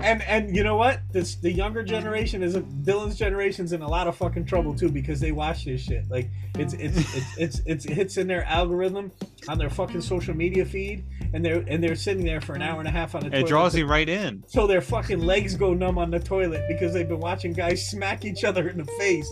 and 0.03 0.23
and 0.23 0.55
you 0.55 0.65
know 0.65 0.77
what? 0.77 1.01
This 1.13 1.37
the 1.37 1.53
younger 1.53 1.81
mm-hmm. 1.81 1.91
generation 1.91 2.43
is 2.43 2.55
a, 2.57 2.61
dylan's 2.61 3.17
generation's 3.17 3.73
in 3.73 3.83
a 3.83 3.89
lot 3.89 4.07
of 4.07 4.17
fucking 4.17 4.47
trouble 4.47 4.75
too 4.75 4.91
because 4.91 5.21
they 5.21 5.33
watch 5.33 5.65
this 5.65 5.81
shit. 5.83 6.09
Like 6.11 6.31
it's 6.59 6.75
it's 6.75 6.97
it's 7.17 7.39
it's, 7.39 7.63
it's 7.67 7.85
it 7.87 7.93
hits 7.93 8.17
in 8.17 8.27
their 8.27 8.45
algorithm 8.45 9.13
on 9.49 9.59
their 9.59 9.71
fucking 9.71 10.01
social 10.01 10.35
media 10.35 10.65
feed 10.65 11.05
and 11.33 11.45
they're 11.45 11.65
and 11.67 11.83
they're 11.83 11.97
sitting 11.97 12.25
there 12.25 12.41
for 12.41 12.55
an 12.55 12.63
hour 12.63 12.79
and 12.79 12.89
a 12.89 12.91
half 12.91 13.15
on 13.15 13.23
the 13.23 13.29
It 13.29 13.31
toilet 13.31 13.49
draws 13.49 13.77
you 13.77 13.87
right 13.87 14.09
in. 14.09 14.43
so 14.47 14.67
their 14.67 14.81
fucking 14.81 15.21
legs 15.21 15.55
go 15.55 15.75
numb 15.75 15.99
on 15.99 16.11
the 16.11 16.21
toilet 16.21 16.65
because 16.69 16.93
they've 16.93 17.09
been 17.09 17.21
watching 17.21 17.53
guys 17.53 17.89
smack 17.89 18.25
each 18.25 18.45
other 18.45 18.69
in 18.69 18.79
the 18.79 18.85
face 18.99 19.31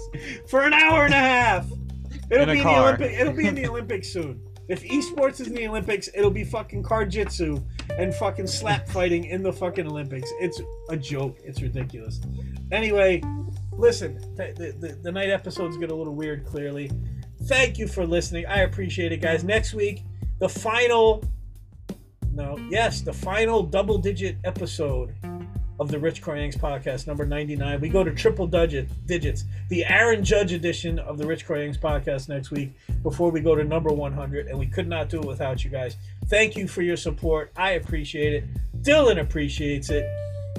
for 0.49 0.63
an 0.63 0.73
hour 0.73 1.05
and 1.05 1.15
a 1.15 1.19
half. 1.19 1.67
It'll 2.31 2.43
In 2.43 2.57
be 2.57 2.61
in 2.61 2.67
the 2.67 2.77
olympic 2.77 3.13
it'll 3.13 3.33
be 3.33 3.47
in 3.47 3.55
the 3.55 3.67
olympics 3.71 4.13
soon 4.13 4.43
if 4.69 4.83
esports 4.85 5.41
is 5.41 5.49
in 5.49 5.55
the 5.55 5.67
olympics 5.67 6.09
it'll 6.15 6.31
be 6.31 6.45
fucking 6.45 6.83
car 6.83 7.05
jitsu 7.05 7.59
and 7.99 8.15
fucking 8.15 8.47
slap 8.47 8.89
fighting 8.89 9.25
in 9.25 9.43
the 9.43 9.53
fucking 9.53 9.87
olympics. 9.87 10.31
It's 10.41 10.61
a 10.91 10.97
joke. 10.97 11.39
It's 11.43 11.61
ridiculous. 11.63 12.21
Anyway 12.71 13.23
listen 13.73 14.17
the, 14.37 14.53
the, 14.57 14.89
the, 14.89 14.95
the 14.95 15.13
night 15.13 15.31
episodes 15.31 15.77
get 15.77 15.91
a 15.91 15.95
little 15.95 16.15
weird 16.15 16.45
clearly. 16.47 16.91
Thank 17.45 17.79
you 17.79 17.87
for 17.87 18.07
listening. 18.07 18.47
I 18.47 18.61
appreciate 18.61 19.13
it 19.13 19.21
guys. 19.21 19.45
Next 19.45 19.75
week 19.75 20.05
the 20.39 20.49
final 20.49 21.25
no 22.33 22.57
yes 22.71 23.01
the 23.01 23.13
final 23.13 23.63
double 23.63 23.99
digit 23.99 24.37
episode 24.45 25.15
of 25.79 25.89
the 25.91 25.99
Rich 25.99 26.23
Croyanks 26.23 26.57
podcast, 26.59 27.07
number 27.07 27.25
99. 27.25 27.81
We 27.81 27.89
go 27.89 28.03
to 28.03 28.13
triple 28.13 28.47
digit 28.47 28.89
digits, 29.07 29.45
the 29.69 29.85
Aaron 29.85 30.25
Judge 30.25 30.53
edition 30.53 30.99
of 30.99 31.19
the 31.19 31.27
Rich 31.27 31.47
Croyanks 31.47 31.79
podcast 31.79 32.29
next 32.29 32.51
week 32.51 32.73
before 33.03 33.31
we 33.31 33.41
go 33.41 33.55
to 33.55 33.63
number 33.65 33.91
100. 33.91 34.49
And 34.49 34.59
we 34.59 34.67
could 34.67 34.89
not 34.89 35.09
do 35.09 35.21
it 35.21 35.27
without 35.27 35.63
you 35.65 35.71
guys. 35.71 35.97
Thank 36.27 36.57
you 36.57 36.67
for 36.67 36.83
your 36.83 36.97
support. 36.97 37.53
I 37.57 37.73
appreciate 37.73 38.33
it. 38.35 38.45
Dylan 38.83 39.21
appreciates 39.21 39.91
it. 39.91 40.05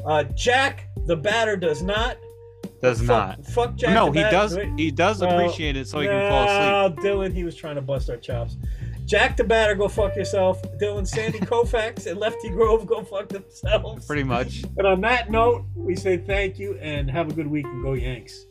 Uh, 0.05 0.23
Jack, 0.35 0.87
the 1.05 1.15
batter, 1.15 1.57
does 1.57 1.81
not. 1.81 2.17
Does 2.81 2.99
Fuck- 2.99 3.07
not. 3.07 3.45
Fuck 3.45 3.75
Jack. 3.75 3.93
no, 3.93 4.11
he 4.11 4.21
Bat- 4.21 4.31
does. 4.31 4.57
He 4.77 4.89
does 4.91 5.21
appreciate 5.21 5.75
it, 5.75 5.87
so 5.87 5.99
he 5.99 6.07
can 6.07 6.29
fall 6.29 6.87
asleep. 6.87 6.99
Dylan, 7.05 7.33
he 7.33 7.43
was 7.43 7.55
trying 7.55 7.75
to 7.75 7.81
bust 7.81 8.09
our 8.09 8.15
chops. 8.17 8.55
Jack 9.09 9.37
the 9.37 9.43
batter, 9.43 9.73
go 9.73 9.87
fuck 9.87 10.15
yourself. 10.15 10.61
Dylan, 10.79 11.07
Sandy 11.07 11.39
Koufax, 11.39 12.05
and 12.05 12.19
Lefty 12.19 12.51
Grove, 12.51 12.85
go 12.85 13.03
fuck 13.03 13.27
themselves. 13.29 14.05
Pretty 14.05 14.21
much. 14.21 14.61
And 14.77 14.85
on 14.85 15.01
that 15.01 15.31
note, 15.31 15.65
we 15.73 15.95
say 15.95 16.17
thank 16.17 16.59
you 16.59 16.75
and 16.75 17.09
have 17.09 17.27
a 17.27 17.33
good 17.33 17.47
week 17.47 17.65
and 17.65 17.83
go 17.83 17.93
Yanks. 17.93 18.45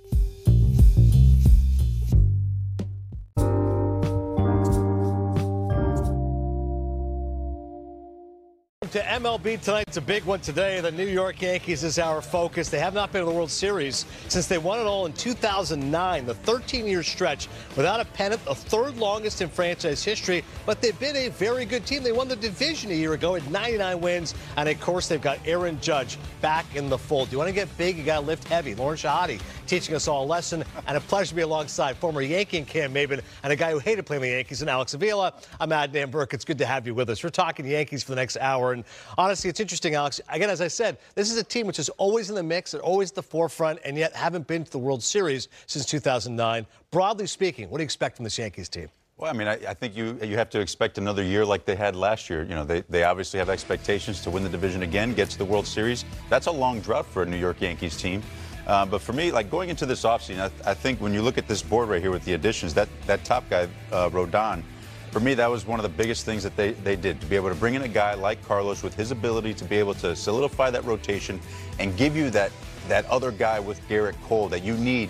To 8.92 9.02
MLB 9.02 9.60
tonight, 9.60 9.84
it's 9.86 9.98
a 9.98 10.00
big 10.00 10.24
one 10.24 10.40
today. 10.40 10.80
The 10.80 10.90
New 10.90 11.06
York 11.06 11.42
Yankees 11.42 11.84
is 11.84 11.98
our 11.98 12.22
focus. 12.22 12.70
They 12.70 12.78
have 12.78 12.94
not 12.94 13.12
been 13.12 13.20
in 13.20 13.28
the 13.28 13.34
World 13.34 13.50
Series 13.50 14.06
since 14.28 14.46
they 14.46 14.56
won 14.56 14.78
it 14.80 14.84
all 14.84 15.04
in 15.04 15.12
2009, 15.12 16.24
the 16.24 16.34
13-year 16.34 17.02
stretch 17.02 17.48
without 17.76 18.00
a 18.00 18.06
pennant, 18.06 18.42
the 18.46 18.54
third 18.54 18.96
longest 18.96 19.42
in 19.42 19.50
franchise 19.50 20.02
history. 20.02 20.42
But 20.64 20.80
they've 20.80 20.98
been 20.98 21.16
a 21.16 21.28
very 21.28 21.66
good 21.66 21.84
team. 21.84 22.02
They 22.02 22.12
won 22.12 22.28
the 22.28 22.36
division 22.36 22.90
a 22.90 22.94
year 22.94 23.12
ago 23.12 23.34
at 23.34 23.46
99 23.50 24.00
wins, 24.00 24.34
and 24.56 24.66
of 24.70 24.80
course 24.80 25.06
they've 25.06 25.20
got 25.20 25.38
Aaron 25.44 25.78
Judge 25.82 26.16
back 26.40 26.64
in 26.74 26.88
the 26.88 26.96
fold. 26.96 27.28
Do 27.28 27.32
you 27.32 27.38
want 27.38 27.48
to 27.48 27.54
get 27.54 27.68
big? 27.76 27.98
You 27.98 28.04
got 28.04 28.20
to 28.20 28.26
lift 28.26 28.44
heavy. 28.48 28.74
Lauren 28.74 28.96
Shehadi 28.96 29.38
teaching 29.68 29.94
us 29.94 30.08
all 30.08 30.24
a 30.24 30.26
lesson, 30.26 30.64
and 30.86 30.96
a 30.96 31.00
pleasure 31.00 31.28
to 31.28 31.34
be 31.34 31.42
alongside 31.42 31.96
former 31.96 32.22
Yankee 32.22 32.58
and 32.58 32.66
Cam 32.66 32.92
Maybin 32.92 33.20
and 33.42 33.52
a 33.52 33.56
guy 33.56 33.70
who 33.70 33.78
hated 33.78 34.06
playing 34.06 34.22
the 34.22 34.28
Yankees 34.28 34.62
and 34.62 34.70
Alex 34.70 34.94
Avila. 34.94 35.34
I'm 35.60 35.70
Adnan 35.70 36.10
Virk. 36.10 36.32
It's 36.32 36.44
good 36.44 36.58
to 36.58 36.66
have 36.66 36.86
you 36.86 36.94
with 36.94 37.10
us. 37.10 37.22
We're 37.22 37.30
talking 37.30 37.66
Yankees 37.66 38.02
for 38.02 38.12
the 38.12 38.16
next 38.16 38.38
hour, 38.38 38.72
and 38.72 38.82
honestly, 39.18 39.50
it's 39.50 39.60
interesting, 39.60 39.94
Alex. 39.94 40.20
Again, 40.30 40.50
as 40.50 40.60
I 40.60 40.68
said, 40.68 40.96
this 41.14 41.30
is 41.30 41.36
a 41.36 41.44
team 41.44 41.66
which 41.66 41.78
is 41.78 41.90
always 41.90 42.30
in 42.30 42.34
the 42.34 42.42
mix, 42.42 42.72
they're 42.72 42.80
always 42.80 43.10
at 43.10 43.14
the 43.14 43.22
forefront, 43.22 43.78
and 43.84 43.96
yet 43.96 44.14
haven't 44.14 44.46
been 44.46 44.64
to 44.64 44.70
the 44.70 44.78
World 44.78 45.02
Series 45.02 45.48
since 45.66 45.84
2009. 45.84 46.66
Broadly 46.90 47.26
speaking, 47.26 47.68
what 47.68 47.78
do 47.78 47.82
you 47.82 47.86
expect 47.86 48.16
from 48.16 48.24
this 48.24 48.38
Yankees 48.38 48.68
team? 48.68 48.88
Well, 49.18 49.28
I 49.28 49.34
mean, 49.36 49.48
I, 49.48 49.54
I 49.68 49.74
think 49.74 49.96
you 49.96 50.16
you 50.22 50.36
have 50.36 50.48
to 50.50 50.60
expect 50.60 50.96
another 50.96 51.24
year 51.24 51.44
like 51.44 51.64
they 51.64 51.74
had 51.74 51.96
last 51.96 52.30
year. 52.30 52.44
You 52.44 52.54
know, 52.54 52.64
they, 52.64 52.82
they 52.82 53.02
obviously 53.02 53.38
have 53.38 53.50
expectations 53.50 54.22
to 54.22 54.30
win 54.30 54.44
the 54.44 54.48
division 54.48 54.82
again, 54.84 55.12
get 55.12 55.28
to 55.30 55.38
the 55.38 55.44
World 55.44 55.66
Series. 55.66 56.04
That's 56.30 56.46
a 56.46 56.52
long 56.52 56.80
drought 56.80 57.04
for 57.04 57.24
a 57.24 57.26
New 57.26 57.36
York 57.36 57.60
Yankees 57.60 57.96
team. 57.96 58.22
Uh, 58.68 58.84
but 58.84 59.00
for 59.00 59.14
me, 59.14 59.32
like 59.32 59.50
going 59.50 59.70
into 59.70 59.86
this 59.86 60.04
offseason, 60.04 60.40
I, 60.40 60.70
I 60.70 60.74
think 60.74 61.00
when 61.00 61.14
you 61.14 61.22
look 61.22 61.38
at 61.38 61.48
this 61.48 61.62
board 61.62 61.88
right 61.88 62.02
here 62.02 62.10
with 62.10 62.24
the 62.26 62.34
additions, 62.34 62.74
that, 62.74 62.88
that 63.06 63.24
top 63.24 63.48
guy, 63.48 63.66
uh, 63.90 64.10
Rodon, 64.10 64.62
for 65.10 65.20
me, 65.20 65.32
that 65.34 65.50
was 65.50 65.66
one 65.66 65.78
of 65.78 65.84
the 65.84 65.88
biggest 65.88 66.26
things 66.26 66.42
that 66.42 66.54
they, 66.54 66.72
they 66.72 66.94
did 66.94 67.18
to 67.22 67.26
be 67.26 67.36
able 67.36 67.48
to 67.48 67.54
bring 67.54 67.74
in 67.74 67.82
a 67.82 67.88
guy 67.88 68.12
like 68.12 68.44
Carlos 68.44 68.82
with 68.82 68.94
his 68.94 69.10
ability 69.10 69.54
to 69.54 69.64
be 69.64 69.76
able 69.76 69.94
to 69.94 70.14
solidify 70.14 70.68
that 70.70 70.84
rotation 70.84 71.40
and 71.78 71.96
give 71.96 72.14
you 72.14 72.28
that, 72.28 72.52
that 72.88 73.06
other 73.06 73.32
guy 73.32 73.58
with 73.58 73.80
Gerrit 73.88 74.20
Cole 74.24 74.48
that 74.50 74.62
you 74.62 74.74
need 74.74 75.08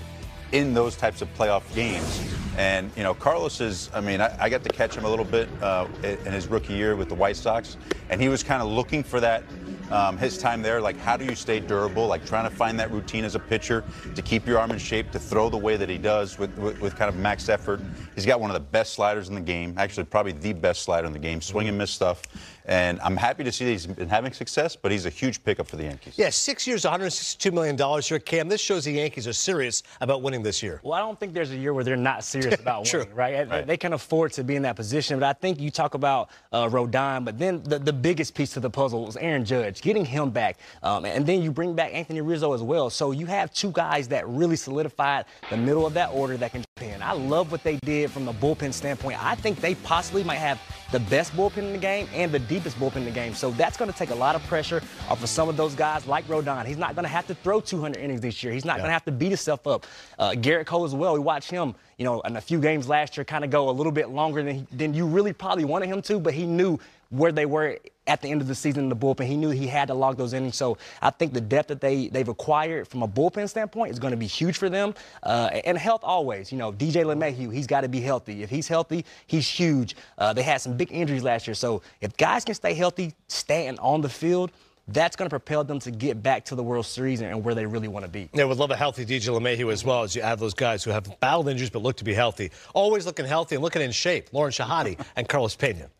in 0.52 0.74
those 0.74 0.96
types 0.96 1.22
of 1.22 1.32
playoff 1.34 1.62
games. 1.74 2.24
And, 2.56 2.90
you 2.96 3.04
know, 3.04 3.14
Carlos 3.14 3.60
is, 3.60 3.88
I 3.94 4.00
mean, 4.00 4.20
I, 4.20 4.34
I 4.40 4.48
got 4.48 4.64
to 4.64 4.68
catch 4.70 4.96
him 4.96 5.04
a 5.04 5.08
little 5.08 5.24
bit 5.24 5.48
uh, 5.62 5.86
in 6.02 6.32
his 6.32 6.48
rookie 6.48 6.74
year 6.74 6.96
with 6.96 7.08
the 7.08 7.14
White 7.14 7.36
Sox, 7.36 7.76
and 8.10 8.20
he 8.20 8.28
was 8.28 8.42
kind 8.42 8.60
of 8.60 8.68
looking 8.68 9.04
for 9.04 9.20
that. 9.20 9.44
Um, 9.90 10.18
his 10.18 10.36
time 10.36 10.60
there, 10.60 10.82
like 10.82 10.98
how 10.98 11.16
do 11.16 11.24
you 11.24 11.34
stay 11.34 11.60
durable? 11.60 12.06
Like 12.06 12.26
trying 12.26 12.50
to 12.50 12.54
find 12.54 12.78
that 12.78 12.90
routine 12.90 13.24
as 13.24 13.34
a 13.34 13.38
pitcher 13.38 13.82
to 14.14 14.20
keep 14.20 14.46
your 14.46 14.58
arm 14.58 14.70
in 14.70 14.78
shape, 14.78 15.10
to 15.12 15.18
throw 15.18 15.48
the 15.48 15.56
way 15.56 15.76
that 15.78 15.88
he 15.88 15.96
does 15.96 16.38
with, 16.38 16.54
with, 16.58 16.78
with 16.80 16.94
kind 16.96 17.08
of 17.08 17.16
max 17.16 17.48
effort. 17.48 17.80
He's 18.14 18.26
got 18.26 18.38
one 18.38 18.50
of 18.50 18.54
the 18.54 18.60
best 18.60 18.92
sliders 18.92 19.30
in 19.30 19.34
the 19.34 19.40
game, 19.40 19.74
actually 19.78 20.04
probably 20.04 20.32
the 20.32 20.52
best 20.52 20.82
slider 20.82 21.06
in 21.06 21.14
the 21.14 21.18
game, 21.18 21.40
swing 21.40 21.68
and 21.68 21.78
miss 21.78 21.90
stuff. 21.90 22.22
And 22.68 23.00
I'm 23.00 23.16
happy 23.16 23.44
to 23.44 23.52
see 23.52 23.64
that 23.64 23.70
he's 23.72 23.86
been 23.86 24.08
having 24.08 24.32
success, 24.32 24.76
but 24.76 24.92
he's 24.92 25.06
a 25.06 25.10
huge 25.10 25.42
pickup 25.42 25.66
for 25.66 25.76
the 25.76 25.84
Yankees. 25.84 26.14
Yeah, 26.16 26.30
six 26.30 26.66
years, 26.66 26.84
$162 26.84 27.52
million 27.52 28.02
here. 28.02 28.18
Cam, 28.18 28.48
this 28.48 28.60
shows 28.60 28.84
the 28.84 28.92
Yankees 28.92 29.26
are 29.26 29.32
serious 29.32 29.82
about 30.00 30.22
winning 30.22 30.42
this 30.42 30.62
year. 30.62 30.80
Well, 30.82 30.94
I 30.94 31.00
don't 31.00 31.18
think 31.18 31.32
there's 31.34 31.50
a 31.50 31.56
year 31.56 31.74
where 31.74 31.84
they're 31.84 31.96
not 31.96 32.24
serious 32.24 32.60
about 32.60 32.84
True. 32.84 33.00
winning, 33.00 33.14
right? 33.14 33.48
Right. 33.48 33.66
They 33.66 33.76
can 33.76 33.92
afford 33.92 34.32
to 34.32 34.44
be 34.44 34.56
in 34.56 34.62
that 34.62 34.76
position. 34.76 35.18
But 35.18 35.28
I 35.28 35.32
think 35.32 35.60
you 35.60 35.70
talk 35.70 35.94
about 35.94 36.30
uh, 36.52 36.68
Rodon, 36.68 37.24
but 37.24 37.38
then 37.38 37.62
the, 37.62 37.78
the 37.78 37.92
biggest 37.92 38.34
piece 38.34 38.52
to 38.54 38.60
the 38.60 38.70
puzzle 38.70 39.04
was 39.06 39.16
Aaron 39.16 39.44
Judge. 39.44 39.58
Judge, 39.58 39.82
getting 39.82 40.04
him 40.04 40.30
back, 40.30 40.58
um, 40.82 41.04
and 41.04 41.26
then 41.26 41.42
you 41.42 41.50
bring 41.50 41.74
back 41.74 41.92
Anthony 41.92 42.20
Rizzo 42.20 42.52
as 42.52 42.62
well. 42.62 42.90
So 42.90 43.10
you 43.10 43.26
have 43.26 43.52
two 43.52 43.70
guys 43.72 44.08
that 44.08 44.28
really 44.28 44.56
solidified 44.56 45.24
the 45.50 45.56
middle 45.56 45.86
of 45.86 45.94
that 45.94 46.10
order 46.12 46.36
that 46.36 46.52
can 46.52 46.64
pen. 46.76 47.02
I 47.02 47.12
love 47.12 47.50
what 47.50 47.62
they 47.64 47.76
did 47.84 48.10
from 48.10 48.24
the 48.24 48.32
bullpen 48.32 48.72
standpoint. 48.72 49.22
I 49.22 49.34
think 49.34 49.60
they 49.60 49.74
possibly 49.74 50.22
might 50.22 50.36
have 50.36 50.60
the 50.92 51.00
best 51.00 51.32
bullpen 51.32 51.58
in 51.58 51.72
the 51.72 51.78
game 51.78 52.08
and 52.14 52.30
the 52.30 52.38
deepest 52.58 52.78
bullpen 52.80 52.96
in 52.96 53.04
the 53.04 53.10
game. 53.12 53.34
So 53.34 53.52
that's 53.52 53.76
going 53.76 53.90
to 53.90 53.96
take 53.96 54.10
a 54.10 54.14
lot 54.16 54.34
of 54.34 54.42
pressure 54.48 54.82
off 55.08 55.22
of 55.22 55.28
some 55.28 55.48
of 55.48 55.56
those 55.56 55.76
guys 55.76 56.06
like 56.08 56.26
Rodon. 56.26 56.64
He's 56.66 56.76
not 56.76 56.96
going 56.96 57.04
to 57.04 57.08
have 57.08 57.24
to 57.28 57.34
throw 57.36 57.60
200 57.60 58.00
innings 58.00 58.20
this 58.20 58.42
year. 58.42 58.52
He's 58.52 58.64
not 58.64 58.74
Yeah. 58.78 58.78
going 58.82 58.88
to 58.88 58.92
have 58.94 59.04
to 59.04 59.12
beat 59.12 59.28
himself 59.28 59.64
up. 59.68 59.86
Uh, 60.18 60.30
Gerrit 60.32 60.66
Cole 60.66 60.84
as 60.84 60.92
well. 60.92 61.14
We 61.14 61.20
watched 61.20 61.50
him, 61.52 61.76
you 61.98 62.04
know, 62.04 62.20
in 62.22 62.36
a 62.36 62.40
few 62.40 62.60
games 62.60 62.88
last 62.88 63.16
year 63.16 63.24
kind 63.24 63.44
of 63.44 63.50
go 63.50 63.68
a 63.68 63.70
little 63.70 63.92
bit 63.92 64.08
longer 64.08 64.42
than, 64.42 64.56
he, 64.56 64.66
than 64.76 64.92
you 64.92 65.06
really 65.06 65.32
probably 65.32 65.64
wanted 65.64 65.86
him 65.88 66.02
to, 66.02 66.18
but 66.18 66.34
he 66.34 66.46
knew 66.46 66.80
where 67.10 67.32
they 67.32 67.46
were 67.46 67.78
at 68.06 68.22
the 68.22 68.28
end 68.28 68.40
of 68.40 68.48
the 68.48 68.54
season 68.54 68.84
in 68.84 68.88
the 68.88 68.96
bullpen. 68.96 69.26
He 69.26 69.36
knew 69.36 69.50
he 69.50 69.66
had 69.66 69.88
to 69.88 69.94
log 69.94 70.16
those 70.16 70.32
innings. 70.32 70.56
So 70.56 70.78
I 71.00 71.10
think 71.10 71.32
the 71.32 71.40
depth 71.40 71.68
that 71.68 71.80
they, 71.80 72.08
they've 72.08 72.28
acquired 72.28 72.88
from 72.88 73.02
a 73.02 73.08
bullpen 73.08 73.48
standpoint 73.48 73.92
is 73.92 73.98
going 73.98 74.10
to 74.10 74.16
be 74.16 74.26
huge 74.26 74.56
for 74.56 74.68
them. 74.68 74.94
Uh, 75.22 75.50
and 75.64 75.78
health 75.78 76.00
always. 76.02 76.50
You 76.50 76.58
know, 76.58 76.72
DJ 76.72 77.04
LeMahieu, 77.04 77.52
he's 77.52 77.66
got 77.66 77.82
to 77.82 77.88
be 77.88 78.00
healthy. 78.00 78.42
If 78.42 78.50
he's 78.50 78.68
healthy, 78.68 79.04
he's 79.26 79.48
huge. 79.48 79.96
Uh, 80.16 80.32
they 80.32 80.42
had 80.42 80.60
some 80.60 80.76
big 80.76 80.90
injuries 80.92 81.22
last 81.22 81.46
year. 81.46 81.54
So 81.54 81.82
if 82.00 82.16
guys 82.16 82.44
can 82.44 82.54
stay 82.54 82.74
healthy, 82.74 83.14
staying 83.28 83.78
on 83.78 84.00
the 84.00 84.08
field, 84.08 84.50
that's 84.88 85.16
going 85.16 85.26
to 85.26 85.30
propel 85.30 85.64
them 85.64 85.78
to 85.80 85.90
get 85.90 86.22
back 86.22 86.46
to 86.46 86.54
the 86.54 86.62
World 86.62 86.86
Series 86.86 87.20
and 87.20 87.44
where 87.44 87.54
they 87.54 87.66
really 87.66 87.88
want 87.88 88.06
to 88.06 88.10
be. 88.10 88.30
Yeah, 88.32 88.44
would 88.44 88.56
love 88.56 88.70
a 88.70 88.76
healthy 88.76 89.04
DJ 89.04 89.28
LeMahieu 89.38 89.70
as 89.70 89.84
well 89.84 90.02
as 90.02 90.16
you 90.16 90.22
add 90.22 90.38
those 90.38 90.54
guys 90.54 90.82
who 90.82 90.90
have 90.90 91.20
battled 91.20 91.48
injuries 91.48 91.68
but 91.70 91.82
look 91.82 91.96
to 91.98 92.04
be 92.04 92.14
healthy. 92.14 92.50
Always 92.74 93.04
looking 93.04 93.26
healthy 93.26 93.56
and 93.56 93.62
looking 93.62 93.82
in 93.82 93.92
shape. 93.92 94.30
Lauren 94.32 94.50
Shehadi 94.50 94.98
and 95.16 95.28
Carlos 95.28 95.54
Pena. 95.56 95.90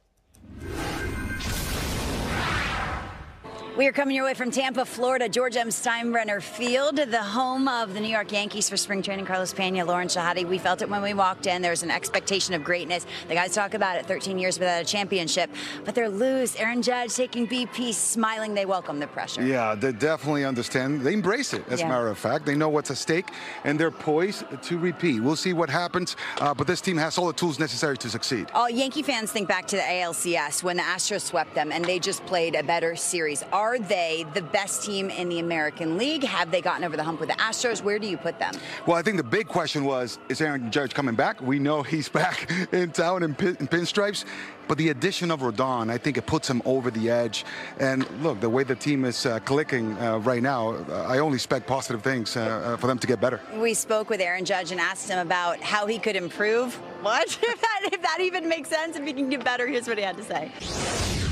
We 3.78 3.86
are 3.86 3.92
coming 3.92 4.16
your 4.16 4.24
way 4.24 4.34
from 4.34 4.50
Tampa, 4.50 4.84
Florida, 4.84 5.28
George 5.28 5.54
M. 5.54 5.68
Steinbrenner 5.68 6.42
Field, 6.42 6.96
the 6.96 7.22
home 7.22 7.68
of 7.68 7.94
the 7.94 8.00
New 8.00 8.08
York 8.08 8.32
Yankees 8.32 8.68
for 8.68 8.76
spring 8.76 9.02
training. 9.02 9.24
Carlos 9.24 9.54
Pena, 9.54 9.84
Lauren 9.84 10.08
Shehadi. 10.08 10.44
We 10.44 10.58
felt 10.58 10.82
it 10.82 10.90
when 10.90 11.00
we 11.00 11.14
walked 11.14 11.46
in. 11.46 11.62
There's 11.62 11.84
an 11.84 11.90
expectation 11.92 12.54
of 12.54 12.64
greatness. 12.64 13.06
The 13.28 13.34
guys 13.34 13.54
talk 13.54 13.74
about 13.74 13.96
it 13.96 14.04
13 14.04 14.36
years 14.36 14.58
without 14.58 14.82
a 14.82 14.84
championship, 14.84 15.48
but 15.84 15.94
they're 15.94 16.08
loose. 16.08 16.56
Aaron 16.56 16.82
Judge 16.82 17.14
taking 17.14 17.46
BP, 17.46 17.94
smiling. 17.94 18.52
They 18.52 18.66
welcome 18.66 18.98
the 18.98 19.06
pressure. 19.06 19.46
Yeah, 19.46 19.76
they 19.76 19.92
definitely 19.92 20.44
understand. 20.44 21.02
They 21.02 21.12
embrace 21.12 21.54
it, 21.54 21.62
as 21.70 21.78
Yeah. 21.78 21.86
a 21.86 21.88
matter 21.88 22.08
of 22.08 22.18
fact. 22.18 22.46
They 22.46 22.56
know 22.56 22.70
what's 22.70 22.90
at 22.90 22.98
stake, 22.98 23.28
and 23.62 23.78
they're 23.78 23.92
poised 23.92 24.42
to 24.60 24.76
repeat. 24.76 25.20
We'll 25.22 25.36
see 25.36 25.52
what 25.52 25.70
happens, 25.70 26.16
uh, 26.40 26.52
but 26.52 26.66
this 26.66 26.80
team 26.80 26.96
has 26.96 27.16
all 27.16 27.28
the 27.28 27.32
tools 27.32 27.60
necessary 27.60 27.96
to 27.98 28.10
succeed. 28.10 28.48
All 28.54 28.68
Yankee 28.68 29.02
fans 29.02 29.30
think 29.30 29.46
back 29.46 29.68
to 29.68 29.76
the 29.76 29.88
ALCS 29.88 30.64
when 30.64 30.78
the 30.78 30.82
Astros 30.82 31.20
swept 31.20 31.54
them 31.54 31.70
and 31.70 31.84
they 31.84 32.00
just 32.00 32.26
played 32.26 32.56
a 32.56 32.64
better 32.64 32.96
series. 32.96 33.44
Are 33.68 33.78
they 33.78 34.24
the 34.32 34.40
best 34.40 34.82
team 34.82 35.10
in 35.10 35.28
the 35.28 35.40
American 35.40 35.98
League? 35.98 36.24
Have 36.24 36.50
they 36.50 36.62
gotten 36.62 36.84
over 36.84 36.96
the 36.96 37.04
hump 37.04 37.20
with 37.20 37.28
the 37.28 37.34
Astros? 37.34 37.82
Where 37.82 37.98
do 37.98 38.06
you 38.06 38.16
put 38.16 38.38
them? 38.38 38.54
Well, 38.86 38.96
I 38.96 39.02
think 39.02 39.18
the 39.18 39.22
big 39.22 39.46
question 39.46 39.84
was, 39.84 40.18
is 40.30 40.40
Aaron 40.40 40.70
Judge 40.70 40.94
coming 40.94 41.14
back? 41.14 41.42
We 41.42 41.58
know 41.58 41.82
he's 41.82 42.08
back 42.22 42.50
in 42.72 42.92
town 42.92 43.22
in, 43.22 43.34
pin, 43.34 43.58
in 43.60 43.68
pinstripes, 43.68 44.24
but 44.68 44.78
the 44.78 44.88
addition 44.88 45.30
of 45.30 45.40
Rodon, 45.40 45.90
I 45.90 45.98
think 45.98 46.16
it 46.16 46.24
puts 46.24 46.48
him 46.48 46.62
over 46.64 46.90
the 46.90 47.10
edge. 47.10 47.44
And 47.78 48.08
look, 48.22 48.40
the 48.40 48.48
way 48.48 48.64
the 48.64 48.74
team 48.74 49.04
is 49.04 49.26
uh, 49.26 49.38
clicking 49.40 49.98
uh, 49.98 50.16
right 50.20 50.42
now, 50.42 50.70
uh, 50.70 51.04
I 51.06 51.18
only 51.18 51.36
expect 51.36 51.66
positive 51.66 52.00
things 52.00 52.38
uh, 52.38 52.40
uh, 52.40 52.76
for 52.78 52.86
them 52.86 52.98
to 52.98 53.06
get 53.06 53.20
better. 53.20 53.38
We 53.52 53.74
spoke 53.74 54.08
with 54.08 54.22
Aaron 54.22 54.46
Judge 54.46 54.72
and 54.72 54.80
asked 54.80 55.10
him 55.10 55.18
about 55.18 55.60
how 55.60 55.86
he 55.86 55.98
could 55.98 56.16
improve. 56.16 56.80
What? 56.98 57.28
if, 57.42 57.60
that, 57.60 57.90
if 57.92 58.02
that 58.02 58.18
even 58.20 58.48
makes 58.48 58.70
sense, 58.70 58.96
if 58.96 59.04
he 59.04 59.12
can 59.12 59.30
get 59.30 59.44
better, 59.44 59.68
here's 59.68 59.86
what 59.86 59.98
he 59.98 60.02
had 60.02 60.16
to 60.16 60.24
say. 60.24 61.27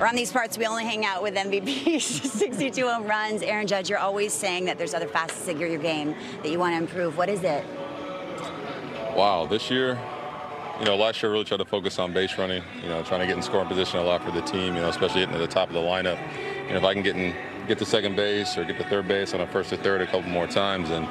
Around 0.00 0.14
these 0.14 0.30
parts, 0.30 0.56
we 0.56 0.64
only 0.64 0.84
hang 0.84 1.04
out 1.04 1.24
with 1.24 1.34
MVPs, 1.34 2.02
62 2.02 2.86
home 2.86 3.04
runs. 3.04 3.42
Aaron 3.42 3.66
Judge, 3.66 3.90
you're 3.90 3.98
always 3.98 4.32
saying 4.32 4.64
that 4.66 4.78
there's 4.78 4.94
other 4.94 5.08
facets 5.08 5.48
of 5.48 5.60
your 5.60 5.76
game 5.76 6.14
that 6.42 6.52
you 6.52 6.58
want 6.60 6.72
to 6.74 6.76
improve. 6.76 7.16
What 7.16 7.28
is 7.28 7.42
it? 7.42 7.64
Wow, 9.16 9.46
this 9.50 9.72
year, 9.72 9.98
you 10.78 10.84
know, 10.84 10.94
last 10.94 11.20
year 11.20 11.32
I 11.32 11.32
really 11.32 11.44
tried 11.44 11.56
to 11.56 11.64
focus 11.64 11.98
on 11.98 12.12
base 12.12 12.38
running, 12.38 12.62
you 12.80 12.88
know, 12.88 13.02
trying 13.02 13.20
to 13.20 13.26
get 13.26 13.36
in 13.36 13.42
scoring 13.42 13.66
position 13.66 13.98
a 13.98 14.04
lot 14.04 14.22
for 14.22 14.30
the 14.30 14.42
team, 14.42 14.76
you 14.76 14.80
know, 14.80 14.88
especially 14.88 15.22
getting 15.22 15.34
to 15.34 15.40
the 15.40 15.48
top 15.48 15.66
of 15.68 15.74
the 15.74 15.80
lineup. 15.80 16.20
You 16.68 16.74
know, 16.74 16.78
if 16.78 16.84
I 16.84 16.94
can 16.94 17.02
get 17.02 17.16
in, 17.16 17.34
get 17.66 17.78
to 17.78 17.84
second 17.84 18.14
base 18.14 18.56
or 18.56 18.64
get 18.64 18.78
to 18.78 18.84
third 18.84 19.08
base 19.08 19.34
on 19.34 19.40
a 19.40 19.48
first 19.48 19.72
or 19.72 19.78
third 19.78 20.00
a 20.00 20.06
couple 20.06 20.30
more 20.30 20.46
times, 20.46 20.90
and 20.90 21.08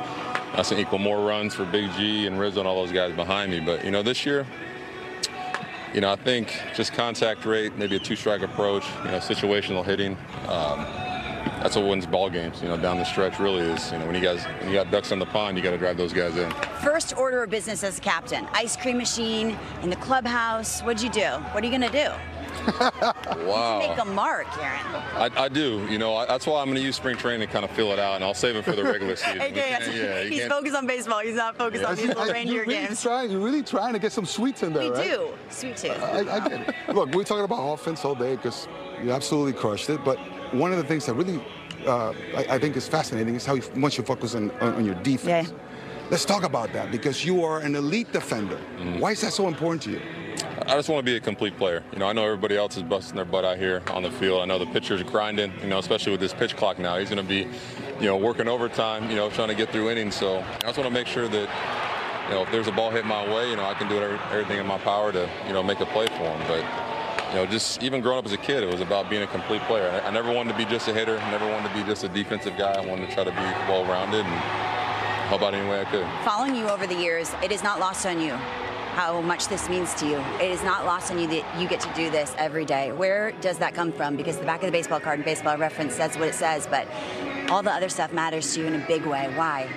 that's 0.56 0.70
going 0.70 0.82
to 0.82 0.88
equal 0.88 1.00
more 1.00 1.28
runs 1.28 1.54
for 1.54 1.66
Big 1.66 1.92
G 1.98 2.26
and 2.26 2.40
Rizzo 2.40 2.60
and 2.60 2.68
all 2.70 2.82
those 2.86 2.94
guys 2.94 3.14
behind 3.14 3.52
me. 3.52 3.60
But, 3.60 3.84
you 3.84 3.92
know, 3.92 4.02
this 4.02 4.26
year, 4.26 4.48
you 5.94 6.02
know, 6.02 6.12
I 6.12 6.16
think 6.16 6.62
just 6.76 6.94
contact 6.94 7.46
rate, 7.46 7.78
maybe 7.78 7.96
a 7.96 8.00
two-strike 8.00 8.42
approach, 8.42 8.86
you 9.06 9.12
know, 9.12 9.18
situational 9.18 9.86
hitting. 9.86 10.18
Um, 10.48 10.86
that's 11.62 11.76
what 11.76 11.86
wins 11.86 12.06
ball 12.06 12.30
games, 12.30 12.62
you 12.62 12.68
know, 12.68 12.78
down 12.78 12.98
the 12.98 13.04
stretch 13.04 13.40
really 13.40 13.64
is. 13.64 13.92
You 13.92 14.00
know, 14.00 14.06
when 14.06 14.16
you 14.16 14.22
guys, 14.22 14.44
when 14.60 14.70
you 14.70 14.76
got 14.76 14.92
ducks 14.92 15.12
on 15.12 15.20
the 15.20 15.26
pond, 15.26 15.58
you 15.58 15.64
got 15.64 15.72
to 15.72 15.78
drive 15.78 15.98
those 15.98 16.14
guys 16.14 16.38
in. 16.38 16.52
First 16.84 17.18
order 17.18 17.44
of 17.44 17.50
business 17.50 17.84
as 17.84 17.98
a 17.98 18.02
captain 18.02 18.48
ice 18.54 18.78
cream 18.78 18.98
machine 18.98 19.58
in 19.82 19.90
the 19.90 19.96
clubhouse. 19.96 20.82
What'd 20.82 21.02
you 21.02 21.10
do? 21.10 21.28
What 21.52 21.64
are 21.64 21.68
you 21.68 21.72
to 21.80 21.90
do? 21.90 22.37
Wow. 23.48 23.80
Make 23.80 23.98
a 24.02 24.06
mark, 24.06 24.46
Aaron. 24.62 24.82
I, 25.16 25.30
I 25.46 25.48
do. 25.48 25.86
You 25.90 25.98
know, 25.98 26.16
I, 26.16 26.26
that's 26.26 26.46
why 26.46 26.60
I'm 26.60 26.66
going 26.68 26.76
to 26.78 26.82
use 26.84 26.96
spring 26.98 27.16
training 27.16 27.48
to 27.48 27.52
kind 27.54 27.64
of 27.64 27.72
fill 27.72 27.92
it 27.94 28.00
out, 28.00 28.16
and 28.16 28.24
I'll 28.24 28.34
save 28.34 28.56
it 28.56 28.66
for 28.66 28.74
the 28.76 28.84
regular 28.84 29.16
season. 29.16 29.38
Okay, 29.42 29.52
We 29.52 29.60
can't- 29.60 29.96
yeah, 29.96 30.22
you 30.22 30.30
he's 30.30 30.40
can't- 30.42 30.52
focused 30.52 30.76
on 30.76 30.86
baseball. 30.88 31.20
He's 31.20 31.36
not 31.36 31.56
focused 31.58 31.84
on 31.86 31.96
these 31.96 32.08
little 32.08 32.24
I- 32.24 32.30
reindeer 32.32 32.56
you're 32.56 32.66
really 32.66 32.88
games. 32.88 33.02
Trying, 33.02 33.32
you're 33.32 33.40
really 33.40 33.64
trying 33.64 33.94
to 33.94 34.00
get 34.00 34.12
some 34.12 34.26
sweets 34.26 34.64
in 34.64 34.74
there, 34.74 34.92
We 34.92 34.98
right? 34.98 35.10
do. 35.10 35.30
Sweet 35.50 35.78
tooth. 35.78 36.02
I, 36.04 36.20
I 36.20 36.48
get 36.50 36.62
it. 36.70 36.76
Look, 36.94 37.12
we're 37.14 37.24
talking 37.24 37.46
about 37.46 37.64
offense 37.74 38.04
all 38.04 38.16
day 38.16 38.36
because 38.36 38.68
you 39.02 39.12
absolutely 39.12 39.54
crushed 39.54 39.90
it. 39.90 40.04
But 40.04 40.18
one 40.54 40.72
of 40.72 40.78
the 40.78 40.84
things 40.84 41.06
that 41.06 41.14
really 41.14 41.42
uh, 41.86 42.14
I, 42.36 42.46
I 42.56 42.60
think 42.60 42.76
is 42.76 42.88
fascinating 42.88 43.36
is 43.36 43.46
how 43.46 43.54
you, 43.56 43.64
once 43.78 43.98
you 43.98 44.04
focus 44.04 44.36
on, 44.36 44.52
on, 44.60 44.76
on 44.76 44.86
your 44.86 44.96
defense. 44.96 45.50
Yeah. 45.50 45.58
Let's 46.10 46.26
talk 46.26 46.44
about 46.44 46.72
that 46.74 46.90
because 46.92 47.26
you 47.26 47.44
are 47.44 47.60
an 47.60 47.76
elite 47.76 48.12
defender. 48.14 48.58
Why 48.98 49.12
is 49.12 49.22
that 49.22 49.34
so 49.34 49.48
important 49.48 49.82
to 49.84 49.92
you? 49.92 50.02
I 50.66 50.76
just 50.76 50.90
want 50.90 51.06
to 51.06 51.12
be 51.12 51.16
a 51.16 51.20
complete 51.20 51.56
player. 51.58 51.84
You 51.94 52.00
know, 52.00 52.08
I 52.08 52.14
know 52.14 52.26
everybody 52.26 52.58
else 52.58 52.78
is 52.78 52.84
busting 52.84 53.16
their 53.16 53.26
butt 53.26 53.46
out 53.46 53.58
here 53.58 53.84
on 53.92 54.02
the 54.02 54.12
field. 54.12 54.42
I 54.42 54.46
know 54.46 54.58
the 54.58 54.66
pitcher's 54.66 55.04
grinding, 55.04 55.54
you 55.62 55.68
know, 55.68 55.78
especially 55.78 56.12
with 56.12 56.20
this 56.20 56.34
pitch 56.34 56.56
clock 56.56 56.80
now. 56.80 56.98
He's 56.98 57.10
going 57.10 57.22
to 57.22 57.28
be, 57.28 57.48
you 58.00 58.08
know, 58.08 58.18
working 58.18 58.48
overtime, 58.48 59.10
you 59.10 59.16
know, 59.16 59.30
trying 59.30 59.50
to 59.50 59.56
get 59.56 59.72
through 59.72 59.92
innings. 59.92 60.16
So 60.16 60.40
I 60.40 60.60
just 60.62 60.78
want 60.78 60.88
to 60.88 60.94
make 60.94 61.06
sure 61.06 61.28
that, 61.28 62.28
you 62.28 62.36
know, 62.36 62.42
if 62.42 62.52
there's 62.52 62.68
a 62.68 62.72
ball 62.72 62.90
hit 62.90 63.06
my 63.06 63.26
way, 63.34 63.50
you 63.50 63.56
know, 63.56 63.66
I 63.66 63.76
can 63.76 63.88
do 63.88 64.00
everything 64.00 64.58
in 64.58 64.66
my 64.66 64.80
power 64.80 65.12
to, 65.12 65.30
you 65.46 65.54
know, 65.54 65.62
make 65.62 65.80
a 65.80 65.86
play 65.86 66.08
for 66.08 66.24
him. 66.24 66.48
But, 66.48 67.30
you 67.30 67.36
know, 67.36 67.46
just 67.46 67.84
even 67.84 68.02
growing 68.02 68.20
up 68.20 68.26
as 68.26 68.34
a 68.34 68.38
kid, 68.38 68.64
it 68.64 68.72
was 68.72 68.82
about 68.82 69.12
being 69.12 69.24
a 69.24 69.28
complete 69.28 69.62
player. 69.64 70.02
I, 70.04 70.10
never 70.12 70.34
wanted 70.34 70.54
to 70.54 70.58
be 70.58 70.66
just 70.66 70.88
a 70.88 70.94
hitter. 70.94 71.20
I 71.20 71.30
never 71.30 71.48
wanted 71.48 71.70
to 71.70 71.76
be 71.76 71.84
just 71.84 72.04
a 72.04 72.10
defensive 72.10 72.58
guy. 72.58 72.74
I 72.74 72.86
wanted 72.86 73.08
to 73.10 73.14
try 73.14 73.24
to 73.24 73.32
be 73.32 73.38
well-rounded 73.72 74.26
and 74.26 74.40
help 75.30 75.44
out 75.44 75.54
any 75.54 75.70
way 75.70 75.82
I 75.82 75.86
could. 75.86 76.08
Following 76.26 76.56
you 76.56 76.68
over 76.68 76.88
the 76.88 76.96
years, 76.96 77.32
it 77.44 77.52
is 77.52 77.62
not 77.64 77.80
lost 77.80 78.06
on 78.08 78.20
you 78.20 78.38
how 78.98 79.22
much 79.22 79.48
this 79.48 79.70
means 79.70 79.94
to 79.94 80.08
you. 80.08 80.18
It 80.42 80.50
is 80.50 80.64
not 80.64 80.84
lost 80.84 81.12
on 81.12 81.20
you 81.20 81.28
that 81.28 81.62
you 81.62 81.68
get 81.68 81.80
to 81.82 81.94
do 81.94 82.10
this 82.10 82.34
every 82.40 82.66
day. 82.66 82.92
Where 82.92 83.32
does 83.42 83.60
that 83.60 83.76
come 83.76 83.92
from? 83.92 84.16
Because 84.16 84.38
the 84.40 84.44
back 84.46 84.62
of 84.64 84.66
the 84.66 84.72
baseball 84.72 85.00
card 85.00 85.20
and 85.20 85.26
baseball 85.26 85.56
reference 85.56 85.94
says 85.94 86.18
what 86.18 86.28
it 86.30 86.34
says, 86.34 86.66
but 86.66 86.88
all 87.52 87.62
the 87.62 87.72
other 87.72 87.90
stuff 87.90 88.12
matters 88.12 88.52
to 88.56 88.62
you 88.62 88.66
in 88.66 88.74
a 88.74 88.88
big 88.88 89.06
way. 89.06 89.32
Why? 89.36 89.70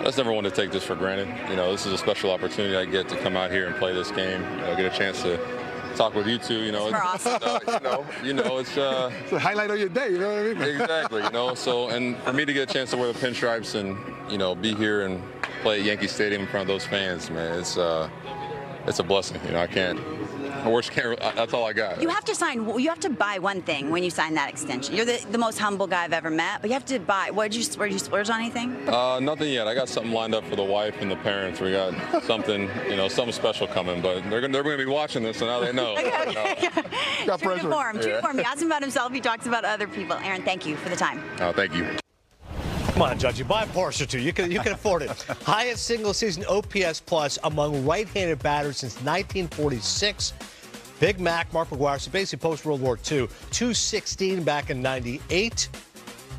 I 0.00 0.04
just 0.04 0.18
never 0.18 0.32
want 0.34 0.44
to 0.44 0.50
take 0.50 0.70
this 0.70 0.84
for 0.84 0.94
granted. 0.96 1.28
You 1.48 1.56
know, 1.56 1.72
this 1.72 1.86
is 1.86 1.94
a 1.94 1.98
special 1.98 2.30
opportunity 2.30 2.76
I 2.76 2.84
get 2.84 3.08
to 3.08 3.16
come 3.16 3.38
out 3.38 3.50
here 3.50 3.66
and 3.66 3.74
play 3.76 3.94
this 3.94 4.10
game. 4.10 4.42
You 4.42 4.56
know, 4.58 4.76
get 4.76 4.92
a 4.92 4.96
chance 4.98 5.22
to 5.22 5.38
talk 5.96 6.14
with 6.14 6.26
you 6.26 6.36
two. 6.36 6.60
You 6.62 6.72
know, 6.72 6.90
We're 6.90 6.98
awesome. 6.98 7.38
uh, 7.42 7.58
you 7.66 7.80
know, 7.80 8.06
you 8.22 8.32
know, 8.34 8.58
it's 8.58 8.76
uh, 8.76 9.10
It's 9.22 9.30
the 9.30 9.38
highlight 9.40 9.70
of 9.70 9.78
your 9.78 9.88
day, 9.88 10.10
you 10.10 10.18
know 10.18 10.28
what 10.28 10.38
I 10.40 10.52
mean? 10.66 10.80
exactly. 10.80 11.22
You 11.22 11.30
know, 11.30 11.54
so 11.54 11.88
and 11.88 12.18
for 12.18 12.34
me 12.34 12.44
to 12.44 12.52
get 12.52 12.68
a 12.68 12.72
chance 12.72 12.90
to 12.90 12.98
wear 12.98 13.10
the 13.14 13.18
pinstripes 13.18 13.74
and 13.74 13.96
you 14.30 14.36
know 14.36 14.54
be 14.54 14.74
here 14.74 15.06
and 15.06 15.22
play 15.60 15.80
at 15.80 15.84
Yankee 15.86 16.08
Stadium 16.08 16.42
in 16.42 16.48
front 16.48 16.62
of 16.62 16.68
those 16.68 16.86
fans, 16.86 17.30
man, 17.30 17.58
it's 17.58 17.76
uh, 17.76 18.08
it's 18.86 18.98
a 18.98 19.02
blessing. 19.04 19.40
You 19.46 19.52
know, 19.52 19.60
I 19.60 19.66
can't. 19.66 20.00
I 20.64 20.68
wish 20.68 20.90
can't. 20.90 21.18
That's 21.18 21.54
all 21.54 21.64
I 21.64 21.72
got. 21.72 22.02
You 22.02 22.08
have 22.10 22.24
to 22.26 22.34
sign. 22.34 22.78
You 22.78 22.88
have 22.90 23.00
to 23.00 23.08
buy 23.08 23.38
one 23.38 23.62
thing 23.62 23.88
when 23.90 24.02
you 24.02 24.10
sign 24.10 24.34
that 24.34 24.50
extension. 24.50 24.94
You're 24.94 25.06
the, 25.06 25.24
the 25.30 25.38
most 25.38 25.58
humble 25.58 25.86
guy 25.86 26.04
I've 26.04 26.12
ever 26.12 26.28
met, 26.28 26.60
but 26.60 26.68
you 26.68 26.74
have 26.74 26.84
to 26.86 26.98
buy. 26.98 27.30
What 27.30 27.50
did 27.50 27.64
you? 27.66 27.72
Where 27.78 27.88
did 27.88 27.94
you 27.94 27.98
splurge 27.98 28.28
on 28.28 28.40
anything? 28.40 28.86
Uh, 28.88 29.20
nothing 29.20 29.50
yet. 29.52 29.66
I 29.66 29.74
got 29.74 29.88
something 29.88 30.12
lined 30.12 30.34
up 30.34 30.44
for 30.44 30.56
the 30.56 30.64
wife 30.64 31.00
and 31.00 31.10
the 31.10 31.16
parents. 31.16 31.60
We 31.60 31.72
got 31.72 31.94
something, 32.24 32.68
you 32.90 32.96
know, 32.96 33.08
something 33.08 33.32
special 33.32 33.66
coming. 33.68 34.02
But 34.02 34.22
they're 34.28 34.40
gonna, 34.42 34.52
they're 34.52 34.62
going 34.62 34.76
to 34.78 34.84
be 34.84 34.90
watching 34.90 35.22
this, 35.22 35.38
so 35.38 35.46
now 35.46 35.60
they 35.60 35.72
know. 35.72 35.96
Okay, 36.00 36.68
okay. 36.68 36.82
Got 37.26 37.40
True 37.40 37.54
to 37.54 37.60
pressure. 37.60 37.70
form. 37.70 38.00
True 38.00 38.10
Yeah. 38.10 38.16
to 38.16 38.22
form. 38.22 38.38
He 38.38 38.44
asks 38.44 38.60
him 38.62 38.68
about 38.68 38.82
himself. 38.82 39.12
He 39.12 39.20
talks 39.20 39.46
about 39.46 39.64
other 39.64 39.86
people. 39.88 40.16
Aaron, 40.22 40.42
thank 40.42 40.66
you 40.66 40.76
for 40.76 40.88
the 40.90 40.96
time. 40.96 41.22
Oh, 41.40 41.52
thank 41.52 41.74
you. 41.74 41.86
Come 43.00 43.12
on, 43.12 43.18
Judge. 43.18 43.38
You 43.38 43.46
buy 43.46 43.62
a 43.62 43.66
Porsche 43.68 44.02
or 44.02 44.04
two. 44.04 44.18
You 44.18 44.30
can 44.30 44.52
you 44.52 44.60
can 44.60 44.72
afford 44.72 45.00
it. 45.00 45.10
Highest 45.46 45.86
single 45.86 46.12
season 46.12 46.44
OPS 46.44 47.00
plus 47.00 47.38
among 47.44 47.86
right-handed 47.86 48.40
batters 48.40 48.76
since 48.76 48.92
1946. 48.96 50.34
Big 51.00 51.18
Mac, 51.18 51.50
Mark 51.50 51.70
McGwire, 51.70 51.98
so 51.98 52.10
basically 52.10 52.42
post 52.42 52.66
World 52.66 52.82
War 52.82 52.96
II. 52.96 53.26
216 53.52 54.42
back 54.42 54.68
in 54.68 54.82
98. 54.82 55.70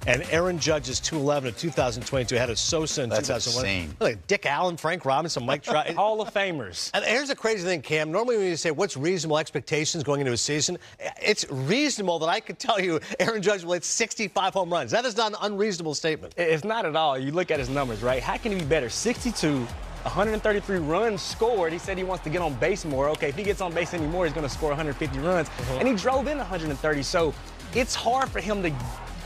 And 0.08 0.24
Aaron 0.32 0.58
Judge 0.58 0.90
is 0.90 1.00
211 1.00 1.50
in 1.50 1.54
2022, 1.54 2.36
ahead 2.36 2.50
of 2.50 2.58
Sosa 2.58 3.04
in 3.04 3.10
That's 3.10 3.28
2001. 3.28 3.66
insane. 3.66 3.96
Like 4.00 4.26
Dick 4.26 4.48
Allen, 4.48 4.76
Frank 4.76 5.06
Robinson, 5.06 5.46
Mike 5.46 5.62
Trout. 5.62 5.90
Hall 5.96 6.22
of 6.22 6.34
Famers. 6.34 6.90
And 6.96 7.06
here's 7.06 7.28
the 7.28 7.36
crazy 7.36 7.64
thing, 7.64 7.82
Cam. 7.82 8.12
Normally, 8.12 8.38
when 8.38 8.48
you 8.48 8.56
say 8.56 8.72
what's 8.72 8.98
reasonable 8.98 9.38
expectations 9.38 10.04
going 10.04 10.20
into 10.20 10.34
a 10.34 10.38
season, 10.38 10.80
it's 11.22 11.46
reasonable 11.52 12.18
that 12.20 12.30
I 12.30 12.40
could 12.40 12.58
tell 12.58 12.80
you 12.80 13.00
Aaron 13.20 13.44
Judge 13.44 13.64
will 13.64 13.74
hit 13.74 13.84
65 13.84 14.54
home 14.54 14.72
runs. 14.72 14.90
That 14.90 15.06
is 15.06 15.16
not 15.16 15.34
an 15.34 15.38
unreasonable 15.42 15.94
statement. 15.94 16.34
It's 16.36 16.64
not 16.64 16.86
at 16.86 16.96
all. 16.96 17.18
You 17.18 17.32
look 17.32 17.52
at 17.52 17.60
his 17.60 17.70
numbers, 17.70 18.02
right? 18.02 18.24
How 18.24 18.38
can 18.38 18.54
he 18.54 18.58
be 18.58 18.66
better? 18.66 18.90
62, 18.90 19.60
133 19.60 20.80
runs 20.80 21.22
scored. 21.22 21.72
He 21.74 21.78
said 21.80 21.96
he 21.96 22.04
wants 22.04 22.24
to 22.24 22.32
get 22.32 22.42
on 22.42 22.56
base 22.56 22.86
more. 22.86 23.10
Okay, 23.10 23.30
if 23.30 23.36
he 23.36 23.44
gets 23.44 23.62
on 23.62 23.72
base 23.72 23.94
anymore, 23.94 24.26
he's 24.26 24.34
going 24.34 24.48
to 24.48 24.54
score 24.54 24.70
150 24.70 25.20
runs. 25.20 25.48
Mm-hmm. 25.48 25.80
And 25.80 25.88
he 25.88 25.94
drove 25.94 26.26
in 26.26 26.40
130. 26.40 27.04
So 27.04 27.36
it's 27.76 27.94
hard 27.94 28.30
for 28.30 28.40
him 28.40 28.64
to 28.64 28.74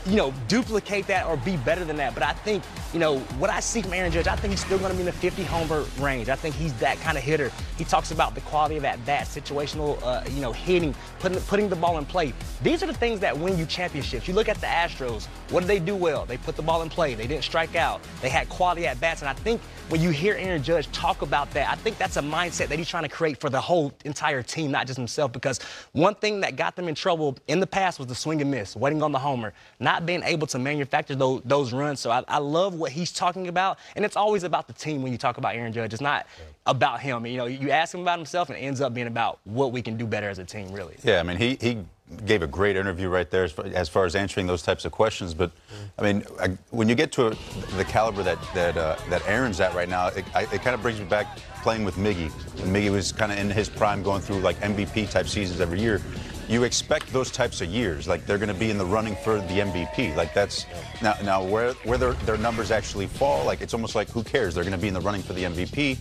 you 0.06 0.16
know, 0.16 0.32
duplicate 0.46 1.06
that 1.08 1.26
or 1.26 1.36
be 1.36 1.56
better 1.58 1.84
than 1.84 1.96
that. 1.96 2.14
But 2.14 2.22
I 2.22 2.32
think, 2.32 2.62
you 2.92 3.00
know, 3.00 3.18
what 3.38 3.50
I 3.50 3.60
see 3.60 3.82
from 3.82 3.92
Aaron 3.92 4.12
Judge, 4.12 4.28
I 4.28 4.36
think 4.36 4.52
he's 4.52 4.64
still 4.64 4.78
going 4.78 4.90
to 4.90 4.94
be 4.94 5.00
in 5.00 5.06
the 5.06 5.12
50 5.12 5.42
homer 5.44 5.84
range. 5.98 6.28
I 6.28 6.36
think 6.36 6.54
he's 6.54 6.72
that 6.74 7.00
kind 7.00 7.18
of 7.18 7.24
hitter. 7.24 7.50
He 7.76 7.84
talks 7.84 8.12
about 8.12 8.34
the 8.34 8.40
quality 8.42 8.76
of 8.76 8.84
at 8.84 9.04
bat, 9.04 9.26
situational, 9.26 10.00
uh, 10.02 10.22
you 10.30 10.40
know, 10.40 10.52
hitting, 10.52 10.94
putting 11.18 11.40
putting 11.42 11.68
the 11.68 11.76
ball 11.76 11.98
in 11.98 12.06
play. 12.06 12.32
These 12.62 12.82
are 12.82 12.86
the 12.86 12.94
things 12.94 13.20
that 13.20 13.36
win 13.36 13.58
you 13.58 13.66
championships. 13.66 14.28
You 14.28 14.34
look 14.34 14.48
at 14.48 14.60
the 14.60 14.66
Astros. 14.66 15.26
What 15.50 15.60
did 15.60 15.68
they 15.68 15.80
do 15.80 15.96
well? 15.96 16.24
They 16.24 16.36
put 16.36 16.56
the 16.56 16.62
ball 16.62 16.82
in 16.82 16.88
play. 16.88 17.14
They 17.14 17.26
didn't 17.26 17.44
strike 17.44 17.74
out. 17.74 18.00
They 18.22 18.28
had 18.28 18.48
quality 18.48 18.86
at 18.86 19.00
bats, 19.00 19.22
and 19.22 19.28
I 19.28 19.34
think 19.34 19.60
when 19.88 20.00
you 20.00 20.10
hear 20.10 20.34
Aaron 20.34 20.62
Judge 20.62 20.90
talk 20.90 21.22
about 21.22 21.50
that, 21.52 21.70
I 21.70 21.76
think 21.76 21.96
that's 21.98 22.16
a 22.16 22.22
mindset 22.22 22.68
that 22.68 22.78
he's 22.78 22.88
trying 22.88 23.04
to 23.04 23.08
create 23.08 23.38
for 23.38 23.50
the 23.50 23.60
whole 23.60 23.92
entire 24.04 24.42
team, 24.42 24.70
not 24.70 24.86
just 24.86 24.96
himself. 24.96 25.32
Because 25.32 25.60
one 25.92 26.14
thing 26.16 26.40
that 26.40 26.56
got 26.56 26.74
them 26.76 26.88
in 26.88 26.94
trouble 26.94 27.36
in 27.46 27.60
the 27.60 27.66
past 27.66 27.98
was 27.98 28.08
the 28.08 28.14
swing 28.14 28.40
and 28.40 28.50
miss, 28.50 28.74
waiting 28.74 29.02
on 29.02 29.12
the 29.12 29.18
homer, 29.18 29.52
not 29.78 29.95
being 30.04 30.22
able 30.22 30.46
to 30.48 30.58
manufacture 30.58 31.14
those, 31.14 31.42
those 31.44 31.72
runs. 31.72 32.00
So 32.00 32.10
I, 32.10 32.24
I, 32.28 32.38
love 32.38 32.74
what 32.74 32.92
he's 32.92 33.12
talking 33.12 33.48
about, 33.48 33.78
and 33.94 34.04
it's 34.04 34.16
always 34.16 34.42
about 34.42 34.66
the 34.66 34.72
team 34.72 35.02
when 35.02 35.12
you 35.12 35.18
talk 35.18 35.38
about 35.38 35.54
Aaron 35.54 35.72
Judge. 35.72 35.92
It's 35.92 36.02
not 36.02 36.26
about 36.66 37.00
him. 37.00 37.24
You 37.24 37.36
know, 37.38 37.46
you 37.46 37.70
ask 37.70 37.94
him 37.94 38.00
about 38.00 38.18
himself, 38.18 38.48
and 38.50 38.58
it 38.58 38.60
ends 38.60 38.80
up 38.80 38.92
being 38.92 39.06
about 39.06 39.38
what 39.44 39.72
we 39.72 39.80
can 39.80 39.96
do 39.96 40.06
better 40.06 40.28
as 40.28 40.38
a 40.38 40.44
team, 40.44 40.72
really. 40.72 40.96
Yeah, 41.02 41.20
I 41.20 41.22
mean, 41.22 41.38
he 41.38 41.56
he 41.60 41.78
gave 42.24 42.42
a 42.42 42.46
great 42.46 42.76
interview 42.76 43.08
right 43.08 43.30
there 43.30 43.44
as 43.44 43.52
far, 43.52 43.66
as, 43.66 43.88
far 43.88 44.04
as 44.04 44.14
answering 44.14 44.46
those 44.46 44.62
types 44.62 44.84
of 44.84 44.92
questions. 44.92 45.34
But 45.34 45.50
I 45.98 46.02
mean, 46.02 46.24
I, 46.40 46.56
when 46.70 46.88
you 46.88 46.94
get 46.94 47.10
to 47.12 47.28
a, 47.28 47.30
the 47.76 47.84
caliber 47.84 48.22
that 48.22 48.38
that 48.54 48.76
uh, 48.76 48.96
that 49.08 49.22
Aaron's 49.26 49.60
at 49.60 49.74
right 49.74 49.88
now, 49.88 50.08
it, 50.08 50.24
it 50.34 50.62
kind 50.62 50.74
of 50.74 50.82
brings 50.82 51.00
me 51.00 51.06
back 51.06 51.38
playing 51.62 51.84
with 51.84 51.96
Miggy. 51.96 52.30
When 52.60 52.72
Miggy 52.72 52.90
was 52.90 53.12
kind 53.12 53.32
of 53.32 53.38
in 53.38 53.50
his 53.50 53.68
prime, 53.68 54.02
going 54.02 54.22
through 54.22 54.40
like 54.40 54.56
MVP 54.60 55.10
type 55.10 55.28
seasons 55.28 55.60
every 55.60 55.80
year. 55.80 56.00
You 56.48 56.62
expect 56.62 57.12
those 57.12 57.30
types 57.30 57.60
of 57.60 57.68
years, 57.68 58.06
like 58.06 58.24
they're 58.24 58.38
going 58.38 58.52
to 58.52 58.54
be 58.54 58.70
in 58.70 58.78
the 58.78 58.86
running 58.86 59.16
for 59.16 59.38
the 59.38 59.58
MVP. 59.58 60.14
Like 60.14 60.32
that's 60.32 60.64
now, 61.02 61.14
now 61.24 61.42
where 61.42 61.72
where 61.84 61.98
their, 61.98 62.12
their 62.12 62.36
numbers 62.36 62.70
actually 62.70 63.08
fall, 63.08 63.44
like 63.44 63.60
it's 63.60 63.74
almost 63.74 63.94
like 63.94 64.08
who 64.10 64.22
cares? 64.22 64.54
They're 64.54 64.64
going 64.64 64.72
to 64.72 64.80
be 64.80 64.88
in 64.88 64.94
the 64.94 65.00
running 65.00 65.22
for 65.22 65.32
the 65.32 65.42
MVP. 65.44 65.98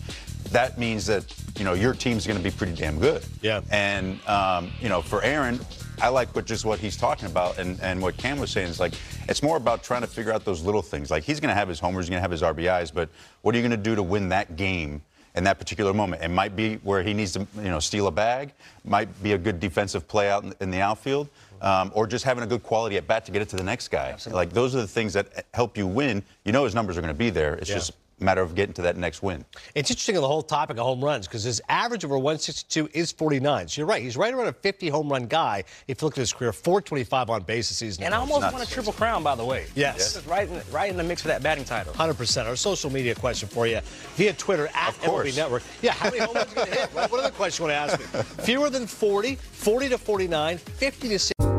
That 0.51 0.77
means 0.77 1.07
that 1.07 1.25
you 1.57 1.65
know 1.65 1.73
your 1.73 1.93
team's 1.93 2.27
going 2.27 2.37
to 2.37 2.43
be 2.43 2.51
pretty 2.51 2.73
damn 2.73 2.99
good. 2.99 3.23
Yeah. 3.41 3.61
And 3.71 4.19
um, 4.27 4.71
you 4.79 4.89
know, 4.89 5.01
for 5.01 5.23
Aaron, 5.23 5.59
I 6.01 6.09
like 6.09 6.35
what 6.35 6.45
just 6.45 6.63
what 6.63 6.79
he's 6.79 6.97
talking 6.97 7.25
about, 7.27 7.57
and, 7.57 7.79
and 7.81 8.01
what 8.01 8.17
Cam 8.17 8.39
was 8.39 8.51
saying 8.51 8.67
is 8.67 8.79
like 8.79 8.93
it's 9.27 9.41
more 9.41 9.57
about 9.57 9.83
trying 9.83 10.01
to 10.01 10.07
figure 10.07 10.31
out 10.31 10.45
those 10.45 10.61
little 10.61 10.81
things. 10.81 11.09
Like 11.09 11.23
he's 11.23 11.39
going 11.39 11.49
to 11.49 11.55
have 11.55 11.67
his 11.67 11.79
homers, 11.79 12.05
he's 12.05 12.09
going 12.11 12.17
to 12.17 12.21
have 12.21 12.31
his 12.31 12.41
RBIs, 12.41 12.93
but 12.93 13.09
what 13.41 13.55
are 13.55 13.57
you 13.57 13.63
going 13.63 13.77
to 13.77 13.83
do 13.83 13.95
to 13.95 14.03
win 14.03 14.29
that 14.29 14.55
game? 14.55 15.01
In 15.35 15.43
that 15.43 15.59
particular 15.59 15.93
moment. 15.93 16.23
It 16.23 16.29
might 16.29 16.55
be 16.55 16.75
where 16.77 17.03
he 17.03 17.13
needs 17.13 17.33
to, 17.33 17.45
you 17.57 17.69
know, 17.69 17.79
steal 17.79 18.07
a 18.07 18.11
bag. 18.11 18.53
Might 18.83 19.21
be 19.21 19.33
a 19.33 19.37
good 19.37 19.59
defensive 19.59 20.07
play 20.07 20.29
out 20.29 20.43
in, 20.43 20.53
in 20.61 20.71
the 20.71 20.79
outfield, 20.79 21.29
um, 21.61 21.91
or 21.93 22.07
just 22.07 22.23
having 22.23 22.43
a 22.43 22.47
good 22.47 22.63
quality 22.63 22.97
at 22.97 23.07
bat 23.07 23.25
to 23.25 23.31
get 23.31 23.41
it 23.41 23.49
to 23.49 23.55
the 23.55 23.63
next 23.63 23.89
guy. 23.89 24.11
Absolutely. 24.11 24.37
Like 24.37 24.53
those 24.53 24.75
are 24.75 24.81
the 24.81 24.87
things 24.87 25.13
that 25.13 25.45
help 25.53 25.77
you 25.77 25.87
win. 25.87 26.23
You 26.45 26.51
know 26.51 26.63
his 26.63 26.75
numbers 26.75 26.97
are 26.97 27.01
going 27.01 27.13
to 27.13 27.17
be 27.17 27.29
there. 27.29 27.55
It's 27.55 27.69
yeah. 27.69 27.75
just 27.75 27.93
matter 28.19 28.41
of 28.41 28.55
getting 28.55 28.73
to 28.73 28.81
that 28.83 28.97
next 28.97 29.21
win. 29.21 29.45
It's 29.73 29.89
interesting 29.89 30.15
on 30.15 30.21
the 30.21 30.27
whole 30.27 30.41
topic 30.41 30.77
of 30.77 30.83
home 30.83 31.03
runs 31.03 31.27
because 31.27 31.43
his 31.43 31.61
average 31.69 32.05
over 32.05 32.17
162 32.17 32.89
is 32.93 33.11
49. 33.11 33.67
So 33.67 33.81
you're 33.81 33.87
right. 33.87 34.01
He's 34.01 34.17
right 34.17 34.33
around 34.33 34.47
a 34.47 34.53
50 34.53 34.89
home 34.89 35.09
run 35.09 35.27
guy. 35.27 35.63
If 35.87 36.01
you 36.01 36.05
look 36.05 36.13
at 36.13 36.21
his 36.21 36.33
career, 36.33 36.53
425 36.53 37.29
on 37.29 37.43
base 37.43 37.69
this 37.69 37.77
season. 37.77 38.03
And 38.03 38.13
I 38.13 38.17
almost 38.17 38.51
won 38.51 38.61
a 38.61 38.65
triple 38.65 38.93
crown, 38.93 39.23
by 39.23 39.35
the 39.35 39.45
way. 39.45 39.67
Yes. 39.75 39.97
This 39.97 40.15
is 40.15 40.27
right 40.27 40.47
in, 40.47 40.61
right 40.71 40.89
in 40.89 40.97
the 40.97 41.03
mix 41.03 41.21
for 41.21 41.27
that 41.29 41.43
batting 41.43 41.65
title. 41.65 41.93
100%. 41.93 42.45
Our 42.45 42.55
social 42.55 42.89
media 42.89 43.15
question 43.15 43.49
for 43.49 43.67
you 43.67 43.79
via 44.15 44.33
Twitter 44.33 44.67
at 44.73 44.93
MLB 44.95 45.35
Network. 45.35 45.63
Yeah, 45.81 45.93
how 45.93 46.09
many 46.09 46.19
home 46.19 46.35
runs 46.35 46.51
are 46.51 46.55
going 46.55 46.67
to 46.67 46.75
hit? 46.75 46.89
What, 46.93 47.11
what 47.11 47.19
other 47.19 47.35
question 47.35 47.65
you 47.65 47.71
want 47.71 47.89
to 47.89 47.93
ask 47.93 48.13
me? 48.13 48.43
Fewer 48.45 48.69
than 48.69 48.87
40, 48.87 49.35
40 49.35 49.89
to 49.89 49.97
49, 49.97 50.57
50 50.57 51.09
to 51.09 51.19
60. 51.19 51.54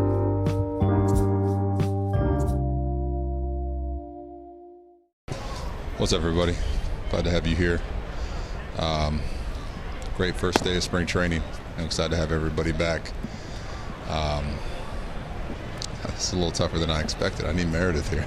What's 6.06 6.14
up, 6.14 6.20
everybody? 6.20 6.54
Glad 7.10 7.24
to 7.24 7.30
have 7.32 7.48
you 7.48 7.56
here. 7.56 7.80
Um, 8.78 9.20
great 10.16 10.36
first 10.36 10.62
day 10.62 10.76
of 10.76 10.84
spring 10.84 11.04
training. 11.04 11.42
I'm 11.76 11.86
excited 11.86 12.12
to 12.12 12.16
have 12.16 12.30
everybody 12.30 12.70
back. 12.70 13.10
Um, 14.08 14.46
it's 16.04 16.32
a 16.32 16.36
little 16.36 16.52
tougher 16.52 16.78
than 16.78 16.92
I 16.92 17.00
expected. 17.00 17.44
I 17.44 17.50
need 17.50 17.72
Meredith 17.72 18.08
here. 18.08 18.24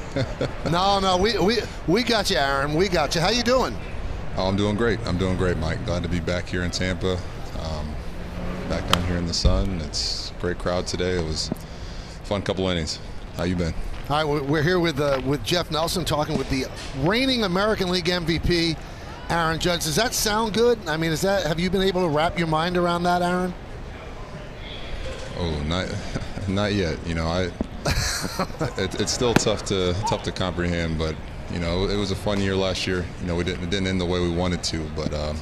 no, 0.69 0.99
no, 0.99 1.15
we, 1.15 1.37
we 1.37 1.59
we 1.87 2.03
got 2.03 2.29
you, 2.29 2.35
Aaron. 2.35 2.73
We 2.73 2.89
got 2.89 3.15
you. 3.15 3.21
How 3.21 3.29
you 3.29 3.43
doing? 3.43 3.77
Oh, 4.35 4.49
I'm 4.49 4.57
doing 4.57 4.75
great. 4.75 4.99
I'm 5.07 5.17
doing 5.17 5.37
great, 5.37 5.55
Mike. 5.55 5.85
Glad 5.85 6.03
to 6.03 6.09
be 6.09 6.19
back 6.19 6.49
here 6.49 6.63
in 6.63 6.71
Tampa. 6.71 7.17
Um, 7.61 7.95
back 8.67 8.91
down 8.91 9.07
here 9.07 9.15
in 9.15 9.25
the 9.25 9.33
sun. 9.33 9.79
It's 9.85 10.31
a 10.31 10.41
great 10.41 10.57
crowd 10.57 10.85
today. 10.85 11.11
It 11.11 11.23
was 11.23 11.49
a 11.49 12.25
fun 12.25 12.41
couple 12.41 12.67
innings. 12.67 12.99
How 13.37 13.43
you 13.43 13.55
been? 13.55 13.73
All 14.09 14.15
right, 14.15 14.43
we're 14.43 14.63
here 14.63 14.79
with 14.79 14.99
uh, 14.99 15.21
with 15.23 15.43
Jeff 15.43 15.69
Nelson 15.69 16.03
talking 16.03 16.35
with 16.35 16.49
the 16.49 16.65
reigning 17.07 17.43
American 17.43 17.91
League 17.91 18.05
MVP, 18.05 18.75
Aaron 19.29 19.59
Judge. 19.59 19.83
Does 19.83 19.97
that 19.97 20.15
sound 20.15 20.55
good? 20.55 20.79
I 20.87 20.97
mean, 20.97 21.11
is 21.11 21.21
that 21.21 21.45
have 21.45 21.59
you 21.59 21.69
been 21.69 21.83
able 21.83 22.01
to 22.01 22.07
wrap 22.09 22.35
your 22.35 22.47
mind 22.47 22.75
around 22.75 23.03
that, 23.03 23.21
Aaron? 23.21 23.53
Oh, 25.37 25.63
not 25.67 25.93
not 26.47 26.73
yet. 26.73 26.97
You 27.05 27.13
know, 27.13 27.27
I 27.27 27.43
it, 28.81 28.99
it's 28.99 29.11
still 29.11 29.35
tough 29.35 29.63
to 29.65 29.93
tough 30.07 30.23
to 30.23 30.31
comprehend, 30.31 30.97
but 30.97 31.15
you 31.53 31.59
know, 31.59 31.87
it 31.87 31.95
was 31.95 32.09
a 32.09 32.15
fun 32.15 32.41
year 32.41 32.55
last 32.55 32.87
year. 32.87 33.05
You 33.21 33.27
know, 33.27 33.35
we 33.35 33.43
didn't 33.43 33.65
it 33.65 33.69
didn't 33.69 33.85
end 33.85 34.01
the 34.01 34.07
way 34.07 34.19
we 34.19 34.31
wanted 34.31 34.63
to, 34.63 34.89
but 34.95 35.13
um, 35.13 35.37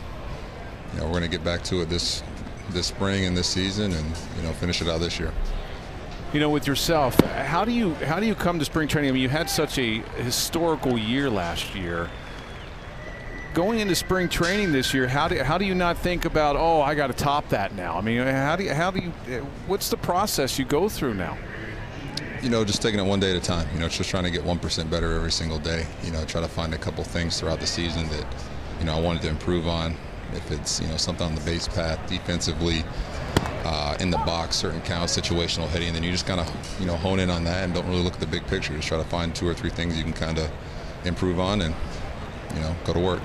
you 0.92 1.00
know, 1.00 1.06
we're 1.06 1.20
going 1.20 1.24
to 1.24 1.30
get 1.30 1.46
back 1.46 1.64
to 1.64 1.84
it 1.84 1.86
this 1.88 2.22
this 2.72 2.88
spring 2.88 3.24
and 3.24 3.38
this 3.38 3.48
season, 3.48 3.94
and 3.94 4.06
you 4.36 4.44
know, 4.44 4.52
finish 4.52 4.82
it 4.82 4.90
out 4.90 5.00
this 5.00 5.22
year 5.22 5.32
you 6.34 6.40
know, 6.40 6.50
with 6.50 6.68
yourself, 6.68 7.20
how 7.22 7.64
do 7.64 7.72
you 7.72 7.94
how 7.96 8.20
do 8.20 8.26
you 8.26 8.36
come 8.36 8.60
to 8.60 8.66
spring 8.66 8.88
training? 8.88 9.10
I 9.10 9.14
mean, 9.14 9.22
you 9.22 9.30
had 9.30 9.50
such 9.50 9.78
a 9.78 10.02
historical 10.18 10.98
year 10.98 11.30
last 11.30 11.74
year. 11.74 12.10
Going 13.54 13.80
into 13.80 13.96
spring 13.96 14.30
training 14.30 14.72
this 14.72 14.94
year, 14.94 15.08
how 15.08 15.28
do 15.28 15.42
how 15.42 15.58
do 15.58 15.66
you 15.66 15.74
not 15.74 15.98
think 15.98 16.26
about 16.26 16.56
oh 16.56 16.82
I 16.82 16.96
got 16.96 17.08
to 17.08 17.14
top 17.14 17.50
that 17.50 17.76
now? 17.76 17.98
I 17.98 18.02
mean, 18.02 18.22
how 18.22 18.56
do 18.56 18.64
you 18.66 18.74
how 18.74 18.92
do 18.92 19.00
you 19.00 19.12
what's 19.68 19.90
the 19.90 19.98
process 19.98 20.60
you 20.60 20.66
go 20.66 20.90
through 20.90 21.14
now? 21.14 21.38
You 22.42 22.50
know, 22.50 22.64
just 22.64 22.82
taking 22.82 23.00
it 23.00 23.04
one 23.04 23.20
day 23.20 23.32
at 23.32 23.38
a 23.38 23.46
time. 23.46 23.68
You 23.74 23.80
know, 23.80 23.88
just 23.88 24.10
trying 24.10 24.26
to 24.26 24.32
get 24.32 24.44
one 24.44 24.60
percent 24.60 24.92
better 24.92 25.14
every 25.14 25.32
single 25.32 25.60
day. 25.60 25.88
You 26.04 26.12
know, 26.12 26.24
try 26.26 26.42
to 26.42 26.48
find 26.48 26.74
a 26.74 26.78
couple 26.78 27.04
things 27.04 27.40
throughout 27.40 27.60
the 27.60 27.68
season 27.68 28.08
that 28.10 28.26
you 28.80 28.86
know 28.86 28.96
I 28.96 29.00
wanted 29.00 29.22
to 29.24 29.30
improve 29.30 29.68
on. 29.68 29.96
If 30.34 30.52
it's 30.52 30.82
you 30.82 30.88
know 30.88 30.98
something 30.98 31.26
on 31.26 31.36
the 31.36 31.42
base 31.42 31.70
path, 31.70 32.06
defensively, 32.08 32.84
uh, 33.68 33.98
in 34.00 34.10
the 34.10 34.18
box, 34.20 34.56
certain 34.56 34.80
counts, 34.82 35.16
situational 35.16 35.68
hitting, 35.68 35.92
then 35.92 36.02
you 36.02 36.10
just 36.10 36.26
kind 36.26 36.40
of 36.40 36.80
you 36.80 36.86
know 36.86 36.96
hone 36.96 37.20
in 37.20 37.30
on 37.30 37.44
that 37.44 37.66
and 37.66 37.74
don't 37.74 37.86
really 37.88 38.02
look 38.02 38.14
at 38.14 38.22
the 38.22 38.26
big 38.26 38.48
picture. 38.48 38.74
Just 38.74 38.88
try 38.88 38.98
to 38.98 39.04
find 39.04 39.36
two 39.36 39.46
or 39.46 39.54
three 39.54 39.70
things 39.70 39.98
you 39.98 40.06
can 40.06 40.14
kind 40.14 40.38
of 40.38 40.50
improve 41.04 41.38
on 41.38 41.62
and 41.62 41.76
you 42.56 42.62
know 42.62 42.74
go 42.86 42.94
to 42.94 43.00
work. 43.00 43.22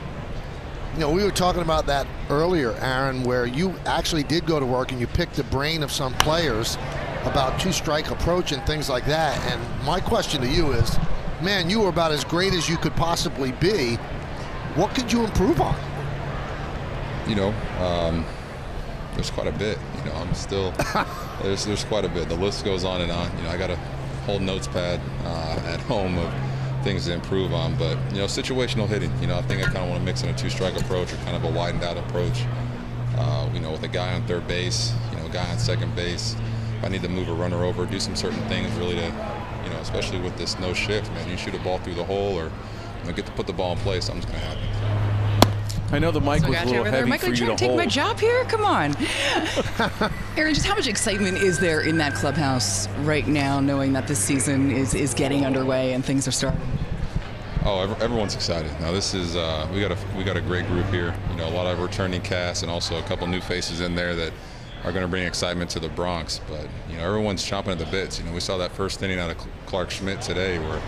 You 0.95 1.01
know, 1.01 1.13
we 1.13 1.23
were 1.23 1.31
talking 1.31 1.63
about 1.63 1.87
that 1.87 2.09
earlier, 2.29 2.73
Aaron, 2.81 3.23
where 3.23 3.47
you 3.47 3.73
actually 3.87 4.25
did 4.25 4.45
go 4.45 4.59
to 4.59 4.67
work 4.67 4.91
and 4.91 5.01
you 5.01 5.07
picked 5.07 5.37
the 5.37 5.45
brain 5.45 5.83
of 5.85 5.93
some 5.93 6.13
players 6.15 6.77
about 7.25 7.59
two-strike 7.61 8.11
approach 8.11 8.51
and 8.51 8.63
things 8.67 8.91
like 8.91 9.07
that. 9.07 9.39
And 9.51 9.87
my 9.87 10.01
question 10.01 10.43
to 10.43 10.49
you 10.49 10.73
is, 10.73 10.99
man, 11.41 11.71
you 11.71 11.81
were 11.81 11.89
about 11.89 12.13
as 12.13 12.25
great 12.25 12.53
as 12.53 12.69
you 12.69 12.77
could 12.77 12.95
possibly 12.95 13.53
be. 13.53 13.95
What 14.75 14.95
could 14.95 15.11
you 15.11 15.25
improve 15.25 15.63
on? 15.63 15.77
You 17.27 17.37
know, 17.37 17.55
um, 17.79 18.27
there's 19.15 19.31
quite 19.31 19.47
a 19.47 19.53
bit. 19.53 19.79
You 19.99 20.05
know, 20.11 20.17
I'm 20.17 20.35
still 20.35 20.73
there's 21.43 21.65
there's 21.65 21.85
quite 21.85 22.05
a 22.05 22.09
bit. 22.09 22.29
The 22.29 22.37
list 22.37 22.65
goes 22.65 22.85
on 22.85 23.01
and 23.01 23.13
on. 23.13 23.37
You 23.39 23.45
know, 23.45 23.51
I 23.51 23.57
got 23.57 23.71
a 23.71 23.77
whole 24.27 24.39
notes 24.39 24.69
pad 24.69 25.01
uh, 25.25 25.63
at 25.67 25.81
home 25.81 26.19
of 26.19 26.33
things 26.83 27.07
to 27.07 27.13
improve 27.13 27.53
on. 27.53 27.77
But 27.77 27.99
you 28.13 28.19
know, 28.19 28.27
situational 28.27 28.87
hitting. 28.87 29.13
You 29.21 29.29
know, 29.29 29.39
I 29.39 29.43
think 29.43 29.63
I 29.63 29.65
kind 29.67 29.79
of 29.79 29.89
want 29.89 30.01
to 30.01 30.05
mix 30.05 30.23
in 30.23 30.29
a 30.29 30.37
two-strike 30.37 30.81
approach 30.81 31.13
or 31.13 31.17
kind 31.17 31.37
of 31.37 31.45
a 31.45 31.51
widened 31.51 31.85
out 31.85 31.97
approach. 31.97 32.45
Uh, 33.17 33.49
you 33.53 33.61
know, 33.61 33.71
with 33.71 33.83
a 33.83 33.89
guy 33.89 34.15
on 34.15 34.27
third 34.27 34.49
base, 34.49 34.95
you 35.11 35.19
know, 35.19 35.27
a 35.27 35.29
guy 35.29 35.49
on 35.51 35.59
second 35.59 35.95
base. 35.95 36.35
If 36.79 36.85
I 36.85 36.89
need 36.89 37.03
to 37.03 37.09
move 37.09 37.29
a 37.29 37.35
runner 37.35 37.63
over, 37.65 37.87
do 37.87 38.01
some 38.01 38.17
certain 38.17 38.43
things 38.49 38.73
really 38.77 38.97
to, 38.97 39.05
you 39.05 39.71
know, 39.71 39.79
especially 39.81 40.19
with 40.21 40.37
this 40.37 40.59
no 40.59 40.73
shift, 40.73 41.13
man. 41.13 41.29
You 41.29 41.37
shoot 41.37 41.55
a 41.55 41.59
ball 41.59 41.79
through 41.79 41.95
the 41.95 42.05
hole 42.05 42.35
or 42.37 42.45
you 42.45 43.09
know, 43.09 43.13
get 43.13 43.27
to 43.27 43.33
put 43.33 43.47
the 43.47 43.53
ball 43.53 43.73
in 43.73 43.79
play, 43.79 44.01
something's 44.01 44.27
going 44.27 44.39
to 44.39 44.47
happen. 44.47 45.02
I 45.93 45.99
know 45.99 46.11
the 46.11 46.21
mic 46.23 46.41
So 46.41 46.49
was 46.49 46.57
got 46.57 46.67
a 46.67 46.71
you 46.71 46.77
little 46.79 46.93
heavy 46.93 47.11
Michael, 47.11 47.29
for 47.29 47.35
you 47.35 47.41
you 47.41 47.47
trying 47.47 47.57
to 47.57 47.57
to 47.57 47.61
take 47.61 47.69
hold. 47.69 47.79
my 47.79 47.87
job 47.87 48.19
here? 48.19 48.45
Come 48.45 48.65
on. 48.65 48.97
Aaron, 50.39 50.55
just 50.55 50.67
how 50.67 50.75
much 50.75 50.87
excitement 50.89 51.37
is 51.37 51.59
there 51.59 51.83
in 51.83 51.99
that 51.99 52.15
clubhouse 52.15 52.89
right 53.01 53.27
now, 53.27 53.61
knowing 53.61 53.93
that 53.93 54.09
this 54.09 54.19
season 54.19 54.71
is, 54.71 54.95
is 54.95 55.13
getting 55.13 55.45
underway 55.45 55.93
and 55.93 56.03
things 56.03 56.27
are 56.27 56.33
starting? 56.33 56.61
Oh, 57.65 57.95
everyone's 58.01 58.35
excited. 58.35 58.73
Now 58.81 58.91
this 58.91 59.13
is 59.15 59.37
uh, 59.37 59.69
we 59.73 59.81
got 59.81 59.93
a 59.93 59.99
we 60.17 60.25
got 60.25 60.37
a 60.37 60.41
great 60.41 60.67
group 60.67 60.87
here. 60.87 61.15
You 61.31 61.37
know, 61.37 61.49
a 61.49 61.55
lot 61.55 61.67
of 61.67 61.79
returning 61.79 62.21
cast 62.23 62.63
and 62.63 62.73
also 62.73 62.99
a 62.99 63.03
couple 63.03 63.27
new 63.29 63.41
faces 63.41 63.81
in 63.83 63.95
there 63.95 64.17
that 64.17 64.33
are 64.85 64.91
going 64.91 65.05
to 65.05 65.09
bring 65.09 65.25
excitement 65.25 65.71
to 65.73 65.79
the 65.79 65.89
Bronx. 65.91 66.41
But 66.49 66.67
you 66.91 66.97
know, 66.97 67.05
everyone's 67.05 67.45
chomping 67.45 67.69
at 67.69 67.79
the 67.79 67.87
bits. 67.87 68.19
You 68.19 68.25
know, 68.25 68.33
we 68.33 68.41
saw 68.41 68.57
that 68.57 68.73
first 68.73 69.01
inning 69.03 69.21
out 69.21 69.31
of 69.31 69.37
Clarke 69.67 69.91
Schmidt 69.91 70.21
today, 70.23 70.59
where 70.59 70.83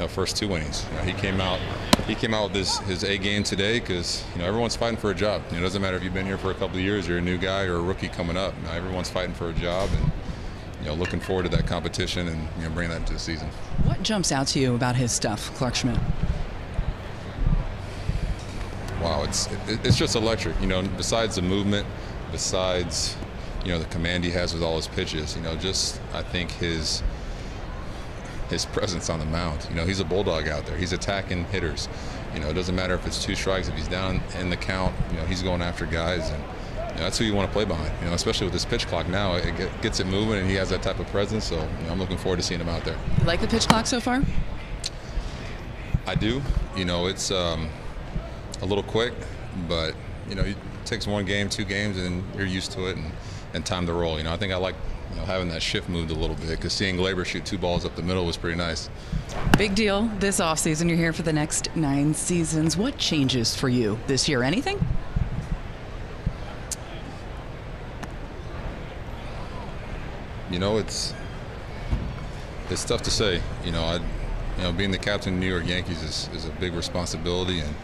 you 0.00 0.06
know, 0.06 0.08
first 0.08 0.34
two 0.34 0.50
innings. 0.56 0.86
You 0.90 0.96
know, 0.96 1.02
he 1.02 1.12
came 1.12 1.42
out 1.42 1.60
he 2.06 2.14
came 2.14 2.32
out 2.32 2.44
with 2.44 2.54
his 2.56 2.78
his 2.78 3.04
A 3.04 3.18
game 3.18 3.42
today 3.42 3.80
because 3.80 4.24
you 4.32 4.40
know 4.40 4.46
everyone's 4.46 4.74
fighting 4.74 4.96
for 4.96 5.10
a 5.10 5.14
job. 5.14 5.42
You 5.48 5.56
know, 5.56 5.58
it 5.58 5.64
doesn't 5.64 5.82
matter 5.82 5.98
if 5.98 6.02
you've 6.02 6.14
been 6.14 6.24
here 6.24 6.38
for 6.38 6.50
a 6.50 6.54
couple 6.54 6.76
of 6.76 6.82
years, 6.82 7.06
you're 7.06 7.18
a 7.18 7.20
new 7.22 7.36
guy 7.36 7.64
or 7.64 7.74
a 7.74 7.82
rookie 7.82 8.08
coming 8.08 8.36
up. 8.36 8.54
Now 8.64 8.72
everyone's 8.72 9.10
fighting 9.10 9.34
for 9.34 9.50
a 9.50 9.52
job 9.52 9.90
and. 10.00 10.10
You 10.80 10.86
know, 10.86 10.94
looking 10.94 11.20
forward 11.20 11.42
to 11.42 11.50
that 11.50 11.66
competition 11.66 12.26
and 12.26 12.48
you 12.56 12.62
know, 12.62 12.70
bringing 12.70 12.92
that 12.92 13.00
into 13.00 13.12
the 13.12 13.18
season. 13.18 13.48
What 13.84 14.02
jumps 14.02 14.32
out 14.32 14.46
to 14.46 14.58
you 14.58 14.74
about 14.74 14.96
his 14.96 15.12
stuff, 15.12 15.54
Clarke 15.54 15.74
Schmidt? 15.74 15.98
wow, 19.02 19.22
it's 19.24 19.46
it, 19.68 19.84
it's 19.84 19.98
just 19.98 20.16
electric. 20.16 20.58
You 20.58 20.68
know, 20.68 20.82
besides 20.96 21.36
the 21.36 21.42
movement, 21.42 21.86
besides 22.32 23.14
you 23.62 23.72
know 23.72 23.78
the 23.78 23.84
command 23.86 24.24
he 24.24 24.30
has 24.30 24.54
with 24.54 24.62
all 24.62 24.76
his 24.76 24.88
pitches, 24.88 25.36
you 25.36 25.42
know, 25.42 25.54
just 25.54 26.00
I 26.14 26.22
think 26.22 26.50
his 26.52 27.02
his 28.50 28.66
presence 28.66 29.08
on 29.08 29.20
the 29.20 29.24
mound. 29.24 29.66
You 29.70 29.76
know, 29.76 29.86
he's 29.86 30.00
a 30.00 30.04
bulldog 30.04 30.48
out 30.48 30.66
there. 30.66 30.76
He's 30.76 30.92
attacking 30.92 31.44
hitters. 31.46 31.88
You 32.34 32.40
know, 32.40 32.48
it 32.48 32.54
doesn't 32.54 32.74
matter 32.74 32.94
if 32.94 33.06
it's 33.06 33.24
two 33.24 33.34
strikes, 33.34 33.68
if 33.68 33.74
he's 33.74 33.88
down 33.88 34.20
in 34.38 34.50
the 34.50 34.56
count. 34.56 34.94
You 35.10 35.18
know, 35.18 35.26
he's 35.26 35.42
going 35.42 35.62
after 35.62 35.86
guys, 35.86 36.28
and 36.30 36.42
you 36.42 36.96
know, 36.96 37.02
that's 37.04 37.16
who 37.16 37.24
you 37.24 37.32
want 37.32 37.48
to 37.48 37.52
play 37.52 37.64
behind. 37.64 37.92
You 38.00 38.08
know, 38.08 38.14
especially 38.14 38.46
with 38.46 38.52
this 38.52 38.64
pitch 38.64 38.86
clock 38.88 39.08
now, 39.08 39.36
it 39.36 39.56
get, 39.56 39.82
gets 39.82 40.00
it 40.00 40.06
moving, 40.06 40.38
and 40.38 40.48
he 40.48 40.56
has 40.56 40.68
that 40.70 40.82
type 40.82 40.98
of 40.98 41.06
presence. 41.06 41.44
So 41.44 41.56
you 41.56 41.86
know, 41.86 41.92
I'm 41.92 41.98
looking 41.98 42.18
forward 42.18 42.36
to 42.36 42.42
seeing 42.42 42.60
him 42.60 42.68
out 42.68 42.84
there. 42.84 42.96
You 43.20 43.24
like 43.24 43.40
the 43.40 43.48
pitch 43.48 43.66
clock 43.68 43.86
so 43.86 44.00
far? 44.00 44.22
I 46.06 46.14
do. 46.16 46.42
You 46.76 46.84
know, 46.84 47.06
it's 47.06 47.30
um, 47.30 47.68
a 48.62 48.66
little 48.66 48.84
quick, 48.84 49.14
but 49.68 49.94
you 50.28 50.34
know, 50.34 50.42
it 50.42 50.56
takes 50.84 51.06
one 51.06 51.24
game, 51.24 51.48
two 51.48 51.64
games, 51.64 51.98
and 51.98 52.24
you're 52.36 52.46
used 52.46 52.72
to 52.72 52.86
it, 52.86 52.96
and, 52.96 53.12
and 53.54 53.64
time 53.64 53.86
to 53.86 53.92
roll. 53.92 54.18
You 54.18 54.24
know, 54.24 54.32
I 54.32 54.36
think 54.36 54.52
I 54.52 54.56
like 54.56 54.74
you 55.10 55.16
know, 55.16 55.24
having 55.24 55.48
that 55.48 55.62
shift 55.62 55.88
moved 55.88 56.10
a 56.10 56.14
little 56.14 56.36
bit 56.36 56.50
because 56.50 56.72
seeing 56.72 56.98
Labor 56.98 57.24
shoot 57.24 57.44
two 57.44 57.58
balls 57.58 57.84
up 57.84 57.96
the 57.96 58.02
middle 58.02 58.24
was 58.24 58.36
pretty 58.36 58.56
nice. 58.56 58.88
Big 59.58 59.74
deal 59.74 60.02
this 60.18 60.40
offseason. 60.40 60.88
You're 60.88 60.96
here 60.96 61.12
for 61.12 61.22
the 61.22 61.32
next 61.32 61.74
nine 61.76 62.14
seasons. 62.14 62.76
What 62.76 62.98
changes 62.98 63.54
for 63.54 63.68
you 63.68 63.98
this 64.06 64.28
year? 64.28 64.42
Anything? 64.42 64.84
You 70.50 70.58
know, 70.58 70.78
it's 70.78 71.14
it's 72.70 72.84
tough 72.84 73.02
to 73.02 73.10
say. 73.10 73.40
You 73.64 73.72
know, 73.72 73.82
I, 73.82 73.94
you 74.56 74.62
know, 74.62 74.72
being 74.72 74.90
the 74.90 74.98
captain 74.98 75.34
of 75.34 75.40
the 75.40 75.46
New 75.46 75.52
York 75.52 75.66
Yankees 75.66 76.02
is, 76.02 76.28
is 76.34 76.46
a 76.46 76.50
big 76.52 76.74
responsibility, 76.74 77.60
and 77.60 77.74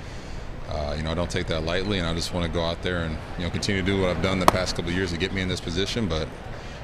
uh, 0.68 0.94
you 0.96 1.04
know, 1.04 1.10
I 1.12 1.14
don't 1.14 1.30
take 1.30 1.46
that 1.46 1.64
lightly. 1.64 1.98
And 1.98 2.06
I 2.06 2.14
just 2.14 2.34
want 2.34 2.44
to 2.44 2.52
go 2.52 2.64
out 2.64 2.82
there 2.82 3.02
and 3.02 3.16
you 3.38 3.44
know 3.44 3.50
continue 3.50 3.82
to 3.82 3.86
do 3.86 4.00
what 4.00 4.10
I've 4.10 4.22
done 4.22 4.40
the 4.40 4.46
past 4.46 4.74
couple 4.74 4.90
of 4.90 4.96
years 4.96 5.12
to 5.12 5.18
get 5.18 5.32
me 5.32 5.42
in 5.42 5.48
this 5.48 5.60
position. 5.60 6.08
But 6.08 6.28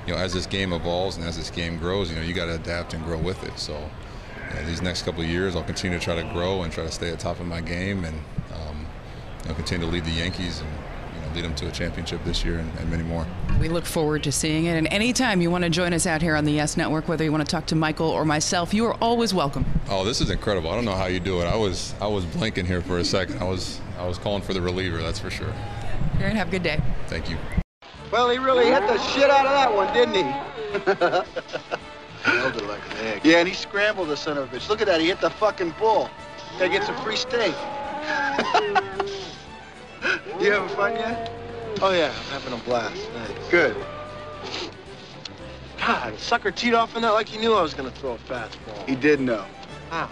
you 0.07 0.15
know, 0.15 0.19
as 0.19 0.33
this 0.33 0.47
game 0.47 0.73
evolves 0.73 1.17
and 1.17 1.27
as 1.27 1.37
this 1.37 1.51
game 1.51 1.79
grows, 1.79 2.11
you 2.11 2.17
know, 2.17 2.23
you 2.23 2.35
got 2.35 2.47
to 2.47 2.55
adapt 2.55 2.95
and 2.95 3.05
grow 3.05 3.19
with 3.19 3.43
it. 3.45 3.59
So. 3.59 3.91
Know, 4.55 4.65
these 4.65 4.83
next 4.83 5.03
couple 5.03 5.23
of 5.23 5.29
years, 5.29 5.57
I'll 5.57 5.63
continue 5.63 5.99
to 5.99 6.05
try 6.05 6.15
to 6.15 6.25
grow 6.33 6.63
and 6.63 6.73
try 6.73 6.85
to 6.85 6.93
stay 6.93 7.11
at 7.11 7.19
top 7.19 7.41
of 7.41 7.47
my 7.47 7.61
game, 7.61 8.05
and 8.05 8.17
um, 8.55 8.87
you 9.43 9.49
know, 9.49 9.55
continue 9.55 9.87
to 9.87 9.93
lead 9.93 10.05
the 10.05 10.11
Yankees 10.11 10.61
and 10.61 10.71
you 11.15 11.21
know, 11.21 11.35
lead 11.35 11.45
them 11.45 11.55
to 11.57 11.69
a 11.69 11.71
championship 11.71 12.23
this 12.25 12.45
year 12.45 12.59
and, 12.59 12.79
and 12.79 12.91
many 12.91 13.03
more. 13.03 13.27
We 13.61 13.69
look 13.69 13.87
forward 13.87 14.23
to 14.25 14.33
seeing 14.33 14.67
it. 14.67 14.77
And 14.77 14.87
anytime 14.89 15.41
you 15.41 15.51
want 15.51 15.65
to 15.65 15.71
join 15.71 15.93
us 15.93 16.07
out 16.07 16.21
here 16.21 16.37
on 16.37 16.45
the 16.45 16.53
Yes 16.53 16.77
Network, 16.77 17.09
whether 17.09 17.25
you 17.25 17.33
want 17.33 17.47
to 17.47 17.51
talk 17.51 17.67
to 17.67 17.75
Michael 17.75 18.09
or 18.09 18.25
myself, 18.25 18.75
you 18.75 18.85
are 18.87 18.97
always 19.01 19.33
welcome. 19.33 19.65
Oh, 19.89 20.05
this 20.05 20.21
is 20.21 20.31
incredible. 20.31 20.71
I 20.71 20.75
don't 20.75 20.85
know 20.85 20.97
how 20.97 21.07
you 21.07 21.21
do 21.21 21.41
it. 21.41 21.47
I 21.47 21.57
was 21.57 21.95
I 22.01 22.07
was 22.07 22.25
blinking 22.27 22.67
here 22.67 22.83
for 22.83 22.99
a 22.99 23.05
second. 23.05 23.39
I 23.39 23.45
was 23.45 23.81
I 23.99 24.07
was 24.07 24.19
calling 24.19 24.43
for 24.43 24.53
the 24.53 24.61
reliever, 24.61 24.99
that's 24.99 25.19
for 25.19 25.31
sure. 25.31 25.53
Aaron, 26.21 26.37
have 26.37 26.49
a 26.49 26.51
good 26.51 26.63
day. 26.63 26.81
Thank 27.07 27.31
you. 27.31 27.39
Well, 28.13 28.29
he 28.29 28.37
really 28.37 28.67
hit 28.67 28.87
the 28.87 28.99
shit 28.99 29.31
out 29.31 29.47
of 29.47 29.53
that 29.53 29.75
one, 29.75 29.91
didn't 29.95 30.15
he? 30.15 30.23
Held 32.23 32.57
it 32.57 32.67
like 32.69 32.83
an 32.91 33.07
egg. 33.07 33.23
Yeah, 33.25 33.39
and 33.39 33.49
he 33.49 33.55
scrambled 33.55 34.09
the 34.09 34.19
son 34.19 34.37
of 34.37 34.53
a 34.53 34.57
bitch. 34.57 34.69
Look 34.69 34.83
at 34.83 34.87
that. 34.87 35.01
He 35.01 35.07
hit 35.07 35.23
the 35.23 35.31
fucking 35.31 35.75
bull. 35.79 36.11
Guy 36.59 36.69
gets 36.69 36.91
a 36.91 36.95
free 37.03 37.17
steak. 37.17 37.55
you 40.39 40.53
having 40.53 40.69
fun 40.77 40.95
yet? 40.97 41.33
Oh, 41.81 41.93
yeah, 41.93 42.13
I'm 42.15 42.41
having 42.41 42.53
a 42.53 42.59
blast. 42.65 42.95
Thanks. 42.95 43.49
Good. 43.49 43.77
God, 45.79 46.19
sucker 46.19 46.51
teed 46.51 46.75
off 46.75 46.95
in 46.95 47.01
that 47.03 47.13
like 47.13 47.29
he 47.29 47.39
knew 47.39 47.55
I 47.55 47.63
was 47.63 47.73
going 47.73 47.91
to 47.91 47.99
throw 47.99 48.13
a 48.13 48.19
fastball. 48.19 48.87
He 48.87 48.95
did 48.95 49.21
know. 49.21 49.47
How? 49.89 50.11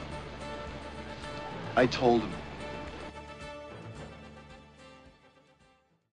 I 1.77 1.85
told 1.87 2.23
him. 2.23 2.33